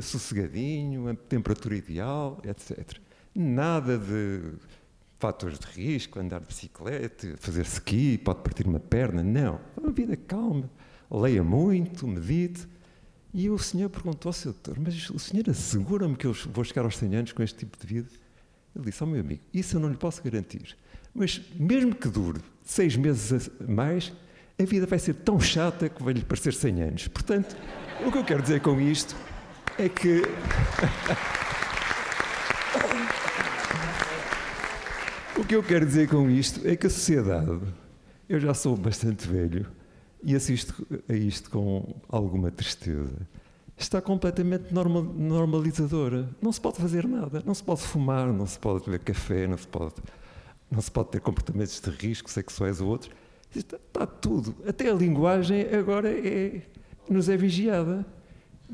sossegadinho, 0.00 1.08
a 1.08 1.14
temperatura 1.14 1.76
ideal, 1.76 2.40
etc. 2.44 2.98
Nada 3.34 3.98
de 3.98 4.52
fatores 5.18 5.58
de 5.58 5.66
risco, 5.66 6.18
andar 6.18 6.40
de 6.40 6.46
bicicleta, 6.46 7.34
fazer 7.38 7.64
ski, 7.64 8.18
pode 8.18 8.42
partir 8.42 8.66
uma 8.66 8.80
perna. 8.80 9.22
Não. 9.22 9.60
Uma 9.76 9.90
vida 9.90 10.16
calma. 10.16 10.70
Leia 11.10 11.42
muito, 11.42 12.06
medite. 12.06 12.66
E 13.32 13.50
o 13.50 13.58
senhor 13.58 13.90
perguntou 13.90 14.28
ao 14.28 14.32
seu 14.32 14.52
doutor, 14.52 14.78
mas 14.78 15.10
o 15.10 15.18
senhor 15.18 15.48
assegura-me 15.50 16.14
que 16.14 16.26
eu 16.26 16.32
vou 16.52 16.62
chegar 16.62 16.84
aos 16.84 16.96
100 16.96 17.16
anos 17.16 17.32
com 17.32 17.42
este 17.42 17.58
tipo 17.58 17.76
de 17.78 17.86
vida? 17.86 18.08
Ele 18.76 18.84
disse, 18.84 19.02
ao 19.02 19.08
oh, 19.08 19.12
meu 19.12 19.20
amigo, 19.20 19.42
isso 19.52 19.76
eu 19.76 19.80
não 19.80 19.88
lhe 19.88 19.96
posso 19.96 20.22
garantir. 20.22 20.76
Mas 21.12 21.40
mesmo 21.56 21.94
que 21.94 22.08
dure 22.08 22.40
seis 22.62 22.96
meses 22.96 23.50
a 23.60 23.70
mais, 23.70 24.12
a 24.58 24.64
vida 24.64 24.86
vai 24.86 24.98
ser 24.98 25.14
tão 25.14 25.40
chata 25.40 25.88
que 25.88 26.02
vai 26.02 26.14
lhe 26.14 26.24
parecer 26.24 26.54
100 26.54 26.82
anos. 26.82 27.08
Portanto, 27.08 27.56
o 28.06 28.10
que 28.12 28.18
eu 28.18 28.24
quero 28.24 28.42
dizer 28.42 28.60
com 28.60 28.80
isto 28.80 29.16
é 29.78 29.88
que... 29.88 30.22
o 35.36 35.44
que 35.44 35.56
eu 35.56 35.62
quero 35.62 35.84
dizer 35.84 36.08
com 36.08 36.30
isto 36.30 36.66
é 36.66 36.76
que 36.76 36.86
a 36.86 36.90
sociedade, 36.90 37.60
eu 38.28 38.38
já 38.40 38.54
sou 38.54 38.76
bastante 38.76 39.26
velho, 39.26 39.66
e 40.22 40.34
assisto 40.34 40.86
a 41.08 41.12
isto 41.12 41.50
com 41.50 41.94
alguma 42.08 42.50
tristeza. 42.50 43.28
Está 43.76 44.00
completamente 44.00 44.72
normal, 44.72 45.02
normalizadora. 45.02 46.28
Não 46.40 46.52
se 46.52 46.60
pode 46.60 46.78
fazer 46.78 47.06
nada. 47.06 47.42
Não 47.44 47.52
se 47.52 47.62
pode 47.62 47.82
fumar, 47.82 48.32
não 48.32 48.46
se 48.46 48.58
pode 48.58 48.84
beber 48.84 49.00
café, 49.00 49.46
não 49.46 49.58
se 49.58 49.66
pode, 49.66 49.94
não 50.70 50.80
se 50.80 50.90
pode 50.90 51.10
ter 51.10 51.20
comportamentos 51.20 51.80
de 51.80 51.90
risco 51.90 52.30
sexuais 52.30 52.80
ou 52.80 52.88
outros. 52.88 53.10
Está, 53.54 53.76
está 53.76 54.06
tudo. 54.06 54.54
Até 54.66 54.90
a 54.90 54.94
linguagem 54.94 55.66
agora 55.74 56.08
é, 56.08 56.62
nos 57.10 57.28
é 57.28 57.36
vigiada. 57.36 58.06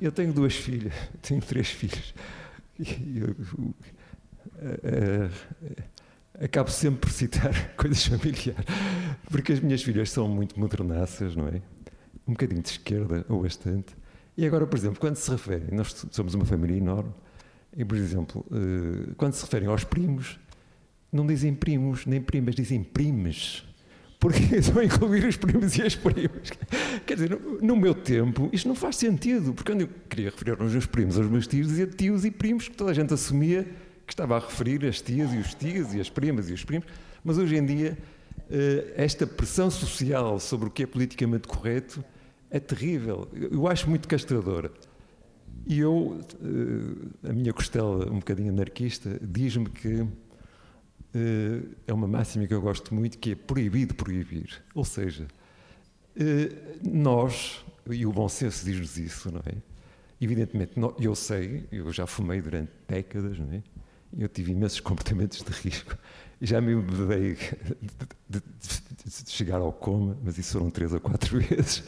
Eu 0.01 0.11
tenho 0.11 0.33
duas 0.33 0.55
filhas, 0.55 0.95
tenho 1.23 1.41
três 1.41 1.69
filhos. 1.69 2.15
E 2.79 3.19
eu, 3.19 3.37
acabo 6.43 6.71
sempre 6.71 7.01
por 7.01 7.11
citar 7.11 7.53
coisas 7.77 8.07
familiares, 8.07 8.65
porque 9.31 9.53
as 9.53 9.61
minhas 9.61 9.83
filhas 9.83 10.11
são 10.11 10.27
muito 10.27 10.59
modernaças, 10.59 11.37
não 11.37 11.47
é? 11.49 11.61
Um 12.27 12.33
bocadinho 12.33 12.63
de 12.63 12.71
esquerda, 12.71 13.25
ou 13.29 13.43
bastante. 13.43 13.95
E 14.37 14.47
agora, 14.47 14.67
por 14.67 14.77
exemplo, 14.77 14.99
quando 14.99 15.17
se 15.17 15.31
referem, 15.31 15.69
nós 15.73 16.07
somos 16.11 16.35
uma 16.35 16.47
família 16.47 16.77
enorme, 16.77 17.13
e, 17.77 17.85
por 17.85 17.97
exemplo, 17.97 18.45
eh, 18.51 19.13
quando 19.17 19.35
se 19.35 19.45
referem 19.45 19.69
aos 19.69 19.85
primos, 19.85 20.41
não 21.13 21.27
dizem 21.27 21.55
primos 21.55 22.07
nem 22.07 22.21
primas, 22.21 22.55
dizem 22.55 22.83
primes. 22.83 23.65
Porque 24.21 24.39
estão 24.55 24.81
a 24.81 24.85
incluir 24.85 25.25
os 25.25 25.37
primos 25.37 25.77
e 25.77 25.83
as 25.83 25.97
primas. 25.97 26.53
Quer 27.07 27.15
dizer, 27.15 27.31
no, 27.31 27.61
no, 27.61 27.77
meu 27.77 27.95
tempo, 27.95 28.51
isto 28.53 28.69
não 28.69 28.75
faz 28.75 28.97
sentido, 28.97 29.55
porque 29.55 29.73
quando 29.73 29.81
eu 29.81 29.89
queria 30.09 30.27
referir 30.27 30.61
aos 30.61 30.73
meus 30.73 30.87
primos, 30.87 31.19
aos 31.19 31.27
meus 31.27 31.47
tios, 31.47 31.69
dizia 31.69 31.87
tios 31.87 32.25
e 32.25 32.31
primos, 32.31 32.69
que 32.69 32.77
toda 32.77 32.91
a 32.91 32.95
gente 32.95 33.13
assumia 33.13 33.67
que 34.07 34.13
estava 34.13 34.37
a 34.37 34.41
referir 34.41 34.85
as 34.85 35.01
tias 35.01 35.33
e 35.33 35.39
os 35.39 35.55
tios 35.55 35.95
e 35.95 36.01
as 36.01 36.11
primas 36.11 36.51
e 36.51 36.53
os 36.53 36.65
primos, 36.65 36.87
mas 37.25 37.39
hoje 37.39 37.57
em 37.57 37.65
dia 37.65 37.97
eh, 38.51 38.93
esta 38.97 39.27
pressão 39.27 39.71
social 39.71 40.39
sobre 40.41 40.69
o 40.69 40.71
que 40.71 40.83
é 40.83 40.87
politicamente 40.87 41.47
correto 41.47 42.05
é 42.51 42.59
terrível. 42.59 43.29
Eu 43.33 43.69
acho 43.69 43.89
muito 43.89 44.09
castradora. 44.09 44.73
E 45.67 45.79
eu, 45.79 46.19
eh, 46.43 47.31
a 47.31 47.33
minha 47.33 47.53
costela 47.53 48.11
um 48.11 48.19
bocadinho 48.19 48.53
anarquista, 48.53 49.19
diz-me 49.23 49.69
que 49.69 50.05
é 51.87 51.93
uma 51.93 52.07
máxima 52.07 52.47
que 52.47 52.55
eu 52.55 52.61
gosto 52.61 52.95
muito, 52.95 53.19
que 53.19 53.33
é 53.33 53.35
proibido 53.35 53.95
proibir. 53.95 54.63
Ou 54.75 54.85
seja, 54.85 55.27
nós, 56.83 57.65
e 57.91 58.07
o 58.07 58.13
bom 58.13 58.29
senso 58.29 58.65
diz-nos 58.65 58.97
isso, 58.99 59.33
não 59.33 59.41
é? 59.47 59.55
Evidentemente, 60.21 60.73
eu 61.01 61.15
sei, 61.15 61.65
eu 61.73 61.91
já 61.93 62.07
fumei 62.07 62.43
durante 62.43 62.71
décadas, 62.87 63.39
não 63.39 63.53
é? 63.55 63.63
Eu 64.19 64.29
tive 64.29 64.53
imensos 64.53 64.79
comportamentos 64.81 65.43
de 65.43 65.51
risco. 65.51 65.97
Já 66.43 66.61
me 66.61 66.73
embebei 66.73 67.37
de, 68.29 68.43
de, 68.59 69.25
de, 69.25 69.31
chegar 69.31 69.59
ao 69.59 69.73
coma, 69.73 70.17
mas 70.23 70.37
isso 70.37 70.53
foram 70.53 70.71
três 70.71 70.93
ou 70.93 71.01
quatro 71.01 71.41
vezes. 71.41 71.83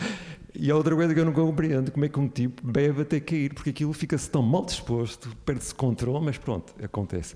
E 0.54 0.70
a 0.70 0.76
outra 0.76 0.94
coisa 0.94 1.12
que 1.12 1.20
eu 1.20 1.24
não 1.24 1.32
compreendo, 1.32 1.90
como 1.90 2.04
é 2.04 2.08
que 2.08 2.18
um 2.18 2.28
tipo 2.28 2.66
bebe 2.66 3.02
até 3.02 3.20
cair, 3.20 3.54
porque 3.54 3.70
aquilo 3.70 3.92
fica-se 3.92 4.30
tão 4.30 4.42
mal 4.42 4.64
disposto, 4.64 5.34
perde-se 5.44 5.74
controle, 5.74 6.24
mas 6.24 6.38
pronto, 6.38 6.74
acontece. 6.82 7.34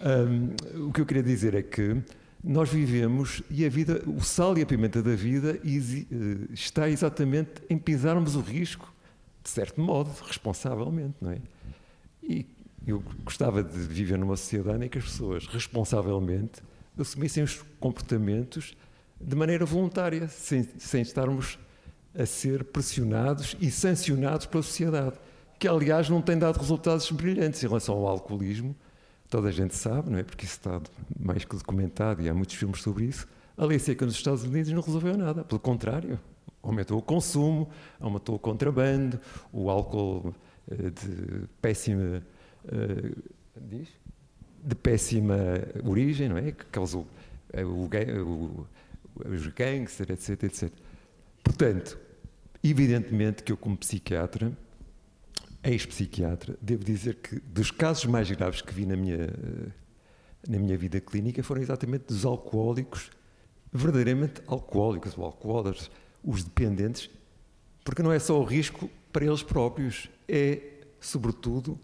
Um, 0.00 0.88
o 0.88 0.92
que 0.92 1.00
eu 1.00 1.06
queria 1.06 1.22
dizer 1.22 1.54
é 1.54 1.62
que 1.62 2.02
nós 2.42 2.68
vivemos 2.68 3.42
e 3.50 3.64
a 3.64 3.68
vida, 3.68 4.02
o 4.06 4.22
sal 4.22 4.56
e 4.56 4.62
a 4.62 4.66
pimenta 4.66 5.02
da 5.02 5.16
vida 5.16 5.58
eh, 5.64 6.52
está 6.52 6.88
exatamente 6.88 7.62
em 7.68 7.76
pisarmos 7.76 8.36
o 8.36 8.40
risco, 8.40 8.92
de 9.42 9.50
certo 9.50 9.80
modo, 9.80 10.10
responsavelmente, 10.24 11.16
não 11.20 11.32
é? 11.32 11.38
E 12.22 12.46
eu 12.86 13.02
gostava 13.24 13.62
de 13.64 13.76
viver 13.78 14.16
numa 14.16 14.36
sociedade 14.36 14.84
em 14.84 14.88
que 14.88 14.98
as 14.98 15.04
pessoas, 15.04 15.46
responsavelmente, 15.46 16.62
assumissem 16.96 17.42
os 17.42 17.62
comportamentos 17.80 18.76
de 19.20 19.34
maneira 19.34 19.64
voluntária, 19.64 20.28
sem, 20.28 20.68
sem 20.78 21.02
estarmos 21.02 21.58
a 22.16 22.24
ser 22.24 22.64
pressionados 22.64 23.56
e 23.60 23.70
sancionados 23.70 24.46
pela 24.46 24.62
sociedade, 24.62 25.16
que 25.58 25.66
aliás 25.66 26.08
não 26.08 26.22
tem 26.22 26.38
dado 26.38 26.58
resultados 26.58 27.10
brilhantes 27.10 27.62
em 27.62 27.66
relação 27.66 27.94
ao 27.96 28.06
alcoolismo. 28.06 28.74
Toda 29.28 29.48
a 29.48 29.52
gente 29.52 29.74
sabe, 29.74 30.10
não 30.10 30.18
é? 30.18 30.22
Porque 30.22 30.44
isso 30.44 30.54
está 30.54 30.80
mais 31.18 31.44
que 31.44 31.56
documentado 31.56 32.22
e 32.22 32.28
há 32.28 32.34
muitos 32.34 32.54
filmes 32.54 32.80
sobre 32.80 33.04
isso. 33.04 33.26
A 33.56 33.64
lei 33.64 33.78
seca 33.78 34.04
nos 34.04 34.14
Estados 34.14 34.44
Unidos 34.44 34.70
não 34.72 34.82
resolveu 34.82 35.16
nada, 35.16 35.44
pelo 35.44 35.60
contrário, 35.60 36.18
aumentou 36.62 36.98
o 36.98 37.02
consumo, 37.02 37.68
aumentou 37.98 38.36
o 38.36 38.38
contrabando, 38.38 39.18
o 39.52 39.70
álcool 39.70 40.34
eh, 40.70 40.90
de 40.90 41.48
péssima 41.60 42.22
eh, 42.68 43.12
diz? 43.56 43.88
de 44.62 44.74
péssima 44.74 45.36
origem, 45.84 46.28
não 46.28 46.36
é? 46.36 46.50
Que 46.50 46.64
causou 46.66 47.06
eh, 47.52 47.64
os 47.64 49.46
gangsters, 49.48 50.10
etc, 50.10 50.42
etc. 50.44 50.72
Portanto, 51.42 51.98
evidentemente 52.62 53.42
que 53.42 53.52
eu 53.52 53.56
como 53.56 53.76
psiquiatra, 53.76 54.52
ex-psiquiatra, 55.68 56.56
devo 56.60 56.84
dizer 56.84 57.16
que 57.16 57.40
dos 57.40 57.70
casos 57.70 58.06
mais 58.06 58.30
graves 58.30 58.62
que 58.62 58.72
vi 58.72 58.86
na 58.86 58.96
minha, 58.96 59.24
eh, 59.24 59.70
na 60.48 60.58
minha 60.58 60.76
vida 60.76 61.00
clínica 61.00 61.42
foram 61.42 61.60
exatamente 61.62 62.06
dos 62.06 62.24
alcoólicos, 62.24 63.10
verdadeiramente 63.72 64.42
alcoólicos, 64.46 65.16
ou 65.18 65.24
alcoólatras, 65.24 65.90
os 66.22 66.44
dependentes, 66.44 67.10
porque 67.84 68.02
não 68.02 68.12
é 68.12 68.18
só 68.18 68.40
o 68.40 68.44
risco 68.44 68.90
para 69.12 69.24
eles 69.24 69.42
próprios, 69.42 70.08
é, 70.28 70.60
sobretudo, 71.00 71.78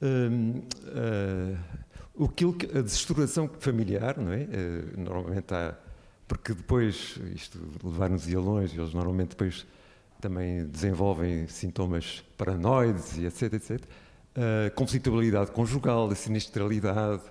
hum, 0.00 0.62
ah, 0.86 1.80
aquilo 2.24 2.52
que, 2.52 2.66
a 2.66 2.82
desestruturação 2.82 3.48
familiar, 3.58 4.18
não 4.18 4.32
é? 4.32 4.42
Eh, 4.42 4.84
normalmente 4.96 5.54
há, 5.54 5.76
porque 6.28 6.52
depois 6.52 7.18
isto 7.34 7.58
levar-nos 7.82 8.28
ia 8.28 8.38
longe, 8.38 8.78
eles 8.78 8.92
normalmente 8.92 9.30
depois 9.30 9.66
também 10.20 10.66
desenvolvem 10.66 11.46
sintomas 11.48 12.22
paranoides 12.36 13.16
e 13.18 13.26
etc, 13.26 13.54
etc. 13.54 13.80
A 14.34 14.70
conflitabilidade 14.70 15.50
conjugal, 15.50 16.10
a 16.10 16.14
sinistralidade, 16.14 17.22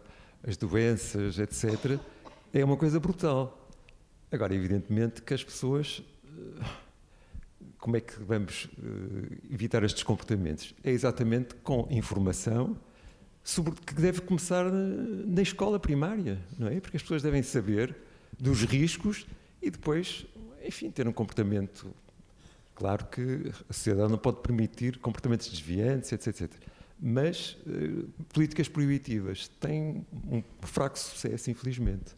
as 0.45 0.57
doenças, 0.57 1.39
etc. 1.39 1.99
É 2.53 2.63
uma 2.65 2.75
coisa 2.75 2.99
brutal. 2.99 3.69
Agora, 4.31 4.53
evidentemente 4.53 5.21
que 5.21 5.33
as 5.33 5.43
pessoas 5.43 6.03
eh, 6.25 6.65
como 7.79 7.95
é 7.95 8.01
que 8.01 8.21
vamos 8.21 8.67
eh, 8.77 9.37
evitar 9.49 9.83
estes 9.83 10.03
comportamentos? 10.03 10.75
É 10.83 10.91
exatamente 10.91 11.55
com 11.55 11.87
informação 11.89 12.77
sobre 13.43 13.73
que 13.73 13.93
deve 13.93 14.21
começar 14.21 14.69
na 14.69 15.41
escola 15.41 15.79
primária, 15.79 16.37
não 16.57 16.67
é? 16.67 16.79
Porque 16.79 16.97
as 16.97 17.01
pessoas 17.01 17.23
devem 17.23 17.41
saber 17.41 17.95
dos 18.37 18.63
riscos 18.63 19.25
e 19.61 19.71
depois, 19.71 20.25
enfim, 20.63 20.91
ter 20.91 21.07
um 21.07 21.13
comportamento. 21.13 21.91
Claro 22.79 23.05
que 23.07 23.51
a 23.69 23.73
sociedade 23.73 24.09
não 24.09 24.17
pode 24.17 24.37
permitir 24.37 24.99
comportamentos 24.99 25.49
desviantes, 25.49 26.13
etc. 26.13 26.27
etc. 26.27 26.51
Mas 26.97 27.57
eh, 27.67 28.05
políticas 28.33 28.69
proibitivas 28.69 29.49
têm 29.59 30.05
um 30.31 30.41
fraco 30.61 30.97
sucesso, 30.97 31.51
infelizmente. 31.51 32.15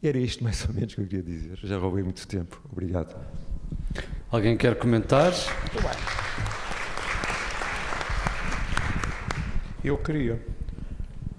E 0.00 0.06
era 0.06 0.16
isto 0.16 0.44
mais 0.44 0.64
ou 0.64 0.72
menos 0.72 0.94
que 0.94 1.00
eu 1.00 1.06
queria 1.06 1.24
dizer. 1.24 1.58
Já 1.60 1.76
roubei 1.76 2.04
muito 2.04 2.24
tempo. 2.28 2.62
Obrigado. 2.70 3.16
Alguém 4.30 4.56
quer 4.56 4.78
comentar? 4.78 5.32
Eu 9.82 9.98
queria, 9.98 10.40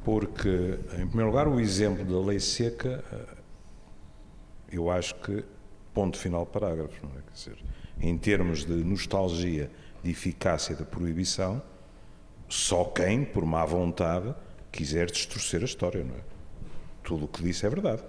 porque, 0.04 0.78
em 0.94 1.08
primeiro 1.08 1.28
lugar, 1.28 1.48
o 1.48 1.58
exemplo 1.58 2.04
da 2.04 2.28
lei 2.28 2.40
seca, 2.42 3.02
eh, 3.14 3.38
eu 4.74 4.92
acho 4.92 5.16
que 5.16 5.46
ponto 5.94 6.18
final 6.18 6.46
parágrafo, 6.46 7.06
não 7.06 7.12
é? 7.12 7.22
Quer 7.22 7.34
dizer, 7.34 7.67
em 8.02 8.18
termos 8.18 8.66
de 8.66 8.74
nostalgia, 8.74 9.70
de 10.04 10.12
eficácia 10.12 10.76
da 10.76 10.86
proibição, 10.86 11.62
só 12.48 12.86
quem, 12.86 13.26
por 13.26 13.46
má 13.46 13.66
vontade, 13.66 14.34
quiser 14.72 15.08
distorcer 15.08 15.62
a 15.62 15.66
história, 15.66 16.04
não 16.04 16.16
é? 16.16 16.22
Tudo 17.04 17.26
o 17.26 17.28
que 17.28 17.44
disse 17.44 17.66
é 17.66 17.70
verdade. 17.70 18.04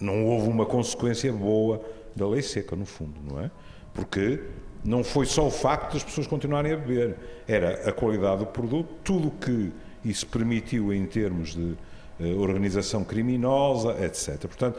Não 0.00 0.26
houve 0.26 0.48
uma 0.48 0.66
consequência 0.66 1.32
boa 1.32 1.80
da 2.14 2.26
lei 2.28 2.42
seca, 2.42 2.76
no 2.76 2.84
fundo, 2.84 3.18
não 3.22 3.40
é? 3.40 3.50
Porque 3.94 4.42
não 4.84 5.02
foi 5.02 5.26
só 5.26 5.46
o 5.46 5.50
facto 5.50 5.94
das 5.94 6.04
pessoas 6.04 6.26
continuarem 6.26 6.72
a 6.72 6.76
beber, 6.76 7.16
era 7.48 7.88
a 7.88 7.92
qualidade 7.92 8.38
do 8.38 8.46
produto, 8.46 8.88
tudo 9.02 9.28
o 9.28 9.30
que 9.30 9.72
isso 10.04 10.26
permitiu 10.26 10.92
em 10.92 11.04
termos 11.06 11.54
de 11.54 11.76
eh, 12.20 12.32
organização 12.34 13.02
criminosa, 13.04 13.96
etc. 14.04 14.38
Portanto, 14.40 14.78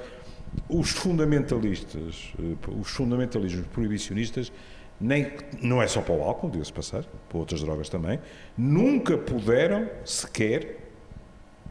os 0.69 0.91
fundamentalistas, 0.91 2.33
eh, 2.39 2.55
os 2.79 2.89
fundamentalismos 2.89 3.67
proibicionistas, 3.67 4.51
nem, 4.99 5.31
não 5.61 5.81
é 5.81 5.87
só 5.87 6.01
para 6.01 6.15
o 6.15 6.23
álcool, 6.23 6.49
diga-se 6.49 6.73
passar, 6.73 7.03
para 7.29 7.37
outras 7.37 7.61
drogas 7.61 7.89
também, 7.89 8.19
nunca 8.57 9.17
puderam 9.17 9.89
sequer 10.03 10.89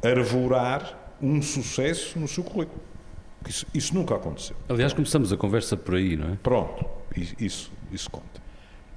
arvorar 0.02 1.14
um 1.20 1.42
sucesso 1.42 2.18
no 2.18 2.28
seu 2.28 2.44
currículo. 2.44 2.80
Isso, 3.48 3.66
isso 3.72 3.94
nunca 3.94 4.14
aconteceu. 4.14 4.56
Aliás, 4.68 4.92
começamos 4.92 5.32
a 5.32 5.36
conversa 5.36 5.76
por 5.76 5.94
aí, 5.94 6.16
não 6.16 6.32
é? 6.32 6.36
Pronto, 6.42 6.84
isso, 7.38 7.70
isso 7.92 8.10
conta. 8.10 8.42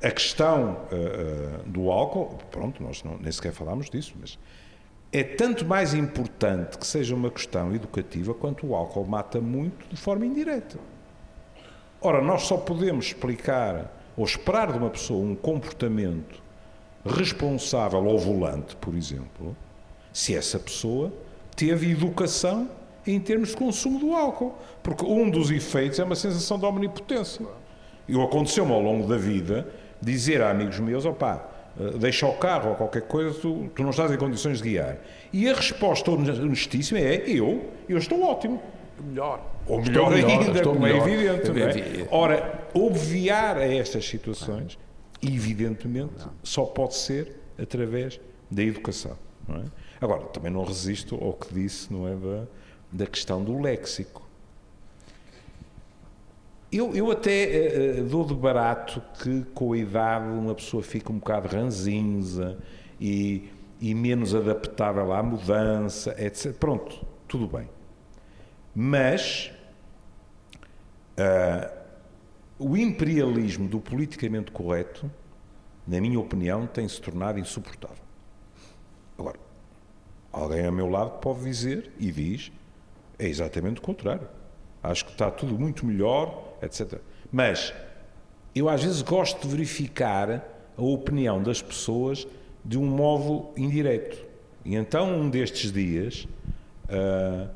A 0.02 0.12
questão 0.12 0.88
ah, 0.92 0.96
ah, 0.96 1.62
do 1.66 1.92
álcool, 1.92 2.38
pronto, 2.50 2.82
nós 2.82 3.04
não, 3.04 3.18
nem 3.18 3.32
sequer 3.32 3.52
falámos 3.52 3.90
disso, 3.90 4.16
mas 4.20 4.40
é 5.12 5.24
tanto 5.24 5.66
mais 5.66 5.94
importante 5.94 6.78
que 6.78 6.86
seja 6.86 7.16
uma 7.16 7.32
questão 7.32 7.74
educativa 7.74 8.34
quanto 8.34 8.68
o 8.68 8.76
álcool 8.76 9.06
mata 9.06 9.42
muito 9.42 9.88
de 9.90 9.98
forma 9.98 10.26
indireta. 10.26 10.78
Ora, 12.02 12.22
nós 12.22 12.44
só 12.44 12.58
podemos 12.58 13.08
explicar 13.08 13.92
ou 14.16 14.24
esperar 14.24 14.72
de 14.72 14.78
uma 14.78 14.90
pessoa 14.90 15.26
um 15.26 15.36
comportamento 15.36 16.42
responsável 17.06 18.08
ao 18.08 18.18
volante, 18.18 18.76
por 18.76 18.94
exemplo, 18.94 19.56
se 20.14 20.36
essa 20.36 20.60
pessoa 20.60 21.12
teve 21.56 21.92
educação 21.92 22.70
em 23.06 23.20
termos 23.20 23.50
de 23.50 23.58
consumo 23.58 24.00
do 24.00 24.14
álcool. 24.14 24.56
Porque 24.84 25.04
um 25.06 25.30
dos 25.30 25.50
efeitos 25.50 26.00
é 26.00 26.04
uma 26.04 26.16
sensação 26.16 26.60
de 26.60 26.66
omnipotência. 26.66 27.46
E 28.08 28.20
aconteceu-me 28.22 28.72
ao 28.72 28.82
longo 28.82 29.08
da 29.08 29.18
vida 29.18 29.68
dizer 30.02 30.42
a 30.42 30.52
amigos 30.52 30.80
meus: 30.80 31.06
opá, 31.06 31.49
deixa 31.98 32.28
o 32.28 32.34
carro 32.34 32.72
ou 32.72 32.76
qualquer 32.76 33.04
coisa, 33.04 33.38
tu, 33.40 33.70
tu 33.76 33.84
não 33.84 33.92
estás 33.92 34.12
em 34.12 34.18
condições 34.18 34.58
de 34.62 34.70
guiar. 34.70 34.98
E 35.32 35.48
a 35.50 35.54
resposta 35.54 36.12
honestíssima 36.12 37.00
é: 37.00 37.24
eu, 37.30 37.72
eu 37.88 37.98
estou 37.98 38.22
ótimo. 38.24 38.62
Melhor. 39.02 39.40
Ou 39.66 39.80
Estou 39.80 40.10
melhor, 40.10 40.12
melhor, 40.12 40.30
ainda, 40.42 40.58
estou 40.58 40.74
como 40.74 40.86
melhor. 40.86 41.08
é 41.08 41.14
evidente. 41.14 41.52
não 41.52 41.68
é? 41.68 42.08
Ora, 42.12 42.64
obviar 42.74 43.58
a 43.58 43.66
estas 43.66 44.06
situações, 44.06 44.78
evidentemente, 45.22 46.26
só 46.44 46.66
pode 46.66 46.96
ser 46.96 47.36
através 47.62 48.20
da 48.52 48.64
educação. 48.64 49.18
não 49.48 49.58
é? 49.58 49.64
Agora, 50.02 50.24
também 50.26 50.52
não 50.52 50.64
resisto 50.64 51.16
ao 51.16 51.34
que 51.34 51.54
disse 51.54 51.92
não 51.94 52.08
é, 52.08 52.16
da, 52.16 52.48
da 52.92 53.06
questão 53.06 53.42
do 53.44 53.62
léxico. 53.62 54.19
Eu, 56.72 56.96
eu 56.96 57.10
até 57.10 57.98
eh, 57.98 58.02
dou 58.04 58.24
de 58.24 58.36
barato 58.36 59.02
que 59.22 59.44
com 59.54 59.74
a 59.74 59.78
idade 59.78 60.28
uma 60.28 60.54
pessoa 60.54 60.84
fica 60.84 61.12
um 61.12 61.18
bocado 61.18 61.48
ranzinza 61.48 62.58
e, 63.02 63.50
e 63.80 63.96
menos 63.96 64.36
adaptável 64.36 65.12
à 65.12 65.24
mudança, 65.24 66.16
etc. 66.24 66.54
Pronto, 66.54 67.04
tudo 67.28 67.48
bem. 67.48 67.68
Mas 68.76 69.52
ah, 71.20 71.70
o 72.58 72.78
imperialismo 72.78 73.68
do 73.68 73.82
politicamente 73.82 74.52
correto, 74.52 75.12
na 75.86 76.00
minha 76.00 76.18
opinião, 76.18 76.66
tem 76.66 76.88
se 76.88 77.02
tornado 77.02 77.40
insuportável. 77.40 78.04
Agora, 79.18 79.38
alguém 80.32 80.66
ao 80.66 80.72
meu 80.72 80.88
lado 80.88 81.20
pode 81.20 81.42
dizer, 81.44 81.92
e 82.00 82.10
diz, 82.12 82.52
é 83.18 83.28
exatamente 83.28 83.80
o 83.80 83.82
contrário. 83.82 84.28
Acho 84.82 85.06
que 85.06 85.12
está 85.12 85.30
tudo 85.30 85.60
muito 85.60 85.86
melhor, 85.86 86.49
etc. 86.62 87.00
Mas 87.32 87.74
eu 88.56 88.68
às 88.70 88.84
vezes 88.84 89.02
gosto 89.02 89.42
de 89.42 89.48
verificar 89.48 90.44
a 90.78 90.82
opinião 90.82 91.42
das 91.42 91.62
pessoas 91.62 92.28
de 92.64 92.78
um 92.78 92.86
modo 92.86 93.50
indireto. 93.58 94.28
E 94.66 94.76
então, 94.76 95.20
um 95.20 95.30
destes 95.30 95.72
dias, 95.72 96.28
ah, 96.90 97.50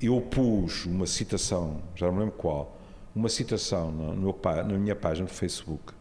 eu 0.00 0.20
pus 0.20 0.86
uma 0.86 1.06
citação, 1.06 1.82
já 1.94 2.06
não 2.06 2.12
me 2.14 2.20
lembro 2.20 2.34
qual, 2.36 2.76
uma 3.14 3.28
citação 3.28 3.90
no, 3.90 4.14
no 4.14 4.38
na 4.42 4.78
minha 4.78 4.94
página 4.94 5.26
do 5.26 5.32
Facebook, 5.32 5.92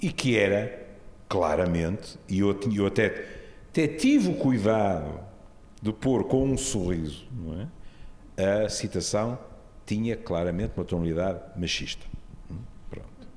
e 0.00 0.12
que 0.12 0.36
era, 0.36 0.86
claramente, 1.28 2.18
e 2.28 2.40
eu, 2.40 2.58
eu 2.74 2.86
até, 2.86 3.26
até 3.70 3.88
tive 3.88 4.30
o 4.30 4.34
cuidado 4.36 5.20
de 5.82 5.92
pôr 5.92 6.24
com 6.24 6.44
um 6.44 6.56
sorriso, 6.56 7.26
não 7.32 7.60
é? 7.60 8.64
a 8.64 8.68
citação 8.68 9.38
tinha 9.86 10.16
claramente 10.16 10.72
uma 10.76 10.84
tonalidade 10.84 11.40
machista. 11.58 12.06
Hum, 12.50 12.58
pronto. 12.90 13.28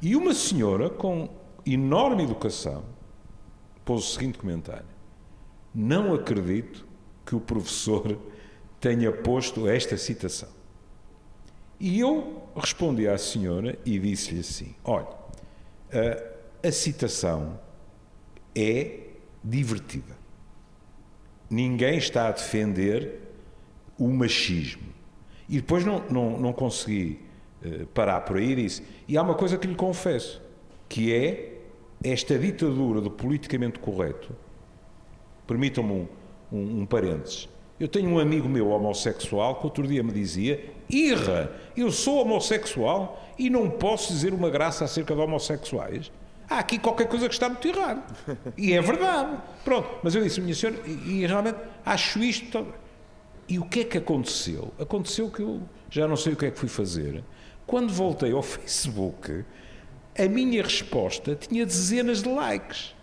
E 0.00 0.16
uma 0.16 0.34
senhora 0.34 0.90
com 0.90 1.28
enorme 1.64 2.24
educação 2.24 2.84
pôs 3.84 4.04
o 4.04 4.14
seguinte 4.14 4.38
comentário: 4.38 4.86
Não 5.74 6.14
acredito 6.14 6.86
que 7.24 7.34
o 7.34 7.40
professor 7.40 8.18
tenha 8.80 9.12
posto 9.12 9.68
esta 9.68 9.96
citação. 9.96 10.48
E 11.78 11.98
eu 11.98 12.48
respondi 12.56 13.08
à 13.08 13.18
senhora 13.18 13.78
e 13.84 13.98
disse-lhe 13.98 14.40
assim: 14.40 14.74
Olha, 14.84 15.08
a, 16.62 16.68
a 16.68 16.72
citação 16.72 17.58
é 18.54 19.00
divertida. 19.42 20.16
Ninguém 21.50 21.98
está 21.98 22.28
a 22.28 22.32
defender 22.32 23.20
o 23.98 24.08
machismo. 24.08 24.91
E 25.52 25.56
depois 25.56 25.84
não, 25.84 26.02
não, 26.08 26.38
não 26.38 26.52
consegui 26.54 27.20
uh, 27.62 27.84
parar 27.88 28.22
por 28.22 28.38
aí 28.38 28.52
e 28.52 28.56
disse: 28.56 28.82
E 29.06 29.18
há 29.18 29.22
uma 29.22 29.34
coisa 29.34 29.58
que 29.58 29.66
lhe 29.66 29.74
confesso, 29.74 30.40
que 30.88 31.12
é 31.12 31.58
esta 32.02 32.38
ditadura 32.38 33.02
do 33.02 33.10
politicamente 33.10 33.78
correto. 33.78 34.34
Permitam-me 35.46 35.92
um, 35.92 36.08
um, 36.50 36.80
um 36.80 36.86
parênteses. 36.86 37.50
Eu 37.78 37.86
tenho 37.86 38.08
um 38.08 38.18
amigo 38.18 38.48
meu 38.48 38.70
homossexual 38.70 39.56
que 39.56 39.66
outro 39.66 39.86
dia 39.86 40.02
me 40.02 40.10
dizia: 40.10 40.72
Irra, 40.88 41.52
eu 41.76 41.92
sou 41.92 42.22
homossexual 42.22 43.22
e 43.38 43.50
não 43.50 43.68
posso 43.68 44.10
dizer 44.10 44.32
uma 44.32 44.48
graça 44.48 44.86
acerca 44.86 45.14
de 45.14 45.20
homossexuais. 45.20 46.10
Há 46.48 46.60
aqui 46.60 46.78
qualquer 46.78 47.08
coisa 47.08 47.28
que 47.28 47.34
está 47.34 47.50
muito 47.50 47.68
errado. 47.68 48.02
E 48.56 48.72
é 48.72 48.80
verdade. 48.80 49.36
Pronto, 49.64 49.88
mas 50.02 50.14
eu 50.14 50.22
disse, 50.22 50.40
minha 50.40 50.54
senhora, 50.54 50.78
e, 50.86 51.22
e 51.22 51.26
realmente 51.26 51.58
acho 51.84 52.18
isto. 52.20 52.66
E 53.52 53.58
o 53.58 53.66
que 53.66 53.80
é 53.80 53.84
que 53.84 53.98
aconteceu? 53.98 54.72
Aconteceu 54.80 55.30
que 55.30 55.42
eu 55.42 55.60
já 55.90 56.08
não 56.08 56.16
sei 56.16 56.32
o 56.32 56.36
que 56.36 56.46
é 56.46 56.50
que 56.50 56.58
fui 56.58 56.70
fazer. 56.70 57.22
Quando 57.66 57.92
voltei 57.92 58.32
ao 58.32 58.40
Facebook, 58.42 59.44
a 60.18 60.26
minha 60.26 60.62
resposta 60.62 61.36
tinha 61.36 61.66
dezenas 61.66 62.22
de 62.22 62.30
likes. 62.30 62.96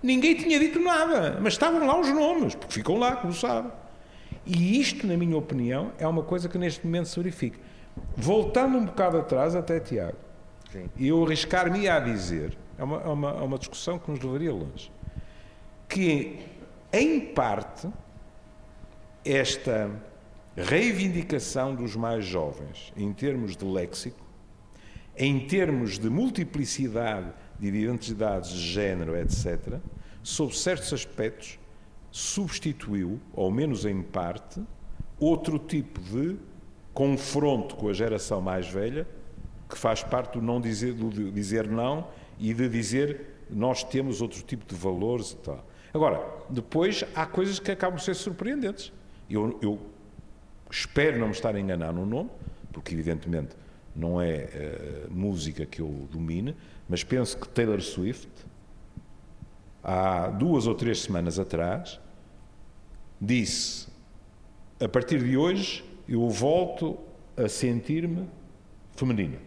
Ninguém 0.00 0.36
tinha 0.36 0.56
dito 0.60 0.78
nada, 0.78 1.36
mas 1.42 1.54
estavam 1.54 1.84
lá 1.84 1.98
os 1.98 2.06
nomes, 2.10 2.54
porque 2.54 2.74
ficam 2.74 2.96
lá, 2.96 3.16
como 3.16 3.32
sabe. 3.32 3.72
E 4.46 4.80
isto, 4.80 5.04
na 5.04 5.16
minha 5.16 5.36
opinião, 5.36 5.90
é 5.98 6.06
uma 6.06 6.22
coisa 6.22 6.48
que 6.48 6.56
neste 6.56 6.86
momento 6.86 7.06
se 7.06 7.16
verifica. 7.16 7.58
Voltando 8.16 8.78
um 8.78 8.84
bocado 8.84 9.18
atrás, 9.18 9.56
até 9.56 9.80
Tiago, 9.80 10.16
Sim. 10.70 10.88
eu 10.96 11.24
arriscar-me 11.24 11.88
a 11.88 11.98
dizer, 11.98 12.56
é 12.78 12.84
uma, 12.84 13.00
é, 13.00 13.08
uma, 13.08 13.30
é 13.30 13.42
uma 13.42 13.58
discussão 13.58 13.98
que 13.98 14.12
nos 14.12 14.20
levaria 14.20 14.52
longe, 14.52 14.92
que, 15.88 16.38
em 16.92 17.18
parte, 17.18 17.88
esta 19.24 19.90
reivindicação 20.56 21.74
dos 21.74 21.96
mais 21.96 22.24
jovens, 22.24 22.92
em 22.96 23.12
termos 23.12 23.56
de 23.56 23.64
léxico, 23.64 24.20
em 25.16 25.46
termos 25.46 25.98
de 25.98 26.08
multiplicidade 26.10 27.32
de 27.58 27.68
identidades 27.68 28.50
de 28.50 28.60
género, 28.60 29.16
etc., 29.16 29.78
sob 30.22 30.56
certos 30.56 30.92
aspectos, 30.92 31.58
substituiu, 32.10 33.20
ao 33.34 33.50
menos 33.50 33.84
em 33.84 34.02
parte, 34.02 34.60
outro 35.18 35.58
tipo 35.58 36.00
de 36.00 36.36
confronto 36.92 37.74
com 37.76 37.88
a 37.88 37.92
geração 37.92 38.40
mais 38.40 38.68
velha, 38.68 39.06
que 39.68 39.78
faz 39.78 40.02
parte 40.02 40.38
do 40.38 40.42
não 40.42 40.60
dizer, 40.60 40.92
do 40.92 41.30
dizer 41.30 41.66
não 41.68 42.08
e 42.38 42.52
de 42.52 42.68
dizer 42.68 43.32
nós 43.48 43.82
temos 43.82 44.20
outro 44.20 44.42
tipo 44.42 44.66
de 44.66 44.74
valores 44.74 45.32
e 45.32 45.36
tal. 45.36 45.66
Agora, 45.94 46.22
depois 46.48 47.04
há 47.14 47.26
coisas 47.26 47.58
que 47.58 47.70
acabam 47.70 47.96
de 47.96 48.04
ser 48.04 48.14
surpreendentes. 48.14 48.92
Eu, 49.34 49.58
eu 49.62 49.78
espero 50.70 51.18
não 51.18 51.28
me 51.28 51.32
estar 51.32 51.54
a 51.54 51.60
enganar 51.60 51.92
no 51.92 52.04
nome, 52.04 52.30
porque 52.72 52.94
evidentemente 52.94 53.56
não 53.94 54.20
é 54.20 55.06
uh, 55.08 55.10
música 55.10 55.66
que 55.66 55.80
eu 55.80 56.08
domine, 56.10 56.54
mas 56.88 57.04
penso 57.04 57.36
que 57.38 57.48
Taylor 57.48 57.80
Swift, 57.80 58.28
há 59.82 60.28
duas 60.28 60.66
ou 60.66 60.74
três 60.74 61.00
semanas 61.00 61.38
atrás, 61.38 62.00
disse: 63.20 63.88
a 64.80 64.88
partir 64.88 65.22
de 65.22 65.36
hoje 65.36 65.84
eu 66.08 66.28
volto 66.28 66.98
a 67.36 67.48
sentir-me 67.48 68.28
feminina. 68.94 69.38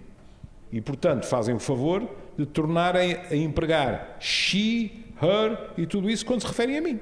E, 0.71 0.81
portanto, 0.81 1.25
fazem 1.25 1.55
o 1.55 1.59
favor 1.59 2.09
de 2.37 2.45
tornarem 2.45 3.13
a 3.13 3.35
empregar 3.35 4.17
she, 4.19 5.05
her 5.21 5.71
e 5.77 5.85
tudo 5.85 6.09
isso 6.09 6.25
quando 6.25 6.41
se 6.41 6.47
referem 6.47 6.77
a 6.77 6.81
mim. 6.81 6.99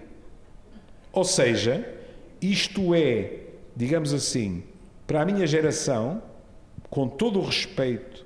Ou 1.12 1.24
seja, 1.24 2.03
isto 2.52 2.94
é, 2.94 3.40
digamos 3.76 4.14
assim, 4.14 4.64
para 5.08 5.22
a 5.22 5.26
minha 5.26 5.46
geração, 5.48 6.22
com 6.90 7.08
todo 7.08 7.40
o 7.40 7.46
respeito, 7.46 8.26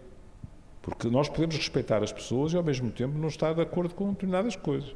porque 0.81 1.10
nós 1.10 1.27
podemos 1.27 1.56
respeitar 1.56 2.02
as 2.02 2.11
pessoas 2.11 2.53
e 2.53 2.57
ao 2.57 2.64
mesmo 2.64 2.89
tempo 2.91 3.18
não 3.18 3.27
estar 3.27 3.53
de 3.53 3.61
acordo 3.61 3.94
com 3.94 4.10
determinadas 4.10 4.56
coisas. 4.56 4.95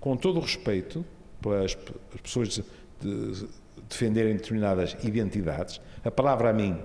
Com 0.00 0.16
todo 0.16 0.38
o 0.38 0.40
respeito 0.40 1.04
pelas 1.40 1.76
pessoas 2.22 2.48
de, 2.48 2.64
de 3.00 3.48
defenderem 3.88 4.36
determinadas 4.36 4.96
identidades, 5.02 5.80
a 6.04 6.10
palavra 6.10 6.50
a 6.50 6.52
mim 6.52 6.78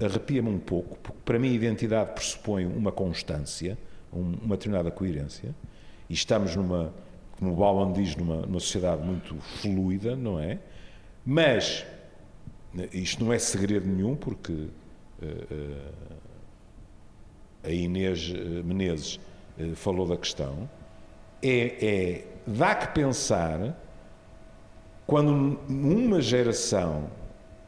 arrepia-me 0.00 0.48
um 0.48 0.58
pouco, 0.58 0.96
porque 0.98 1.18
para 1.24 1.38
mim 1.38 1.52
identidade 1.52 2.12
pressupõe 2.12 2.66
uma 2.66 2.92
constância, 2.92 3.76
uma 4.12 4.56
determinada 4.56 4.90
coerência, 4.90 5.54
e 6.08 6.14
estamos 6.14 6.54
numa, 6.54 6.92
como 7.38 7.52
o 7.52 7.56
Bauman 7.56 7.92
diz, 7.92 8.16
numa, 8.16 8.42
numa 8.42 8.60
sociedade 8.60 9.02
muito 9.02 9.36
fluida, 9.60 10.16
não 10.16 10.40
é? 10.40 10.58
Mas 11.24 11.86
isto 12.92 13.24
não 13.24 13.32
é 13.32 13.38
segredo 13.38 13.86
nenhum, 13.86 14.16
porque 14.16 14.52
uh, 14.52 14.68
uh, 15.22 16.16
a 17.62 17.70
Inês 17.70 18.32
eh, 18.34 18.62
Menezes 18.62 19.20
uh, 19.58 19.74
falou 19.74 20.06
da 20.06 20.16
questão. 20.16 20.68
É, 21.42 21.86
é, 21.86 22.24
dá 22.46 22.74
que 22.74 22.88
pensar 22.88 23.76
quando 25.06 25.58
uma 25.68 26.20
geração 26.20 27.10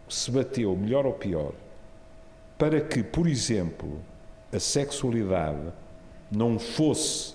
se 0.09 0.31
bateu, 0.31 0.77
melhor 0.77 1.07
ou 1.07 1.13
pior, 1.13 1.53
para 2.59 2.81
que, 2.81 3.03
por 3.03 3.27
exemplo, 3.27 4.01
a 4.53 4.59
sexualidade 4.59 5.73
não 6.31 6.59
fosse 6.59 7.35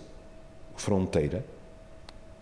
fronteira, 0.76 1.46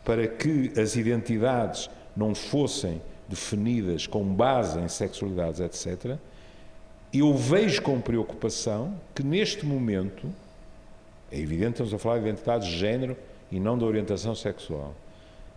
para 0.04 0.28
que 0.28 0.72
as 0.80 0.96
identidades 0.96 1.90
não 2.16 2.36
fossem 2.36 3.02
definidas 3.28 4.06
com 4.06 4.24
base 4.24 4.80
em 4.80 4.88
sexualidades, 4.88 5.60
etc., 5.60 6.18
eu 7.14 7.34
vejo 7.36 7.82
com 7.84 8.02
preocupação 8.02 9.00
que 9.14 9.24
neste 9.24 9.66
momento, 9.66 10.28
é 11.32 11.38
evidente, 11.40 11.74
estamos 11.74 11.94
a 11.94 12.00
falar 12.00 12.20
de 12.20 12.28
identidades 12.28 12.68
de 12.68 12.78
género 12.78 13.16
e 13.52 13.60
não 13.60 13.78
da 13.78 13.86
orientação 13.86 14.34
sexual, 14.34 14.96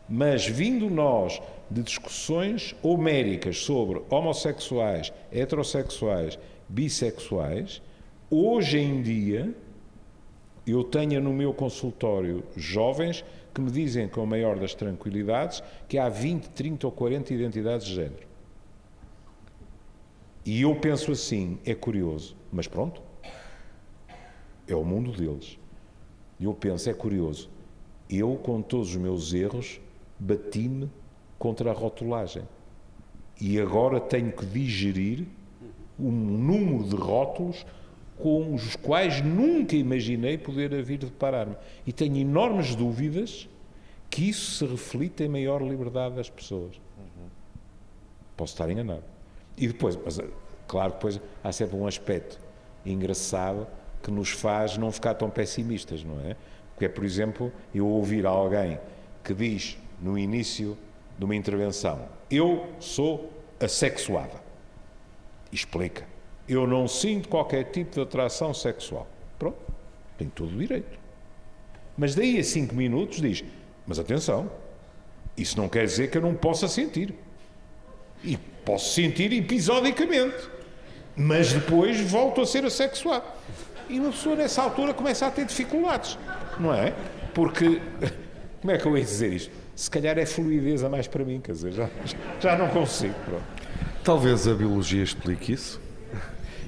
mas 0.09 0.47
vindo 0.47 0.91
nós 0.91 1.41
de 1.71 1.83
discussões 1.83 2.77
homéricas 2.83 3.59
sobre 3.59 4.03
homossexuais, 4.11 5.13
heterossexuais 5.33 6.39
bissexuais, 6.69 7.81
hoje 8.31 8.79
em 8.79 9.03
dia 9.03 9.55
eu 10.67 10.85
tenho 10.85 11.21
no 11.21 11.33
meu 11.33 11.55
consultório 11.55 12.43
jovens 12.57 13.25
que 13.57 13.61
me 13.63 13.71
dizem 13.71 14.07
com 14.07 14.21
a 14.21 14.27
maior 14.27 14.59
das 14.59 14.75
tranquilidades 14.75 15.63
que 15.89 15.97
há 15.97 16.11
20, 16.11 16.51
30 16.51 16.87
ou 16.87 16.93
40 16.93 17.33
identidades 17.33 17.87
de 17.87 17.95
género. 17.95 18.29
E 20.45 20.61
eu 20.61 20.77
penso 20.77 21.11
assim, 21.11 21.59
é 21.65 21.75
curioso, 21.75 22.37
mas 22.53 22.69
pronto, 22.69 23.01
é 24.69 24.75
o 24.77 24.85
mundo 24.85 25.11
deles. 25.11 25.59
Eu 26.39 26.53
penso, 26.53 26.91
é 26.91 26.93
curioso, 26.93 27.49
eu 28.11 28.37
com 28.37 28.61
todos 28.61 28.91
os 28.91 28.97
meus 28.97 29.33
erros 29.33 29.81
bati-me 30.19 30.91
contra 31.39 31.71
a 31.71 31.75
rotulagem. 31.75 32.43
E 33.41 33.59
agora 33.59 33.99
tenho 33.99 34.33
que 34.33 34.45
digerir 34.45 35.27
um 35.99 36.11
número 36.11 36.85
de 36.85 36.95
rótulos 36.95 37.65
com 38.19 38.55
os 38.55 38.77
quais 38.77 39.23
nunca 39.23 39.77
imaginei 39.77 40.39
poder 40.39 40.83
vir 40.83 40.99
deparar-me. 40.99 41.57
E 41.87 41.93
tenho 41.93 42.17
enormes 42.17 42.75
dúvidas 42.75 43.49
que 44.09 44.29
isso 44.29 44.53
se 44.53 44.67
reflita 44.67 45.25
em 45.25 45.29
maior 45.29 45.63
liberdade 45.63 46.17
das 46.17 46.31
pessoas. 46.31 46.77
Uhum. 46.99 47.29
Posso 48.37 48.55
estar 48.55 48.71
enganado. 48.71 49.05
E 49.57 49.67
depois, 49.67 49.99
mas 50.03 50.19
claro, 50.67 50.93
depois 50.93 51.21
há 51.43 51.53
sempre 51.53 51.77
um 51.77 51.87
aspecto 51.87 52.39
engraçado 52.85 53.67
que 54.03 54.11
nos 54.11 54.31
faz 54.31 54.77
não 54.77 54.91
ficar 54.93 55.15
tão 55.15 55.29
pessimistas, 55.29 56.05
não 56.05 56.21
é? 56.21 56.37
Porque 56.73 56.85
é, 56.85 56.89
por 56.89 57.05
exemplo, 57.05 57.53
eu 57.75 57.87
ouvir 57.87 58.27
alguém 58.27 58.79
que 59.25 59.35
diz 59.35 59.79
no 60.01 60.19
início 60.19 60.77
de 61.19 61.25
uma 61.25 61.35
intervenção: 61.35 62.07
Eu 62.31 62.67
sou 62.79 63.33
assexuada 63.59 64.47
explica. 65.53 66.05
Eu 66.49 66.67
não 66.67 66.87
sinto 66.87 67.29
qualquer 67.29 67.65
tipo 67.65 67.95
de 67.95 68.01
atração 68.01 68.55
sexual. 68.55 69.07
Pronto, 69.39 69.59
tem 70.17 70.29
todo 70.29 70.55
o 70.55 70.59
direito. 70.59 70.99
Mas 71.97 72.15
daí 72.15 72.39
a 72.39 72.45
cinco 72.45 72.75
minutos 72.75 73.21
diz: 73.21 73.45
Mas 73.87 73.99
atenção, 73.99 74.51
isso 75.37 75.57
não 75.57 75.69
quer 75.69 75.85
dizer 75.85 76.11
que 76.11 76.19
eu 76.19 76.23
não 76.23 76.35
possa 76.35 76.69
sentir. 76.69 77.15
E 78.25 78.39
Posso 78.67 78.95
sentir 78.95 79.33
episodicamente, 79.33 80.51
mas 81.15 81.53
depois 81.53 82.01
volto 82.01 82.41
a 82.41 82.45
ser 82.45 82.65
assexuado. 82.65 83.25
E 83.89 84.01
uma 84.01 84.11
pessoa 84.11 84.35
nessa 84.35 84.61
altura 84.61 84.93
começa 84.93 85.25
a 85.25 85.31
ter 85.31 85.45
dificuldades, 85.45 86.19
não 86.59 86.75
é? 86.75 86.93
Porque, 87.33 87.81
como 88.61 88.73
é 88.73 88.77
que 88.77 88.85
eu 88.85 88.99
ia 88.99 89.05
dizer 89.05 89.33
isto? 89.33 89.53
Se 89.77 89.89
calhar 89.89 90.19
é 90.19 90.27
fluidez 90.27 90.83
a 90.83 90.89
mais 90.89 91.07
para 91.07 91.25
mim, 91.25 91.41
quer 91.41 91.53
dizer, 91.53 91.71
já, 91.75 91.89
já 92.41 92.59
não 92.59 92.67
consigo. 92.67 93.15
Pronto. 93.25 93.45
Talvez 94.03 94.49
a 94.49 94.55
biologia 94.55 95.05
explique 95.05 95.53
isso. 95.53 95.81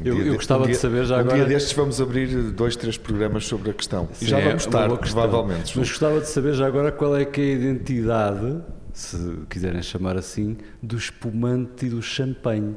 Um 0.01 0.05
Eu- 0.05 0.15
dia 0.15 0.25
eu 0.25 0.31
de- 0.31 0.37
gostava 0.37 0.61
um 0.63 0.67
de 0.67 0.73
dia- 0.73 0.81
saber 0.81 1.05
já 1.05 1.17
um 1.17 1.21
agora- 1.21 1.37
dia 1.37 1.45
destes 1.47 1.73
vamos 1.73 2.01
abrir 2.01 2.29
dois, 2.53 2.77
três 2.77 2.97
programas 2.97 3.47
sobre 3.47 3.71
a 3.71 3.75
questão. 3.75 4.09
e 4.21 4.27
já 4.27 4.37
Sim, 4.37 4.43
é 4.43 4.47
vamos 4.49 4.67
uma 4.67 4.69
estar, 4.87 4.97
provavelmente. 4.99 5.79
Mas 5.79 5.89
gostava 5.89 6.21
de 6.21 6.29
saber 6.29 6.55
já 6.55 6.67
agora 6.67 6.93
qual 6.93 7.17
é 7.17 7.25
que 7.25 7.41
é 7.41 7.45
a 7.45 7.49
identidade, 7.49 8.61
se 8.93 9.17
quiserem 9.49 9.83
chamar 9.83 10.17
assim, 10.17 10.57
do 10.83 10.97
espumante 10.97 11.87
e 11.87 11.89
do 11.89 12.01
champanhe. 12.03 12.77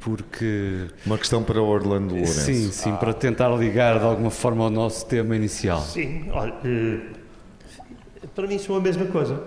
Porque. 0.00 0.86
Uma 1.06 1.16
questão 1.16 1.42
para 1.42 1.60
o 1.62 1.66
Orlando 1.66 2.10
Lourenço. 2.14 2.40
Sim, 2.40 2.70
sim, 2.70 2.94
para 2.96 3.14
tentar 3.14 3.48
ligar 3.56 3.98
de 3.98 4.04
alguma 4.04 4.30
forma 4.30 4.62
ao 4.64 4.70
nosso 4.70 5.06
tema 5.06 5.34
inicial. 5.34 5.80
Sim, 5.80 6.28
olha, 6.30 6.54
eh, 6.62 7.00
para 8.34 8.46
mim 8.46 8.58
são 8.58 8.76
a 8.76 8.80
mesma 8.80 9.06
coisa. 9.06 9.42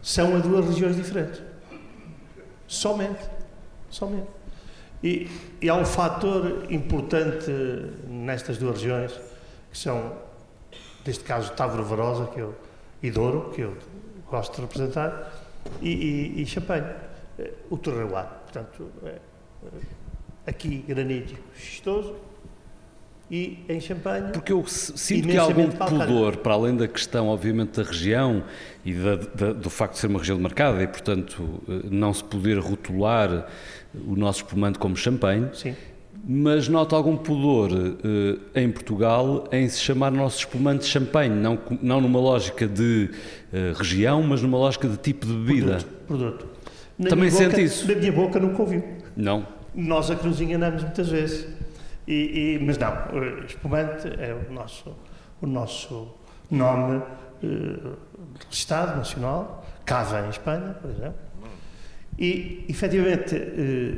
São 0.00 0.36
a 0.36 0.38
duas 0.38 0.64
religiões 0.66 0.94
diferentes. 0.96 1.42
Somente. 2.68 3.18
Somente. 3.90 4.28
E, 5.02 5.28
e 5.62 5.68
há 5.68 5.74
um 5.74 5.84
fator 5.84 6.66
importante 6.70 7.50
nestas 8.06 8.58
duas 8.58 8.76
regiões, 8.82 9.12
que 9.70 9.78
são, 9.78 10.12
neste 11.06 11.24
caso, 11.24 11.52
Távora 11.52 11.82
Varosa, 11.82 12.26
que 12.26 12.40
eu, 12.40 12.54
e 13.02 13.10
Douro, 13.10 13.50
que 13.54 13.62
eu 13.62 13.76
gosto 14.30 14.54
de 14.56 14.60
representar, 14.62 15.32
e, 15.80 15.88
e, 16.36 16.42
e 16.42 16.46
Champagne, 16.46 16.86
eh, 17.38 17.52
o 17.70 17.78
terroir. 17.78 18.26
Portanto, 18.44 18.88
é, 19.04 19.08
eh, 19.08 19.68
aqui 20.46 20.84
granítico, 20.86 21.40
xistoso, 21.56 22.14
e 23.30 23.64
em 23.68 23.78
Champagne 23.80 24.32
Porque 24.32 24.52
eu 24.52 24.66
sinto 24.66 25.28
que 25.28 25.36
há 25.36 25.42
algum 25.42 25.70
pudor, 25.70 26.38
para 26.38 26.52
além 26.54 26.76
da 26.76 26.88
questão, 26.88 27.28
obviamente, 27.28 27.80
da 27.80 27.86
região 27.88 28.42
e 28.84 28.92
da- 28.92 29.14
da- 29.16 29.52
do 29.52 29.70
facto 29.70 29.92
de 29.94 30.00
ser 30.00 30.08
uma 30.08 30.18
região 30.18 30.36
demarcada 30.36 30.82
e, 30.82 30.88
portanto, 30.88 31.62
eh, 31.68 31.82
não 31.90 32.12
se 32.12 32.24
poder 32.24 32.58
rotular 32.58 33.46
o 33.94 34.14
nosso 34.16 34.42
espumante 34.44 34.78
como 34.78 34.96
champanhe, 34.96 35.48
Sim. 35.52 35.74
mas 36.24 36.68
nota 36.68 36.94
algum 36.96 37.16
pudor 37.16 37.70
eh, 38.54 38.62
em 38.62 38.70
Portugal 38.70 39.44
em 39.52 39.68
se 39.68 39.80
chamar 39.80 40.10
nosso 40.12 40.38
espumante 40.38 40.84
champanhe, 40.84 41.34
não, 41.34 41.58
não 41.82 42.00
numa 42.00 42.20
lógica 42.20 42.66
de 42.66 43.10
eh, 43.52 43.72
região, 43.76 44.22
mas 44.22 44.42
numa 44.42 44.58
lógica 44.58 44.88
de 44.88 44.96
tipo 44.96 45.26
de 45.26 45.32
bebida. 45.32 45.78
Produto. 46.06 46.06
produto. 46.06 46.48
Na 46.98 47.08
Também 47.10 47.30
sente 47.30 47.50
boca- 47.52 47.62
isso? 47.62 47.88
Na 47.88 47.94
minha 47.98 48.12
boca 48.12 48.38
nunca 48.38 48.62
ouviu. 48.62 48.84
Não. 49.16 49.46
Nós 49.74 50.10
é 50.10 50.14
que 50.14 50.26
nos 50.26 50.40
enganamos 50.40 50.82
muitas 50.82 51.08
vezes. 51.08 51.46
E, 52.06 52.56
e- 52.58 52.64
mas 52.64 52.76
não, 52.78 52.88
eh, 52.88 53.44
espumante 53.46 54.06
é 54.18 54.34
o 54.48 54.52
nosso, 54.52 54.94
o 55.40 55.46
nosso 55.46 56.08
nome 56.50 57.02
eh, 57.42 57.46
de 58.48 58.54
Estado 58.54 58.96
Nacional, 58.98 59.64
Cava 59.86 60.26
em 60.26 60.28
Espanha, 60.30 60.76
por 60.80 60.90
exemplo. 60.90 61.14
E, 62.18 62.64
efetivamente, 62.68 63.34
eh, 63.34 63.94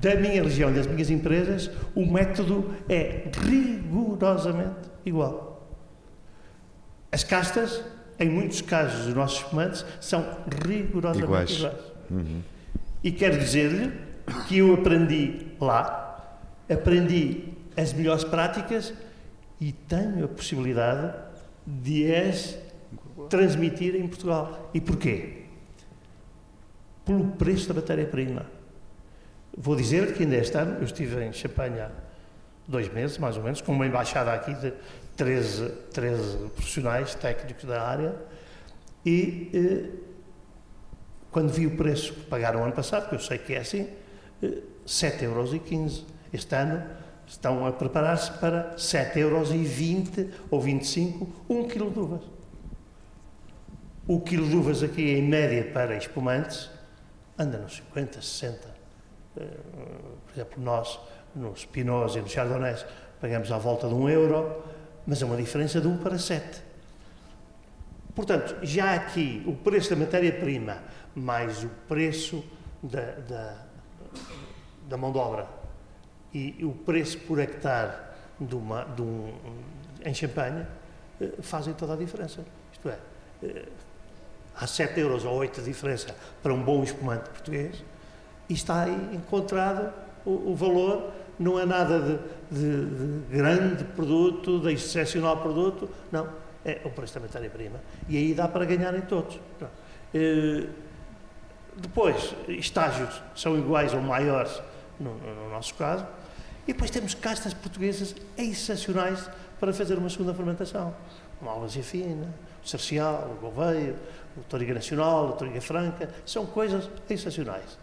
da 0.00 0.14
minha 0.14 0.42
região, 0.42 0.72
das 0.72 0.86
minhas 0.86 1.10
empresas, 1.10 1.70
o 1.94 2.06
método 2.06 2.72
é 2.88 3.30
rigorosamente 3.48 4.90
igual. 5.04 5.68
As 7.10 7.24
castas, 7.24 7.82
em 8.18 8.28
muitos 8.28 8.60
casos, 8.60 9.06
dos 9.06 9.14
nossos 9.14 9.38
espumantes, 9.38 9.84
são 10.00 10.24
rigorosamente 10.66 11.24
Iguais. 11.24 11.50
iguais. 11.58 11.76
E 13.02 13.10
quero 13.12 13.38
dizer-lhe 13.38 13.92
que 14.48 14.58
eu 14.58 14.74
aprendi 14.74 15.46
lá, 15.60 16.38
aprendi 16.70 17.44
as 17.76 17.92
melhores 17.92 18.24
práticas 18.24 18.94
e 19.60 19.72
tenho 19.72 20.24
a 20.24 20.28
possibilidade 20.28 21.12
de 21.66 22.14
as 22.14 22.58
transmitir 23.28 23.94
em 23.94 24.06
Portugal. 24.06 24.70
E 24.74 24.80
porquê? 24.80 25.43
Pelo 27.04 27.28
preço 27.32 27.68
da 27.68 27.74
matéria-prima. 27.74 28.46
Vou 29.56 29.76
dizer 29.76 30.14
que 30.14 30.22
ainda 30.22 30.36
este 30.36 30.56
ano 30.56 30.78
eu 30.78 30.84
estive 30.84 31.22
em 31.22 31.32
Champagne 31.32 31.80
há 31.80 31.90
dois 32.66 32.92
meses, 32.92 33.18
mais 33.18 33.36
ou 33.36 33.42
menos, 33.42 33.60
com 33.60 33.72
uma 33.72 33.86
embaixada 33.86 34.32
aqui 34.32 34.54
de 34.54 34.72
13, 35.16 35.68
13 35.92 36.36
profissionais 36.50 37.14
técnicos 37.14 37.64
da 37.64 37.82
área 37.82 38.14
e 39.04 39.50
eh, 39.52 39.90
quando 41.30 41.52
vi 41.52 41.66
o 41.66 41.76
preço 41.76 42.14
que 42.14 42.20
pagaram 42.26 42.64
ano 42.64 42.72
passado, 42.72 43.08
que 43.08 43.14
eu 43.14 43.18
sei 43.18 43.38
que 43.38 43.54
é 43.54 43.58
assim, 43.58 43.88
eh, 44.42 44.62
7,15 44.86 45.22
euros. 45.24 46.04
Este 46.32 46.54
ano 46.54 46.82
estão 47.26 47.66
a 47.66 47.72
preparar-se 47.72 48.32
para 48.38 48.74
7,20 48.76 49.16
euros 49.16 49.50
ou 50.50 50.60
25, 50.60 51.44
um 51.48 51.68
quilo 51.68 51.90
de 51.90 51.98
uvas. 51.98 52.22
O 54.06 54.20
quilo 54.20 54.48
de 54.48 54.56
uvas 54.56 54.82
aqui, 54.82 55.02
em 55.02 55.22
média, 55.22 55.70
para 55.72 55.96
espumantes, 55.96 56.70
anda 57.38 57.58
nos 57.58 57.76
50, 57.76 58.20
60. 58.20 58.68
Eh, 59.36 59.40
Por 60.26 60.32
exemplo, 60.34 60.62
nós, 60.62 60.98
nos 61.34 61.64
Pinots 61.64 62.16
e 62.16 62.20
nos 62.20 62.30
Chardonnays, 62.30 62.84
pagamos 63.20 63.50
à 63.50 63.58
volta 63.58 63.88
de 63.88 63.94
um 63.94 64.08
euro, 64.08 64.62
mas 65.06 65.20
é 65.22 65.24
uma 65.24 65.36
diferença 65.36 65.80
de 65.80 65.86
1 65.86 65.98
para 65.98 66.18
7. 66.18 66.62
Portanto, 68.14 68.56
já 68.62 68.94
aqui 68.94 69.42
o 69.46 69.54
preço 69.54 69.90
da 69.90 69.96
matéria-prima 69.96 70.78
mais 71.14 71.64
o 71.64 71.68
preço 71.88 72.44
da, 72.82 73.12
da, 73.12 73.56
da 74.88 74.96
mão 74.96 75.10
de 75.10 75.18
obra 75.18 75.48
e 76.32 76.64
o 76.64 76.72
preço 76.72 77.18
por 77.20 77.38
hectare 77.38 77.92
de 78.40 78.54
uma, 78.54 78.84
de 78.84 79.02
um, 79.02 79.32
em 80.04 80.12
Champagne 80.12 80.66
eh, 81.20 81.30
fazem 81.40 81.72
toda 81.74 81.94
a 81.94 81.96
diferença. 81.96 82.44
Isto 82.72 82.88
é, 82.88 82.98
há 84.58 84.66
7 84.66 84.98
euros 85.00 85.24
ou 85.24 85.34
8 85.34 85.60
de 85.60 85.66
diferença 85.66 86.14
para 86.42 86.52
um 86.52 86.62
bom 86.62 86.82
espumante 86.82 87.28
português 87.30 87.82
e 88.48 88.54
está 88.54 88.82
aí 88.84 89.10
encontrado 89.14 89.92
o, 90.24 90.50
o 90.52 90.54
valor, 90.54 91.10
não 91.38 91.58
é 91.58 91.66
nada 91.66 91.98
de, 92.00 92.18
de- 92.60 92.86
de 93.26 93.36
grande 93.36 93.84
produto, 93.84 94.60
de 94.60 94.72
excepcional 94.72 95.36
produto, 95.38 95.88
não, 96.12 96.28
é 96.64 96.80
o 96.84 96.90
preço 96.90 97.14
da 97.14 97.20
matéria-prima. 97.20 97.80
E 98.08 98.16
aí 98.16 98.34
dá 98.34 98.46
para 98.48 98.64
ganhar 98.64 98.94
em 98.94 99.00
todos. 99.02 99.38
Eh, 100.14 100.66
depois, 101.76 102.34
estágios 102.48 103.20
são 103.34 103.58
iguais 103.58 103.92
ou 103.92 104.00
maiores 104.00 104.62
no, 105.00 105.14
no- 105.14 105.34
no 105.44 105.50
nosso 105.50 105.74
caso. 105.74 106.06
E 106.66 106.72
depois 106.72 106.90
temos 106.90 107.14
castas 107.14 107.52
portuguesas 107.52 108.14
excepcionais 108.38 109.28
para 109.60 109.72
fazer 109.72 109.98
uma 109.98 110.08
segunda 110.08 110.32
fermentação. 110.32 110.94
Como 111.38 111.50
a 111.50 111.54
Alvazia 111.54 111.82
Fina, 111.82 112.32
o 112.64 112.68
Cercial, 112.68 113.30
o 113.36 113.40
Gouveio, 113.40 113.96
o 114.36 114.40
Toriga 114.42 114.74
Nacional, 114.74 115.28
o 115.28 115.32
Toriga 115.32 115.60
Franca, 115.60 116.12
são 116.24 116.46
coisas 116.46 116.88
excepcionais. 117.08 117.78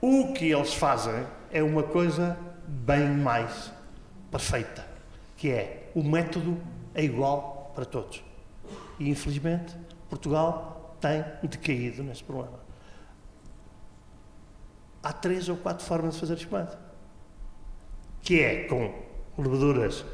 O 0.00 0.32
que 0.32 0.50
eles 0.50 0.74
fazem 0.74 1.26
é 1.52 1.62
uma 1.62 1.82
coisa 1.82 2.36
bem 2.66 3.08
mais 3.08 3.70
perfeita, 4.30 4.84
que 5.36 5.50
é 5.50 5.90
o 5.94 6.02
método 6.02 6.58
é 6.94 7.04
igual 7.04 7.72
para 7.74 7.84
todos. 7.84 8.22
E 8.98 9.10
infelizmente 9.10 9.76
Portugal 10.08 10.96
tem 11.00 11.24
decaído 11.42 12.02
nesse 12.02 12.24
problema. 12.24 12.58
Há 15.02 15.12
três 15.12 15.48
ou 15.48 15.56
quatro 15.56 15.84
formas 15.84 16.14
de 16.14 16.20
fazer 16.20 16.34
espumante, 16.34 16.76
que 18.22 18.40
é 18.40 18.64
com 18.64 18.92
leveduras 19.38 20.04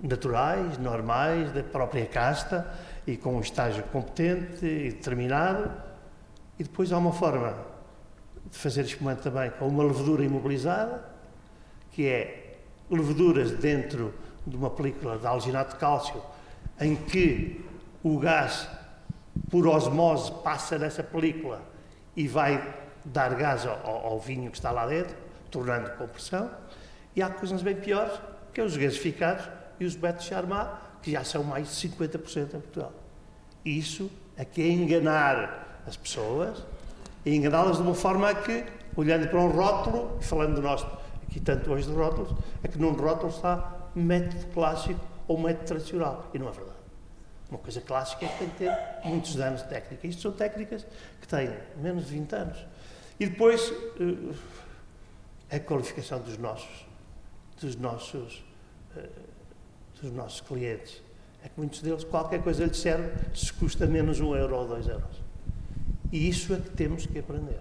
naturais, 0.00 0.76
normais, 0.78 1.52
da 1.52 1.62
própria 1.62 2.04
casta 2.06 2.66
e 3.06 3.16
com 3.16 3.36
um 3.36 3.40
estágio 3.40 3.82
competente 3.84 4.64
e 4.64 4.90
determinado. 4.90 5.70
E 6.58 6.62
depois 6.62 6.92
há 6.92 6.98
uma 6.98 7.12
forma 7.12 7.56
de 8.50 8.56
fazer 8.58 8.82
espumante 8.82 9.22
também 9.22 9.50
com 9.50 9.66
uma 9.66 9.82
levedura 9.82 10.24
imobilizada, 10.24 11.04
que 11.90 12.06
é 12.06 12.58
leveduras 12.90 13.50
dentro 13.52 14.14
de 14.46 14.56
uma 14.56 14.70
película 14.70 15.18
de 15.18 15.26
alginato 15.26 15.74
de 15.74 15.80
cálcio, 15.80 16.20
em 16.80 16.94
que 16.96 17.64
o 18.02 18.18
gás, 18.18 18.68
por 19.50 19.66
osmose, 19.66 20.30
passa 20.42 20.78
nessa 20.78 21.02
película 21.02 21.62
e 22.16 22.28
vai 22.28 22.74
dar 23.04 23.34
gás 23.34 23.66
ao, 23.66 24.06
ao 24.06 24.20
vinho 24.20 24.50
que 24.50 24.56
está 24.56 24.70
lá 24.70 24.86
dentro, 24.86 25.16
tornando 25.50 25.90
compressão. 25.96 26.50
E 27.16 27.22
há 27.22 27.30
coisas 27.30 27.62
bem 27.62 27.76
piores, 27.76 28.12
que 28.52 28.60
é 28.60 28.64
os 28.64 28.76
gasificados 28.76 29.48
e 29.80 29.84
os 29.84 29.96
betos 29.96 30.26
charmat, 30.26 30.83
que 31.04 31.12
já 31.12 31.22
são 31.22 31.44
mais 31.44 31.68
de 31.68 31.88
50% 31.88 32.54
em 32.54 32.60
Portugal. 32.60 32.92
Isso 33.62 34.10
é 34.36 34.44
que 34.44 34.62
é 34.62 34.68
enganar 34.68 35.82
as 35.86 35.96
pessoas, 35.98 36.64
e 37.26 37.34
enganá-las 37.34 37.76
de 37.76 37.82
uma 37.82 37.94
forma 37.94 38.34
que, 38.34 38.64
olhando 38.96 39.28
para 39.28 39.38
um 39.38 39.48
rótulo, 39.48 40.18
e 40.18 40.24
falando 40.24 40.54
de 40.56 40.62
nós 40.62 40.84
aqui 41.28 41.40
tanto 41.40 41.70
hoje 41.70 41.86
de 41.86 41.92
rótulos, 41.92 42.34
é 42.62 42.68
que 42.68 42.78
num 42.78 42.92
rótulo 42.92 43.28
está 43.28 43.90
método 43.94 44.46
clássico 44.54 45.00
ou 45.28 45.38
método 45.38 45.66
tradicional. 45.66 46.30
E 46.32 46.38
não 46.38 46.48
é 46.48 46.52
verdade. 46.52 46.78
Uma 47.50 47.58
coisa 47.58 47.82
clássica 47.82 48.24
é 48.24 48.28
que 48.28 48.38
tem 48.38 48.48
que 48.48 48.56
ter 48.56 48.72
muitos 49.04 49.38
anos 49.38 49.62
de 49.62 49.68
técnica. 49.68 50.06
Isto 50.06 50.22
são 50.22 50.32
técnicas 50.32 50.86
que 51.20 51.28
têm 51.28 51.50
menos 51.76 52.06
de 52.06 52.12
20 52.12 52.32
anos. 52.34 52.58
E 53.20 53.26
depois 53.26 53.70
uh, 53.70 54.34
a 55.50 55.60
qualificação 55.60 56.20
dos 56.20 56.38
nossos, 56.38 56.86
dos 57.60 57.76
nossos, 57.76 58.42
uh, 58.96 59.33
dos 60.04 60.12
nossos 60.12 60.40
clientes. 60.40 61.02
É 61.42 61.48
que 61.48 61.58
muitos 61.58 61.82
deles, 61.82 62.04
qualquer 62.04 62.42
coisa 62.42 62.64
lhes 62.64 62.78
serve 62.78 63.10
se 63.34 63.52
custa 63.52 63.86
menos 63.86 64.20
um 64.20 64.34
euro 64.34 64.56
ou 64.56 64.66
dois 64.66 64.86
euros. 64.86 65.22
E 66.12 66.28
isso 66.28 66.54
é 66.54 66.56
que 66.56 66.70
temos 66.70 67.06
que 67.06 67.18
aprender. 67.18 67.60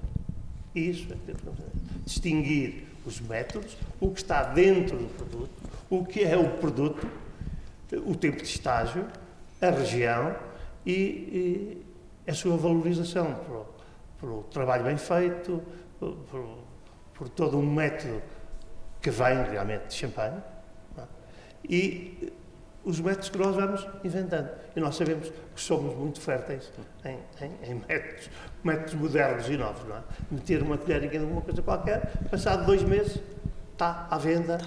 Isso 0.75 1.11
é 1.11 1.15
que 1.15 1.25
temos 1.25 1.41
que 1.41 1.49
aprender. 1.49 1.71
Distinguir 2.05 2.87
os 3.05 3.19
métodos, 3.19 3.75
o 3.99 4.11
que 4.11 4.19
está 4.19 4.43
dentro 4.43 4.97
do 4.97 5.07
produto, 5.15 5.51
o 5.89 6.05
que 6.05 6.23
é 6.23 6.37
o 6.37 6.49
produto, 6.57 7.07
o 8.05 8.15
tempo 8.15 8.37
de 8.37 8.43
estágio, 8.43 9.07
a 9.61 9.69
região 9.69 10.35
e, 10.85 11.83
e 12.25 12.31
a 12.31 12.33
sua 12.33 12.55
valorização 12.57 13.35
pelo, 14.19 14.43
trabalho 14.43 14.83
bem 14.85 14.97
feito, 14.97 15.61
por, 15.99 16.57
por, 17.13 17.29
todo 17.29 17.57
um 17.57 17.73
método 17.73 18.21
que 19.01 19.09
vem 19.09 19.43
realmente 19.43 19.87
de 19.87 19.93
champanhe? 19.95 20.41
E 21.67 22.31
os 22.83 22.99
métodos 22.99 23.29
que 23.29 23.37
nós 23.37 23.55
vamos 23.55 23.87
inventando. 24.03 24.49
E 24.75 24.79
nós 24.79 24.95
sabemos 24.95 25.29
que 25.29 25.61
somos 25.61 25.95
muito 25.95 26.19
férteis 26.19 26.71
em, 27.05 27.17
em, 27.43 27.71
em 27.71 27.75
métodos, 27.87 28.29
métodos 28.63 28.93
modernos 28.95 29.49
e 29.49 29.57
novos. 29.57 29.87
Não 29.87 29.97
é? 29.97 30.01
Meter 30.29 30.61
uma 30.61 30.77
colher 30.77 31.13
em 31.13 31.17
alguma 31.19 31.41
coisa 31.41 31.61
qualquer, 31.61 32.11
passado 32.29 32.65
dois 32.65 32.83
meses, 32.83 33.19
está 33.71 34.07
à 34.09 34.17
venda 34.17 34.57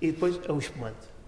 e 0.00 0.12
depois 0.12 0.40
é 0.48 0.52
o 0.52 0.58
espumante. 0.58 1.18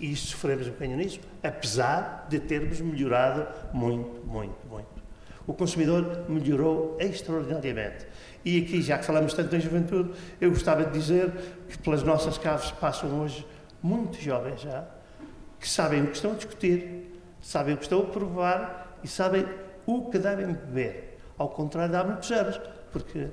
E 0.00 0.12
isso 0.12 0.28
sofremos 0.28 0.66
um 0.66 0.70
bocadinho 0.70 0.96
nisso, 0.96 1.20
apesar 1.42 2.26
de 2.28 2.40
termos 2.40 2.80
melhorado 2.80 3.46
muito, 3.72 4.26
muito, 4.26 4.66
muito. 4.68 5.04
O 5.46 5.52
consumidor 5.52 6.24
melhorou 6.28 6.96
extraordinariamente. 6.98 8.06
E 8.44 8.62
aqui, 8.62 8.82
já 8.82 8.98
que 8.98 9.04
falamos 9.04 9.34
tanto 9.34 9.54
em 9.54 9.60
juventude, 9.60 10.10
eu 10.40 10.50
gostava 10.50 10.84
de 10.84 10.98
dizer 10.98 11.30
que 11.68 11.78
pelas 11.78 12.02
nossas 12.02 12.38
caves 12.38 12.70
passam 12.72 13.20
hoje 13.20 13.46
muitos 13.84 14.20
jovens 14.20 14.62
já, 14.62 14.86
que 15.60 15.68
sabem 15.68 16.02
o 16.02 16.06
que 16.06 16.16
estão 16.16 16.32
a 16.32 16.34
discutir, 16.36 17.20
sabem 17.42 17.74
o 17.74 17.76
que 17.76 17.82
estão 17.82 18.00
a 18.00 18.06
provar 18.06 18.98
e 19.04 19.08
sabem 19.08 19.46
o 19.84 20.10
que 20.10 20.18
devem 20.18 20.46
beber. 20.46 21.18
Ao 21.36 21.50
contrário 21.50 21.90
de 21.90 21.96
há 21.98 22.02
muitos 22.02 22.32
anos, 22.32 22.58
porque 22.90 23.28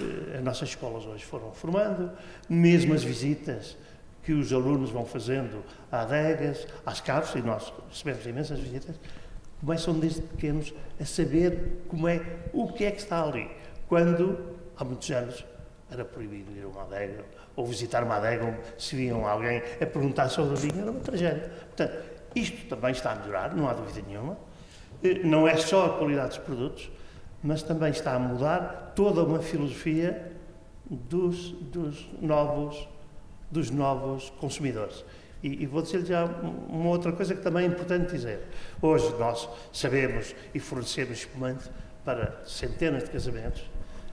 eh, 0.00 0.38
as 0.38 0.42
nossas 0.42 0.70
escolas 0.70 1.06
hoje 1.06 1.24
foram 1.24 1.52
formando, 1.52 2.10
mesmo 2.48 2.94
as 2.94 3.04
visitas 3.04 3.76
que 4.24 4.32
os 4.32 4.52
alunos 4.52 4.90
vão 4.90 5.06
fazendo 5.06 5.62
a 5.90 6.00
adegas, 6.00 6.66
às 6.84 7.00
caves, 7.00 7.32
e 7.36 7.40
nós 7.40 7.72
recebemos 7.88 8.26
imensas 8.26 8.58
visitas, 8.58 8.96
começam 9.60 9.96
desde 9.96 10.22
pequenos 10.22 10.74
a 11.00 11.04
saber 11.04 11.84
como 11.86 12.08
é, 12.08 12.20
o 12.52 12.72
que 12.72 12.84
é 12.84 12.90
que 12.90 13.00
está 13.00 13.22
ali. 13.22 13.48
Quando, 13.86 14.56
há 14.76 14.84
muitos 14.84 15.08
anos, 15.12 15.44
era 15.92 16.04
proibido 16.04 16.52
ir 16.52 16.64
a 16.64 16.68
uma 16.68 16.82
adega 16.82 17.24
ou 17.54 17.66
visitar 17.66 18.02
uma 18.02 18.16
adega 18.16 18.58
se 18.78 18.96
viam 18.96 19.26
alguém 19.26 19.62
a 19.80 19.86
perguntar 19.86 20.28
sobre 20.28 20.54
o 20.54 20.56
vinho, 20.56 20.80
era 20.80 20.90
uma 20.90 21.00
tragédia. 21.00 21.50
Portanto, 21.66 21.94
isto 22.34 22.66
também 22.68 22.92
está 22.92 23.12
a 23.12 23.16
melhorar, 23.16 23.54
não 23.54 23.68
há 23.68 23.74
dúvida 23.74 24.06
nenhuma. 24.06 24.36
Eh, 25.02 25.20
não 25.24 25.46
é 25.46 25.56
só 25.56 25.86
a 25.86 25.98
qualidade 25.98 26.30
dos 26.30 26.38
produtos, 26.38 26.90
mas 27.42 27.62
também 27.62 27.90
está 27.90 28.14
a 28.14 28.18
mudar 28.18 28.92
toda 28.94 29.22
uma 29.22 29.40
filosofia 29.40 30.32
dos, 30.88 31.50
dos, 31.52 32.08
novos, 32.20 32.88
dos 33.50 33.70
novos 33.70 34.30
consumidores. 34.38 35.04
E, 35.42 35.62
e 35.62 35.66
vou 35.66 35.82
dizer 35.82 36.04
já 36.04 36.24
uma 36.24 36.88
outra 36.88 37.12
coisa 37.12 37.34
que 37.34 37.42
também 37.42 37.64
é 37.64 37.68
importante 37.68 38.12
dizer. 38.12 38.40
Hoje 38.80 39.12
nós 39.18 39.48
sabemos 39.72 40.34
e 40.54 40.60
fornecemos 40.60 41.18
espumante 41.18 41.68
para 42.04 42.42
centenas 42.44 43.04
de 43.04 43.10
casamentos, 43.10 43.62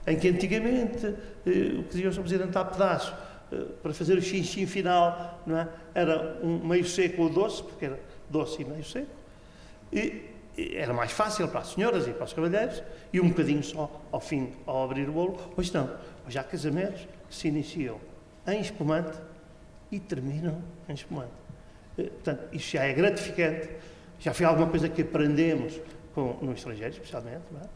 em 0.06 0.18
que 0.18 0.28
antigamente 0.28 1.06
eh, 1.06 1.78
o 1.78 1.84
que 1.84 1.90
diziam 1.92 2.10
o 2.10 2.14
Presidente 2.14 2.56
a 2.56 2.64
pedaço, 2.64 3.14
eh, 3.52 3.64
para 3.82 3.92
fazer 3.92 4.16
o 4.16 4.22
xinxim 4.22 4.66
final, 4.66 5.42
não 5.46 5.58
é? 5.58 5.68
era 5.94 6.38
um 6.42 6.66
meio 6.66 6.84
seco 6.84 7.22
ou 7.22 7.30
doce, 7.30 7.62
porque 7.62 7.86
era 7.86 8.00
doce 8.28 8.62
e 8.62 8.64
meio 8.64 8.84
seco, 8.84 9.10
e, 9.92 10.30
e 10.56 10.76
era 10.76 10.92
mais 10.92 11.12
fácil 11.12 11.48
para 11.48 11.60
as 11.60 11.68
senhoras 11.68 12.06
e 12.06 12.12
para 12.12 12.24
os 12.24 12.32
cavalheiros, 12.32 12.82
e 13.12 13.20
um 13.20 13.28
bocadinho 13.28 13.62
só 13.62 14.00
ao 14.10 14.20
fim, 14.20 14.52
ao 14.66 14.84
abrir 14.84 15.08
o 15.08 15.12
bolo. 15.12 15.38
Hoje 15.56 15.74
não, 15.74 15.90
hoje 16.26 16.38
há 16.38 16.44
casamentos 16.44 17.06
que 17.28 17.34
se 17.34 17.48
iniciam 17.48 18.00
em 18.46 18.60
espumante 18.60 19.18
e 19.90 19.98
terminam 19.98 20.62
em 20.88 20.94
espumante. 20.94 21.32
Eh, 21.98 22.04
portanto, 22.04 22.48
isso 22.52 22.70
já 22.70 22.84
é 22.84 22.92
gratificante, 22.92 23.68
já 24.18 24.32
foi 24.32 24.46
alguma 24.46 24.68
coisa 24.68 24.88
que 24.88 25.02
aprendemos 25.02 25.80
com, 26.14 26.38
no 26.42 26.52
estrangeiro, 26.52 26.92
especialmente, 26.92 27.44
é? 27.62 27.68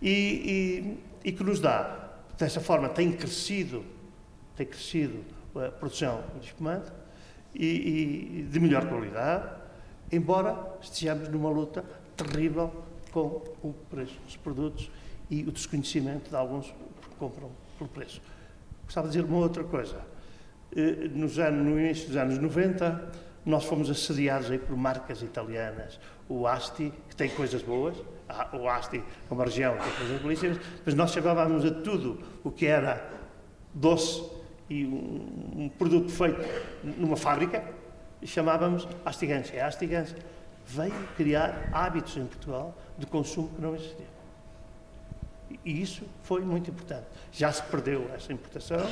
e, 0.00 0.10
e, 0.10 1.28
e 1.28 1.32
que 1.32 1.42
nos 1.44 1.60
dá, 1.60 2.10
dessa 2.38 2.60
forma, 2.60 2.88
tem 2.88 3.12
crescido 3.12 3.84
tem 4.56 4.66
crescido 4.66 5.24
a 5.56 5.70
produção 5.70 6.22
de 6.38 6.46
espumante 6.46 6.90
e, 7.54 7.66
e 7.66 8.42
de 8.50 8.60
melhor 8.60 8.88
qualidade, 8.88 9.48
embora 10.10 10.76
estejamos 10.80 11.28
numa 11.28 11.50
luta 11.50 11.84
terrível 12.16 12.72
com 13.10 13.42
o 13.62 13.74
preço 13.90 14.18
dos 14.24 14.36
produtos 14.36 14.90
e 15.30 15.42
o 15.42 15.52
desconhecimento 15.52 16.30
de 16.30 16.36
alguns 16.36 16.66
que 16.66 17.08
compram 17.18 17.50
pelo 17.78 17.90
preço. 17.90 18.20
Gostava 18.84 19.08
de 19.08 19.14
dizer 19.14 19.26
uma 19.26 19.38
outra 19.38 19.64
coisa. 19.64 20.00
Eh, 20.74 21.08
nos 21.08 21.38
anos, 21.38 21.64
no 21.64 21.78
início 21.78 22.08
dos 22.08 22.16
anos 22.16 22.38
90, 22.38 23.12
nós 23.44 23.64
fomos 23.64 23.90
assediados 23.90 24.50
aí 24.50 24.58
por 24.58 24.76
marcas 24.76 25.22
italianas. 25.22 25.98
O 26.28 26.46
Asti, 26.46 26.92
que 27.08 27.16
tem 27.16 27.28
coisas 27.30 27.62
boas, 27.62 27.96
o 28.52 28.68
Asti 28.68 28.98
é 28.98 29.34
uma 29.34 29.44
região 29.44 29.76
que 29.76 29.84
tem 29.84 29.92
coisas 29.94 30.22
belíssimas, 30.22 30.58
mas 30.84 30.94
nós 30.94 31.12
chamávamos 31.12 31.64
a 31.64 31.70
tudo 31.70 32.22
o 32.44 32.50
que 32.50 32.66
era 32.66 33.10
doce 33.74 34.24
e 34.70 34.86
um, 34.86 35.64
um 35.64 35.68
produto 35.68 36.10
feito 36.10 36.40
numa 36.82 37.16
fábrica, 37.16 37.64
chamávamos 38.24 38.88
Astigância. 39.04 39.62
A 39.62 39.68
Astigância 39.68 40.16
veio 40.64 40.94
criar 41.16 41.68
hábitos 41.72 42.16
em 42.16 42.26
Portugal 42.26 42.76
de 42.96 43.06
consumo 43.06 43.48
que 43.48 43.60
não 43.60 43.74
existiam. 43.74 44.12
E 45.64 45.82
isso 45.82 46.04
foi 46.22 46.40
muito 46.42 46.70
importante. 46.70 47.06
Já 47.32 47.52
se 47.52 47.62
perdeu 47.64 48.10
essa 48.14 48.32
importação 48.32 48.88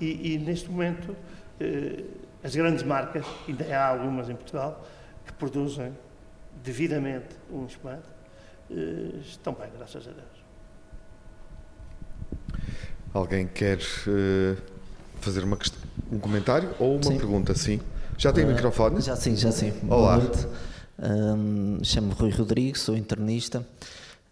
e, 0.00 0.34
e 0.34 0.38
neste 0.38 0.70
momento 0.70 1.16
eh, 1.58 2.04
as 2.46 2.54
grandes 2.54 2.84
marcas, 2.84 3.26
ainda 3.48 3.76
há 3.76 3.88
algumas 3.88 4.30
em 4.30 4.36
Portugal, 4.36 4.86
que 5.26 5.32
produzem 5.32 5.92
devidamente 6.62 7.34
um 7.50 7.66
espumante, 7.66 8.06
eh, 8.70 9.18
estão 9.20 9.52
bem, 9.52 9.68
graças 9.76 10.06
a 10.06 10.12
Deus. 10.12 10.46
Alguém 13.12 13.48
quer 13.48 13.78
uh, 13.78 14.56
fazer 15.20 15.42
uma, 15.42 15.58
um 16.12 16.20
comentário 16.20 16.72
ou 16.78 16.94
uma 16.94 17.02
sim. 17.02 17.16
pergunta? 17.18 17.54
Sim. 17.54 17.80
Já 18.16 18.32
tem 18.32 18.44
uh, 18.44 18.48
o 18.48 18.50
microfone? 18.52 19.00
Já 19.00 19.16
sim, 19.16 19.34
já 19.34 19.50
sim. 19.50 19.72
Olá. 19.88 20.20
Um, 20.98 21.82
Chamo-me 21.82 22.14
Rui 22.14 22.30
Rodrigues, 22.30 22.80
sou 22.82 22.96
internista 22.96 23.66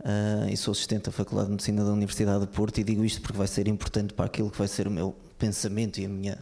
uh, 0.00 0.48
e 0.48 0.56
sou 0.56 0.70
assistente 0.70 1.06
da 1.06 1.12
Faculdade 1.12 1.46
de 1.46 1.52
Medicina 1.52 1.84
da 1.84 1.90
Universidade 1.90 2.40
de 2.42 2.46
Porto 2.46 2.78
e 2.78 2.84
digo 2.84 3.04
isto 3.04 3.20
porque 3.22 3.36
vai 3.36 3.48
ser 3.48 3.66
importante 3.66 4.14
para 4.14 4.26
aquilo 4.26 4.50
que 4.50 4.58
vai 4.58 4.68
ser 4.68 4.86
o 4.86 4.90
meu 4.90 5.16
pensamento 5.36 5.98
e 5.98 6.04
a 6.04 6.08
minha 6.08 6.38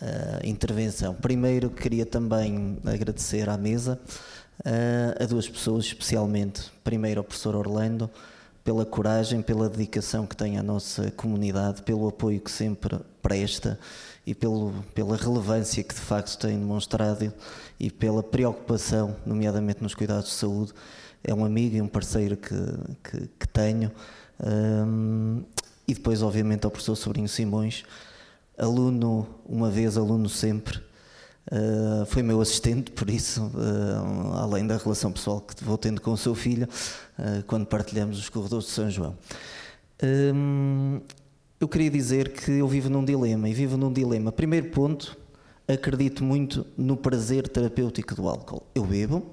uh, 0.00 0.46
intervenção. 0.46 1.14
Primeiro, 1.14 1.70
queria 1.70 2.06
também 2.06 2.78
agradecer 2.84 3.48
à 3.48 3.56
mesa 3.56 4.00
uh, 4.60 5.22
a 5.22 5.26
duas 5.26 5.48
pessoas, 5.48 5.84
especialmente. 5.84 6.70
Primeiro, 6.84 7.20
ao 7.20 7.24
professor 7.24 7.54
Orlando, 7.54 8.10
pela 8.64 8.86
coragem, 8.86 9.42
pela 9.42 9.68
dedicação 9.68 10.26
que 10.26 10.36
tem 10.36 10.58
à 10.58 10.62
nossa 10.62 11.10
comunidade, 11.10 11.82
pelo 11.82 12.08
apoio 12.08 12.40
que 12.40 12.50
sempre 12.50 12.98
presta 13.20 13.78
e 14.26 14.34
pelo, 14.34 14.72
pela 14.94 15.16
relevância 15.16 15.82
que 15.82 15.94
de 15.94 16.00
facto 16.00 16.38
tem 16.38 16.58
demonstrado 16.58 17.32
e 17.78 17.90
pela 17.90 18.22
preocupação, 18.22 19.16
nomeadamente 19.26 19.82
nos 19.82 19.94
cuidados 19.94 20.26
de 20.26 20.34
saúde. 20.34 20.72
É 21.24 21.34
um 21.34 21.44
amigo 21.44 21.76
e 21.76 21.82
um 21.82 21.88
parceiro 21.88 22.36
que, 22.36 22.54
que, 23.02 23.28
que 23.38 23.48
tenho. 23.48 23.90
Um, 24.40 25.42
e 25.86 25.94
depois, 25.94 26.22
obviamente, 26.22 26.64
ao 26.64 26.70
professor 26.70 26.96
Sobrinho 26.96 27.28
Simões, 27.28 27.84
aluno 28.58 29.26
uma 29.46 29.70
vez, 29.70 29.96
aluno 29.96 30.28
sempre. 30.28 30.80
Uh, 31.50 32.06
foi 32.06 32.22
meu 32.22 32.40
assistente, 32.40 32.92
por 32.92 33.10
isso, 33.10 33.42
uh, 33.42 34.32
além 34.38 34.66
da 34.66 34.76
relação 34.76 35.10
pessoal 35.10 35.40
que 35.40 35.62
vou 35.64 35.76
tendo 35.76 36.00
com 36.00 36.12
o 36.12 36.16
seu 36.16 36.34
filho, 36.34 36.68
uh, 37.18 37.42
quando 37.46 37.66
partilhamos 37.66 38.18
os 38.18 38.28
corredores 38.28 38.66
de 38.66 38.72
São 38.72 38.88
João. 38.88 39.16
Um, 40.02 41.00
eu 41.60 41.68
queria 41.68 41.90
dizer 41.90 42.32
que 42.32 42.50
eu 42.52 42.68
vivo 42.68 42.88
num 42.88 43.04
dilema, 43.04 43.48
e 43.48 43.54
vivo 43.54 43.76
num 43.76 43.92
dilema. 43.92 44.30
Primeiro 44.30 44.70
ponto, 44.70 45.16
acredito 45.66 46.22
muito 46.22 46.64
no 46.76 46.96
prazer 46.96 47.48
terapêutico 47.48 48.14
do 48.14 48.28
álcool. 48.28 48.64
Eu 48.74 48.84
bebo, 48.84 49.26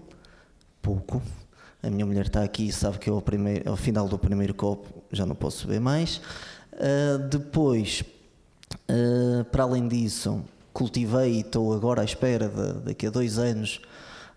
pouco. 0.81 1.21
A 1.81 1.89
minha 1.89 2.05
mulher 2.05 2.25
está 2.25 2.43
aqui 2.43 2.67
e 2.67 2.71
sabe 2.71 2.97
que 2.97 3.09
eu, 3.09 3.15
ao, 3.15 3.21
primeiro, 3.21 3.69
ao 3.69 3.77
final 3.77 4.07
do 4.07 4.17
primeiro 4.17 4.53
copo, 4.53 5.03
já 5.11 5.25
não 5.25 5.35
posso 5.35 5.65
beber 5.65 5.79
mais. 5.79 6.21
depois, 7.29 8.03
para 9.51 9.63
além 9.63 9.87
disso, 9.87 10.43
cultivei 10.73 11.33
e 11.33 11.39
estou 11.41 11.73
agora 11.73 12.01
à 12.01 12.05
espera 12.05 12.47
de, 12.47 12.85
daqui 12.85 13.07
a 13.07 13.09
dois 13.09 13.37
anos 13.37 13.81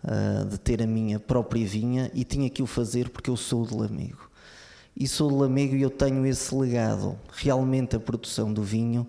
uh, 0.05 0.45
de 0.47 0.59
ter 0.59 0.83
a 0.83 0.87
minha 0.87 1.19
própria 1.19 1.67
vinha 1.67 2.11
e 2.15 2.25
tinha 2.25 2.49
que 2.51 2.63
o 2.63 2.67
fazer 2.67 3.11
porque 3.11 3.31
eu 3.31 3.37
sou 3.37 3.65
do 3.65 3.83
amigo. 3.83 4.31
e 4.97 5.07
sou 5.07 5.31
de 5.31 5.37
Lamego 5.37 5.75
e 5.75 5.83
eu 5.83 5.91
tenho 5.91 6.27
esse 6.27 6.55
legado. 6.55 7.19
Realmente 7.33 7.97
a 7.97 8.01
produção 8.01 8.53
do 8.53 8.63
vinho 8.63 9.07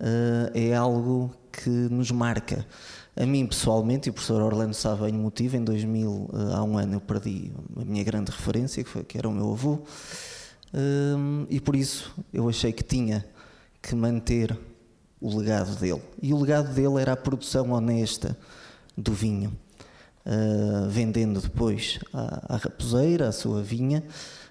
uh, 0.00 0.50
é 0.54 0.74
algo 0.74 1.30
que 1.52 1.70
nos 1.70 2.10
marca. 2.10 2.66
A 3.16 3.26
mim 3.26 3.46
pessoalmente, 3.46 4.08
e 4.08 4.10
o 4.10 4.12
professor 4.12 4.40
Orlando 4.40 4.74
sabe 4.74 5.02
bem 5.02 5.14
o 5.14 5.18
motivo, 5.18 5.56
em 5.56 5.64
2000, 5.64 6.10
uh, 6.10 6.30
há 6.54 6.62
um 6.64 6.78
ano 6.78 6.94
eu 6.94 7.00
perdi 7.00 7.52
a 7.76 7.84
minha 7.84 8.02
grande 8.02 8.30
referência, 8.30 8.82
que, 8.82 8.88
foi, 8.88 9.04
que 9.04 9.18
era 9.18 9.28
o 9.28 9.32
meu 9.32 9.52
avô, 9.52 9.74
uh, 9.74 11.46
e 11.48 11.60
por 11.60 11.76
isso 11.76 12.14
eu 12.32 12.48
achei 12.48 12.72
que 12.72 12.82
tinha 12.82 13.24
que 13.82 13.94
manter 13.94 14.56
o 15.20 15.38
legado 15.38 15.76
dele. 15.76 16.02
E 16.22 16.32
o 16.32 16.40
legado 16.40 16.72
dele 16.74 17.00
era 17.00 17.12
a 17.12 17.16
produção 17.16 17.70
honesta 17.72 18.36
do 18.96 19.12
vinho, 19.12 19.52
vendendo 20.88 21.40
depois 21.40 21.98
à, 22.12 22.54
à 22.54 22.56
raposeira, 22.56 23.28
a 23.28 23.32
sua 23.32 23.62
vinha, 23.62 24.02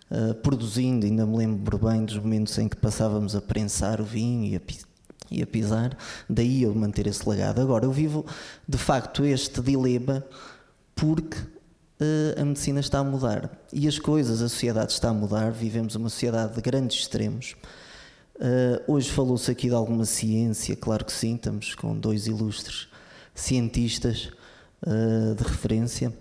uh, 0.09 0.33
produzindo, 0.35 1.05
ainda 1.05 1.25
me 1.25 1.37
lembro 1.37 1.77
bem 1.77 2.05
dos 2.05 2.17
momentos 2.17 2.57
em 2.57 2.67
que 2.67 2.75
passávamos 2.75 3.35
a 3.35 3.41
prensar 3.41 4.01
o 4.01 4.05
vinho 4.05 4.45
e 4.45 4.55
a, 4.55 4.61
e 5.31 5.41
a 5.43 5.47
pisar, 5.47 5.97
daí 6.29 6.63
eu 6.63 6.73
manter 6.73 7.07
esse 7.07 7.27
legado. 7.27 7.61
Agora, 7.61 7.85
eu 7.85 7.91
vivo 7.91 8.25
de 8.67 8.77
facto 8.77 9.23
este 9.23 9.61
dilema 9.61 10.23
porque 10.95 11.37
uh, 11.37 12.41
a 12.41 12.45
medicina 12.45 12.79
está 12.79 12.99
a 12.99 13.03
mudar 13.03 13.49
e 13.71 13.87
as 13.87 13.99
coisas, 13.99 14.41
a 14.41 14.49
sociedade 14.49 14.91
está 14.91 15.09
a 15.09 15.13
mudar, 15.13 15.51
vivemos 15.51 15.95
uma 15.95 16.09
sociedade 16.09 16.55
de 16.55 16.61
grandes 16.61 16.99
extremos. 16.99 17.55
Uh, 18.39 18.93
hoje 18.93 19.11
falou-se 19.11 19.51
aqui 19.51 19.67
de 19.67 19.75
alguma 19.75 20.05
ciência, 20.05 20.73
claro 20.73 21.03
que 21.03 21.11
sim, 21.11 21.35
estamos 21.35 21.75
com 21.75 21.93
dois 21.93 22.25
ilustres 22.25 22.87
cientistas 23.35 24.31
uh, 24.81 25.35
de 25.35 25.43
referência. 25.43 26.13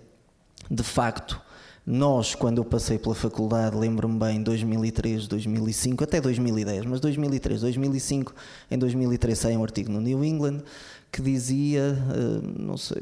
De 0.69 0.83
facto, 0.83 1.41
nós, 1.85 2.35
quando 2.35 2.57
eu 2.57 2.65
passei 2.65 2.99
pela 2.99 3.15
faculdade, 3.15 3.77
lembro-me 3.77 4.19
bem, 4.19 4.43
2003, 4.43 5.27
2005, 5.27 6.03
até 6.03 6.19
2010, 6.19 6.85
mas 6.85 6.99
2003, 6.99 7.61
2005, 7.61 8.35
em 8.69 8.77
2003 8.77 9.39
saiu 9.39 9.59
um 9.61 9.63
artigo 9.63 9.89
no 9.89 10.01
New 10.01 10.23
England 10.23 10.61
que 11.11 11.21
dizia, 11.21 11.97
eh, 12.13 12.59
não 12.59 12.77
sei, 12.77 13.01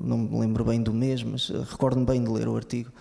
não 0.00 0.18
me 0.18 0.38
lembro 0.38 0.64
bem 0.64 0.80
do 0.80 0.92
mês, 0.92 1.24
mas 1.24 1.48
recordo-me 1.48 2.06
bem 2.06 2.22
de 2.22 2.30
ler 2.30 2.46
o 2.46 2.54
artigo, 2.54 2.92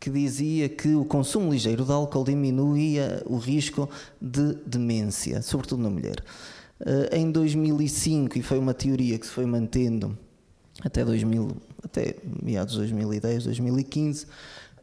que 0.00 0.10
dizia 0.10 0.68
que 0.68 0.94
o 0.94 1.04
consumo 1.04 1.50
ligeiro 1.50 1.84
de 1.84 1.92
álcool 1.92 2.24
diminuía 2.24 3.22
o 3.26 3.36
risco 3.36 3.88
de 4.20 4.54
demência, 4.64 5.42
sobretudo 5.42 5.82
na 5.82 5.90
mulher. 5.90 6.22
Eh, 6.80 7.18
em 7.18 7.30
2005, 7.30 8.38
e 8.38 8.42
foi 8.42 8.58
uma 8.58 8.72
teoria 8.72 9.18
que 9.18 9.26
se 9.26 9.32
foi 9.32 9.46
mantendo 9.46 10.16
até 10.84 11.04
2000, 11.04 11.56
até 11.82 12.14
meados 12.42 12.74
de 12.74 12.80
2010, 12.80 13.44
2015, 13.44 14.26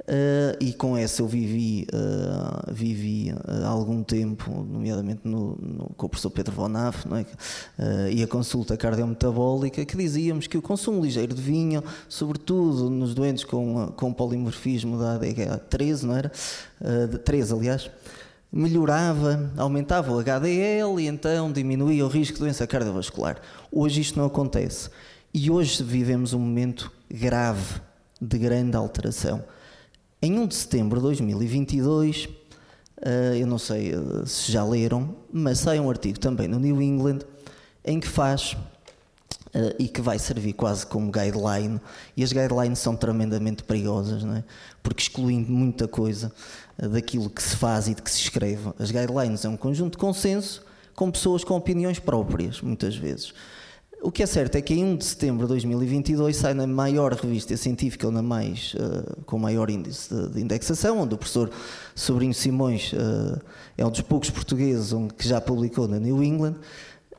Uh, 0.02 0.56
e 0.60 0.72
com 0.74 0.96
essa 0.96 1.24
eu 1.24 1.28
vivi, 1.28 1.88
uh, 1.92 2.72
vivi 2.72 3.32
uh, 3.32 3.66
algum 3.66 4.04
tempo, 4.04 4.52
nomeadamente 4.52 5.22
no, 5.24 5.58
no, 5.60 5.90
com 5.98 6.06
o 6.06 6.10
professor 6.10 6.30
Pedro 6.30 6.54
Vonaf 6.54 7.06
é? 7.80 8.12
e 8.12 8.22
a 8.22 8.28
consulta 8.28 8.78
cardiometabólica, 8.78 9.84
que 9.84 9.98
dizíamos 9.98 10.46
que 10.46 10.58
o 10.58 10.62
consumo 10.62 11.04
ligeiro 11.04 11.34
de 11.34 11.42
vinho, 11.42 11.84
sobretudo 12.08 12.88
nos 12.90 13.16
doentes 13.16 13.44
com, 13.44 13.88
com 13.96 14.14
polimorfismo 14.14 15.00
da 15.00 15.16
ADH 15.16 15.60
13, 15.70 16.06
não 16.06 16.16
era? 16.16 16.32
13, 17.24 17.54
aliás, 17.54 17.92
melhorava, 18.52 19.52
aumentava 19.58 20.12
o 20.12 20.20
HDL 20.20 21.00
e 21.00 21.08
então 21.08 21.52
diminuía 21.52 22.06
o 22.06 22.10
risco 22.10 22.36
de 22.36 22.42
doença 22.42 22.68
cardiovascular. 22.68 23.42
Hoje 23.72 24.02
isto 24.02 24.20
não 24.20 24.28
acontece. 24.28 24.90
E 25.34 25.50
hoje 25.50 25.82
vivemos 25.84 26.32
um 26.34 26.40
momento 26.40 26.92
grave 27.10 27.82
de 28.22 28.38
grande 28.38 28.78
alteração 28.78 29.44
em 30.26 30.40
1 30.40 30.48
de 30.48 30.56
setembro 30.56 30.98
de 30.98 31.04
2022, 31.04 32.26
uh, 32.26 33.36
eu 33.38 33.46
não 33.46 33.60
sei 33.60 33.94
uh, 33.94 34.26
se 34.26 34.52
já 34.52 34.66
leram, 34.66 35.16
mas 35.32 35.60
sai 35.60 35.80
um 35.80 35.88
artigo 35.88 36.20
também 36.20 36.48
no 36.48 36.60
New 36.60 36.82
England 36.82 37.20
em 37.86 38.00
que 38.00 38.08
faz 38.08 38.54
uh, 38.54 39.76
e 39.78 39.88
que 39.88 40.02
vai 40.02 40.18
servir 40.18 40.54
quase 40.54 40.84
como 40.88 41.12
guideline, 41.12 41.80
e 42.18 42.24
as 42.24 42.34
guidelines 42.34 42.80
são 42.80 42.96
tremendamente 42.96 43.64
perigosas, 43.64 44.24
não 44.24 44.38
é? 44.38 44.44
porque 44.82 45.04
excluem 45.04 45.42
muita 45.42 45.88
coisa 45.88 46.32
daquilo 46.76 47.30
que 47.30 47.44
se 47.44 47.56
faz 47.56 47.88
e 47.88 47.94
de 47.94 48.02
que 48.02 48.10
se 48.10 48.22
escreve. 48.22 48.74
As 48.80 48.90
guidelines 48.90 49.46
é 49.46 49.50
um 49.50 49.56
conjunto 49.56 49.92
de 49.92 50.00
consenso 50.00 50.66
com 50.96 51.12
pessoas 51.12 51.44
com 51.44 51.56
opiniões 51.56 52.00
próprias, 52.00 52.62
muitas 52.62 52.96
vezes. 52.96 53.32
O 54.02 54.12
que 54.12 54.22
é 54.22 54.26
certo 54.26 54.56
é 54.56 54.62
que 54.62 54.74
em 54.74 54.84
1 54.84 54.98
de 54.98 55.06
setembro 55.06 55.46
de 55.46 55.50
2022 55.50 56.36
sai 56.36 56.54
na 56.54 56.68
maior 56.68 57.14
revista 57.14 57.58
científica, 57.58 58.06
ou 58.06 58.12
na 58.14 58.22
mais, 58.22 58.76
uh, 58.76 59.24
com 59.26 59.40
maior 59.40 59.70
índice 59.70 60.14
de, 60.14 60.30
de, 60.30 60.42
indexação, 60.42 61.00
onde 61.00 61.16
o 61.16 61.18
professor 61.18 61.50
Sobrinho 61.96 62.34
Simões 62.34 62.94
uh, 62.94 63.42
é 63.78 63.86
um 63.86 63.90
dos 63.90 64.02
poucos 64.02 64.30
portugueses 64.30 64.94
onde, 64.94 65.14
que 65.14 65.28
já 65.28 65.42
publicou 65.42 65.88
na 65.88 65.98
New 65.98 66.24
England. 66.24 66.56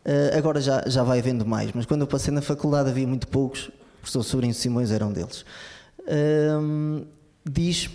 Uh, 0.04 0.36
agora 0.36 0.60
já, 0.60 0.84
já 0.86 1.02
vai 1.02 1.18
havendo 1.18 1.44
mais, 1.44 1.72
mas 1.72 1.86
quando 1.86 2.02
eu 2.02 2.06
passei 2.06 2.32
na 2.32 2.42
faculdade 2.42 2.88
havia 2.88 3.06
muito 3.06 3.26
poucos, 3.26 3.68
o 3.68 3.72
professor 4.02 4.22
Sobrinho 4.22 4.54
Simões 4.54 4.92
era 4.92 5.04
um 5.04 5.12
deles. 5.12 5.44
diz 7.44 7.90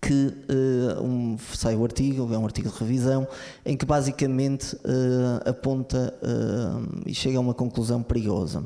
que 0.00 0.12
uh, 0.14 1.02
um, 1.02 1.36
sai 1.54 1.74
o 1.74 1.84
artigo, 1.84 2.32
é 2.32 2.38
um 2.38 2.44
artigo 2.44 2.70
de 2.70 2.78
revisão, 2.78 3.26
em 3.64 3.76
que 3.76 3.84
basicamente 3.84 4.76
uh, 4.76 5.48
aponta 5.48 6.14
uh, 6.22 7.02
e 7.04 7.14
chega 7.14 7.38
a 7.38 7.40
uma 7.40 7.54
conclusão 7.54 8.02
perigosa. 8.02 8.64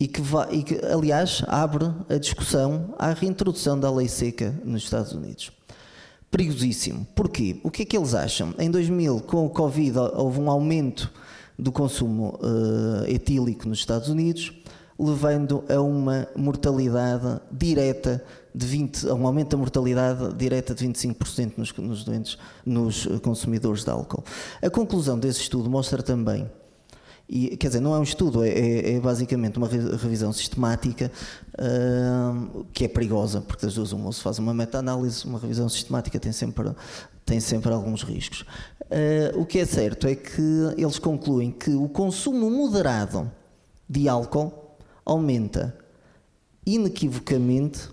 E 0.00 0.08
que, 0.08 0.20
vai, 0.20 0.52
e 0.52 0.62
que, 0.64 0.84
aliás, 0.84 1.44
abre 1.46 1.84
a 2.08 2.18
discussão 2.18 2.92
à 2.98 3.12
reintrodução 3.12 3.78
da 3.78 3.90
lei 3.90 4.08
seca 4.08 4.52
nos 4.64 4.82
Estados 4.82 5.12
Unidos. 5.12 5.52
Perigosíssimo. 6.28 7.06
Porquê? 7.14 7.60
O 7.62 7.70
que 7.70 7.82
é 7.82 7.84
que 7.84 7.96
eles 7.96 8.12
acham? 8.12 8.52
Em 8.58 8.68
2000, 8.68 9.20
com 9.20 9.46
o 9.46 9.50
Covid, 9.50 9.96
houve 10.14 10.40
um 10.40 10.50
aumento 10.50 11.12
do 11.56 11.70
consumo 11.70 12.36
etílico 13.06 13.68
nos 13.68 13.78
Estados 13.78 14.08
Unidos, 14.08 14.50
levando 14.98 15.64
a 15.68 15.80
uma 15.80 16.26
mortalidade 16.36 17.40
direta 17.50 18.22
de 18.54 18.66
20, 18.66 19.08
a 19.08 19.14
um 19.14 19.26
aumento 19.26 19.50
da 19.50 19.56
mortalidade 19.56 20.34
direta 20.34 20.74
de 20.74 20.86
25% 20.86 21.52
nos, 21.56 21.72
nos 21.76 22.04
doentes, 22.04 22.38
nos 22.64 23.06
consumidores 23.22 23.84
de 23.84 23.90
álcool. 23.90 24.22
A 24.60 24.70
conclusão 24.70 25.18
desse 25.18 25.40
estudo 25.40 25.70
mostra 25.70 26.02
também 26.02 26.48
e, 27.28 27.56
quer 27.56 27.68
dizer, 27.68 27.80
não 27.80 27.94
é 27.94 27.98
um 27.98 28.02
estudo, 28.02 28.44
é, 28.44 28.50
é, 28.50 28.92
é 28.94 29.00
basicamente 29.00 29.56
uma 29.56 29.66
revisão 29.66 30.30
sistemática 30.34 31.10
uh, 31.54 32.66
que 32.74 32.84
é 32.84 32.88
perigosa, 32.88 33.40
porque 33.40 33.64
das 33.64 33.74
duas 33.74 33.90
uma 33.92 34.12
se 34.12 34.20
faz 34.20 34.38
uma 34.38 34.52
meta-análise, 34.52 35.24
uma 35.24 35.38
revisão 35.38 35.66
sistemática 35.66 36.20
tem 36.20 36.30
sempre, 36.30 36.70
tem 37.24 37.40
sempre 37.40 37.72
alguns 37.72 38.02
riscos. 38.02 38.42
Uh, 38.82 39.40
o 39.40 39.46
que 39.46 39.60
é 39.60 39.64
certo 39.64 40.06
é 40.06 40.14
que 40.14 40.42
eles 40.76 40.98
concluem 40.98 41.50
que 41.50 41.70
o 41.70 41.88
consumo 41.88 42.50
moderado 42.50 43.32
de 43.88 44.10
álcool 44.10 44.52
aumenta 45.04 45.76
inequivocamente 46.64 47.88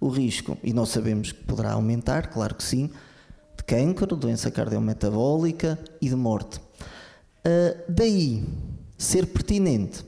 o 0.00 0.08
risco, 0.08 0.56
e 0.62 0.72
nós 0.72 0.90
sabemos 0.90 1.32
que 1.32 1.42
poderá 1.44 1.72
aumentar, 1.72 2.30
claro 2.30 2.54
que 2.54 2.62
sim, 2.62 2.90
de 3.56 3.64
cancro, 3.64 4.16
doença 4.16 4.50
cardiometabólica 4.50 5.78
e 6.00 6.08
de 6.08 6.14
morte. 6.14 6.58
Uh, 6.58 7.82
daí 7.88 8.44
ser 8.96 9.26
pertinente 9.26 10.04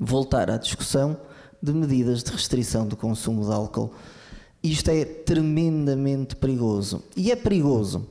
voltar 0.00 0.50
à 0.50 0.56
discussão 0.56 1.16
de 1.62 1.72
medidas 1.72 2.22
de 2.22 2.30
restrição 2.30 2.86
do 2.86 2.96
consumo 2.96 3.44
de 3.44 3.52
álcool. 3.52 3.92
Isto 4.62 4.90
é 4.90 5.04
tremendamente 5.04 6.36
perigoso. 6.36 7.02
E 7.16 7.30
é 7.30 7.36
perigoso 7.36 8.06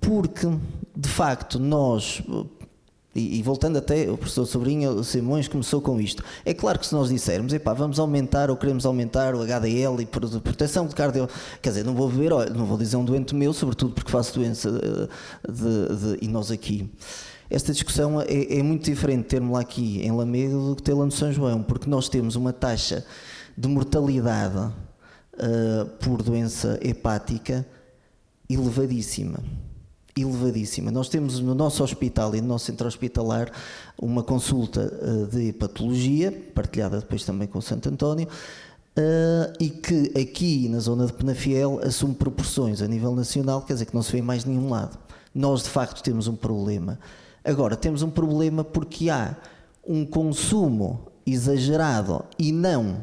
porque, 0.00 0.46
de 0.96 1.08
facto, 1.08 1.58
nós, 1.58 2.22
e, 3.14 3.38
e, 3.38 3.42
voltando 3.42 3.76
até, 3.76 4.10
o 4.10 4.16
professor 4.16 4.46
Sobrinho 4.46 5.04
Simões 5.04 5.46
começou 5.46 5.82
com 5.82 6.00
isto. 6.00 6.24
É 6.46 6.54
claro 6.54 6.78
que 6.78 6.86
se 6.86 6.94
nós 6.94 7.10
dissermos, 7.10 7.52
epá, 7.52 7.74
vamos 7.74 7.98
aumentar 7.98 8.50
ou 8.50 8.56
queremos 8.56 8.86
aumentar 8.86 9.34
o 9.34 9.42
HDL 9.42 10.00
e 10.00 10.06
proteção 10.06 10.86
de 10.86 10.94
cardio... 10.94 11.28
Quer 11.60 11.70
dizer, 11.70 11.84
não 11.84 11.94
vou 11.94 12.08
beber, 12.08 12.30
não 12.50 12.64
vou 12.64 12.78
dizer 12.78 12.96
um 12.96 13.04
doente 13.04 13.34
meu, 13.34 13.52
sobretudo 13.52 13.92
porque 13.92 14.10
faço 14.10 14.34
doença 14.34 14.70
de, 14.70 15.52
de, 15.52 16.16
de, 16.16 16.24
e 16.24 16.28
nós 16.28 16.50
aqui. 16.50 16.90
Esta 17.50 17.70
discussão 17.70 18.18
é, 18.22 18.58
é 18.58 18.62
muito 18.62 18.84
diferente 18.84 19.26
termos 19.26 19.52
lá 19.52 19.60
aqui 19.60 20.00
em 20.00 20.10
Lamego 20.10 20.70
do 20.70 20.76
que 20.76 20.82
tê-la 20.82 21.04
no 21.04 21.12
São 21.12 21.30
João, 21.30 21.62
porque 21.62 21.90
nós 21.90 22.08
temos 22.08 22.34
uma 22.34 22.52
taxa 22.52 23.04
de 23.58 23.68
mortalidade 23.68 24.56
uh, 24.56 25.84
por 26.00 26.22
doença 26.22 26.78
hepática 26.80 27.66
elevadíssima 28.48 29.38
elevadíssima. 30.16 30.90
Nós 30.90 31.08
temos 31.08 31.40
no 31.40 31.54
nosso 31.54 31.82
hospital 31.82 32.34
e 32.34 32.40
no 32.40 32.48
nosso 32.48 32.66
centro 32.66 32.86
hospitalar 32.86 33.50
uma 34.00 34.22
consulta 34.22 34.92
uh, 35.02 35.26
de 35.26 35.48
hepatologia, 35.48 36.30
partilhada 36.54 36.98
depois 37.00 37.24
também 37.24 37.48
com 37.48 37.58
o 37.58 37.62
Santo 37.62 37.88
António, 37.88 38.28
uh, 38.28 39.52
e 39.58 39.70
que 39.70 40.12
aqui 40.20 40.68
na 40.68 40.80
zona 40.80 41.06
de 41.06 41.12
Penafiel 41.12 41.80
assume 41.82 42.14
proporções 42.14 42.82
a 42.82 42.86
nível 42.86 43.14
nacional, 43.14 43.62
quer 43.62 43.72
dizer 43.72 43.86
que 43.86 43.94
não 43.94 44.02
se 44.02 44.12
vê 44.12 44.20
mais 44.20 44.44
nenhum 44.44 44.68
lado. 44.68 44.98
Nós 45.34 45.62
de 45.62 45.70
facto 45.70 46.02
temos 46.02 46.28
um 46.28 46.36
problema. 46.36 46.98
Agora, 47.44 47.74
temos 47.74 48.02
um 48.02 48.10
problema 48.10 48.62
porque 48.62 49.08
há 49.08 49.36
um 49.86 50.04
consumo 50.04 51.08
exagerado 51.26 52.24
e 52.38 52.52
não, 52.52 53.02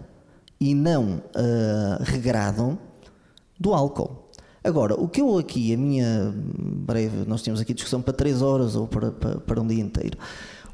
e 0.60 0.76
não 0.76 1.24
uh, 1.36 2.04
regrado 2.04 2.78
do 3.60 3.74
álcool. 3.74 4.19
Agora, 4.64 4.96
o 4.96 5.08
que 5.08 5.22
eu 5.22 5.38
aqui, 5.38 5.74
a 5.74 5.78
minha 5.78 6.34
breve, 6.36 7.26
nós 7.26 7.42
temos 7.42 7.62
aqui 7.62 7.74
discussão 7.74 8.02
para 8.02 8.14
três 8.14 8.42
horas 8.42 8.76
ou 8.76 8.88
para, 8.88 9.12
para, 9.12 9.40
para 9.40 9.62
um 9.62 9.68
dia 9.68 9.82
inteiro. 9.82 10.18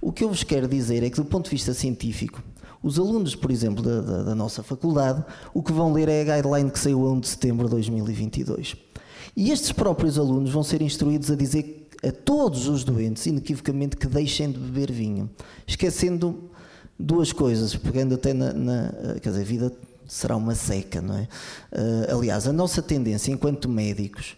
O 0.01 0.11
que 0.11 0.23
eu 0.23 0.29
vos 0.29 0.43
quero 0.43 0.67
dizer 0.67 1.03
é 1.03 1.09
que, 1.09 1.17
do 1.17 1.25
ponto 1.25 1.45
de 1.45 1.51
vista 1.51 1.73
científico, 1.73 2.43
os 2.81 2.99
alunos, 2.99 3.35
por 3.35 3.49
exemplo, 3.49 3.83
da, 3.83 4.01
da, 4.01 4.23
da, 4.23 4.35
nossa 4.35 4.61
faculdade, 4.61 5.23
o 5.53 5.63
que 5.63 5.71
vão 5.71 5.91
ler 5.91 6.07
é 6.09 6.21
a 6.21 6.35
guideline 6.35 6.69
que 6.69 6.79
saiu 6.79 7.05
a 7.07 7.11
1 7.11 7.19
de 7.19 7.27
setembro 7.27 7.65
de 7.65 7.71
2022. 7.71 8.75
E 9.35 9.51
estes 9.51 9.71
próprios 9.71 10.17
alunos 10.17 10.51
vão 10.51 10.63
ser 10.63 10.81
instruídos 10.81 11.31
a 11.31 11.35
dizer 11.35 11.89
a 12.03 12.11
todos 12.11 12.67
os 12.67 12.83
doentes, 12.83 13.25
inequivocamente, 13.25 13.97
que 13.97 14.07
deixem 14.07 14.51
de 14.51 14.59
beber 14.59 14.91
vinho, 14.91 15.29
esquecendo 15.65 16.49
duas 16.99 17.33
coisas, 17.33 17.75
pegando 17.75 18.15
até 18.15 18.33
na, 18.33 18.53
na 18.53 18.93
quer 19.21 19.29
dizer, 19.29 19.41
a 19.41 19.45
vida 19.45 19.71
será 20.07 20.35
uma 20.35 20.55
seca, 20.55 21.01
não 21.01 21.17
é? 21.17 21.27
Uh, 21.71 22.17
aliás, 22.17 22.47
a 22.47 22.53
nossa 22.53 22.81
tendência 22.81 23.31
enquanto 23.31 23.67
médicos 23.67 24.37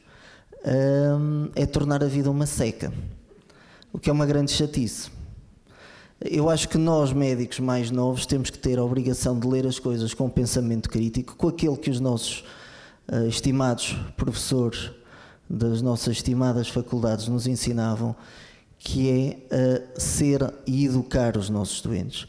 uh, 0.63 1.51
é 1.55 1.65
tornar 1.65 2.03
a 2.03 2.07
vida 2.07 2.29
uma 2.29 2.45
seca, 2.45 2.93
o 3.91 3.99
que 3.99 4.09
é 4.09 4.13
uma 4.13 4.25
grande 4.25 4.51
chatice. 4.51 5.09
Eu 6.19 6.49
acho 6.49 6.67
que 6.67 6.77
nós, 6.77 7.13
médicos 7.13 7.59
mais 7.59 7.91
novos, 7.91 8.25
temos 8.25 8.49
que 8.49 8.57
ter 8.57 8.79
a 8.79 8.83
obrigação 8.83 9.39
de 9.39 9.47
ler 9.47 9.67
as 9.67 9.77
coisas 9.77 10.13
com 10.13 10.27
pensamento 10.29 10.89
crítico, 10.89 11.35
com 11.35 11.47
aquele 11.47 11.77
que 11.77 11.91
os 11.91 11.99
nossos 11.99 12.43
uh, 13.11 13.27
estimados 13.27 13.95
professores 14.15 14.91
das 15.49 15.81
nossas 15.81 16.17
estimadas 16.17 16.67
faculdades 16.67 17.27
nos 17.27 17.47
ensinavam, 17.47 18.13
que 18.77 19.09
é 19.49 19.87
ser 19.97 20.53
e 20.65 20.85
educar 20.85 21.37
os 21.37 21.49
nossos 21.49 21.81
doentes. 21.81 22.27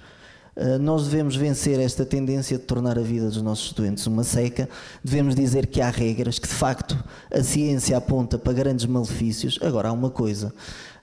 Eh, 0.58 0.76
nós 0.76 1.04
devemos 1.04 1.36
vencer 1.36 1.78
esta 1.78 2.04
tendência 2.04 2.58
de 2.58 2.64
tornar 2.64 2.98
a 2.98 3.02
vida 3.02 3.26
dos 3.26 3.40
nossos 3.40 3.72
doentes 3.72 4.04
uma 4.08 4.24
seca. 4.24 4.68
Devemos 5.04 5.36
dizer 5.36 5.68
que 5.68 5.80
há 5.80 5.88
regras, 5.88 6.40
que 6.40 6.48
de 6.48 6.54
facto 6.54 6.98
a 7.32 7.42
ciência 7.44 7.96
aponta 7.96 8.36
para 8.36 8.52
grandes 8.52 8.84
malefícios. 8.84 9.60
Agora, 9.62 9.90
há 9.90 9.92
uma 9.92 10.10
coisa, 10.10 10.52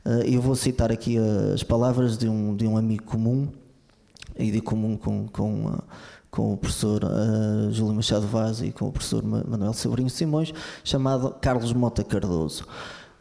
eh, 0.03 0.25
eu 0.27 0.41
vou 0.41 0.57
citar 0.57 0.91
aqui 0.91 1.17
as 1.53 1.63
palavras 1.63 2.17
de 2.17 2.27
um, 2.27 2.53
de 2.53 2.67
um 2.67 2.75
amigo 2.75 3.03
comum, 3.03 3.47
e 4.37 4.51
de 4.51 4.59
comum 4.59 4.97
com, 4.97 5.25
com, 5.29 5.73
eh, 5.73 5.81
com 6.29 6.53
o 6.53 6.57
professor 6.57 7.01
Júlio 7.71 7.95
Machado 7.95 8.27
Vaz 8.27 8.61
e 8.61 8.73
com 8.73 8.89
o 8.89 8.91
professor 8.91 9.23
Manuel 9.23 9.71
Sobrinho 9.71 10.09
Simões, 10.09 10.53
chamado 10.83 11.33
Carlos 11.39 11.71
Mota 11.71 12.03
Cardoso. 12.03 12.65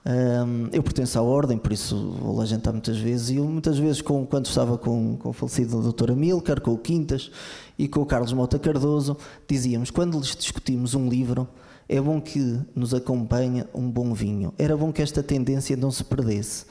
Um, 0.06 0.68
eu 0.70 0.82
pertenço 0.82 1.18
à 1.18 1.22
ordem, 1.22 1.56
por 1.56 1.72
isso 1.72 2.10
vou 2.20 2.36
lá 2.36 2.44
jantar 2.44 2.72
muitas 2.72 2.98
vezes. 2.98 3.30
E 3.30 3.36
eu, 3.36 3.44
muitas 3.44 3.78
vezes, 3.78 4.02
com, 4.02 4.26
quando 4.26 4.46
estava 4.46 4.76
com, 4.76 5.16
com 5.16 5.30
o 5.30 5.32
falecido 5.32 5.92
Dr. 5.92 6.12
Amilcar, 6.12 6.60
com 6.60 6.72
o 6.72 6.78
Quintas 6.78 7.30
e 7.78 7.88
com 7.88 8.00
o 8.00 8.06
Carlos 8.06 8.32
Mota 8.32 8.58
Cardoso, 8.58 9.16
dizíamos: 9.48 9.90
quando 9.90 10.18
lhes 10.18 10.36
discutimos 10.36 10.94
um 10.94 11.08
livro, 11.08 11.48
é 11.88 12.00
bom 12.00 12.20
que 12.20 12.60
nos 12.74 12.92
acompanhe 12.92 13.64
um 13.74 13.90
bom 13.90 14.12
vinho. 14.12 14.52
Era 14.58 14.76
bom 14.76 14.92
que 14.92 15.00
esta 15.00 15.22
tendência 15.22 15.76
não 15.76 15.90
se 15.90 16.04
perdesse. 16.04 16.66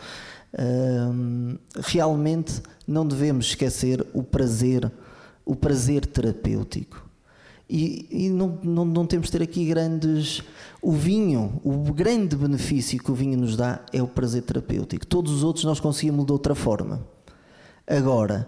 Um, 0.60 1.58
realmente 1.76 2.62
não 2.88 3.08
devemos 3.08 3.48
esquecer 3.48 4.06
o 4.14 4.22
prazer, 4.22 4.92
o 5.44 5.56
prazer 5.56 6.06
terapêutico. 6.06 7.03
E, 7.69 8.07
e 8.11 8.30
não, 8.30 8.60
não, 8.64 8.85
não, 8.85 9.06
temos 9.06 9.27
de 9.27 9.31
ter 9.31 9.41
aqui 9.41 9.65
grandes. 9.65 10.44
O 10.81 10.91
vinho, 10.91 11.61
o 11.64 11.94
grande 11.94 12.35
benefício 12.35 13.02
que 13.02 13.11
o 13.11 13.15
vinho 13.15 13.38
nos 13.38 13.56
dá 13.56 13.80
é 13.91 14.02
o 14.02 14.07
prazer 14.07 14.44
terapêutico. 14.44 15.07
Todos 15.07 15.31
os 15.31 15.44
outros 15.44 15.64
nós 15.65 15.80
conseguimos 15.80 16.26
de 16.26 16.31
outra 16.31 16.53
forma. 16.53 17.02
Agora, 17.88 18.48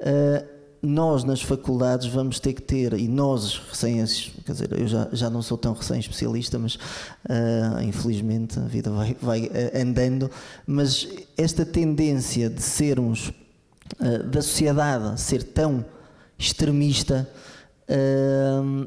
uh, 0.00 0.56
nós 0.82 1.24
nas 1.24 1.40
faculdades 1.40 2.06
vamos 2.06 2.38
ter 2.38 2.52
que 2.52 2.62
ter, 2.62 2.92
e 2.92 3.08
nós 3.08 3.60
recém, 3.68 4.04
quer 4.44 4.52
dizer, 4.52 4.72
eu 4.78 4.86
já, 4.86 5.08
já 5.12 5.30
não 5.30 5.42
sou 5.42 5.56
tão 5.56 5.72
recém-especialista, 5.72 6.58
mas 6.58 6.74
uh, 6.74 7.82
infelizmente 7.82 8.58
a 8.58 8.62
vida 8.62 8.90
vai, 8.90 9.16
vai 9.20 9.46
uh, 9.46 9.80
andando, 9.82 10.30
mas 10.66 11.08
esta 11.36 11.64
tendência 11.64 12.50
de 12.50 12.62
sermos, 12.62 13.32
da 14.32 14.42
sociedade 14.42 15.20
ser 15.20 15.44
tão 15.44 15.84
extremista 16.36 17.28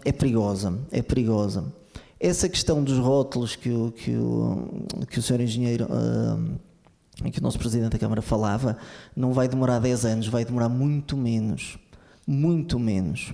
é 0.04 0.12
perigosa, 0.12 0.78
é 0.92 1.02
perigosa. 1.02 1.74
Essa 2.20 2.50
questão 2.50 2.84
dos 2.84 2.98
rótulos 2.98 3.56
que 3.56 3.70
o, 3.70 3.92
que 3.92 4.16
o, 4.18 4.86
que 5.10 5.20
o 5.20 5.22
senhor 5.22 5.40
engenheiro 5.40 5.86
uh, 5.86 6.60
que 7.32 7.40
o 7.40 7.44
nosso 7.44 7.60
presidente 7.60 7.92
da 7.92 8.00
Câmara 8.00 8.22
falava, 8.22 8.78
não 9.16 9.34
vai 9.34 9.48
demorar 9.48 9.80
10 9.80 10.06
anos, 10.06 10.28
vai 10.28 10.46
demorar 10.46 10.70
muito 10.70 11.18
menos. 11.18 11.78
Muito 12.26 12.80
menos. 12.80 13.34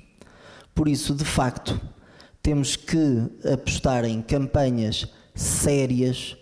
Por 0.73 0.87
isso, 0.87 1.13
de 1.13 1.25
facto, 1.25 1.79
temos 2.41 2.75
que 2.75 3.23
apostar 3.51 4.05
em 4.05 4.21
campanhas 4.21 5.07
sérias 5.35 6.37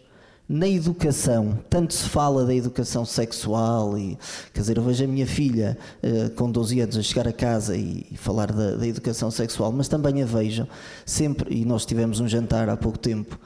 na 0.47 0.67
educação, 0.67 1.57
tanto 1.69 1.93
se 1.93 2.07
fala 2.09 2.45
da 2.45 2.53
educação 2.53 3.05
sexual 3.05 3.97
e, 3.97 4.17
quer 4.53 4.59
dizer, 4.59 4.77
eu 4.77 4.83
vejo 4.83 5.03
a 5.03 5.07
minha 5.07 5.25
filha 5.25 5.77
uh, 6.03 6.29
com 6.31 6.51
12 6.51 6.81
anos 6.81 6.97
a 6.97 7.01
chegar 7.01 7.27
a 7.27 7.33
casa 7.33 7.77
e, 7.77 8.05
e 8.11 8.17
falar 8.17 8.51
da, 8.51 8.75
da, 8.75 8.85
educação 8.85 9.31
sexual, 9.31 9.71
mas 9.71 9.87
também 9.87 10.21
a 10.21 10.25
vejo 10.25 10.67
sempre, 11.05 11.55
e 11.55 11.63
nós 11.63 11.85
tivemos 11.85 12.19
um 12.19 12.27
jantar 12.27 12.67
há 12.67 12.75
pouco 12.75 12.99
tempo, 12.99 13.39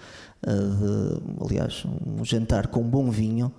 uh, 0.46 0.50
de, 0.50 1.46
aliás, 1.46 1.86
um 1.86 2.26
jantar 2.26 2.68
com 2.68 2.82
bom 2.82 3.12
vinho, 3.12 3.54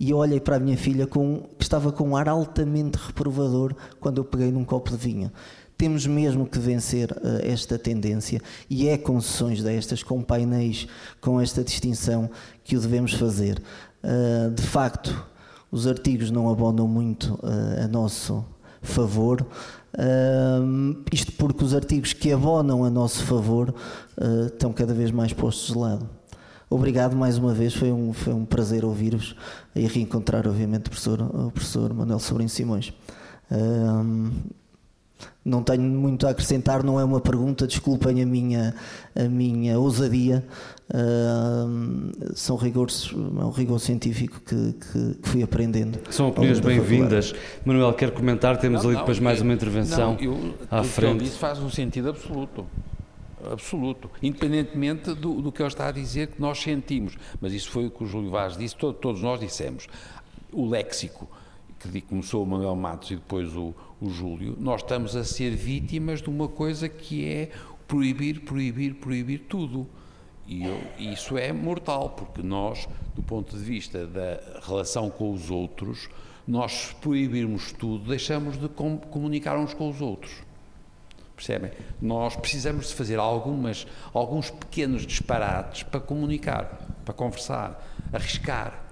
e 0.00 0.10
eu 0.10 0.16
olhei 0.16 0.40
para 0.40 0.56
a 0.56 0.60
minha 0.60 0.76
filha 0.76 1.06
com, 1.06 1.42
que 1.58 1.64
estava 1.64 1.92
com 1.92 2.10
um 2.10 2.16
ar 2.16 2.28
altamente 2.28 2.96
reprovador 2.98 3.74
quando 4.00 4.18
eu 4.18 4.24
peguei 4.24 4.50
num 4.50 4.64
copo 4.64 4.90
de 4.90 4.96
vinho. 4.96 5.30
Temos 5.78 6.08
mesmo 6.08 6.44
que 6.44 6.58
vencer 6.58 7.12
uh, 7.12 7.38
esta 7.40 7.78
tendência 7.78 8.42
e 8.68 8.88
é 8.88 8.98
com 8.98 9.20
sessões 9.20 9.62
destas, 9.62 10.02
com 10.02 10.20
painéis, 10.20 10.88
com 11.20 11.40
esta 11.40 11.62
distinção 11.62 12.28
que 12.64 12.76
o 12.76 12.80
devemos 12.80 13.12
fazer. 13.12 13.62
Uh, 14.02 14.50
de 14.50 14.62
facto, 14.62 15.24
os 15.70 15.86
artigos 15.86 16.32
não 16.32 16.50
abonam 16.50 16.88
muito 16.88 17.34
uh, 17.34 17.84
a 17.84 17.86
nosso 17.86 18.44
favor. 18.82 19.46
isto 21.12 21.30
porque 21.32 21.64
os 21.64 21.72
artigos 21.72 22.12
que 22.12 22.32
abonam 22.32 22.84
a 22.84 22.90
nosso 22.90 23.22
favor 23.24 23.74
estão 24.46 24.72
cada 24.72 24.94
vez 24.94 25.10
mais 25.10 25.32
postos 25.32 25.72
de 25.72 25.78
lado. 25.78 26.08
Obrigado 26.70 27.16
mais 27.16 27.38
uma 27.38 27.52
vez, 27.52 27.74
foi 27.74 27.90
um, 27.90 28.12
foi 28.12 28.32
um 28.32 28.44
prazer 28.44 28.84
ouvir-vos 28.84 29.34
e 29.74 29.86
reencontrar, 29.86 30.46
obviamente, 30.46 30.86
o 30.86 30.90
professor, 30.90 31.20
o 31.20 31.50
professor 31.50 31.92
Manuel 31.92 32.18
Sobrinho 32.18 32.48
Simões. 32.48 32.92
Não 35.44 35.62
tenho 35.62 35.82
muito 35.82 36.26
a 36.26 36.30
acrescentar, 36.30 36.82
não 36.82 37.00
é 37.00 37.04
uma 37.04 37.20
pergunta, 37.20 37.66
desculpem 37.66 38.22
a 38.22 38.26
minha, 38.26 38.74
a 39.16 39.24
minha 39.24 39.78
ousadia. 39.78 40.44
Uh, 40.90 42.34
são 42.34 42.56
rigores, 42.56 43.10
é 43.12 43.44
um 43.44 43.50
rigor 43.50 43.78
científico 43.78 44.40
que, 44.40 44.72
que, 44.72 45.14
que 45.14 45.28
fui 45.28 45.42
aprendendo. 45.42 45.98
São 46.10 46.28
opiniões 46.28 46.60
bem-vindas. 46.60 47.34
Manuel, 47.64 47.92
quer 47.94 48.10
comentar? 48.10 48.58
Temos 48.58 48.82
não, 48.82 48.90
ali 48.90 48.98
depois 48.98 49.18
não, 49.18 49.24
mais 49.24 49.40
uma 49.40 49.52
intervenção 49.52 50.14
não, 50.14 50.20
eu, 50.20 50.54
à 50.70 50.82
frente. 50.82 51.24
Isso 51.24 51.38
faz 51.38 51.58
um 51.58 51.70
sentido 51.70 52.10
absoluto. 52.10 52.66
Absoluto. 53.50 54.10
Independentemente 54.22 55.14
do, 55.14 55.40
do 55.40 55.52
que 55.52 55.62
ele 55.62 55.68
está 55.68 55.88
a 55.88 55.92
dizer, 55.92 56.28
que 56.28 56.40
nós 56.40 56.58
sentimos. 56.58 57.16
Mas 57.40 57.52
isso 57.52 57.70
foi 57.70 57.86
o 57.86 57.90
que 57.90 58.04
o 58.04 58.06
Júlio 58.06 58.30
Vaz 58.30 58.56
disse, 58.56 58.76
todo, 58.76 58.94
todos 58.94 59.22
nós 59.22 59.40
dissemos. 59.40 59.86
O 60.52 60.68
léxico 60.68 61.28
que 61.78 62.00
começou 62.00 62.42
o 62.42 62.46
Manuel 62.46 62.74
Matos 62.74 63.10
e 63.12 63.14
depois 63.14 63.54
o, 63.54 63.72
o 64.00 64.10
Júlio, 64.10 64.56
nós 64.58 64.82
estamos 64.82 65.16
a 65.16 65.24
ser 65.24 65.50
vítimas 65.50 66.22
de 66.22 66.30
uma 66.30 66.48
coisa 66.48 66.88
que 66.88 67.28
é 67.28 67.50
proibir, 67.86 68.40
proibir, 68.40 68.94
proibir 68.94 69.40
tudo. 69.48 69.86
E 70.46 70.64
eu, 70.64 70.80
isso 70.98 71.36
é 71.36 71.52
mortal, 71.52 72.10
porque 72.10 72.42
nós, 72.42 72.88
do 73.14 73.22
ponto 73.22 73.56
de 73.56 73.62
vista 73.62 74.06
da 74.06 74.40
relação 74.66 75.10
com 75.10 75.32
os 75.32 75.50
outros, 75.50 76.08
nós 76.46 76.96
proibirmos 77.00 77.72
tudo, 77.72 78.08
deixamos 78.08 78.58
de 78.58 78.68
com, 78.68 78.96
comunicar 78.96 79.58
uns 79.58 79.74
com 79.74 79.90
os 79.90 80.00
outros. 80.00 80.32
Percebem? 81.36 81.70
Nós 82.00 82.34
precisamos 82.34 82.88
de 82.88 82.94
fazer 82.94 83.18
algumas, 83.18 83.86
alguns 84.12 84.50
pequenos 84.50 85.06
disparates 85.06 85.82
para 85.82 86.00
comunicar, 86.00 86.80
para 87.04 87.14
conversar, 87.14 87.86
arriscar. 88.12 88.87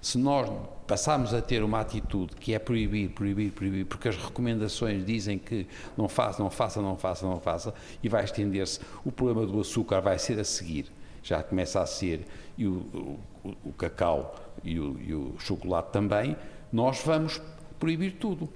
Se 0.00 0.16
nós 0.16 0.50
passamos 0.86 1.34
a 1.34 1.42
ter 1.42 1.62
uma 1.62 1.80
atitude 1.80 2.34
que 2.36 2.54
é 2.54 2.58
proibir, 2.58 3.10
proibir, 3.10 3.52
proibir, 3.52 3.84
porque 3.84 4.08
as 4.08 4.16
recomendações 4.16 5.04
dizem 5.04 5.38
que 5.38 5.66
não 5.96 6.08
faça, 6.08 6.42
não 6.42 6.50
faça, 6.50 6.82
não 6.82 6.96
faça, 6.96 7.26
não 7.26 7.38
faça, 7.38 7.74
e 8.02 8.08
vai 8.08 8.24
estender-se. 8.24 8.80
O 9.04 9.12
problema 9.12 9.46
do 9.46 9.60
açúcar 9.60 10.00
vai 10.00 10.18
ser 10.18 10.40
a 10.40 10.44
seguir, 10.44 10.90
já 11.22 11.42
começa 11.42 11.80
a 11.80 11.86
ser, 11.86 12.26
e 12.56 12.66
o, 12.66 13.18
o, 13.44 13.54
o 13.66 13.72
cacau 13.72 14.34
e 14.64 14.80
o, 14.80 14.98
e 15.00 15.14
o 15.14 15.34
chocolate 15.38 15.92
também, 15.92 16.36
nós 16.72 17.02
vamos 17.04 17.40
proibir 17.78 18.12
tudo. 18.12 18.48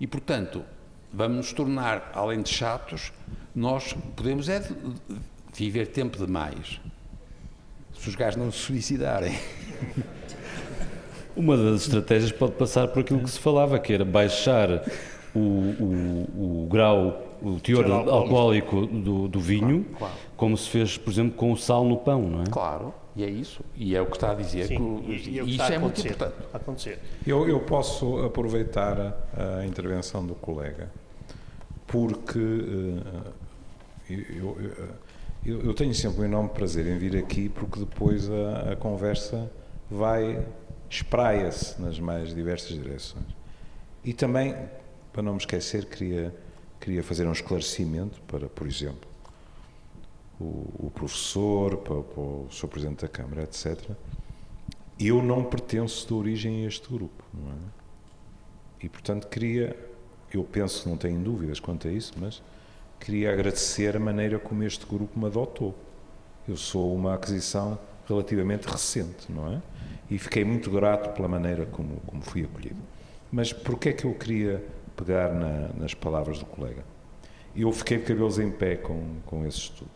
E, 0.00 0.06
portanto, 0.06 0.64
vamos 1.12 1.36
nos 1.36 1.52
tornar, 1.52 2.10
além 2.14 2.42
de 2.42 2.50
chatos, 2.50 3.12
nós 3.54 3.94
podemos 4.14 4.48
é 4.48 4.62
viver 5.54 5.86
tempo 5.86 6.18
demais. 6.18 6.80
Se 7.98 8.08
os 8.08 8.14
gajos 8.14 8.36
não 8.36 8.52
se 8.52 8.58
suicidarem. 8.58 9.36
Uma 11.38 11.56
das 11.56 11.82
estratégias 11.82 12.32
pode 12.32 12.52
passar 12.52 12.88
por 12.88 13.00
aquilo 13.00 13.20
que 13.20 13.30
se 13.30 13.38
falava, 13.38 13.78
que 13.78 13.92
era 13.92 14.04
baixar 14.04 14.82
o, 15.34 15.38
o, 15.38 16.64
o 16.64 16.68
grau 16.68 17.22
o 17.40 17.60
teor 17.60 17.88
alcoólico 18.08 18.84
do, 18.86 19.28
do 19.28 19.38
vinho, 19.38 19.86
Claro. 19.96 20.12
como 20.36 20.56
se 20.56 20.68
fez, 20.68 20.98
por 20.98 21.10
exemplo, 21.12 21.36
com 21.36 21.52
o 21.52 21.56
sal 21.56 21.84
no 21.84 21.96
pão, 21.96 22.22
não 22.22 22.40
é? 22.42 22.46
Claro, 22.50 22.92
e 23.14 23.22
é 23.22 23.30
isso. 23.30 23.60
E 23.76 23.94
é 23.94 24.02
o 24.02 24.06
que 24.06 24.16
está 24.16 24.32
a 24.32 24.34
dizer. 24.34 24.66
Sim, 24.66 25.00
que 25.04 25.10
e, 25.12 25.34
e 25.36 25.38
é 25.38 25.42
que 25.44 25.50
isso 25.50 25.62
está 25.62 25.68
a 25.68 25.76
é 25.76 25.78
muito 25.78 25.92
acontecer. 26.00 26.08
importante. 26.14 26.34
acontecer. 26.52 26.98
Eu, 27.24 27.48
eu 27.48 27.60
posso 27.60 28.18
aproveitar 28.24 29.00
a, 29.36 29.58
a 29.60 29.64
intervenção 29.66 30.26
do 30.26 30.34
colega, 30.34 30.90
porque 31.86 32.40
eh, 34.10 34.14
eu, 34.40 34.56
eu- 34.60 34.88
eu- 35.46 35.60
eu 35.66 35.74
tenho 35.74 35.94
sempre 35.94 36.22
um 36.22 36.24
enorme 36.24 36.48
prazer 36.50 36.84
em 36.88 36.98
vir 36.98 37.16
aqui, 37.16 37.48
porque 37.48 37.78
depois 37.78 38.28
a, 38.28 38.72
a 38.72 38.76
conversa 38.76 39.48
vai, 39.88 40.40
espraia-se 40.90 41.80
nas 41.80 41.98
mais 41.98 42.34
diversas 42.34 42.70
direções. 42.70 43.26
E 44.04 44.12
também, 44.12 44.54
para 45.12 45.22
não 45.22 45.32
me 45.32 45.38
esquecer, 45.38 45.84
queria, 45.86 46.34
queria 46.80 47.02
fazer 47.02 47.26
um 47.26 47.32
esclarecimento 47.32 48.20
para, 48.22 48.48
por 48.48 48.66
exemplo, 48.66 49.08
o, 50.40 50.86
o 50.86 50.92
professor, 50.94 51.76
para, 51.78 52.02
para 52.02 52.20
o 52.20 52.48
Sr. 52.50 52.68
Presidente 52.68 53.02
da 53.02 53.08
Câmara, 53.08 53.42
etc. 53.42 53.78
Eu 54.98 55.22
não 55.22 55.44
pertenço 55.44 56.06
de 56.06 56.14
origem 56.14 56.64
a 56.64 56.68
este 56.68 56.88
grupo, 56.88 57.24
não 57.32 57.52
é? 57.52 57.78
E, 58.82 58.88
portanto, 58.88 59.26
queria, 59.26 59.76
eu 60.32 60.44
penso 60.44 60.88
não 60.88 60.96
tenho 60.96 61.20
dúvidas 61.20 61.58
quanto 61.58 61.88
a 61.88 61.90
isso, 61.90 62.12
mas 62.16 62.40
queria 63.00 63.32
agradecer 63.32 63.96
a 63.96 64.00
maneira 64.00 64.38
como 64.38 64.62
este 64.62 64.86
grupo 64.86 65.18
me 65.18 65.26
adotou. 65.26 65.74
Eu 66.46 66.56
sou 66.56 66.94
uma 66.94 67.14
aquisição 67.14 67.78
relativamente 68.08 68.66
recente, 68.66 69.30
não 69.30 69.52
é? 69.52 69.62
E 70.10 70.18
fiquei 70.18 70.44
muito 70.44 70.70
grato 70.70 71.14
pela 71.14 71.28
maneira 71.28 71.66
como, 71.66 72.00
como 72.06 72.22
fui 72.22 72.44
acolhido. 72.44 72.80
Mas 73.30 73.52
porquê 73.52 73.90
é 73.90 73.92
que 73.92 74.04
eu 74.04 74.14
queria 74.14 74.64
pegar 74.96 75.32
na- 75.34 75.68
nas 75.78 75.92
palavras 75.94 76.38
do 76.38 76.46
colega? 76.46 76.82
Eu 77.54 77.70
fiquei 77.72 77.98
de 77.98 78.04
cabelos 78.04 78.38
em 78.38 78.50
pé 78.50 78.76
com, 78.76 79.16
com 79.26 79.46
esse 79.46 79.58
estudo. 79.58 79.90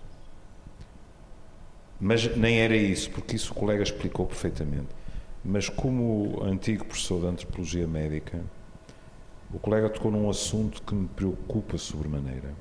Mas 2.01 2.37
nem 2.37 2.59
era 2.61 2.77
isso, 2.77 3.11
porque 3.11 3.37
isso 3.37 3.53
o 3.53 3.55
colega 3.55 3.83
explicou 3.83 4.27
perfeitamente. 4.27 4.89
Mas 5.45 5.69
como 5.69 6.43
antigo 6.43 6.85
professor 6.85 7.21
de 7.21 7.27
antropologia 7.29 7.87
médica, 7.87 8.41
o 9.53 9.59
colega 9.59 9.89
tocou 9.89 10.11
num 10.11 10.29
assunto 10.29 10.83
que 10.83 10.95
me 10.95 11.09
preocupa 11.09 11.79
sobremaneira, 11.79 12.55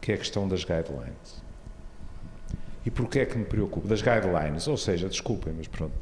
que 0.00 0.12
é 0.12 0.14
a 0.14 0.18
questão 0.18 0.48
das 0.48 0.64
guidelines. 0.64 1.42
E 2.84 2.90
porquê 2.90 3.20
é 3.20 3.26
que 3.26 3.36
me 3.36 3.44
preocupa? 3.44 3.86
Das 3.88 4.02
guidelines, 4.02 4.66
ou 4.66 4.76
seja, 4.76 5.08
desculpem, 5.08 5.52
mas 5.56 5.68
pronto, 5.68 5.92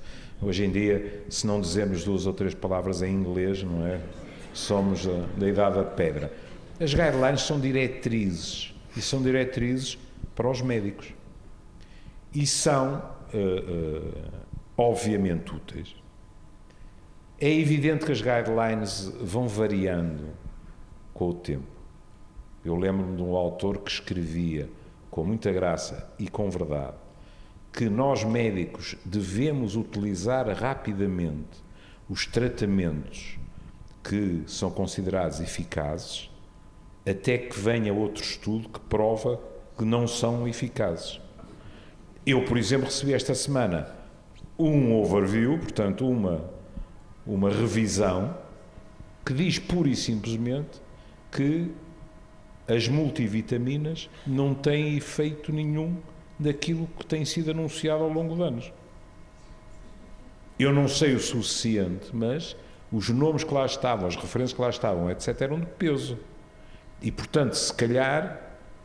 hoje 0.41 0.65
em 0.65 0.71
dia, 0.71 1.25
se 1.29 1.47
não 1.47 1.61
dizemos 1.61 2.05
duas 2.05 2.27
ou 2.27 2.33
três 2.33 2.55
palavras 2.55 3.03
em 3.03 3.13
inglês, 3.13 3.63
não 3.63 3.87
é? 3.87 4.01
Somos 4.53 5.07
da, 5.07 5.27
da 5.37 5.49
idade 5.49 5.77
da 5.77 5.85
pedra. 5.85 6.33
As 6.81 6.93
guidelines 6.93 7.43
são 7.43 7.59
diretrizes, 7.59 8.75
e 8.97 9.01
são 9.01 9.23
diretrizes 9.23 9.99
para 10.35 10.49
os 10.49 10.61
médicos. 10.61 11.13
E 12.35 12.47
são, 12.47 13.03
eh, 13.33 13.39
eh, 13.39 14.31
obviamente, 14.77 15.55
úteis. 15.55 15.95
É 17.39 17.51
evidente 17.51 18.05
que 18.05 18.13
as 18.13 18.21
guidelines 18.21 19.13
vão 19.21 19.49
variando 19.49 20.29
com 21.13 21.31
o 21.31 21.35
tempo. 21.35 21.65
Eu 22.65 22.77
lembro-me 22.77 23.17
de 23.17 23.23
um 23.23 23.37
autor 23.37 23.79
que 23.79 23.91
escrevia 23.91 24.69
com 25.11 25.25
muita 25.25 25.53
graça 25.53 26.11
e 26.19 26.29
com 26.29 26.51
verdade 26.51 27.06
que 27.77 27.91
nós 27.91 28.25
médicos 28.25 28.97
devemos 29.05 29.77
utilizar 29.77 30.49
rapidamente 30.49 31.63
os 32.09 32.25
tratamentos 32.25 33.39
que 34.03 34.43
são 34.47 34.71
considerados 34.71 35.41
eficazes 35.41 36.31
até 37.07 37.37
que 37.37 37.61
venha 37.61 37.93
outro 37.93 38.23
estudo 38.25 38.71
que 38.71 38.81
prova 38.81 39.39
que 39.77 39.85
não 39.85 40.09
são 40.09 40.49
eficazes. 40.49 41.21
Eu, 42.25 42.47
por 42.47 42.57
exemplo, 42.57 42.87
recebi 42.87 43.13
esta 43.13 43.35
semana 43.35 43.95
um 44.59 44.95
overview, 44.99 45.59
portanto, 45.59 46.09
uma, 46.09 46.51
uma 47.27 47.51
revisão, 47.51 48.39
que 49.23 49.35
diz 49.35 49.59
pura 49.59 49.91
e 49.91 49.95
simplesmente 49.95 50.81
que 51.31 51.71
as 52.67 52.89
multivitaminas 52.89 54.09
não 54.27 54.55
têm 54.55 54.97
efeito 54.97 55.53
nenhum 55.53 55.99
daquilo 56.39 56.89
que 56.99 57.07
tem 57.07 57.25
sido 57.25 57.51
anunciado 57.51 58.03
ao 58.03 58.11
longo 58.11 58.35
de 58.35 58.43
anos. 58.43 58.73
Eu 60.59 60.73
não 60.73 60.89
sei 60.89 61.15
o 61.15 61.21
suficiente, 61.21 62.09
mas 62.13 62.57
os 62.91 63.09
nomes 63.11 63.45
que 63.45 63.53
lá 63.53 63.67
estavam, 63.67 64.07
as 64.07 64.17
referências 64.17 64.55
que 64.55 64.61
lá 64.61 64.71
estavam, 64.71 65.11
etc., 65.11 65.41
eram 65.43 65.61
de 65.61 65.67
peso. 65.67 66.19
E, 67.03 67.11
portanto, 67.11 67.55
se 67.55 67.73
calhar, 67.73 68.41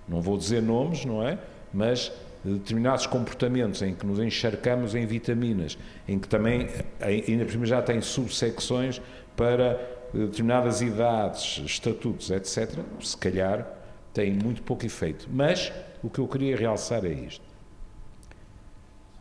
não 0.08 0.22
vou 0.22 0.38
dizer 0.38 0.62
nomes, 0.62 1.06
não 1.06 1.26
é? 1.26 1.38
Mas 1.74 2.12
determinados 2.44 3.06
comportamentos 3.06 3.82
em 3.82 3.94
que 3.94 4.06
nos 4.06 4.20
encharcamos 4.20 4.96
em 4.96 5.06
vitaminas, 5.06 5.78
em 6.08 6.18
que 6.20 6.28
também, 6.28 6.68
ainda 7.00 7.46
por 7.46 7.52
cima, 7.52 7.66
já 7.66 7.82
tem 7.82 8.02
subsecções 8.02 9.02
para 9.36 9.80
determinadas 10.14 10.82
idades, 10.82 11.62
estatutos, 11.66 12.32
etc., 12.32 12.80
se 13.00 13.16
calhar 13.16 13.66
tem 14.14 14.32
muito 14.32 14.62
pouco 14.64 14.86
efeito. 14.86 15.28
Mas 15.32 15.72
o 16.04 16.10
que 16.10 16.20
eu 16.20 16.28
queria 16.28 16.56
realçar 16.56 17.06
é 17.06 17.12
isto. 17.12 17.46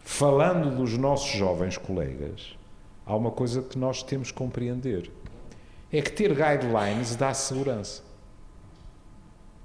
Falando 0.00 0.76
dos 0.76 0.96
nossos 0.96 1.30
jovens 1.30 1.76
colegas, 1.76 2.56
há 3.06 3.14
uma 3.14 3.30
coisa 3.30 3.62
que 3.62 3.78
nós 3.78 4.02
temos 4.02 4.30
que 4.30 4.36
compreender: 4.36 5.10
é 5.92 6.00
que 6.00 6.12
ter 6.12 6.34
guidelines 6.34 7.16
dá 7.16 7.32
segurança. 7.34 8.02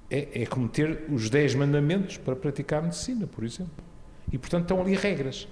É, 0.10 0.44
é 0.44 0.46
como 0.46 0.68
ter 0.68 1.06
os 1.10 1.30
10 1.30 1.56
mandamentos 1.56 2.18
para 2.18 2.36
praticar 2.36 2.82
medicina, 2.82 3.26
por 3.26 3.44
exemplo. 3.44 3.84
E, 4.32 4.38
portanto, 4.38 4.64
estão 4.64 4.82
ali 4.82 4.96
regras. 4.96 5.48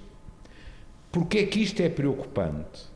Porquê 1.11 1.39
é 1.39 1.45
que 1.45 1.61
isto 1.61 1.81
é 1.81 1.89
preocupante? 1.89 2.91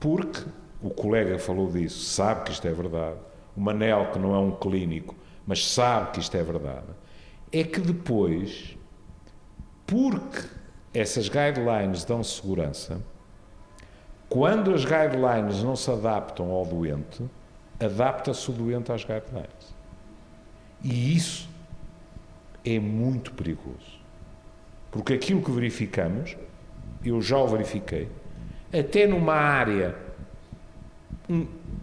Porque 0.00 0.44
o 0.82 0.90
colega 0.90 1.38
falou 1.38 1.70
disso, 1.70 2.04
sabe 2.04 2.44
que 2.44 2.52
isto 2.52 2.66
é 2.68 2.72
verdade. 2.72 3.18
O 3.56 3.60
Manel, 3.60 4.10
que 4.12 4.18
não 4.18 4.34
é 4.34 4.38
um 4.38 4.50
clínico, 4.50 5.14
mas 5.46 5.66
sabe 5.66 6.12
que 6.12 6.20
isto 6.20 6.36
é 6.36 6.42
verdade. 6.42 6.86
É 7.56 7.62
que 7.62 7.78
depois, 7.78 8.76
porque 9.86 10.42
essas 10.92 11.28
guidelines 11.28 12.04
dão 12.04 12.20
segurança, 12.24 13.00
quando 14.28 14.74
as 14.74 14.84
guidelines 14.84 15.62
não 15.62 15.76
se 15.76 15.88
adaptam 15.88 16.50
ao 16.50 16.66
doente, 16.66 17.22
adapta-se 17.78 18.50
o 18.50 18.52
doente 18.52 18.90
às 18.90 19.04
guidelines. 19.04 19.72
E 20.82 21.14
isso 21.14 21.48
é 22.64 22.80
muito 22.80 23.32
perigoso. 23.34 24.00
Porque 24.90 25.12
aquilo 25.12 25.40
que 25.40 25.52
verificamos, 25.52 26.36
eu 27.04 27.22
já 27.22 27.38
o 27.38 27.46
verifiquei, 27.46 28.08
até 28.76 29.06
numa 29.06 29.32
área 29.32 29.94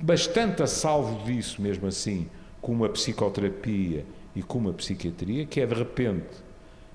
bastante 0.02 0.62
a 0.64 0.68
salvo 0.68 1.24
disso, 1.24 1.62
mesmo 1.62 1.88
assim, 1.88 2.30
com 2.60 2.84
a 2.84 2.90
psicoterapia 2.90 4.06
e 4.36 4.42
com 4.42 4.60
uma 4.60 4.74
psiquiatria, 4.74 5.46
que 5.46 5.60
é 5.60 5.66
de 5.66 5.74
repente 5.74 6.30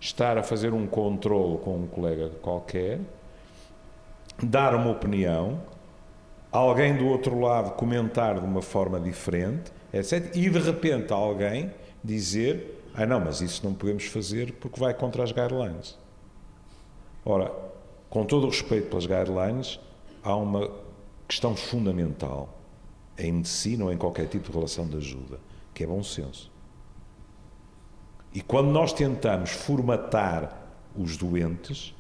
estar 0.01 0.39
a 0.39 0.43
fazer 0.43 0.73
um 0.73 0.87
controle 0.87 1.59
com 1.59 1.77
um 1.77 1.87
colega 1.87 2.31
qualquer, 2.41 3.01
dar 4.43 4.75
uma 4.75 4.91
opinião, 4.91 5.61
alguém 6.51 6.97
do 6.97 7.07
outro 7.07 7.39
lado 7.41 7.73
comentar 7.73 8.39
de 8.39 8.47
uma 8.47 8.63
forma 8.63 9.01
diferente, 9.01 9.73
etc. 9.93 10.35
E 10.35 10.49
de 10.49 10.59
repente 10.59 11.13
alguém 11.13 11.71
dizer: 12.03 12.83
Ah, 12.95 13.07
não, 13.07 13.21
mas 13.21 13.41
isso 13.41 13.65
não 13.65 13.75
podemos 13.75 14.05
fazer 14.07 14.53
porque 14.55 14.79
vai 14.79 14.95
contra 14.95 15.23
as 15.23 15.33
guidelines. 15.33 15.99
Ora, 17.25 17.53
com 18.09 18.25
todo 18.25 18.45
o 18.47 18.51
respeito 18.51 18.89
pelas 18.89 19.07
guidelines, 19.07 19.81
há 20.23 20.37
uma 20.37 20.71
questão 21.27 21.57
fundamental 21.57 22.57
em 23.19 23.33
medicina 23.33 23.85
ou 23.85 23.93
em 23.93 23.97
qualquer 23.97 24.27
tipo 24.29 24.49
de 24.49 24.53
relação 24.53 24.87
de 24.87 24.97
ajuda, 24.97 25.41
que 25.75 25.83
é 25.83 25.87
bom 25.87 26.03
senso. 26.03 26.51
E 28.37 28.43
quando 28.43 28.69
nós 28.69 28.93
tentamos 28.93 29.49
formatar 29.49 30.69
os 30.95 31.17
doentes, 31.17 31.95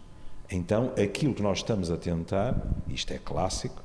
então 0.53 0.93
aquilo 1.03 1.33
que 1.33 1.41
nós 1.41 1.61
estamos 1.61 1.91
a 1.91 1.97
tentar, 1.97 2.63
isto 2.89 3.11
é 3.15 3.17
clássico, 3.17 3.83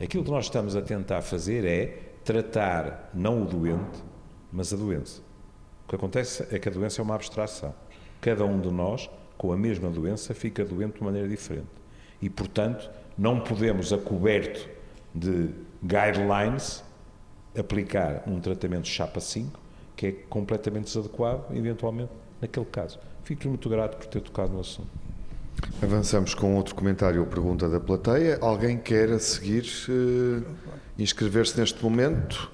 aquilo 0.00 0.22
que 0.22 0.30
nós 0.30 0.44
estamos 0.44 0.76
a 0.76 0.82
tentar 0.82 1.20
fazer 1.20 1.64
é 1.64 2.12
tratar 2.24 3.10
não 3.12 3.42
o 3.42 3.44
doente, 3.44 3.98
mas 4.52 4.72
a 4.72 4.76
doença. 4.76 5.20
O 5.84 5.88
que 5.88 5.96
acontece 5.96 6.46
é 6.54 6.60
que 6.60 6.68
a 6.68 6.72
doença 6.72 7.00
é 7.00 7.02
uma 7.02 7.16
abstração. 7.16 7.74
Cada 8.20 8.44
um 8.44 8.60
de 8.60 8.70
nós, 8.70 9.10
com 9.36 9.50
a 9.50 9.56
mesma 9.56 9.90
doença, 9.90 10.32
fica 10.34 10.64
doente 10.64 10.98
de 10.98 11.02
maneira 11.02 11.26
diferente. 11.26 11.66
E, 12.22 12.30
portanto, 12.30 12.88
não 13.18 13.40
podemos, 13.40 13.92
a 13.92 13.98
coberto 13.98 14.68
de 15.12 15.50
guidelines, 15.82 16.84
aplicar 17.58 18.22
um 18.28 18.38
tratamento 18.38 18.86
chapa 18.86 19.18
5 19.18 19.66
que 19.98 20.06
é 20.06 20.12
completamente 20.30 20.84
desadequado, 20.84 21.44
eventualmente, 21.52 22.12
naquele 22.40 22.66
caso. 22.66 23.00
Fico 23.24 23.48
muito 23.48 23.68
grato 23.68 23.96
por 23.96 24.06
ter 24.06 24.20
tocado 24.20 24.52
no 24.52 24.60
assunto. 24.60 24.88
Avançamos 25.82 26.34
com 26.34 26.54
outro 26.54 26.72
comentário 26.76 27.20
ou 27.20 27.26
pergunta 27.26 27.68
da 27.68 27.80
plateia. 27.80 28.38
Alguém 28.40 28.78
quer 28.78 29.10
a 29.10 29.18
seguir 29.18 29.66
uh, 29.88 30.44
inscrever-se 30.96 31.58
neste 31.58 31.82
momento? 31.82 32.48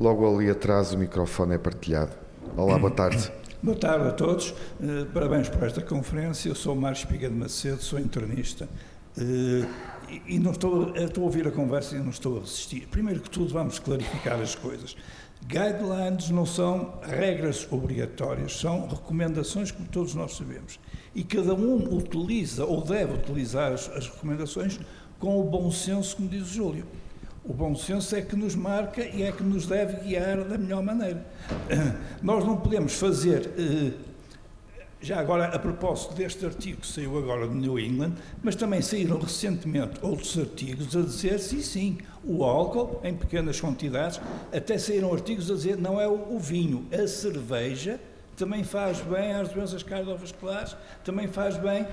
Logo 0.00 0.28
ali 0.28 0.50
atrás 0.50 0.92
o 0.92 0.98
microfone 0.98 1.54
é 1.54 1.58
partilhado. 1.58 2.10
Olá, 2.56 2.76
boa 2.76 2.92
tarde. 2.92 3.30
Boa 3.60 3.76
tarde 3.76 4.06
a 4.06 4.12
todos. 4.12 4.50
Uh, 4.50 5.04
parabéns 5.12 5.48
por 5.48 5.64
esta 5.64 5.82
conferência. 5.82 6.48
Eu 6.48 6.54
sou 6.54 6.74
o 6.74 6.80
Mário 6.80 6.96
Espiga 6.96 7.28
de 7.28 7.34
Macedo, 7.34 7.82
sou 7.82 7.98
internista. 7.98 8.68
Uh, 9.16 9.66
e, 10.08 10.36
e 10.36 10.38
não 10.38 10.52
estou, 10.52 10.94
estou 10.96 11.24
a 11.24 11.26
ouvir 11.26 11.48
a 11.48 11.50
conversa 11.50 11.96
e 11.96 11.98
não 11.98 12.10
estou 12.10 12.36
a 12.36 12.40
resistir. 12.40 12.86
Primeiro 12.88 13.20
que 13.20 13.28
tudo, 13.28 13.52
vamos 13.52 13.80
clarificar 13.80 14.40
as 14.40 14.54
coisas. 14.54 14.96
Guidelines 15.46 16.30
não 16.30 16.44
são 16.44 16.94
regras 17.02 17.66
obrigatórias, 17.70 18.58
são 18.58 18.86
recomendações, 18.86 19.70
como 19.70 19.88
todos 19.88 20.14
nós 20.14 20.36
sabemos. 20.36 20.78
E 21.14 21.24
cada 21.24 21.54
um 21.54 21.96
utiliza 21.96 22.64
ou 22.64 22.82
deve 22.82 23.14
utilizar 23.14 23.72
as, 23.72 23.88
as 23.90 24.08
recomendações 24.08 24.78
com 25.18 25.40
o 25.40 25.44
bom 25.44 25.70
senso, 25.70 26.16
como 26.16 26.28
diz 26.28 26.42
o 26.42 26.54
Júlio. 26.54 26.84
O 27.44 27.52
bom 27.54 27.74
senso 27.74 28.14
é 28.14 28.20
que 28.20 28.36
nos 28.36 28.54
marca 28.54 29.02
e 29.02 29.22
é 29.22 29.32
que 29.32 29.42
nos 29.42 29.66
deve 29.66 30.04
guiar 30.04 30.44
da 30.44 30.58
melhor 30.58 30.82
maneira. 30.82 31.26
Nós 32.20 32.44
não 32.44 32.58
podemos 32.58 32.92
fazer, 32.94 33.50
eh, 33.56 33.92
já 35.00 35.20
agora 35.20 35.46
a 35.46 35.58
propósito 35.58 36.14
deste 36.14 36.44
artigo 36.44 36.80
que 36.80 36.86
saiu 36.86 37.16
agora 37.18 37.46
do 37.46 37.54
New 37.54 37.78
England, 37.78 38.14
mas 38.42 38.56
também 38.56 38.82
saíram 38.82 39.18
recentemente 39.18 39.98
outros 40.02 40.36
artigos 40.38 40.96
a 40.96 41.02
dizer, 41.02 41.38
sim, 41.38 41.62
sim, 41.62 41.98
o 42.24 42.44
álcool 42.44 43.00
em 43.04 43.14
pequenas 43.14 43.60
quantidades, 43.60 44.20
até 44.52 44.76
saíram 44.76 45.12
artigos 45.12 45.50
a 45.50 45.54
dizer 45.54 45.76
não 45.76 46.00
é 46.00 46.08
o 46.08 46.38
vinho, 46.38 46.86
a 46.92 47.06
cerveja 47.06 48.00
também 48.36 48.62
faz 48.62 49.00
bem 49.00 49.32
às 49.32 49.48
doenças 49.48 49.82
cardiovasculares, 49.82 50.76
também 51.04 51.26
faz 51.26 51.56
bem 51.56 51.82
uh, 51.82 51.88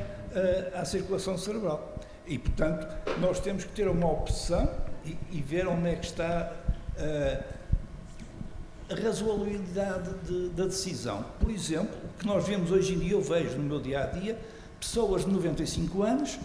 à 0.76 0.86
circulação 0.86 1.38
cerebral. 1.38 1.98
E, 2.28 2.38
portanto, 2.38 2.88
nós 3.20 3.40
temos 3.40 3.64
que 3.64 3.72
ter 3.72 3.88
uma 3.88 4.12
opção 4.12 4.70
e, 5.04 5.18
e 5.32 5.42
ver 5.42 5.68
onde 5.68 5.90
é 5.90 5.96
que 5.96 6.06
está 6.06 6.54
uh, 6.98 7.44
a 8.90 8.96
razoabilidade 8.96 10.12
de, 10.24 10.50
da 10.50 10.66
decisão. 10.66 11.26
Por 11.40 11.50
exemplo, 11.50 11.98
que 12.20 12.26
nós 12.26 12.48
vemos 12.48 12.72
hoje 12.72 12.94
em 12.94 13.00
dia, 13.00 13.14
eu 13.14 13.22
vejo 13.22 13.58
no 13.58 13.64
meu 13.64 13.80
dia 13.80 14.04
a 14.04 14.06
dia, 14.06 14.38
pessoas 14.80 15.26
de 15.26 15.32
95 15.32 16.04
anos 16.04 16.40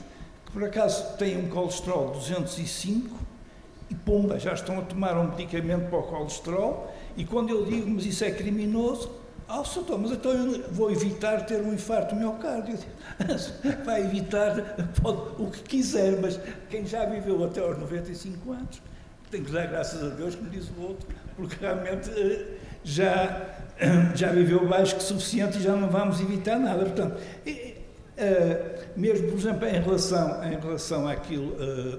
que 0.47 0.53
por 0.53 0.65
acaso 0.65 1.17
têm 1.17 1.39
um 1.39 1.49
colesterol 1.49 2.09
de 2.13 2.19
205 2.19 3.17
e 3.91 3.95
pumba, 3.95 4.39
já 4.39 4.53
estão 4.53 4.79
a 4.79 4.83
tomar 4.83 5.17
um 5.19 5.29
medicamento 5.29 5.89
para 5.89 5.99
o 5.99 6.03
colesterol. 6.05 6.95
E 7.17 7.25
quando 7.25 7.51
eu 7.51 7.65
digo, 7.65 7.91
mas 7.91 8.05
isso 8.07 8.25
é 8.25 8.31
criminoso, 8.31 9.11
ah, 9.49 9.63
oh, 9.63 9.99
mas 9.99 10.13
então 10.13 10.31
eu 10.31 10.71
vou 10.71 10.93
evitar 10.93 11.45
ter 11.45 11.61
um 11.61 11.75
infarto 11.75 12.15
miocárdio. 12.15 12.79
Vai 13.85 14.03
evitar 14.03 14.77
pode, 15.03 15.43
o 15.43 15.51
que 15.51 15.63
quiser, 15.63 16.21
mas 16.21 16.39
quem 16.69 16.87
já 16.87 17.05
viveu 17.05 17.45
até 17.45 17.61
aos 17.61 17.77
95 17.77 18.53
anos, 18.53 18.81
tem 19.29 19.43
que 19.43 19.51
dar 19.51 19.67
graças 19.67 20.05
a 20.05 20.15
Deus, 20.15 20.37
como 20.37 20.51
diz 20.51 20.69
o 20.71 20.83
outro, 20.83 21.09
porque 21.35 21.57
realmente 21.61 22.11
eh, 22.11 22.59
já, 22.85 23.59
já 24.15 24.32
viveu 24.32 24.65
mais 24.65 24.93
que 24.93 25.02
suficiente 25.02 25.59
e 25.59 25.62
já 25.62 25.74
não 25.74 25.89
vamos 25.89 26.20
evitar 26.20 26.59
nada. 26.59 26.85
Portanto, 26.85 27.20
eh, 28.16 28.86
mesmo, 28.97 29.28
por 29.28 29.39
exemplo, 29.39 29.66
em 29.66 29.81
relação, 29.81 30.44
em 30.44 30.59
relação 30.59 31.09
àquilo 31.09 31.57
eh, 31.59 31.98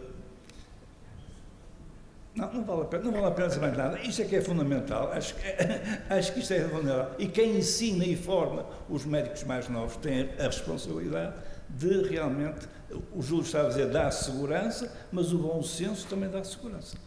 não, 2.33 2.53
não 2.53 2.63
vale 2.63 2.81
a 2.83 2.85
pena, 2.85 3.03
não 3.03 3.11
vale 3.11 3.25
a 3.27 3.31
pena 3.31 3.55
mais 3.57 3.77
nada. 3.77 3.99
Isto 3.99 4.21
é 4.21 4.25
que 4.25 4.35
é 4.37 4.41
fundamental. 4.41 5.11
Acho, 5.11 5.35
acho 6.09 6.33
que 6.33 6.39
isto 6.39 6.53
é 6.53 6.61
fundamental. 6.61 7.11
E 7.19 7.27
quem 7.27 7.57
ensina 7.57 8.05
e 8.05 8.15
forma 8.15 8.65
os 8.89 9.05
médicos 9.05 9.43
mais 9.43 9.67
novos 9.67 9.97
tem 9.97 10.29
a 10.39 10.43
responsabilidade 10.43 11.33
de 11.69 12.03
realmente, 12.07 12.67
o 13.13 13.21
Júlio 13.21 13.45
está 13.45 13.61
a 13.61 13.67
dizer, 13.69 13.87
dar 13.87 14.11
segurança, 14.11 14.91
mas 15.11 15.31
o 15.31 15.37
bom 15.37 15.61
senso 15.63 16.07
também 16.07 16.29
dá 16.29 16.43
segurança. 16.43 16.97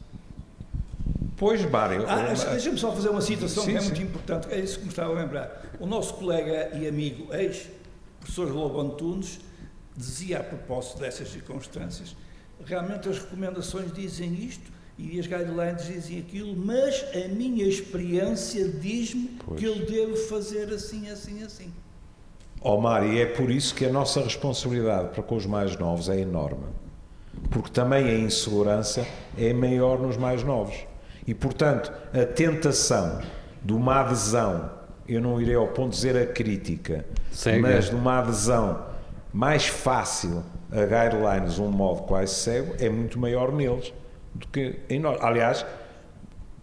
Pois, 1.36 1.64
Mário. 1.68 2.04
Ah, 2.08 2.32
Deixa-me 2.50 2.78
só 2.78 2.92
fazer 2.92 3.08
uma 3.08 3.20
citação 3.20 3.64
sim, 3.64 3.72
que 3.72 3.76
é 3.76 3.80
sim. 3.80 3.86
muito 3.88 4.02
importante, 4.02 4.48
é 4.50 4.60
isso 4.60 4.78
que 4.78 4.84
me 4.84 4.90
estava 4.90 5.12
a 5.12 5.20
lembrar. 5.20 5.64
O 5.80 5.86
nosso 5.86 6.14
colega 6.14 6.70
e 6.76 6.86
amigo 6.86 7.34
ex-professor 7.34 8.52
Lobo 8.52 8.80
Antunes 8.80 9.40
dizia 9.96 10.40
a 10.40 10.42
propósito 10.44 10.98
dessas 10.98 11.28
circunstâncias, 11.28 12.16
realmente 12.64 13.08
as 13.08 13.18
recomendações 13.18 13.92
dizem 13.92 14.32
isto, 14.34 14.72
e 14.96 15.18
as 15.18 15.26
guidelines 15.26 15.86
dizem 15.86 16.20
aquilo, 16.20 16.54
mas 16.54 17.04
a 17.14 17.28
minha 17.28 17.66
experiência 17.66 18.68
diz-me 18.68 19.38
que 19.56 19.64
eu 19.64 19.84
devo 19.86 20.16
fazer 20.16 20.72
assim, 20.72 21.08
assim, 21.10 21.42
assim. 21.42 21.72
Ó 22.60 22.76
oh, 22.76 22.80
Mário, 22.80 23.18
é 23.18 23.26
por 23.26 23.50
isso 23.50 23.74
que 23.74 23.84
a 23.84 23.92
nossa 23.92 24.22
responsabilidade 24.22 25.08
para 25.08 25.22
com 25.22 25.36
os 25.36 25.46
mais 25.46 25.76
novos 25.76 26.08
é 26.08 26.20
enorme. 26.20 26.64
Porque 27.50 27.70
também 27.70 28.08
a 28.08 28.18
insegurança 28.18 29.04
é 29.36 29.52
maior 29.52 29.98
nos 29.98 30.16
mais 30.16 30.44
novos. 30.44 30.76
E, 31.26 31.34
portanto, 31.34 31.92
a 32.12 32.24
tentação 32.26 33.20
de 33.62 33.72
uma 33.72 34.00
adesão, 34.00 34.70
eu 35.08 35.20
não 35.20 35.40
irei 35.40 35.54
ao 35.54 35.68
ponto 35.68 35.90
de 35.90 35.96
dizer 35.96 36.16
a 36.16 36.26
crítica, 36.26 37.04
Cega. 37.30 37.60
mas 37.60 37.88
de 37.88 37.94
uma 37.94 38.18
adesão 38.18 38.84
mais 39.32 39.66
fácil 39.66 40.42
a 40.70 40.84
guidelines, 40.84 41.58
um 41.58 41.70
modo 41.70 42.02
quase 42.02 42.34
cego, 42.34 42.74
é 42.78 42.88
muito 42.88 43.18
maior 43.18 43.52
neles 43.52 43.92
do 44.34 44.46
que 44.48 44.80
em 44.88 44.98
nós. 44.98 45.20
Aliás, 45.22 45.64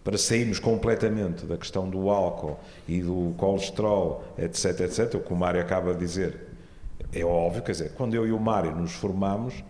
para 0.04 0.18
sairmos 0.18 0.58
completamente 0.58 1.46
da 1.46 1.56
questão 1.56 1.88
do 1.88 2.10
álcool 2.10 2.58
e 2.86 3.00
do 3.00 3.34
colesterol, 3.36 4.24
etc, 4.38 4.80
etc, 4.80 5.14
o 5.14 5.20
que 5.20 5.32
o 5.32 5.36
Mário 5.36 5.60
acaba 5.60 5.92
de 5.92 6.00
dizer 6.00 6.52
é 7.12 7.24
óbvio, 7.24 7.62
quer 7.62 7.72
dizer, 7.72 7.92
quando 7.92 8.14
eu 8.14 8.26
e 8.26 8.32
o 8.32 8.38
Mário 8.40 8.74
nos 8.74 8.92
formamos, 8.92 9.62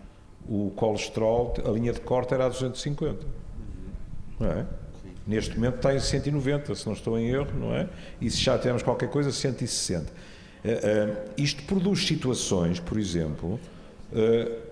o 0.47 0.71
colesterol, 0.75 1.53
a 1.65 1.69
linha 1.69 1.91
de 1.91 1.99
corte 1.99 2.33
era 2.33 2.45
a 2.45 2.49
250. 2.49 3.25
Não 4.39 4.51
é? 4.51 4.65
Neste 5.25 5.55
momento 5.55 5.75
está 5.75 5.95
em 5.95 5.99
190, 5.99 6.75
se 6.75 6.85
não 6.85 6.93
estou 6.93 7.17
em 7.17 7.29
erro, 7.29 7.57
não 7.57 7.73
é? 7.73 7.87
E 8.19 8.29
se 8.29 8.37
já 8.37 8.57
temos 8.57 8.83
qualquer 8.83 9.09
coisa, 9.09 9.31
160. 9.31 10.11
Uh, 10.11 10.67
uh, 10.67 11.31
isto 11.37 11.63
produz 11.63 12.05
situações, 12.05 12.79
por 12.79 12.97
exemplo, 12.97 13.59
uh, 14.11 14.63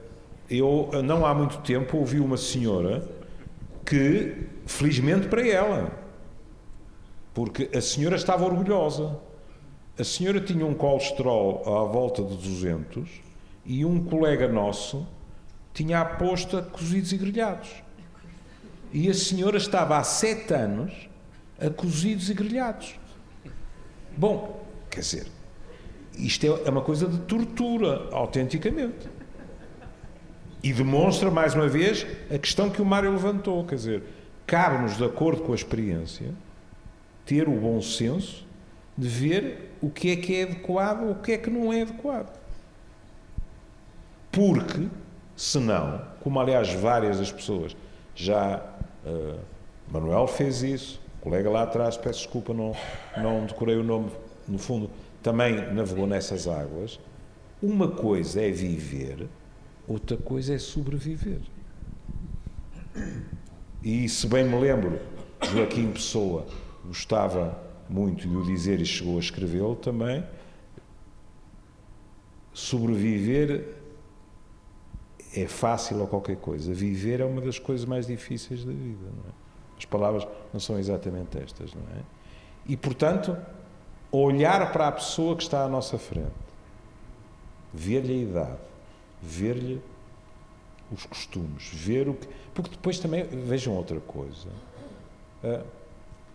eu 0.50 0.90
não 1.04 1.26
há 1.26 1.34
muito 1.34 1.60
tempo 1.60 1.98
ouvi 1.98 2.20
uma 2.20 2.36
senhora 2.36 3.08
que, 3.86 4.36
felizmente 4.66 5.28
para 5.28 5.48
ela, 5.48 5.92
porque 7.34 7.70
a 7.74 7.82
senhora 7.82 8.16
estava 8.16 8.46
orgulhosa. 8.46 9.18
A 9.98 10.04
senhora 10.04 10.42
tinha 10.42 10.66
um 10.66 10.74
colesterol 10.74 11.64
à 11.66 11.86
volta 11.86 12.24
de 12.24 12.36
200 12.36 13.10
e 13.66 13.86
um 13.86 14.04
colega 14.04 14.48
nosso 14.48 15.08
tinha 15.74 16.02
a 16.02 16.06
posta 16.06 16.62
cozidos 16.62 17.12
e 17.14 17.18
grelhados. 17.18 17.70
E 18.94 19.10
a 19.10 19.14
senhora 19.14 19.58
estava 19.58 19.98
há 19.98 20.04
sete 20.04 20.54
anos 20.54 20.92
a 21.60 21.70
cozidos 21.70 22.30
e 22.30 22.34
grelhados. 22.34 23.00
Bom, 24.18 24.66
quer 24.90 25.00
dizer, 25.00 25.28
isto 26.18 26.46
é 26.66 26.70
uma 26.70 26.82
coisa 26.82 27.08
de 27.08 27.20
tortura, 27.20 28.10
autenticamente. 28.12 29.10
E 30.64 30.74
demonstra, 30.74 31.32
mais 31.32 31.56
uma 31.56 31.68
vez, 31.68 32.06
a 32.30 32.38
questão 32.38 32.70
que 32.70 32.82
o 32.82 32.86
Mário 32.86 33.12
levantou. 33.12 33.66
Quer 33.66 33.76
dizer, 33.76 34.04
cabe-nos, 34.46 34.98
de 34.98 35.06
acordo 35.06 35.42
com 35.42 35.54
a 35.54 35.56
experiência, 35.56 36.34
ter 37.26 37.48
o 37.48 37.54
bom 37.54 37.82
senso 37.82 38.46
de 38.98 39.08
ver 39.08 39.72
o 39.82 39.90
que 39.90 40.12
é 40.12 40.16
que 40.16 40.36
é 40.36 40.44
adequado 40.44 41.04
ou 41.04 41.12
o 41.12 41.16
que 41.16 41.32
é 41.32 41.38
que 41.38 41.50
não 41.50 41.72
é 41.72 41.82
adequado. 41.82 42.38
Porque, 44.32 44.88
senão, 45.36 46.02
como 46.22 46.40
aliás 46.40 46.72
várias 46.74 47.20
das 47.20 47.32
pessoas 47.32 47.76
já. 48.16 48.64
Uh, 49.06 49.40
Manuel 49.92 50.28
fez 50.28 50.64
isso, 50.64 51.02
o 51.20 51.24
colega 51.24 51.50
lá 51.50 51.64
atrás, 51.64 51.98
peço 51.98 52.20
desculpa, 52.20 52.54
não, 52.54 52.76
não 53.18 53.46
decorei 53.46 53.76
o 53.76 53.84
nome, 53.84 54.12
no 54.48 54.58
fundo, 54.58 54.90
também 55.22 55.74
navegou 55.74 56.08
nessas 56.08 56.48
águas. 56.48 57.00
Uma 57.62 57.90
coisa 57.90 58.42
é 58.42 58.50
viver 58.50 59.28
outra 59.88 60.18
coisa 60.18 60.54
é 60.54 60.58
sobreviver. 60.58 61.42
E 63.84 64.08
se 64.08 64.28
bem 64.28 64.44
me 64.44 64.60
lembro, 64.60 65.00
Joaquim 65.52 65.92
Pessoa 65.92 66.46
gostava 66.86 67.62
muito 67.90 68.28
de 68.28 68.36
o 68.36 68.44
dizer 68.44 68.80
e 68.80 68.86
chegou 68.86 69.18
a 69.18 69.20
escrevê-lo 69.20 69.76
também. 69.76 70.24
Sobreviver 72.54 73.81
é 75.36 75.48
fácil 75.48 76.00
ou 76.00 76.08
qualquer 76.08 76.38
coisa. 76.38 76.74
Viver 76.74 77.22
é 77.22 77.26
uma 77.26 77.42
das 77.42 77.58
coisas 77.60 77.86
mais 77.86 78.08
difíceis 78.08 78.64
da 78.64 78.72
vida. 78.72 79.06
É? 79.28 79.32
As 79.78 79.86
palavras 79.86 80.28
não 80.54 80.60
são 80.60 80.78
exatamente 80.78 81.38
estas, 81.38 81.74
não 81.74 81.82
é? 81.98 82.02
E, 82.68 82.78
portanto, 82.78 83.36
olhar 84.12 84.72
para 84.72 84.88
a 84.88 84.92
pessoa 84.92 85.36
que 85.36 85.44
está 85.44 85.64
à 85.64 85.68
nossa 85.68 85.98
frente, 85.98 86.32
ver-lhe 87.74 88.14
a 88.14 88.18
idade, 88.18 88.60
ver-lhe 89.22 89.82
os 90.92 91.06
costumes, 91.06 91.70
ver 91.74 92.10
o 92.10 92.14
que. 92.14 92.28
Porque 92.54 92.72
depois 92.72 93.00
também, 93.00 93.24
vejam 93.24 93.74
outra 93.76 94.00
coisa. 94.02 94.50
Ah, 95.44 95.64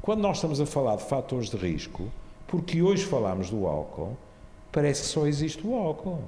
quando 0.00 0.20
nós 0.20 0.38
estamos 0.38 0.60
a 0.60 0.66
falar 0.66 0.96
de 0.96 1.04
fatores 1.04 1.50
de 1.50 1.56
risco, 1.56 2.10
porque 2.46 2.80
hoje 2.80 3.04
falamos 3.04 3.50
do 3.50 3.66
álcool, 3.66 4.16
parece 4.72 5.02
que 5.02 5.08
só 5.08 5.26
existe 5.26 5.66
o 5.66 5.74
álcool. 5.74 6.22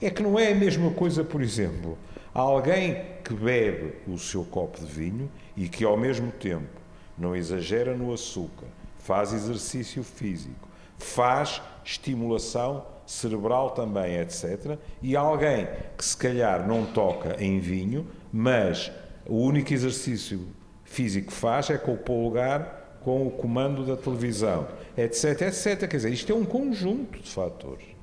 É 0.00 0.10
que 0.10 0.22
não 0.22 0.38
é 0.38 0.52
a 0.52 0.54
mesma 0.54 0.90
coisa, 0.90 1.24
por 1.24 1.40
exemplo, 1.40 1.96
alguém 2.34 3.02
que 3.24 3.32
bebe 3.32 3.94
o 4.06 4.18
seu 4.18 4.44
copo 4.44 4.78
de 4.78 4.86
vinho 4.86 5.30
e 5.56 5.68
que 5.68 5.84
ao 5.84 5.96
mesmo 5.96 6.30
tempo 6.32 6.80
não 7.16 7.34
exagera 7.34 7.96
no 7.96 8.12
açúcar, 8.12 8.66
faz 8.98 9.32
exercício 9.32 10.02
físico, 10.02 10.68
faz 10.98 11.62
estimulação 11.84 12.84
cerebral 13.06 13.70
também, 13.70 14.18
etc. 14.18 14.78
E 15.00 15.16
alguém 15.16 15.66
que 15.96 16.04
se 16.04 16.16
calhar 16.16 16.66
não 16.66 16.84
toca 16.84 17.42
em 17.42 17.58
vinho, 17.58 18.06
mas 18.32 18.92
o 19.24 19.36
único 19.36 19.72
exercício 19.72 20.46
físico 20.84 21.28
que 21.28 21.32
faz 21.32 21.70
é 21.70 21.78
com 21.78 21.94
o 21.94 21.98
polegar 21.98 22.84
com 23.06 23.24
o 23.24 23.30
comando 23.30 23.84
da 23.84 23.96
televisão, 23.96 24.66
etc, 24.98 25.42
etc. 25.42 25.88
Quer 25.88 25.96
dizer, 25.96 26.12
isto 26.12 26.32
é 26.32 26.34
um 26.34 26.44
conjunto 26.44 27.20
de 27.20 27.30
fatores. 27.30 27.95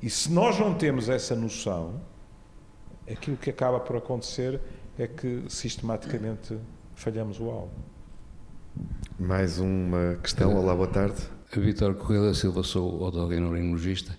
E 0.00 0.08
se 0.08 0.30
nós 0.30 0.58
não 0.60 0.74
temos 0.74 1.08
essa 1.08 1.34
noção, 1.34 2.00
aquilo 3.10 3.36
que 3.36 3.50
acaba 3.50 3.80
por 3.80 3.96
acontecer 3.96 4.60
é 4.96 5.08
que 5.08 5.42
sistematicamente 5.48 6.56
falhamos 6.94 7.40
o 7.40 7.50
alvo. 7.50 7.72
Mais 9.18 9.58
uma 9.58 10.16
questão. 10.22 10.54
Olá, 10.54 10.72
boa 10.72 10.86
tarde. 10.86 11.20
Vitor 11.52 11.94
Correia 11.96 12.26
da 12.26 12.34
Silva, 12.34 12.62
sou 12.62 13.02
otorrinologista. 13.02 14.16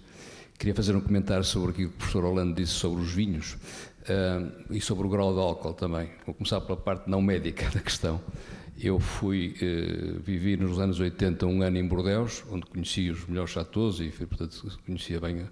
Queria 0.58 0.76
fazer 0.76 0.94
um 0.98 1.00
comentário 1.00 1.46
sobre 1.46 1.72
aquilo 1.72 1.90
que 1.90 1.96
o 1.96 1.98
professor 1.98 2.26
Orlando 2.26 2.56
disse 2.56 2.74
sobre 2.74 3.02
os 3.02 3.14
vinhos 3.14 3.54
uh, 3.54 4.74
e 4.74 4.82
sobre 4.82 5.08
o 5.08 5.10
grau 5.10 5.34
de 5.34 5.40
álcool 5.40 5.74
também. 5.74 6.12
Vou 6.26 6.36
começar 6.36 6.60
pela 6.60 6.76
parte 6.76 7.10
não 7.10 7.22
médica 7.22 7.70
da 7.72 7.80
questão. 7.80 8.20
Eu 8.82 8.98
fui 8.98 9.56
uh, 9.62 10.22
vivi 10.22 10.56
nos 10.56 10.80
anos 10.80 11.02
80 11.02 11.46
um 11.46 11.62
ano 11.62 11.78
em 11.78 11.86
Bordeaux, 11.86 12.46
onde 12.50 12.66
conheci 12.66 13.10
os 13.10 13.28
melhores 13.28 13.52
chateaus 13.52 14.00
e, 14.00 14.10
portanto, 14.10 14.80
conhecia 14.86 15.20
bem 15.20 15.46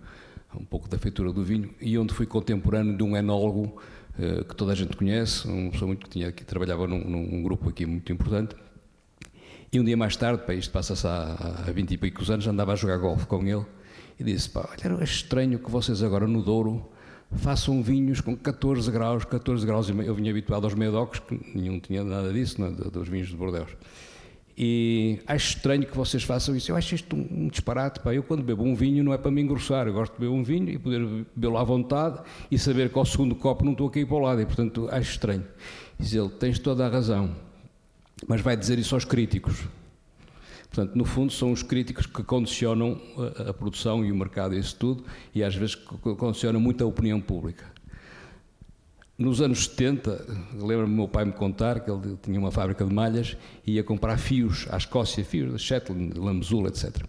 um 0.56 0.64
pouco 0.64 0.88
da 0.88 0.98
feitura 0.98 1.34
do 1.34 1.44
vinho, 1.44 1.70
e 1.82 1.98
onde 1.98 2.14
fui 2.14 2.26
contemporâneo 2.26 2.96
de 2.96 3.04
um 3.04 3.18
enólogo 3.18 3.82
uh, 4.18 4.46
que 4.46 4.56
toda 4.56 4.72
a 4.72 4.76
gente 4.76 4.96
conhece, 4.96 5.46
uma 5.46 5.72
pessoa 5.72 5.88
muito 5.88 6.06
que 6.06 6.10
tinha 6.10 6.32
que 6.32 6.46
trabalhava 6.46 6.88
num, 6.88 7.00
num 7.00 7.44
grupo 7.44 7.68
aqui 7.68 7.86
muito 7.86 8.10
importante. 8.14 8.56
E 9.74 9.80
um 9.80 9.84
dia 9.84 9.98
mais 9.98 10.16
tarde, 10.16 10.44
pá, 10.46 10.54
isto 10.54 10.72
passa-se 10.72 11.06
há, 11.06 11.66
há 11.68 11.72
20 11.72 11.92
e 11.92 11.98
poucos 11.98 12.32
anos, 12.32 12.48
andava 12.48 12.72
a 12.72 12.76
jogar 12.76 12.98
golfe 12.98 13.26
com 13.26 13.46
ele 13.46 13.66
e 14.18 14.24
disse: 14.24 14.50
pá, 14.50 14.70
olha, 14.72 14.94
era 14.94 15.04
estranho 15.04 15.60
que 15.60 15.70
vocês 15.70 16.02
agora 16.02 16.26
no 16.26 16.42
Douro 16.42 16.90
façam 17.36 17.82
vinhos 17.82 18.22
com 18.22 18.36
14 18.36 18.90
graus, 18.92 19.26
14 19.26 19.66
graus. 19.66 19.90
Eu 19.90 20.16
vinha 20.16 20.32
habituado 20.32 20.64
aos 20.64 20.74
medocs, 20.74 21.20
que 21.20 21.40
nenhum 21.56 21.80
tinha 21.80 22.04
nada 22.04 22.32
disso, 22.32 22.60
não, 22.60 22.68
é? 22.68 22.72
dos 22.72 23.08
vinhos 23.08 23.28
de 23.28 23.36
Bordeaux. 23.36 23.72
E 24.58 25.20
acho 25.28 25.58
estranho 25.58 25.86
que 25.86 25.96
vocês 25.96 26.24
façam 26.24 26.56
isso. 26.56 26.72
Eu 26.72 26.76
acho 26.76 26.96
isto 26.96 27.16
um, 27.16 27.48
disparate. 27.48 28.00
Pá. 28.00 28.14
Eu, 28.14 28.24
quando 28.24 28.42
bebo 28.42 28.64
um 28.64 28.74
vinho, 28.74 29.04
não 29.04 29.14
é 29.14 29.18
para 29.18 29.30
me 29.30 29.40
engrossar. 29.40 29.86
Eu 29.86 29.94
gosto 29.94 30.14
de 30.14 30.20
beber 30.20 30.32
um 30.32 30.44
vinho 30.44 30.68
e 30.70 30.80
poder 30.80 31.06
bebê-lo 31.36 31.58
à 31.58 31.64
vontade 31.64 32.20
e 32.50 32.58
saber 32.58 32.90
que 32.90 32.98
ao 32.98 33.06
segundo 33.06 33.36
copo 33.36 33.64
não 33.64 33.74
estou 33.74 33.88
a 33.88 33.92
cair 33.92 34.08
para 34.08 34.16
o 34.16 34.20
lado. 34.20 34.42
E, 34.42 34.46
portanto, 34.48 34.90
acho 34.92 35.12
estranho. 35.12 35.46
Diz 36.00 36.12
ele: 36.12 36.30
tens 36.30 36.58
toda 36.58 36.88
a 36.88 36.90
razão. 36.90 37.36
Mas 38.28 38.42
vai 38.42 38.58
dizer 38.58 38.80
isso 38.80 38.96
aos 38.96 39.06
críticos. 39.06 39.64
Portanto, 40.78 40.96
no 40.96 41.06
fundo, 41.06 41.34
são 41.34 41.52
os 41.52 41.64
críticos 41.64 42.06
que 42.06 42.22
condicionam 42.22 43.02
a, 43.18 43.50
a 43.50 43.54
produção 43.54 44.06
e 44.06 44.12
o 44.12 44.16
mercado 44.16 44.54
e 44.54 44.60
isso 44.60 44.76
tudo, 44.76 45.04
e 45.34 45.44
às 45.44 45.56
vezes 45.56 45.74
condicionam 45.74 46.60
muito 46.60 46.84
a 46.84 46.88
opinião 46.88 47.20
pública. 47.20 47.66
Nos 49.18 49.42
anos 49.42 49.66
70, 49.66 50.24
lembro-me 50.54 50.94
meu 50.94 51.08
pai 51.08 51.26
me 51.26 51.32
contar 51.32 51.80
que 51.80 51.90
ele 51.90 52.16
tinha 52.22 52.40
uma 52.40 52.52
fábrica 52.52 52.86
de 52.86 52.94
malhas 52.94 53.36
e 53.66 53.72
ia 53.72 53.84
comprar 53.84 54.20
fios 54.20 54.68
à 54.70 54.78
Escócia, 54.78 55.26
fios 55.26 55.52
de 55.52 55.58
Shetland, 55.58 56.14
Lamezula, 56.16 56.70
etc. 56.70 57.04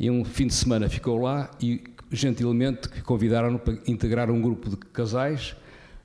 E 0.00 0.10
um 0.10 0.24
fim 0.24 0.46
de 0.46 0.54
semana 0.54 0.88
ficou 0.88 1.20
lá 1.20 1.50
e 1.60 1.84
gentilmente 2.10 2.88
convidaram-no 3.02 3.58
para 3.58 3.74
integrar 3.86 4.30
um 4.30 4.40
grupo 4.40 4.70
de 4.70 4.76
casais 4.78 5.54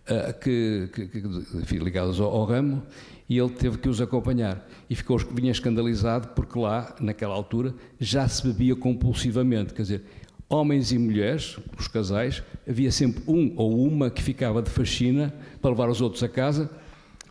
uh, 0.09 0.37
que, 0.41 0.89
que, 0.93 1.07
que, 1.07 1.79
ligados 1.79 2.19
ao, 2.19 2.29
ao 2.35 2.43
ramo 2.43 2.83
e 3.29 3.37
ele 3.37 3.49
teve 3.49 3.77
que 3.77 3.89
os 3.89 3.99
acompanhar. 3.99 4.67
E 4.89 4.95
ficou, 4.95 5.17
vinha 5.17 5.51
escandalizado 5.51 6.29
porque 6.29 6.57
lá, 6.57 6.95
naquela 6.99 7.33
altura, 7.33 7.73
já 7.99 8.27
se 8.27 8.45
bebia 8.47 8.75
compulsivamente. 8.75 9.73
Quer 9.73 9.81
dizer, 9.81 10.03
homens 10.49 10.91
e 10.91 10.97
mulheres, 10.97 11.57
os 11.77 11.87
casais, 11.87 12.41
havia 12.67 12.91
sempre 12.91 13.23
um 13.27 13.53
ou 13.55 13.85
uma 13.85 14.09
que 14.09 14.23
ficava 14.23 14.61
de 14.61 14.69
faxina 14.69 15.33
para 15.61 15.71
levar 15.71 15.89
os 15.89 16.01
outros 16.01 16.23
a 16.23 16.29
casa, 16.29 16.69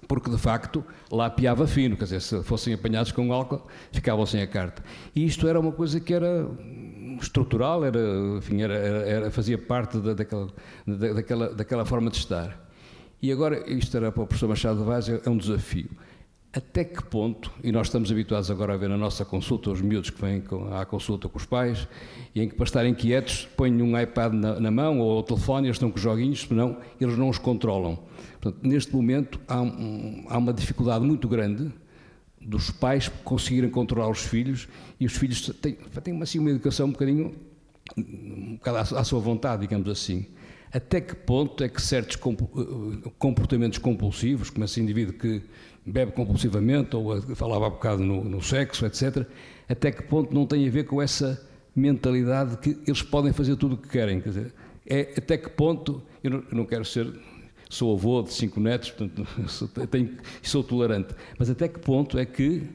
porque 0.06 0.30
de 0.30 0.38
facto 0.38 0.84
lá 1.10 1.28
piava 1.28 1.66
fino, 1.66 1.96
quer 1.96 2.04
dizer, 2.04 2.20
se 2.20 2.42
fossem 2.42 2.74
apanhados 2.74 3.10
com 3.10 3.32
álcool, 3.32 3.66
ficavam 3.90 4.24
sem 4.26 4.42
a 4.42 4.46
carta. 4.46 4.82
E 5.14 5.24
isto 5.24 5.48
era 5.48 5.58
uma 5.58 5.72
coisa 5.72 5.98
que 5.98 6.12
era 6.12 6.46
estrutural, 7.20 7.84
era, 7.84 7.98
enfim, 8.36 8.62
era, 8.62 8.74
era 8.74 9.30
fazia 9.30 9.56
parte 9.58 9.98
da, 9.98 10.12
daquela, 10.12 10.48
da, 10.86 11.12
daquela, 11.14 11.54
daquela 11.54 11.84
forma 11.84 12.10
de 12.10 12.18
estar. 12.18 12.65
E 13.20 13.32
agora, 13.32 13.70
isto 13.70 13.96
era 13.96 14.12
para 14.12 14.22
o 14.22 14.26
professor 14.26 14.48
Machado 14.48 14.84
Vaz, 14.84 15.08
é 15.08 15.28
um 15.28 15.36
desafio. 15.36 15.88
Até 16.52 16.84
que 16.84 17.04
ponto, 17.04 17.52
e 17.62 17.70
nós 17.70 17.86
estamos 17.86 18.10
habituados 18.10 18.50
agora 18.50 18.74
a 18.74 18.76
ver 18.76 18.88
na 18.88 18.96
nossa 18.96 19.24
consulta 19.24 19.70
os 19.70 19.82
miúdos 19.82 20.08
que 20.10 20.20
vêm 20.20 20.42
à 20.72 20.86
consulta 20.86 21.28
com 21.28 21.36
os 21.36 21.44
pais, 21.44 21.86
e 22.34 22.40
em 22.40 22.48
que 22.48 22.54
para 22.54 22.64
estarem 22.64 22.94
quietos 22.94 23.46
põem 23.56 23.82
um 23.82 23.98
iPad 23.98 24.32
na, 24.32 24.60
na 24.60 24.70
mão 24.70 24.98
ou 25.00 25.18
o 25.18 25.22
telefone, 25.22 25.66
eles 25.66 25.76
estão 25.76 25.90
com 25.90 25.98
joguinhos, 25.98 26.42
senão 26.42 26.78
eles 27.00 27.16
não 27.18 27.28
os 27.28 27.38
controlam. 27.38 27.98
Portanto, 28.40 28.66
neste 28.66 28.94
momento 28.94 29.40
há, 29.46 29.60
um, 29.60 30.24
há 30.28 30.38
uma 30.38 30.52
dificuldade 30.52 31.04
muito 31.04 31.28
grande 31.28 31.70
dos 32.40 32.70
pais 32.70 33.08
conseguirem 33.24 33.68
controlar 33.68 34.08
os 34.08 34.20
filhos 34.20 34.68
e 35.00 35.04
os 35.04 35.16
filhos 35.16 35.50
têm, 35.60 35.74
têm 35.74 36.22
assim, 36.22 36.38
uma 36.38 36.50
educação 36.50 36.86
um 36.86 36.92
bocadinho 36.92 37.34
um 37.96 38.54
bocado 38.54 38.78
à, 38.78 39.00
à 39.00 39.04
sua 39.04 39.20
vontade, 39.20 39.62
digamos 39.62 39.88
assim 39.88 40.26
até 40.72 41.00
que 41.00 41.14
ponto 41.14 41.62
é 41.62 41.68
que 41.68 41.80
certos 41.80 42.16
eh, 42.16 43.10
comportamentos 43.18 43.78
compulsivos, 43.78 44.50
como 44.50 44.64
esse 44.64 44.80
indivíduo 44.80 45.14
que 45.14 45.42
bebe 45.84 46.12
compulsivamente, 46.12 46.96
ou 46.96 47.20
falava 47.36 47.66
há 47.66 47.70
bocado 47.70 48.02
no, 48.02 48.24
no 48.24 48.42
sexo, 48.42 48.84
etc., 48.84 49.26
até 49.68 49.92
que 49.92 50.02
ponto 50.02 50.34
não 50.34 50.46
tem 50.46 50.66
a 50.66 50.70
ver 50.70 50.84
com 50.84 51.00
essa 51.00 51.40
mentalidade 51.74 52.56
que 52.58 52.78
eles 52.86 53.02
podem 53.02 53.32
fazer 53.32 53.56
tudo 53.56 53.74
o 53.74 53.78
que 53.78 53.88
querem? 53.88 54.20
Quer 54.20 54.28
dizer, 54.28 54.54
é 54.86 55.14
até 55.16 55.36
que 55.36 55.50
ponto, 55.50 56.02
eu 56.22 56.30
não, 56.30 56.38
eu 56.50 56.56
não 56.56 56.64
quero 56.64 56.84
ser, 56.84 57.12
sou 57.68 57.94
avô 57.94 58.22
de 58.22 58.32
cinco 58.32 58.58
netos, 58.58 58.90
portanto, 58.90 59.26
sou, 59.48 59.68
tenho, 59.68 60.16
sou 60.42 60.64
tolerante, 60.64 61.14
mas 61.38 61.50
até 61.50 61.68
que 61.68 61.78
ponto 61.78 62.18
é 62.18 62.24
que 62.24 62.68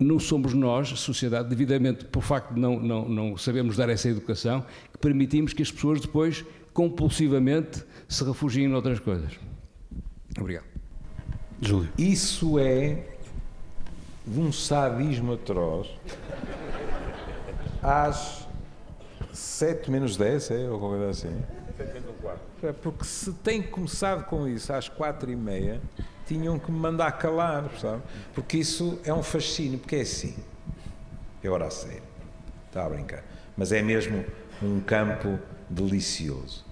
não 0.00 0.18
somos 0.18 0.54
nós, 0.54 0.88
sociedade, 0.90 1.48
devidamente, 1.48 2.04
por 2.04 2.22
facto 2.22 2.54
de 2.54 2.60
não, 2.60 2.78
não, 2.78 3.08
não 3.08 3.36
sabemos 3.36 3.76
dar 3.76 3.88
essa 3.88 4.08
educação, 4.08 4.64
que 4.92 4.98
permitimos 4.98 5.52
que 5.52 5.62
as 5.62 5.72
pessoas 5.72 6.00
depois 6.00 6.44
compulsivamente 6.78 7.84
se 8.06 8.22
refugiem 8.22 8.68
noutras 8.68 9.00
coisas. 9.00 9.32
Obrigado. 10.38 10.66
Júlio. 11.60 11.92
Isso 11.98 12.56
é 12.56 13.02
de 14.24 14.38
um 14.38 14.52
sadismo 14.52 15.32
atroz. 15.32 15.88
Às 17.82 18.46
7 19.32 19.90
menos 19.90 20.16
10, 20.16 20.52
é? 20.52 20.70
Ou 20.70 20.78
qualquer 20.78 20.98
coisa 20.98 21.10
assim. 21.10 21.42
7 21.76 21.94
menos 21.94 22.14
4. 22.22 22.40
É 22.62 22.72
porque 22.72 23.04
se 23.04 23.32
tem 23.32 23.60
começado 23.60 24.24
com 24.26 24.46
isso 24.46 24.72
às 24.72 24.88
4 24.88 25.32
e 25.32 25.34
meia, 25.34 25.80
tinham 26.28 26.60
que 26.60 26.70
me 26.70 26.78
mandar 26.78 27.10
calar, 27.10 27.68
sabe? 27.80 28.04
Porque 28.32 28.56
isso 28.56 29.00
é 29.02 29.12
um 29.12 29.24
fascínio, 29.24 29.80
porque 29.80 29.96
é 29.96 30.02
assim. 30.02 30.36
É 31.42 31.48
hora 31.48 31.66
a 31.66 31.70
sério. 31.72 32.04
Está 32.68 32.86
a 32.86 32.88
brincar. 32.88 33.24
Mas 33.56 33.72
é 33.72 33.82
mesmo 33.82 34.24
um 34.62 34.78
campo 34.78 35.40
delicioso. 35.68 36.67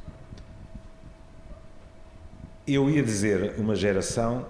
Eu 2.66 2.90
ia 2.90 3.02
dizer 3.02 3.54
uma 3.58 3.76
geração 3.76 4.44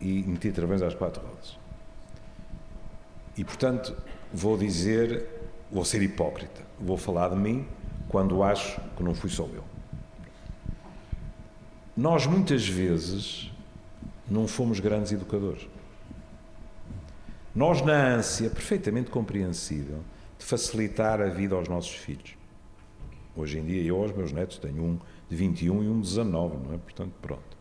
e 0.00 0.22
meti 0.22 0.50
travões 0.50 0.82
às 0.82 0.94
quatro 0.94 1.24
rodas. 1.24 1.56
E, 3.36 3.44
portanto, 3.44 3.96
vou 4.32 4.56
dizer, 4.56 5.24
vou 5.70 5.84
ser 5.84 6.02
hipócrita, 6.02 6.62
vou 6.80 6.96
falar 6.96 7.28
de 7.28 7.36
mim 7.36 7.66
quando 8.08 8.42
acho 8.42 8.80
que 8.96 9.02
não 9.02 9.14
fui 9.14 9.30
só 9.30 9.44
eu. 9.44 9.62
Nós, 11.96 12.26
muitas 12.26 12.66
vezes, 12.66 13.52
não 14.28 14.48
fomos 14.48 14.80
grandes 14.80 15.12
educadores. 15.12 15.68
Nós, 17.54 17.82
na 17.82 18.14
ânsia 18.14 18.50
perfeitamente 18.50 19.10
compreensível 19.10 20.00
de 20.38 20.44
facilitar 20.44 21.20
a 21.20 21.28
vida 21.28 21.54
aos 21.54 21.68
nossos 21.68 21.94
filhos. 21.94 22.34
Hoje 23.36 23.58
em 23.58 23.64
dia, 23.64 23.82
eu 23.82 24.02
aos 24.02 24.12
meus 24.12 24.32
netos 24.32 24.58
tenho 24.58 24.82
um 24.82 24.98
de 25.28 25.36
21 25.36 25.84
e 25.84 25.88
um 25.88 26.00
de 26.00 26.08
19, 26.08 26.56
não 26.56 26.74
é? 26.74 26.78
Portanto, 26.78 27.12
pronto. 27.22 27.59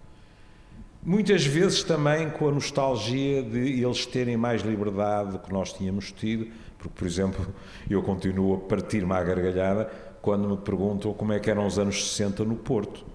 Muitas 1.02 1.46
vezes 1.46 1.82
também 1.82 2.30
com 2.30 2.50
a 2.50 2.52
nostalgia 2.52 3.42
de 3.42 3.82
eles 3.82 4.06
terem 4.06 4.36
mais 4.36 4.62
liberdade 4.62 5.32
do 5.32 5.40
que 5.40 5.52
nós 5.52 5.72
tínhamos 5.72 6.12
tido, 6.12 6.48
porque, 6.78 6.94
por 6.94 7.08
exemplo, 7.08 7.48
eu 7.90 8.04
continuo 8.04 8.56
a 8.56 8.58
partir-me 8.58 9.14
à 9.14 9.24
gargalhada 9.24 9.90
quando 10.22 10.50
me 10.50 10.58
perguntam 10.58 11.14
como 11.14 11.32
é 11.32 11.40
que 11.40 11.50
eram 11.50 11.66
os 11.66 11.80
anos 11.80 12.12
60 12.12 12.44
no 12.44 12.58
Porto. 12.58 13.06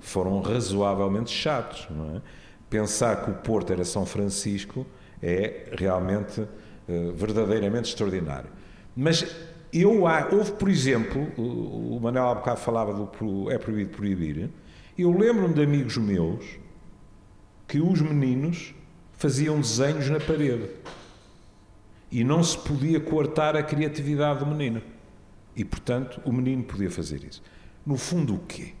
Foram 0.00 0.40
razoavelmente 0.40 1.30
chatos, 1.30 1.86
não 1.90 2.16
é? 2.16 2.22
Pensar 2.68 3.24
que 3.24 3.30
o 3.30 3.34
Porto 3.34 3.72
era 3.72 3.84
São 3.84 4.04
Francisco 4.04 4.84
é 5.22 5.66
realmente, 5.72 6.40
eh, 6.88 7.12
verdadeiramente 7.14 7.90
extraordinário. 7.90 8.48
Mas 8.96 9.24
eu, 9.72 10.02
houve, 10.32 10.52
por 10.52 10.68
exemplo, 10.68 11.28
o 11.36 11.98
Manuel 12.00 12.28
há 12.28 12.34
bocado 12.34 12.60
falava 12.60 12.92
do 12.92 13.50
é 13.50 13.58
proibido 13.58 13.90
proibir, 13.90 14.50
eu 14.98 15.16
lembro-me 15.16 15.54
de 15.54 15.62
amigos 15.62 15.96
meus 15.96 16.59
que 17.70 17.80
os 17.80 18.00
meninos 18.00 18.74
faziam 19.12 19.60
desenhos 19.60 20.10
na 20.10 20.18
parede. 20.18 20.68
E 22.10 22.24
não 22.24 22.42
se 22.42 22.58
podia 22.58 22.98
coartar 22.98 23.54
a 23.54 23.62
criatividade 23.62 24.40
do 24.40 24.46
menino. 24.46 24.82
E, 25.54 25.64
portanto, 25.64 26.20
o 26.24 26.32
menino 26.32 26.64
podia 26.64 26.90
fazer 26.90 27.22
isso. 27.22 27.40
No 27.86 27.96
fundo, 27.96 28.34
o 28.34 28.38
quê? 28.40 28.74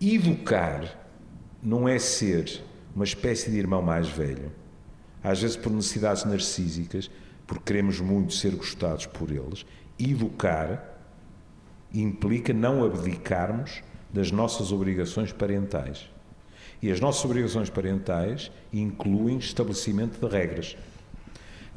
Educar 0.00 1.06
não 1.62 1.86
é 1.86 1.98
ser 1.98 2.64
uma 2.94 3.04
espécie 3.04 3.50
de 3.50 3.58
irmão 3.58 3.82
mais 3.82 4.08
velho, 4.08 4.50
às 5.22 5.42
vezes 5.42 5.56
por 5.56 5.70
necessidades 5.70 6.24
narcísicas, 6.24 7.10
porque 7.46 7.64
queremos 7.74 8.00
muito 8.00 8.32
ser 8.32 8.56
gostados 8.56 9.04
por 9.04 9.30
eles. 9.30 9.66
Educar 9.98 10.98
implica 11.92 12.54
não 12.54 12.82
abdicarmos 12.82 13.82
das 14.10 14.32
nossas 14.32 14.72
obrigações 14.72 15.30
parentais. 15.30 16.08
E 16.80 16.92
as 16.92 17.00
nossas 17.00 17.24
obrigações 17.24 17.68
parentais 17.68 18.52
incluem 18.72 19.38
estabelecimento 19.38 20.18
de 20.20 20.32
regras 20.32 20.76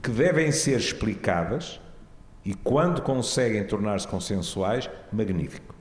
que 0.02 0.12
devem 0.12 0.52
ser 0.52 0.78
explicadas 0.78 1.80
e, 2.44 2.54
quando 2.54 3.02
conseguem 3.02 3.64
tornar-se 3.66 4.08
consensuais, 4.08 4.90
magnífico. 5.12 5.76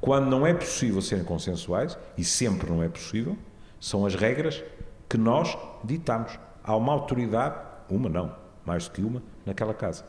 Quando 0.00 0.28
não 0.28 0.46
é 0.46 0.54
possível 0.54 1.02
serem 1.02 1.24
consensuais, 1.24 1.98
e 2.16 2.22
sempre 2.22 2.70
não 2.70 2.82
é 2.82 2.88
possível, 2.88 3.36
são 3.80 4.06
as 4.06 4.14
regras 4.14 4.62
que 5.08 5.16
nós 5.16 5.56
ditamos. 5.82 6.38
Há 6.62 6.76
uma 6.76 6.92
autoridade, 6.92 7.56
uma 7.88 8.08
não, 8.08 8.34
mais 8.64 8.86
do 8.86 8.92
que 8.92 9.00
uma, 9.00 9.22
naquela 9.44 9.74
casa. 9.74 10.04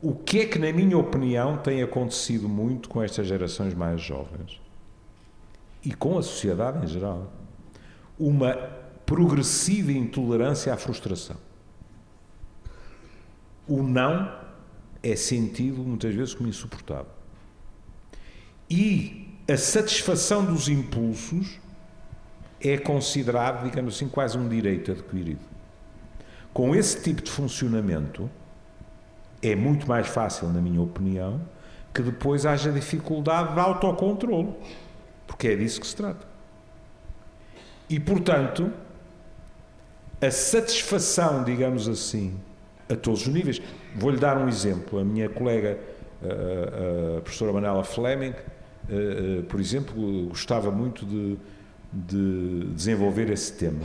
O 0.00 0.14
que 0.14 0.40
é 0.40 0.46
que, 0.46 0.58
na 0.58 0.72
minha 0.72 0.98
opinião, 0.98 1.56
tem 1.56 1.82
acontecido 1.82 2.48
muito 2.48 2.88
com 2.88 3.02
estas 3.02 3.26
gerações 3.26 3.74
mais 3.74 4.00
jovens 4.00 4.60
e 5.84 5.92
com 5.92 6.18
a 6.18 6.22
sociedade 6.22 6.84
em 6.84 6.88
geral? 6.88 7.32
Uma 8.18 8.54
progressiva 9.04 9.92
intolerância 9.92 10.72
à 10.72 10.76
frustração. 10.76 11.36
O 13.66 13.82
não 13.82 14.32
é 15.02 15.16
sentido 15.16 15.82
muitas 15.82 16.14
vezes 16.14 16.34
como 16.34 16.48
insuportável. 16.48 17.10
E 18.70 19.28
a 19.48 19.56
satisfação 19.56 20.44
dos 20.44 20.68
impulsos 20.68 21.60
é 22.60 22.78
considerado, 22.78 23.64
digamos 23.64 23.96
assim, 23.96 24.08
quase 24.08 24.38
um 24.38 24.48
direito 24.48 24.92
adquirido. 24.92 25.40
Com 26.52 26.74
esse 26.74 27.02
tipo 27.02 27.22
de 27.22 27.30
funcionamento, 27.30 28.30
é 29.42 29.56
muito 29.56 29.88
mais 29.88 30.06
fácil, 30.06 30.48
na 30.48 30.60
minha 30.60 30.80
opinião, 30.80 31.40
que 31.92 32.02
depois 32.02 32.46
haja 32.46 32.70
dificuldade 32.70 33.54
de 33.54 33.60
autocontrole, 33.60 34.54
porque 35.32 35.48
é 35.48 35.56
disso 35.56 35.80
que 35.80 35.86
se 35.86 35.96
trata. 35.96 36.26
E, 37.88 37.98
portanto, 37.98 38.70
a 40.20 40.30
satisfação, 40.30 41.42
digamos 41.42 41.88
assim, 41.88 42.38
a 42.88 42.94
todos 42.94 43.22
os 43.22 43.28
níveis. 43.28 43.60
Vou-lhe 43.96 44.18
dar 44.18 44.36
um 44.36 44.46
exemplo. 44.46 44.98
A 44.98 45.04
minha 45.04 45.28
colega, 45.28 45.78
a, 46.22 47.18
a 47.18 47.20
professora 47.22 47.52
Manela 47.52 47.82
Fleming, 47.82 48.34
por 49.48 49.58
exemplo, 49.58 50.28
gostava 50.28 50.70
muito 50.70 51.06
de, 51.06 51.38
de 51.92 52.66
desenvolver 52.74 53.30
esse 53.30 53.54
tema. 53.54 53.80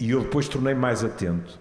E 0.00 0.10
eu 0.10 0.22
depois 0.22 0.48
tornei 0.48 0.74
mais 0.74 1.04
atento, 1.04 1.58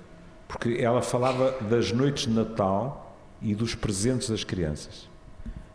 porque 0.48 0.78
ela 0.80 1.02
falava 1.02 1.52
das 1.62 1.92
noites 1.92 2.28
de 2.28 2.34
Natal 2.34 3.18
e 3.42 3.54
dos 3.54 3.76
presentes 3.76 4.30
das 4.30 4.44
crianças. 4.44 5.07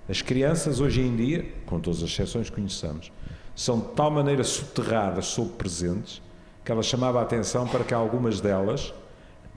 As 0.09 0.21
crianças, 0.21 0.81
hoje 0.81 1.01
em 1.01 1.15
dia, 1.15 1.47
com 1.65 1.79
todas 1.79 2.03
as 2.03 2.11
exceções 2.11 2.51
que 2.51 2.57
conheçamos, 2.57 3.13
são 3.55 3.79
de 3.79 3.89
tal 3.95 4.11
maneira 4.11 4.43
soterradas 4.43 5.27
sob 5.27 5.51
presentes 5.51 6.21
que 6.65 6.71
ela 6.71 6.83
chamava 6.83 7.21
a 7.21 7.23
atenção 7.23 7.67
para 7.67 7.85
que 7.85 7.93
algumas 7.93 8.41
delas 8.41 8.93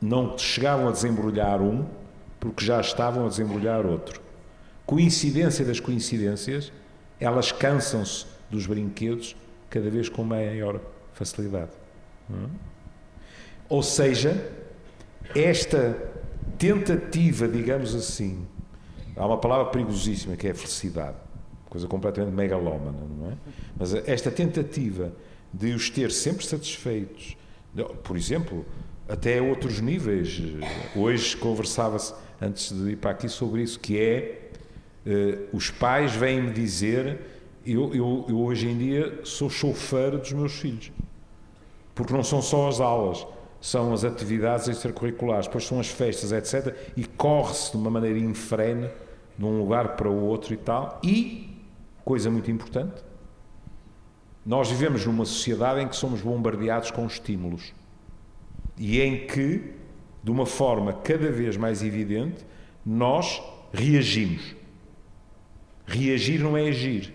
não 0.02 0.38
chegavam 0.38 0.88
a 0.88 0.92
desembrulhar 0.92 1.62
um, 1.62 1.86
porque 2.40 2.66
já 2.66 2.80
estavam 2.82 3.26
a 3.26 3.30
desembrulhar 3.30 3.86
outro. 3.86 4.22
Coincidência 4.86 5.66
das 5.66 5.80
coincidências, 5.80 6.72
elas 7.20 7.52
cansam-se 7.52 8.26
dos 8.50 8.68
brinquedos 8.68 9.36
cada 9.70 9.90
vez 9.90 10.10
com 10.10 10.24
maior 10.24 10.80
facilidade. 11.14 11.72
É? 12.30 12.50
Ou 13.68 13.82
seja, 13.82 14.52
esta 15.36 15.98
tentativa, 16.58 17.48
digamos 17.48 17.96
assim, 17.96 18.46
há 19.16 19.26
uma 19.26 19.38
palavra 19.38 19.66
perigosíssima 19.72 20.36
que 20.36 20.48
é 20.48 20.52
a 20.52 20.56
felicidade, 20.56 21.18
coisa 21.70 21.88
completamente 21.88 22.34
megalómana, 22.34 22.98
não 23.18 23.32
é? 23.32 23.34
Mas 23.78 23.94
esta 23.94 24.32
tentativa 24.32 25.14
de 25.54 25.74
os 25.74 25.90
ter 25.90 26.12
sempre 26.12 26.46
satisfeitos, 26.46 27.38
por 28.04 28.18
exemplo, 28.18 28.66
até 29.08 29.42
outros 29.42 29.80
níveis. 29.80 30.42
Hoje 30.96 31.38
conversava-se, 31.38 32.14
antes 32.42 32.72
de 32.72 32.92
ir 32.92 32.98
para 32.98 33.12
aqui, 33.12 33.30
sobre 33.30 33.62
isso, 33.62 33.80
que 33.80 34.00
é 34.00 34.50
uh, 35.06 35.56
os 35.56 35.70
pais 35.70 36.14
vêm-me 36.14 36.52
dizer 36.52 37.20
eu, 37.66 37.94
eu, 37.96 38.26
eu, 38.30 38.40
hoje 38.40 38.68
em 38.68 38.78
dia 38.78 39.22
sou 39.24 39.50
chofer 39.50 40.18
dos 40.18 40.32
meus 40.34 40.54
filhos. 40.54 40.92
Porque 41.96 42.14
não 42.14 42.24
são 42.24 42.42
só 42.42 42.68
as 42.68 42.80
aulas, 42.80 43.26
são 43.60 43.92
as 43.94 44.04
atividades 44.04 44.68
extracurriculares, 44.68 45.48
depois 45.48 45.66
são 45.66 45.80
as 45.80 45.88
festas, 45.88 46.32
etc. 46.32 46.76
E 46.96 47.06
corre-se 47.06 47.72
de 47.72 47.78
uma 47.78 47.90
maneira 47.90 48.20
infrene 48.20 48.90
de 49.38 49.46
um 49.46 49.60
lugar 49.60 49.96
para 49.96 50.10
o 50.10 50.24
outro 50.24 50.54
e 50.54 50.58
tal. 50.58 51.00
E, 51.04 51.50
coisa 52.04 52.30
muito 52.30 52.50
importante, 52.50 53.04
nós 54.46 54.70
vivemos 54.70 55.06
numa 55.06 55.26
sociedade 55.26 55.82
em 55.82 55.88
que 55.88 55.96
somos 55.96 56.22
bombardeados 56.22 56.92
com 56.92 57.06
estímulos 57.08 57.74
e 58.78 59.02
em 59.02 59.26
que, 59.26 59.74
de 60.24 60.32
uma 60.32 60.46
forma 60.46 60.94
cada 60.94 61.32
vez 61.32 61.58
mais 61.58 61.82
evidente, 61.82 62.46
nós 62.86 63.42
reagimos. 63.74 64.56
Reagir 65.86 66.42
não 66.42 66.56
é 66.56 66.68
agir. 66.68 67.14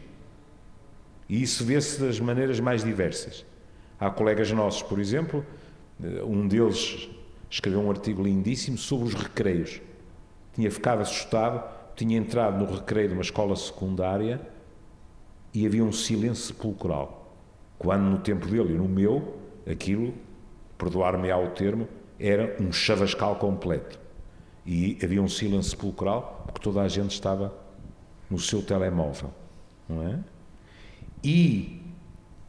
E 1.28 1.42
isso 1.42 1.64
vê-se 1.64 2.00
das 2.00 2.18
maneiras 2.18 2.58
mais 2.58 2.82
diversas. 2.82 3.44
Há 3.98 4.10
colegas 4.10 4.50
nossos, 4.50 4.82
por 4.82 4.98
exemplo, 4.98 5.44
eh, 6.02 6.22
um 6.24 6.48
deles 6.48 7.08
escreveu 7.48 7.80
um 7.80 7.90
artigo 7.90 8.22
lindíssimo 8.22 8.78
sobre 8.78 9.08
os 9.08 9.14
recreios. 9.14 9.80
Tinha 10.54 10.70
ficado 10.70 11.02
assustado, 11.02 11.62
tinha 12.00 12.16
entrado 12.16 12.56
no 12.56 12.64
recreio 12.64 13.08
de 13.08 13.14
uma 13.14 13.20
escola 13.20 13.54
secundária 13.54 14.40
e 15.52 15.66
havia 15.66 15.84
um 15.84 15.92
silêncio 15.92 16.46
sepulcral. 16.46 17.36
Quando 17.78 18.04
no 18.04 18.18
tempo 18.20 18.46
dele 18.46 18.72
e 18.72 18.78
no 18.78 18.88
meu, 18.88 19.36
aquilo 19.70 20.14
perdoar-me 20.78 21.30
ao 21.30 21.50
termo, 21.50 21.86
era 22.18 22.56
um 22.58 22.72
chavascal 22.72 23.36
completo. 23.36 24.00
E 24.64 24.96
havia 25.04 25.20
um 25.20 25.28
silêncio 25.28 25.72
sepulcral 25.72 26.42
porque 26.46 26.62
toda 26.62 26.80
a 26.80 26.88
gente 26.88 27.10
estava 27.10 27.54
no 28.30 28.38
seu 28.38 28.62
telemóvel, 28.62 29.30
não 29.86 30.02
é? 30.02 30.18
E 31.22 31.82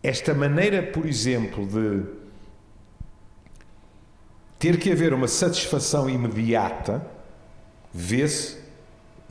esta 0.01 0.33
maneira, 0.33 0.81
por 0.81 1.05
exemplo, 1.05 1.65
de 1.65 2.05
ter 4.57 4.79
que 4.79 4.89
haver 4.89 5.13
uma 5.13 5.27
satisfação 5.27 6.09
imediata, 6.09 7.05
vê-se 7.93 8.60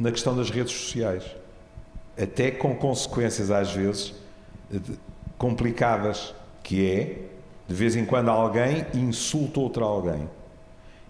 na 0.01 0.11
questão 0.11 0.35
das 0.35 0.49
redes 0.49 0.73
sociais, 0.73 1.25
até 2.21 2.51
com 2.51 2.75
consequências 2.75 3.51
às 3.51 3.71
vezes 3.71 4.15
complicadas, 5.37 6.35
que 6.63 6.91
é 6.91 7.19
de 7.69 7.75
vez 7.75 7.95
em 7.95 8.07
quando 8.07 8.31
alguém 8.31 8.87
insulta 8.95 9.61
outro 9.61 9.85
alguém. 9.85 10.27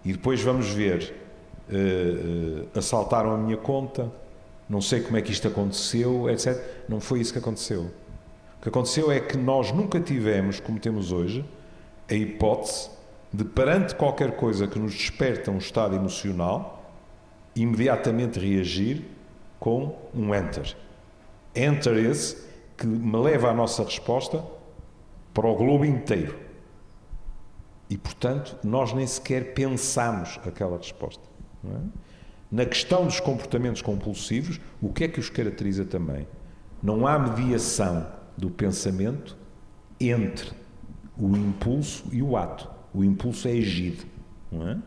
E 0.03 0.11
depois 0.11 0.41
vamos 0.41 0.67
ver, 0.67 1.15
uh, 1.69 1.73
uh, 1.73 2.77
assaltaram 2.77 3.31
a 3.33 3.37
minha 3.37 3.55
conta, 3.55 4.11
não 4.69 4.81
sei 4.81 4.99
como 4.99 5.15
é 5.15 5.21
que 5.21 5.31
isto 5.31 5.47
aconteceu, 5.47 6.29
etc. 6.29 6.61
Não 6.89 6.99
foi 6.99 7.21
isso 7.21 7.31
que 7.31 7.39
aconteceu. 7.39 7.83
O 8.59 8.61
que 8.61 8.67
aconteceu 8.69 9.09
é 9.09 9.21
que 9.21 9.37
nós 9.37 9.71
nunca 9.71 10.01
tivemos, 10.01 10.59
como 10.59 10.79
temos 10.79 11.13
hoje, 11.13 11.45
a 12.09 12.13
hipótese 12.13 12.89
de, 13.31 13.45
perante 13.45 13.95
qualquer 13.95 14.35
coisa 14.35 14.67
que 14.67 14.77
nos 14.77 14.93
desperta 14.93 15.49
um 15.49 15.59
estado 15.59 15.95
emocional, 15.95 16.80
imediatamente 17.55 18.39
reagir 18.39 19.05
com 19.59 19.97
um 20.13 20.33
enter. 20.33 20.75
Enter 21.55 21.97
esse 21.97 22.49
que 22.77 22.87
me 22.87 23.17
leva 23.17 23.49
a 23.49 23.53
nossa 23.53 23.83
resposta 23.83 24.43
para 25.33 25.47
o 25.47 25.55
globo 25.55 25.85
inteiro. 25.85 26.39
E, 27.89 27.97
portanto, 27.97 28.57
nós 28.63 28.93
nem 28.93 29.05
sequer 29.05 29.53
pensamos 29.53 30.39
aquela 30.45 30.77
resposta. 30.77 31.23
É? 31.65 31.77
Na 32.51 32.65
questão 32.65 33.05
dos 33.05 33.19
comportamentos 33.19 33.81
compulsivos, 33.81 34.59
o 34.81 34.91
que 34.91 35.03
é 35.03 35.07
que 35.07 35.19
os 35.19 35.29
caracteriza 35.29 35.85
também? 35.85 36.27
Não 36.81 37.05
há 37.05 37.19
mediação 37.19 38.07
do 38.37 38.49
pensamento 38.49 39.37
entre 39.99 40.51
o 41.17 41.35
impulso 41.37 42.05
e 42.11 42.21
o 42.21 42.35
ato. 42.35 42.69
O 42.93 43.03
impulso 43.03 43.47
é 43.47 43.51
agido. 43.51 44.05
É? 44.53 44.77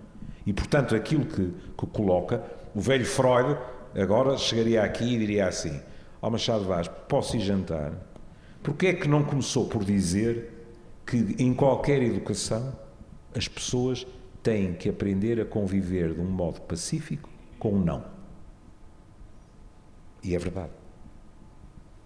E, 0.46 0.52
portanto, 0.52 0.94
aquilo 0.94 1.24
que, 1.24 1.52
que 1.76 1.86
coloca, 1.86 2.42
o 2.74 2.80
velho 2.80 3.06
Freud 3.06 3.58
agora 3.94 4.36
chegaria 4.36 4.82
aqui 4.82 5.14
e 5.14 5.18
diria 5.18 5.48
assim: 5.48 5.80
Ó 6.20 6.28
oh, 6.28 6.30
Machado 6.30 6.64
Vaz, 6.64 6.88
posso 7.08 7.36
ir 7.36 7.40
jantar? 7.40 7.92
Porquê 8.62 8.88
é 8.88 8.94
que 8.94 9.08
não 9.08 9.22
começou 9.22 9.66
por 9.66 9.84
dizer 9.84 10.52
que 11.06 11.36
em 11.38 11.52
qualquer 11.52 12.02
educação 12.02 12.76
as 13.34 13.46
pessoas 13.46 14.06
têm 14.42 14.74
que 14.74 14.88
aprender 14.88 15.40
a 15.40 15.44
conviver 15.44 16.14
de 16.14 16.20
um 16.20 16.24
modo 16.24 16.60
pacífico 16.62 17.28
com 17.58 17.72
o 17.72 17.84
não. 17.84 18.04
E 20.22 20.34
é 20.34 20.38
verdade. 20.38 20.72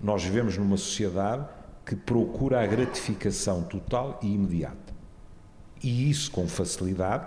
Nós 0.01 0.23
vivemos 0.23 0.57
numa 0.57 0.77
sociedade 0.77 1.47
que 1.85 1.97
procura 1.97 2.63
a 2.63 2.67
gratificação 2.67 3.63
total 3.63 4.19
e 4.23 4.35
imediata. 4.35 4.95
E 5.83 6.11
isso 6.11 6.31
com 6.31 6.47
facilidade, 6.47 7.27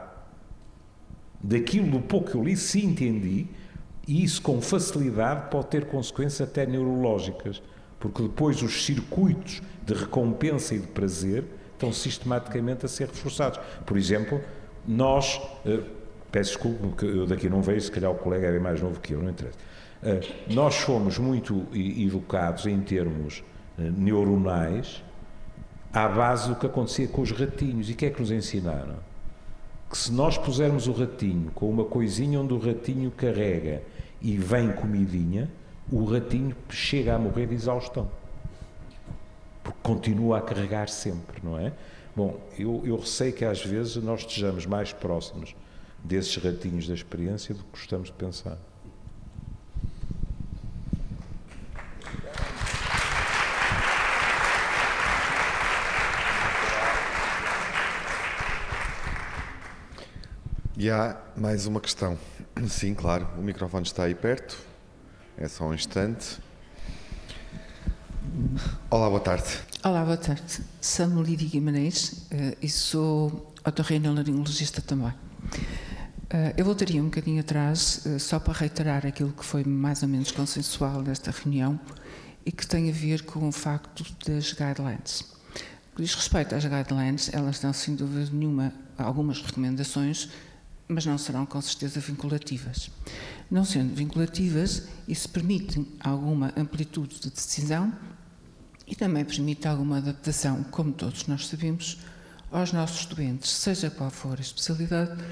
daquilo 1.44 1.90
do 1.92 2.00
pouco 2.00 2.32
que 2.32 2.36
eu 2.36 2.44
li, 2.44 2.56
se 2.56 2.84
entendi, 2.84 3.48
e 4.08 4.24
isso 4.24 4.42
com 4.42 4.62
facilidade 4.62 5.50
pode 5.50 5.68
ter 5.68 5.86
consequências 5.86 6.48
até 6.48 6.66
neurológicas, 6.66 7.62
porque 8.00 8.24
depois 8.24 8.62
os 8.62 8.86
circuitos 8.86 9.62
de 9.86 9.94
recompensa 9.94 10.76
e 10.76 10.80
de 10.80 10.88
prazer 10.88 11.46
estão 11.74 11.92
sistematicamente 11.92 12.86
a 12.86 12.90
ser 12.90 13.08
reforçados. 13.08 13.60
Por 13.86 13.98
exemplo, 13.98 14.42
nós, 14.88 15.38
uh, 15.66 15.84
peço 16.32 16.52
desculpa, 16.52 16.88
porque 16.88 17.06
eu 17.06 17.26
daqui 17.26 17.50
não 17.50 17.62
vejo, 17.62 17.86
se 17.86 17.92
calhar 17.92 18.12
o 18.12 18.16
colega 18.16 18.48
é 18.48 18.52
bem 18.52 18.60
mais 18.60 18.82
novo 18.82 19.00
que 19.00 19.14
eu, 19.14 19.22
não 19.22 19.30
interessa. 19.30 19.58
Uh, 20.02 20.54
nós 20.54 20.78
fomos 20.78 21.18
muito 21.18 21.68
educados 21.74 22.66
em 22.66 22.80
termos 22.82 23.44
uh, 23.78 23.82
neuronais 23.82 25.04
à 25.94 26.08
base 26.08 26.50
do 26.50 26.56
que 26.56 26.66
acontecia 26.66 27.08
com 27.08 27.22
os 27.22 27.32
ratinhos. 27.32 27.90
E 27.90 27.94
o 27.94 27.96
que 27.96 28.06
é 28.06 28.10
que 28.10 28.20
nos 28.20 28.32
ensinaram? 28.32 29.11
Que 29.92 29.98
se 29.98 30.12
nós 30.12 30.38
pusermos 30.38 30.88
o 30.88 30.94
ratinho 30.94 31.52
com 31.52 31.70
uma 31.70 31.84
coisinha 31.84 32.40
onde 32.40 32.54
o 32.54 32.58
ratinho 32.58 33.12
carrega 33.12 33.84
e 34.22 34.38
vem 34.38 34.72
comidinha, 34.72 35.52
o 35.92 36.06
ratinho 36.06 36.56
chega 36.70 37.14
a 37.14 37.20
morrer 37.20 37.48
de 37.48 37.56
exaustão. 37.56 38.10
Porque 39.62 39.80
continua 39.84 40.38
a 40.38 40.42
carregar 40.42 40.88
sempre, 40.88 41.42
não 41.44 41.60
é? 41.60 41.74
Bom, 42.16 42.40
eu, 42.58 42.82
eu 42.86 42.98
receio 42.98 43.34
que 43.34 43.44
às 43.44 43.64
vezes 43.64 43.98
nós 43.98 44.22
estejamos 44.22 44.66
mais 44.66 44.94
próximos 44.94 45.56
desses 46.04 46.36
ratinhos 46.38 46.88
da 46.88 46.94
experiência 46.94 47.54
do 47.54 47.62
que 47.64 47.72
gostamos 47.72 48.08
de 48.08 48.14
pensar. 48.14 48.58
E 60.82 60.90
há 60.90 61.16
mais 61.38 61.68
uma 61.68 61.80
questão. 61.80 62.18
Sim, 62.68 62.96
claro, 62.96 63.30
o 63.38 63.42
microfone 63.44 63.86
está 63.86 64.06
aí 64.06 64.16
perto. 64.16 64.58
É 65.38 65.48
só 65.48 65.66
um 65.66 65.76
instante. 65.76 66.40
Olá, 68.90 69.08
boa 69.08 69.20
tarde. 69.20 69.60
Olá, 69.84 70.04
boa 70.04 70.18
tarde. 70.18 70.64
Sou 70.82 71.06
Lídia 71.22 71.48
Guimarães 71.48 72.14
uh, 72.14 72.58
e 72.60 72.68
sou 72.68 73.54
otorrinolaringologista 73.64 74.82
também. 74.82 75.10
Uh, 75.10 76.52
eu 76.58 76.66
voltaria 76.66 77.00
um 77.00 77.06
bocadinho 77.06 77.42
atrás, 77.42 78.04
uh, 78.08 78.20
só 78.20 78.40
para 78.40 78.54
reiterar 78.54 79.06
aquilo 79.06 79.34
que 79.34 79.46
foi 79.46 79.64
mais 79.64 80.02
ou 80.02 80.10
menos 80.10 80.32
consensual 80.32 81.04
nesta 81.04 81.30
reunião 81.30 81.80
e 82.44 82.52
que 82.52 82.66
tem 82.66 82.90
a 82.90 82.92
ver 82.92 83.22
com 83.22 83.48
o 83.48 83.52
facto 83.52 84.04
das 84.26 84.52
guidelines. 84.52 85.32
Diz 85.96 86.16
respeito 86.16 86.56
às 86.56 86.66
guidelines, 86.66 87.30
elas 87.32 87.60
dão 87.60 87.72
sem 87.72 87.94
dúvida 87.94 88.28
nenhuma 88.34 88.74
algumas 88.98 89.40
recomendações, 89.44 90.28
mas 90.92 91.06
não 91.06 91.18
serão 91.18 91.46
com 91.46 91.62
certeza 91.62 92.00
vinculativas. 92.00 92.92
Não 93.50 93.64
sendo 93.64 93.96
vinculativas, 93.96 94.88
isso 95.08 95.30
permite 95.30 95.86
alguma 96.00 96.54
amplitude 96.58 97.20
de 97.20 97.30
decisão 97.30 97.94
e 98.86 98.96
também 98.96 99.24
permite 99.24 99.68
alguma 99.68 99.98
adaptação, 99.98 100.64
como 100.66 100.92
todos 100.92 101.28
nós 101.28 101.48
sabemos, 101.48 102.00
aos 102.52 102.74
nossos 102.74 103.06
doentes, 103.06 103.50
seja 103.50 103.90
qual 103.90 104.12
for 104.12 104.38
a 104.38 104.42
especialidade, 104.42 105.24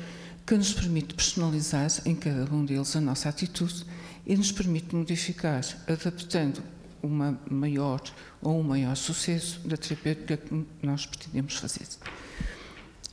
que 0.45 0.56
nos 0.56 0.73
permite 0.73 1.14
personalizar 1.14 1.90
em 2.06 2.15
cada 2.15 2.52
um 2.53 2.64
deles 2.64 2.95
a 2.95 3.02
nossa 3.02 3.27
atitude 3.27 3.86
e 4.26 4.38
nos 4.38 4.52
permite 4.53 4.95
modificar, 4.95 5.61
adaptando 5.88 6.64
uma 7.03 7.38
maior 7.49 8.02
ou 8.41 8.60
um 8.60 8.64
maior 8.64 8.95
sucesso 8.95 9.60
da 9.68 9.76
terapêutica 9.76 10.38
que 10.38 10.65
nós 10.81 11.06
pretendemos 11.06 11.56
fazer. 11.56 11.88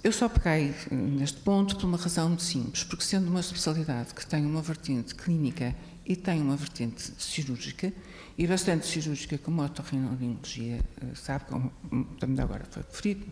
Eu 0.06 0.12
só 0.12 0.28
peguei 0.28 0.72
neste 0.88 1.40
ponto 1.40 1.74
por 1.74 1.84
uma 1.84 1.98
razão 1.98 2.28
muito 2.28 2.44
simples, 2.44 2.84
porque 2.84 3.02
sendo 3.02 3.28
uma 3.28 3.40
especialidade 3.40 4.14
que 4.14 4.24
tem 4.24 4.46
uma 4.46 4.62
vertente 4.62 5.12
clínica 5.16 5.74
e 6.04 6.14
tem 6.14 6.40
uma 6.40 6.54
vertente 6.54 7.12
cirúrgica, 7.18 7.92
e 8.38 8.46
bastante 8.46 8.86
cirúrgica, 8.86 9.36
como 9.36 9.62
a 9.62 9.64
otorrinolaringologia, 9.64 10.76
eh, 10.76 11.06
sabe, 11.16 11.46
como 11.46 11.72
também 12.20 12.40
agora 12.40 12.64
foi 12.70 12.84
referido, 12.84 13.26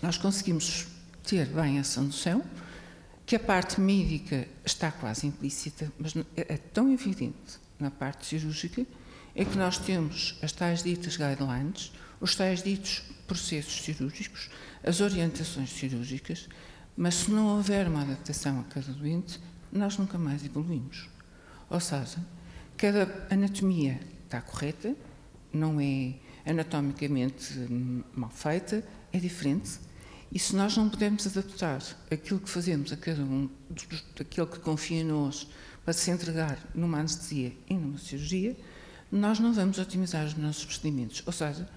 nós 0.00 0.16
conseguimos 0.16 0.86
ter 1.22 1.44
bem 1.48 1.78
essa 1.78 2.00
noção, 2.00 2.42
que 3.26 3.36
a 3.36 3.38
parte 3.38 3.78
médica 3.82 4.48
está 4.64 4.90
quase 4.90 5.26
implícita, 5.26 5.92
mas 5.98 6.14
é 6.36 6.56
tão 6.56 6.90
evidente 6.90 7.60
na 7.78 7.90
parte 7.90 8.24
cirúrgica, 8.24 8.86
é 9.34 9.44
que 9.44 9.56
nós 9.56 9.78
temos 9.78 10.38
as 10.42 10.52
tais 10.52 10.82
ditas 10.82 11.16
guidelines, 11.16 11.92
os 12.20 12.34
tais 12.34 12.62
ditos 12.62 13.02
processos 13.26 13.82
cirúrgicos, 13.82 14.50
as 14.82 15.00
orientações 15.00 15.70
cirúrgicas, 15.70 16.48
mas 16.96 17.14
se 17.16 17.30
não 17.30 17.56
houver 17.56 17.88
uma 17.88 18.02
adaptação 18.02 18.60
a 18.60 18.64
cada 18.64 18.92
doente, 18.92 19.40
nós 19.72 19.98
nunca 19.98 20.16
mais 20.16 20.44
evoluímos. 20.44 21.08
Ou 21.68 21.80
seja, 21.80 22.18
cada 22.76 23.26
anatomia 23.30 24.00
está 24.24 24.40
correta, 24.40 24.94
não 25.52 25.80
é 25.80 26.14
anatomicamente 26.46 27.54
mal 28.14 28.30
feita, 28.30 28.84
é 29.12 29.18
diferente. 29.18 29.80
E 30.30 30.38
se 30.38 30.54
nós 30.54 30.76
não 30.76 30.88
pudermos 30.88 31.26
adaptar 31.26 31.82
aquilo 32.10 32.40
que 32.40 32.50
fazemos 32.50 32.92
a 32.92 32.96
cada 32.96 33.22
um, 33.22 33.48
daquele 34.16 34.46
que 34.46 34.58
confia 34.60 35.00
em 35.00 35.04
nós, 35.04 35.48
para 35.84 35.92
se 35.92 36.10
entregar 36.10 36.58
numa 36.74 36.98
anestesia 36.98 37.52
e 37.68 37.74
numa 37.74 37.98
cirurgia, 37.98 38.56
nós 39.10 39.38
não 39.38 39.52
vamos 39.52 39.78
otimizar 39.78 40.24
os 40.24 40.34
nossos 40.34 40.64
procedimentos. 40.64 41.22
Ou 41.26 41.32
seja, 41.32 41.68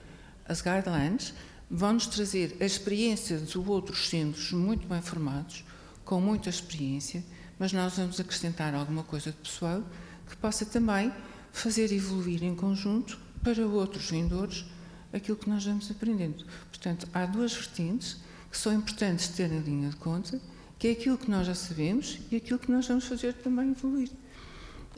as 0.47 0.61
guidelines 0.61 1.33
vão-nos 1.69 2.07
trazer 2.07 2.57
a 2.59 2.65
experiência 2.65 3.37
de 3.37 3.57
outros 3.57 4.09
centros 4.09 4.51
muito 4.51 4.87
bem 4.87 5.01
formados, 5.01 5.63
com 6.05 6.21
muita 6.21 6.49
experiência, 6.49 7.23
mas 7.59 7.73
nós 7.73 7.97
vamos 7.97 8.19
acrescentar 8.19 8.73
alguma 8.73 9.03
coisa 9.03 9.31
de 9.31 9.37
pessoal 9.37 9.83
que 10.27 10.37
possa 10.37 10.65
também 10.65 11.11
fazer 11.51 11.91
evoluir 11.91 12.43
em 12.43 12.55
conjunto 12.55 13.19
para 13.43 13.65
outros 13.65 14.09
vendedores 14.09 14.65
aquilo 15.11 15.37
que 15.37 15.49
nós 15.49 15.65
vamos 15.65 15.89
aprendendo. 15.89 16.45
Portanto, 16.69 17.07
há 17.13 17.25
duas 17.25 17.53
vertentes 17.53 18.17
que 18.49 18.57
são 18.57 18.73
importantes 18.73 19.29
ter 19.29 19.51
em 19.51 19.59
linha 19.59 19.89
de 19.89 19.95
conta, 19.97 20.39
que 20.77 20.87
é 20.87 20.91
aquilo 20.91 21.17
que 21.17 21.29
nós 21.29 21.47
já 21.47 21.55
sabemos 21.55 22.19
e 22.31 22.35
aquilo 22.35 22.59
que 22.59 22.71
nós 22.71 22.87
vamos 22.87 23.05
fazer 23.05 23.33
também 23.33 23.71
evoluir. 23.71 24.09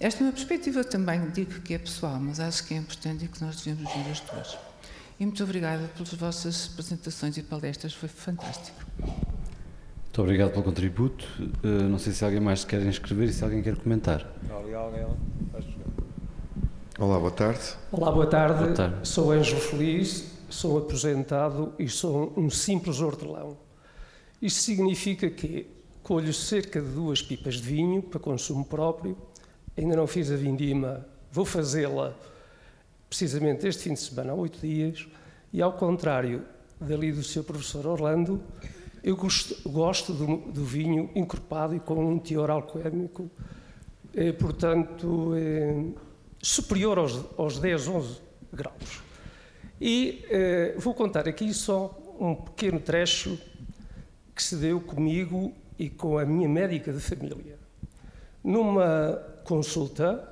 Esta 0.02 0.24
é 0.24 0.28
uma 0.28 0.32
perspectiva 0.32 0.82
também, 0.82 1.30
digo 1.32 1.60
que 1.60 1.74
é 1.74 1.78
pessoal, 1.78 2.18
mas 2.22 2.40
acho 2.40 2.66
que 2.66 2.74
é 2.74 2.78
importante 2.78 3.26
e 3.26 3.28
que 3.28 3.44
nós 3.44 3.62
devemos 3.62 3.94
ver 3.94 4.10
as 4.10 4.22
duas. 4.22 4.58
E 5.20 5.26
muito 5.26 5.44
obrigada 5.44 5.90
pelas 5.90 6.14
vossas 6.14 6.70
apresentações 6.72 7.36
e 7.36 7.44
palestras, 7.44 7.94
foi 7.94 8.08
fantástico. 8.08 8.80
Muito 8.98 10.22
obrigado 10.22 10.52
pelo 10.52 10.64
contributo. 10.64 11.26
Uh, 11.62 11.90
não 11.90 12.00
sei 12.00 12.14
se 12.14 12.24
alguém 12.24 12.40
mais 12.40 12.64
quer 12.64 12.82
inscrever 12.84 13.28
e 13.28 13.34
se 13.34 13.44
alguém 13.44 13.62
quer 13.62 13.76
comentar. 13.76 14.26
Olá, 16.98 17.20
boa 17.20 17.32
tarde. 17.32 17.60
Olá, 17.92 18.10
boa 18.10 18.28
tarde. 18.28 18.64
Boa 18.64 18.74
tarde. 18.74 19.06
Sou 19.06 19.34
Ângelo 19.34 19.60
Feliz, 19.60 20.32
sou 20.50 20.78
aposentado 20.78 21.74
e 21.78 21.90
sou 21.90 22.34
um 22.38 22.50
simples 22.50 23.02
hortelão. 23.02 23.58
Isto 24.42 24.62
significa 24.62 25.30
que 25.30 25.68
colho 26.02 26.34
cerca 26.34 26.82
de 26.82 26.88
duas 26.88 27.22
pipas 27.22 27.56
de 27.56 27.64
vinho 27.64 28.02
para 28.02 28.20
consumo 28.20 28.64
próprio, 28.64 29.18
ainda 29.80 29.96
não 29.96 30.06
fiz 30.06 30.32
a 30.32 30.36
vindima, 30.36 31.06
vou 31.32 31.46
fazê-la 31.46 32.14
precisamente 33.10 33.68
este 33.68 33.84
fim 33.84 33.94
de 33.94 34.00
semana, 34.00 34.34
há 34.34 34.36
oito 34.36 34.60
dias, 34.60 35.08
e 35.52 35.62
ao 35.62 35.74
contrário 35.74 36.44
dali 36.80 37.12
do 37.12 37.24
seu 37.24 37.44
professor 37.44 37.86
Orlando, 37.88 38.42
eu 39.04 39.16
gosto, 39.16 39.70
gosto 39.70 40.14
do, 40.14 40.38
do, 40.52 40.64
vinho 40.64 41.10
encorpado 41.16 41.76
e 41.76 41.80
com 41.80 42.14
um 42.14 42.20
teor 42.20 42.52
alcoémico, 42.52 43.30
eh, 44.14 44.32
portanto, 44.34 45.34
eh, 45.36 45.86
superior 46.42 47.00
aos, 47.00 47.26
aos 47.38 47.60
10, 47.60 47.88
11 47.88 48.22
graus. 48.52 49.02
E 49.80 50.26
eh, 50.30 50.76
vou 50.78 50.94
contar 50.94 51.28
aqui 51.28 51.54
só 51.54 51.98
um 52.20 52.36
pequeno 52.36 52.80
trecho 52.80 53.40
que 54.36 54.44
se 54.44 54.58
deu 54.58 54.82
comigo 54.82 55.54
e 55.78 55.90
com 55.90 56.18
a 56.18 56.26
minha 56.26 56.48
médica 56.48 56.92
de 56.92 57.00
família. 57.00 57.58
Numa 58.44 59.18
consulta 59.50 60.32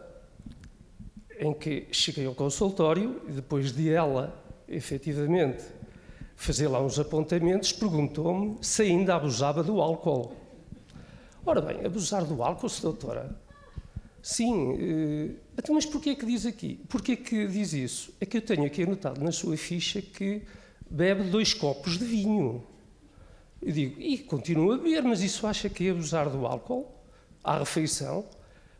em 1.39 1.51
que 1.51 1.87
cheguei 1.91 2.27
ao 2.27 2.35
consultório 2.35 3.19
e 3.27 3.31
depois 3.31 3.71
de 3.71 3.89
ela, 3.89 4.43
efetivamente, 4.67 5.63
fazer 6.35 6.67
lá 6.67 6.79
uns 6.79 6.99
apontamentos, 6.99 7.71
perguntou-me 7.71 8.59
se 8.61 8.83
ainda 8.83 9.15
abusava 9.15 9.63
do 9.63 9.81
álcool. 9.81 10.35
Ora 11.43 11.61
bem, 11.61 11.83
abusar 11.83 12.25
do 12.25 12.43
álcool, 12.43 12.69
se 12.69 12.79
doutora? 12.79 13.35
Sim, 14.21 14.73
uh, 14.73 15.35
então, 15.57 15.73
mas 15.73 15.87
porquê 15.87 16.11
é 16.11 16.15
que 16.15 16.25
diz 16.25 16.45
aqui? 16.45 16.79
Porquê 16.87 17.13
é 17.13 17.15
que 17.15 17.47
diz 17.47 17.73
isso? 17.73 18.13
É 18.21 18.25
que 18.25 18.37
eu 18.37 18.41
tenho 18.41 18.65
aqui 18.65 18.83
anotado 18.83 19.19
na 19.23 19.31
sua 19.31 19.57
ficha 19.57 19.99
que 19.99 20.43
bebe 20.87 21.23
dois 21.23 21.55
copos 21.55 21.97
de 21.97 22.05
vinho. 22.05 22.63
Eu 23.63 23.71
digo, 23.71 23.99
e 23.99 24.19
continuo 24.19 24.73
a 24.73 24.77
beber, 24.77 25.01
mas 25.01 25.23
isso 25.23 25.47
acha 25.47 25.67
que 25.69 25.87
é 25.87 25.89
abusar 25.89 26.29
do 26.29 26.45
álcool? 26.45 26.85
À 27.43 27.57
refeição? 27.57 28.23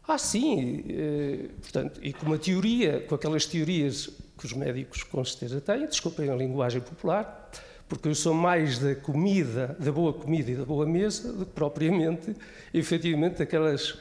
Ah, 0.08 0.18
sim. 0.18 0.86
Eh, 0.88 1.50
portanto, 1.62 2.00
e 2.02 2.14
com 2.14 2.28
uma 2.28 2.38
teoria, 2.38 3.02
com 3.02 3.16
aquelas 3.16 3.46
teorias 3.46 4.10
que 4.38 4.46
os 4.46 4.54
médicos 4.54 5.04
com 5.04 5.24
certeza 5.26 5.60
têm, 5.60 5.86
desculpem 5.86 6.30
a 6.30 6.36
linguagem 6.36 6.80
popular, 6.80 7.52
porque 7.90 8.08
eu 8.08 8.16
sou 8.16 8.34
mais 8.34 8.80
da 8.80 8.96
comida, 8.96 9.76
da 9.80 9.92
boa 9.92 10.14
comida 10.14 10.52
e 10.52 10.56
da 10.56 10.64
boa 10.64 10.86
mesa, 10.86 11.34
do 11.34 11.46
que 11.46 11.52
propriamente, 11.52 12.34
efetivamente, 12.74 13.44
aquelas 13.44 13.98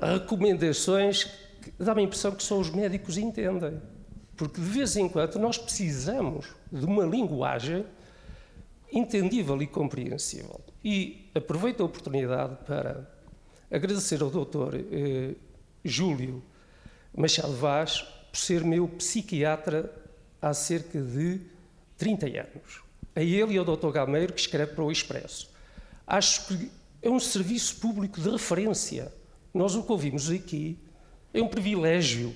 recomendações 0.00 1.24
que 1.24 1.72
dá-me 1.78 2.02
a 2.02 2.04
impressão 2.04 2.32
que 2.32 2.42
só 2.42 2.58
os 2.58 2.70
médicos 2.70 3.16
entendem. 3.16 3.80
Porque 4.36 4.60
de 4.60 4.66
vez 4.66 4.96
em 4.96 5.08
quando 5.08 5.38
nós 5.38 5.56
precisamos 5.56 6.46
de 6.70 6.84
uma 6.84 7.04
linguagem 7.04 7.86
entendível 8.92 9.60
e 9.62 9.66
compreensível. 9.66 10.60
E 10.84 11.30
aproveito 11.34 11.82
a 11.82 11.86
oportunidade 11.86 12.56
para 12.66 13.17
agradecer 13.70 14.22
ao 14.22 14.30
doutor 14.30 14.74
eh, 14.74 15.34
Júlio 15.84 16.42
Machado 17.16 17.54
Vaz 17.54 18.00
por 18.00 18.36
ser 18.36 18.64
meu 18.64 18.88
psiquiatra 18.88 19.92
há 20.40 20.54
cerca 20.54 21.00
de 21.00 21.40
30 21.96 22.26
anos. 22.26 22.82
A 23.14 23.22
ele 23.22 23.54
e 23.54 23.58
ao 23.58 23.64
doutor 23.64 23.92
Gameiro, 23.92 24.32
que 24.32 24.40
escreve 24.40 24.72
para 24.72 24.84
o 24.84 24.92
Expresso. 24.92 25.50
Acho 26.06 26.46
que 26.46 26.70
é 27.02 27.10
um 27.10 27.20
serviço 27.20 27.76
público 27.76 28.20
de 28.20 28.30
referência. 28.30 29.12
Nós 29.52 29.74
o 29.74 29.82
que 29.82 29.92
ouvimos 29.92 30.30
aqui 30.30 30.78
é 31.32 31.42
um 31.42 31.48
privilégio. 31.48 32.34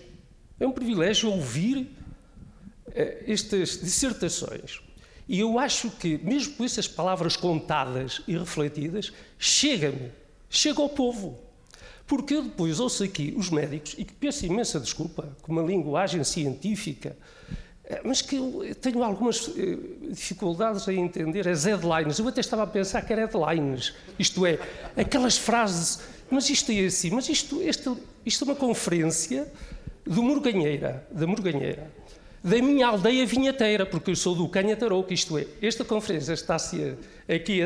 É 0.58 0.66
um 0.66 0.72
privilégio 0.72 1.30
ouvir 1.30 1.88
eh, 2.88 3.24
estas 3.26 3.80
dissertações. 3.80 4.80
E 5.28 5.40
eu 5.40 5.58
acho 5.58 5.90
que, 5.90 6.18
mesmo 6.18 6.54
com 6.54 6.64
essas 6.64 6.88
palavras 6.88 7.36
contadas 7.36 8.22
e 8.26 8.36
refletidas, 8.36 9.12
chega-me, 9.38 10.10
chega 10.52 10.80
ao 10.80 10.88
povo. 10.88 11.38
Porque 12.06 12.34
eu 12.34 12.42
depois 12.42 12.78
ouço 12.78 13.02
aqui 13.02 13.32
os 13.36 13.48
médicos, 13.48 13.94
e 13.96 14.04
que 14.04 14.12
peço 14.12 14.44
imensa 14.44 14.78
desculpa, 14.78 15.34
com 15.40 15.52
uma 15.52 15.62
linguagem 15.62 16.22
científica, 16.22 17.16
eh, 17.84 18.02
mas 18.04 18.20
que 18.20 18.36
eu 18.36 18.74
tenho 18.80 19.02
algumas 19.02 19.50
eh, 19.56 19.78
dificuldades 20.10 20.86
a 20.86 20.92
entender 20.92 21.48
as 21.48 21.64
headlines. 21.64 22.18
Eu 22.18 22.28
até 22.28 22.40
estava 22.40 22.64
a 22.64 22.66
pensar 22.66 23.00
que 23.02 23.12
era 23.12 23.22
headlines, 23.26 23.94
isto 24.18 24.44
é, 24.44 24.58
aquelas 24.94 25.38
frases, 25.38 26.00
mas 26.30 26.50
isto 26.50 26.70
é 26.70 26.84
assim, 26.84 27.10
mas 27.10 27.28
isto, 27.28 27.62
isto, 27.62 27.98
isto 28.26 28.44
é 28.44 28.48
uma 28.48 28.56
conferência 28.56 29.50
do 30.04 30.22
Morganheira, 30.22 31.06
da 31.10 31.26
Morganheira 31.26 31.90
da 32.44 32.56
minha 32.56 32.88
aldeia 32.88 33.24
vinheteira, 33.24 33.86
porque 33.86 34.10
eu 34.10 34.16
sou 34.16 34.34
do 34.34 34.48
Canhatarouco, 34.48 35.12
isto 35.12 35.38
é, 35.38 35.46
esta 35.62 35.84
conferência 35.84 36.32
está-se 36.32 36.96
aqui 37.28 37.60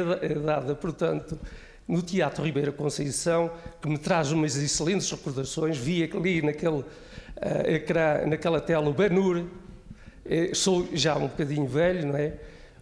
dada, 0.45 0.75
portanto, 0.75 1.39
no 1.87 2.03
Teatro 2.03 2.45
Ribeira 2.45 2.73
Conceição, 2.73 3.51
que 3.81 3.89
me 3.89 3.99
traz 3.99 4.33
umas 4.33 4.57
excelentes 4.57 5.11
recordações, 5.11 5.77
vi 5.77 6.03
ali 6.05 6.43
naquele, 6.43 6.79
uh, 6.79 8.29
naquela 8.29 8.61
tela 8.61 8.89
o 8.89 8.93
Banur, 8.93 9.39
uh, 9.39 10.55
sou 10.55 10.89
já 10.93 11.17
um 11.17 11.29
bocadinho 11.29 11.67
velho, 11.67 12.09
não 12.09 12.17
é? 12.17 12.35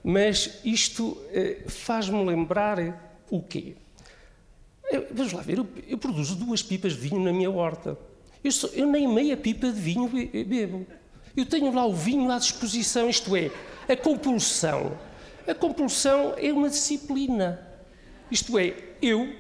Mas 0.03 0.61
isto 0.65 1.09
uh, 1.09 1.71
faz-me 1.71 2.25
lembrar 2.25 3.21
o 3.31 3.43
quê? 3.43 3.75
vamos 5.11 5.33
lá 5.33 5.41
ver, 5.41 5.59
eu, 5.59 5.67
eu, 5.89 5.99
produzo 5.99 6.37
duas 6.37 6.63
pipas 6.63 6.93
de 6.93 7.01
vinho 7.01 7.21
na 7.21 7.33
minha 7.33 7.51
horta. 7.51 7.99
Eu, 8.45 8.53
sou, 8.53 8.71
eu 8.75 8.87
nem 8.87 9.09
meia 9.09 9.37
pipa 9.37 9.73
de 9.73 9.81
vinho 9.81 10.09
bebo. 10.09 10.87
Eu 11.37 11.45
tenho 11.47 11.73
lá 11.75 11.85
o 11.85 11.93
vinho 11.93 12.31
à 12.31 12.39
disposição, 12.39 13.09
isto 13.09 13.35
é, 13.35 13.51
a 13.89 13.97
compulsão. 13.97 14.97
A 15.49 15.55
compulsão 15.55 16.35
é 16.37 16.53
uma 16.53 16.69
disciplina. 16.69 17.61
Isto 18.31 18.59
é, 18.59 18.75
eu 19.07 19.35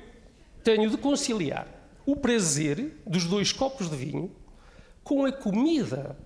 tenho 0.62 0.90
de 0.90 0.96
conciliar 0.96 1.66
o 2.06 2.16
prazer 2.16 3.00
dos 3.06 3.24
dois 3.24 3.52
copos 3.52 3.88
de 3.88 3.96
vinho 3.96 4.30
com 5.02 5.24
a 5.24 5.32
comida 5.32 6.16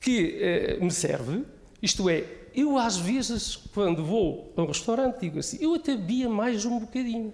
que 0.00 0.38
eh, 0.40 0.78
me 0.80 0.90
serve. 0.90 1.44
Isto 1.82 2.08
é, 2.08 2.24
eu 2.54 2.78
às 2.78 2.96
vezes, 2.96 3.56
quando 3.56 4.04
vou 4.04 4.52
a 4.56 4.62
um 4.62 4.66
restaurante, 4.66 5.20
digo 5.20 5.38
assim: 5.38 5.58
eu 5.60 5.74
até 5.74 5.96
bebia 5.96 6.28
mais 6.28 6.64
um 6.64 6.78
bocadinho, 6.80 7.32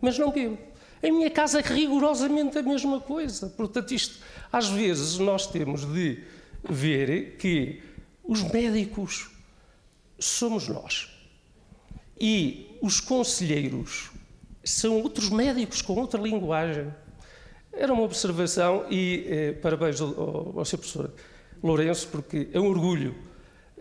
mas 0.00 0.18
não 0.18 0.30
bebo. 0.30 0.58
Em 1.02 1.12
minha 1.12 1.30
casa 1.30 1.60
é 1.60 1.62
rigorosamente 1.62 2.58
a 2.58 2.62
mesma 2.62 3.00
coisa. 3.00 3.48
Portanto, 3.48 3.94
isto, 3.94 4.18
às 4.52 4.68
vezes, 4.68 5.18
nós 5.18 5.46
temos 5.46 5.86
de 5.90 6.22
ver 6.62 7.36
que 7.38 7.82
os 8.22 8.42
médicos 8.42 9.30
somos 10.18 10.68
nós. 10.68 11.08
E 12.20 12.69
os 12.80 13.00
conselheiros 13.00 14.10
são 14.64 15.00
outros 15.02 15.30
médicos 15.30 15.82
com 15.82 15.94
outra 15.94 16.20
linguagem. 16.20 16.92
Era 17.72 17.92
uma 17.92 18.02
observação 18.02 18.86
e 18.90 19.26
eh, 19.28 19.52
parabéns 19.52 20.00
ao, 20.00 20.58
ao, 20.58 20.64
Sr. 20.64 20.78
Professor 20.78 21.10
Lourenço, 21.62 22.08
porque 22.08 22.48
é 22.52 22.58
um 22.58 22.68
orgulho 22.68 23.14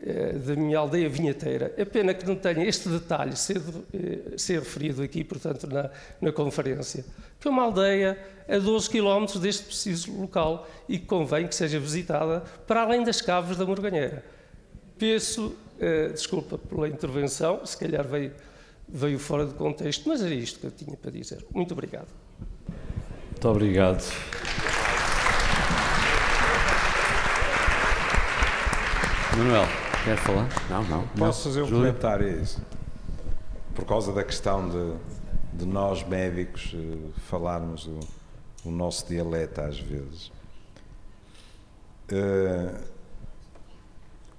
eh, 0.01 0.33
da 0.33 0.55
minha 0.55 0.77
aldeia 0.77 1.09
vinheteira. 1.09 1.73
É 1.75 1.83
pena 1.83 2.13
que 2.13 2.25
não 2.25 2.35
tenha 2.35 2.65
este 2.65 2.87
detalhe 2.87 3.35
ser, 3.35 3.61
eh, 3.93 4.37
ser 4.37 4.59
referido 4.59 5.01
aqui, 5.01 5.23
portanto, 5.23 5.67
na, 5.67 5.89
na 6.21 6.31
conferência. 6.31 7.03
Que 7.39 7.47
é 7.47 7.51
uma 7.51 7.63
aldeia 7.63 8.17
a 8.47 8.57
12 8.57 8.89
km 8.89 9.39
deste 9.39 9.63
preciso 9.63 10.11
local 10.13 10.67
e 10.87 10.99
que 10.99 11.05
convém 11.05 11.47
que 11.47 11.55
seja 11.55 11.79
visitada 11.79 12.41
para 12.67 12.81
além 12.81 13.03
das 13.03 13.21
caves 13.21 13.57
da 13.57 13.65
Morganheira. 13.65 14.23
Peço 14.97 15.55
eh, 15.79 16.09
desculpa 16.09 16.57
pela 16.57 16.89
intervenção, 16.89 17.65
se 17.65 17.77
calhar 17.77 18.05
veio, 18.05 18.33
veio 18.91 19.19
fora 19.19 19.45
de 19.45 19.53
contexto, 19.53 20.07
mas 20.09 20.21
era 20.21 20.33
isto 20.33 20.59
que 20.59 20.65
eu 20.65 20.71
tinha 20.71 20.97
para 20.97 21.11
dizer. 21.11 21.45
Muito 21.53 21.71
obrigado. 21.73 22.07
Muito 23.31 23.49
obrigado. 23.49 24.03
Manuel. 29.37 29.65
Quer 30.03 30.17
falar? 30.17 30.49
Não, 30.69 30.83
não. 30.83 31.07
Posso 31.09 31.49
fazer 31.49 31.61
um 31.61 31.67
Júlio? 31.67 31.85
comentário 31.85 32.27
a 32.27 32.41
isso? 32.41 32.61
Por 33.75 33.85
causa 33.85 34.11
da 34.11 34.23
questão 34.23 34.67
de, 34.69 34.93
de 35.53 35.65
nós 35.65 36.03
médicos 36.03 36.73
uh, 36.73 37.13
falarmos 37.27 37.85
o, 37.85 37.99
o, 38.65 38.71
nosso 38.71 39.07
dialeto 39.07 39.61
às 39.61 39.79
vezes. 39.79 40.31
Uh, 42.11 42.83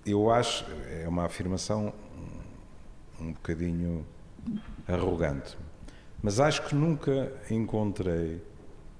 eu 0.04 0.30
acho, 0.30 0.64
é 0.90 1.06
uma 1.06 1.24
afirmação 1.24 1.92
um, 3.20 3.26
um 3.26 3.32
bocadinho 3.32 4.04
arrogante, 4.92 5.56
mas 6.22 6.40
acho 6.40 6.66
que 6.66 6.74
nunca 6.74 7.32
encontrei 7.50 8.42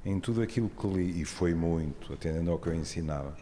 em 0.05 0.19
tudo 0.19 0.43
aquilo 0.43 0.69
que 0.69 0.87
li, 0.87 1.21
e 1.21 1.25
foi 1.25 1.55
muito, 1.55 2.13
atendendo 2.13 2.51
ao 2.51 2.59
que 2.59 2.69
eu 2.69 2.75
ensinava, 2.75 3.37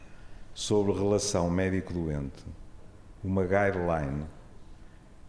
sobre 0.55 0.93
relação 0.93 1.49
médico-doente, 1.49 2.45
uma 3.23 3.43
guideline 3.43 4.25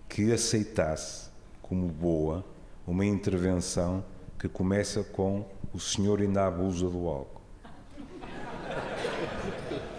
que 0.07 0.31
aceitasse 0.31 1.30
como 1.61 1.88
boa 1.88 2.43
uma 2.88 3.06
intervenção 3.06 4.03
que 4.39 4.49
começa 4.49 5.03
com 5.03 5.45
o 5.72 5.80
senhor 5.80 6.19
ainda 6.19 6.48
abusa 6.48 6.89
do 6.89 7.07
álcool. 7.07 7.41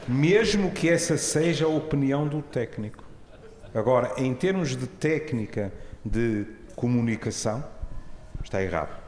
Mesmo 0.08 0.72
que 0.72 0.88
essa 0.88 1.16
seja 1.16 1.66
a 1.66 1.68
opinião 1.68 2.26
do 2.26 2.42
técnico. 2.42 3.04
Agora, 3.72 4.14
em 4.16 4.34
termos 4.34 4.76
de 4.76 4.88
técnica 4.88 5.72
de 6.04 6.44
comunicação, 6.80 7.62
está 8.42 8.62
errado. 8.62 8.98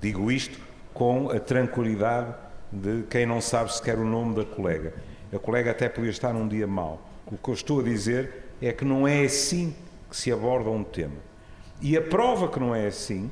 Digo 0.00 0.32
isto 0.32 0.58
com 0.94 1.30
a 1.30 1.38
tranquilidade 1.38 2.34
de 2.72 3.02
quem 3.04 3.26
não 3.26 3.40
sabe 3.40 3.72
sequer 3.72 3.98
o 3.98 4.04
nome 4.04 4.34
da 4.34 4.44
colega. 4.44 4.94
A 5.32 5.38
colega 5.38 5.70
até 5.70 5.88
podia 5.88 6.10
estar 6.10 6.32
num 6.32 6.48
dia 6.48 6.66
mau 6.66 7.08
o 7.30 7.36
que 7.36 7.50
eu 7.50 7.54
estou 7.54 7.80
a 7.80 7.82
dizer 7.82 8.54
é 8.60 8.72
que 8.72 8.84
não 8.84 9.06
é 9.06 9.24
assim 9.24 9.74
que 10.08 10.16
se 10.16 10.32
aborda 10.32 10.70
um 10.70 10.82
tema. 10.82 11.16
E 11.80 11.96
a 11.96 12.02
prova 12.02 12.48
que 12.48 12.58
não 12.58 12.74
é 12.74 12.86
assim 12.86 13.30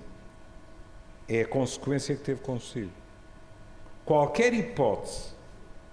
é 1.28 1.40
a 1.40 1.48
consequência 1.48 2.14
que 2.14 2.22
teve 2.22 2.40
consigo. 2.40 2.92
Qualquer 4.04 4.52
hipótese 4.52 5.34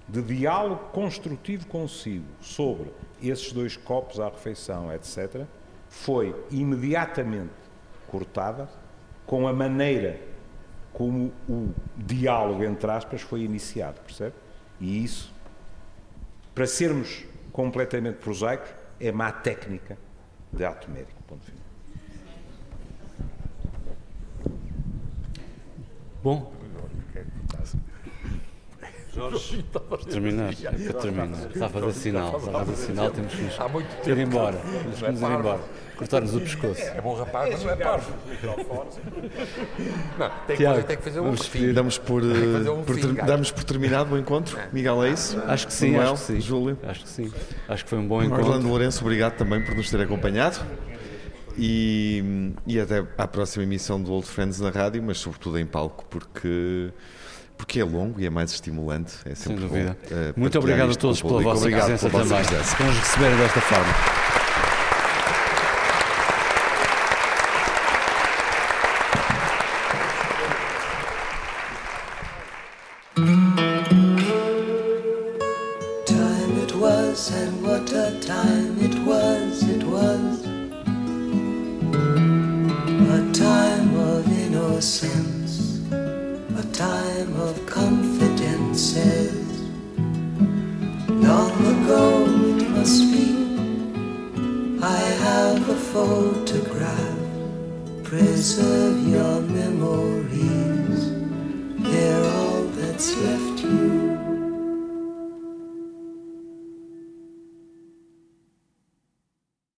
de 0.08 0.22
diálogo 0.22 0.90
construtivo 0.92 1.66
consigo 1.68 2.26
sobre 2.42 2.92
esses 3.22 3.52
dois 3.54 3.78
copos 3.78 4.20
à 4.20 4.28
refeição, 4.28 4.94
etc., 4.94 5.46
foi 5.88 6.36
imediatamente 6.52 7.63
cortada 8.14 8.70
com 9.26 9.48
a 9.48 9.54
maneira 9.54 10.22
como 10.94 11.34
o 11.50 11.74
diálogo, 11.98 12.64
entre 12.64 12.92
aspas, 12.92 13.24
foi 13.24 13.42
iniciado, 13.42 14.00
percebe? 14.02 14.36
E 14.80 15.04
isso, 15.04 15.34
para 16.54 16.68
sermos 16.68 17.26
completamente 17.52 18.18
prosaicos, 18.18 18.70
é 19.00 19.12
má 19.12 19.32
técnica 19.32 19.98
de 20.52 20.64
ato 20.64 20.92
médico. 20.92 21.20
Ponto 21.24 21.44
final. 21.44 21.64
Bom. 26.22 26.54
Jorge, 29.12 29.64
para 29.74 29.98
terminar, 29.98 30.54
é 30.54 30.92
para 30.92 31.02
terminar. 31.02 31.50
Está 31.52 31.66
a 31.66 31.70
fazer 31.70 31.94
sinal, 31.94 32.38
está 32.38 32.62
a 32.62 32.66
fazer 32.66 32.76
sinal, 32.76 33.12
temos 33.12 33.34
que 33.34 33.42
nos 33.42 34.08
ir 34.08 34.18
embora. 34.20 34.58
Temos 34.58 35.00
que 35.00 35.12
nos 35.12 35.22
ir 35.22 35.26
embora. 35.26 35.62
Cortar-nos 35.98 36.34
o 36.36 36.40
pescoço. 36.42 36.82
É 36.82 37.00
bom 37.02 37.16
rapaz, 37.16 37.52
mas 37.52 37.64
não 37.64 37.72
é 37.72 37.76
parvo. 37.76 38.12
Não, 40.18 40.32
tem, 40.48 40.56
Tiago, 40.58 40.80
que, 40.80 40.84
tem 40.88 40.98
que 40.98 41.04
fazer 41.04 41.20
um 41.20 41.36
fim. 41.38 41.72
damos 41.74 41.98
por, 41.98 42.22
que 42.22 42.28
um 42.70 42.84
por 42.84 42.96
fim, 42.96 43.14
ter- 43.14 43.26
damos 43.26 43.52
por 43.52 43.64
terminado 43.64 44.16
o 44.16 44.18
encontro. 44.18 44.58
Miguel, 44.72 45.04
é 45.04 45.10
isso? 45.12 45.42
Acho 45.48 45.68
que 45.68 45.74
sim, 45.74 45.92
Manuel, 45.92 46.14
acho 46.14 46.26
que 46.26 46.34
sim. 46.34 46.42
Júlio. 46.42 46.78
Acho 46.88 47.04
que 47.04 47.10
sim. 47.10 47.32
Acho 47.68 47.84
que 47.84 47.90
foi 47.90 48.00
um 48.00 48.08
bom 48.08 48.24
encontro. 48.24 48.44
Orlando 48.46 48.68
Lourenço, 48.68 49.02
obrigado 49.04 49.34
também 49.36 49.64
por 49.64 49.76
nos 49.76 49.90
ter 49.90 50.02
acompanhado. 50.02 50.60
E, 51.58 52.52
e 52.66 52.80
até 52.80 53.04
à 53.18 53.28
próxima 53.28 53.64
emissão 53.64 54.02
do 54.02 54.12
Old 54.12 54.26
Friends 54.26 54.60
na 54.60 54.72
rádio, 54.72 55.04
mas 55.04 55.20
sobretudo 55.20 55.60
em 55.60 55.66
palco, 55.68 56.04
porque, 56.10 56.90
porque 57.56 57.80
é 57.80 57.84
longo 57.84 58.20
e 58.20 58.26
é 58.26 58.30
mais 58.30 58.52
estimulante. 58.52 59.14
É 59.26 59.36
Sem 59.36 59.56
sempre 59.56 59.68
dúvida. 59.68 59.96
bom, 60.10 60.16
eh, 60.18 60.34
Muito 60.36 60.58
obrigado 60.58 60.92
a 60.92 60.96
todos 60.96 61.22
pela 61.22 61.42
vossa 61.42 61.60
Obrigado 61.62 61.86
presença 61.86 62.10
pela 62.10 62.24
também. 62.24 62.44
presença. 62.44 62.76
Por 62.76 62.86
nos 62.88 62.98
receberem 62.98 63.38
desta 63.38 63.62
forma. 63.62 64.23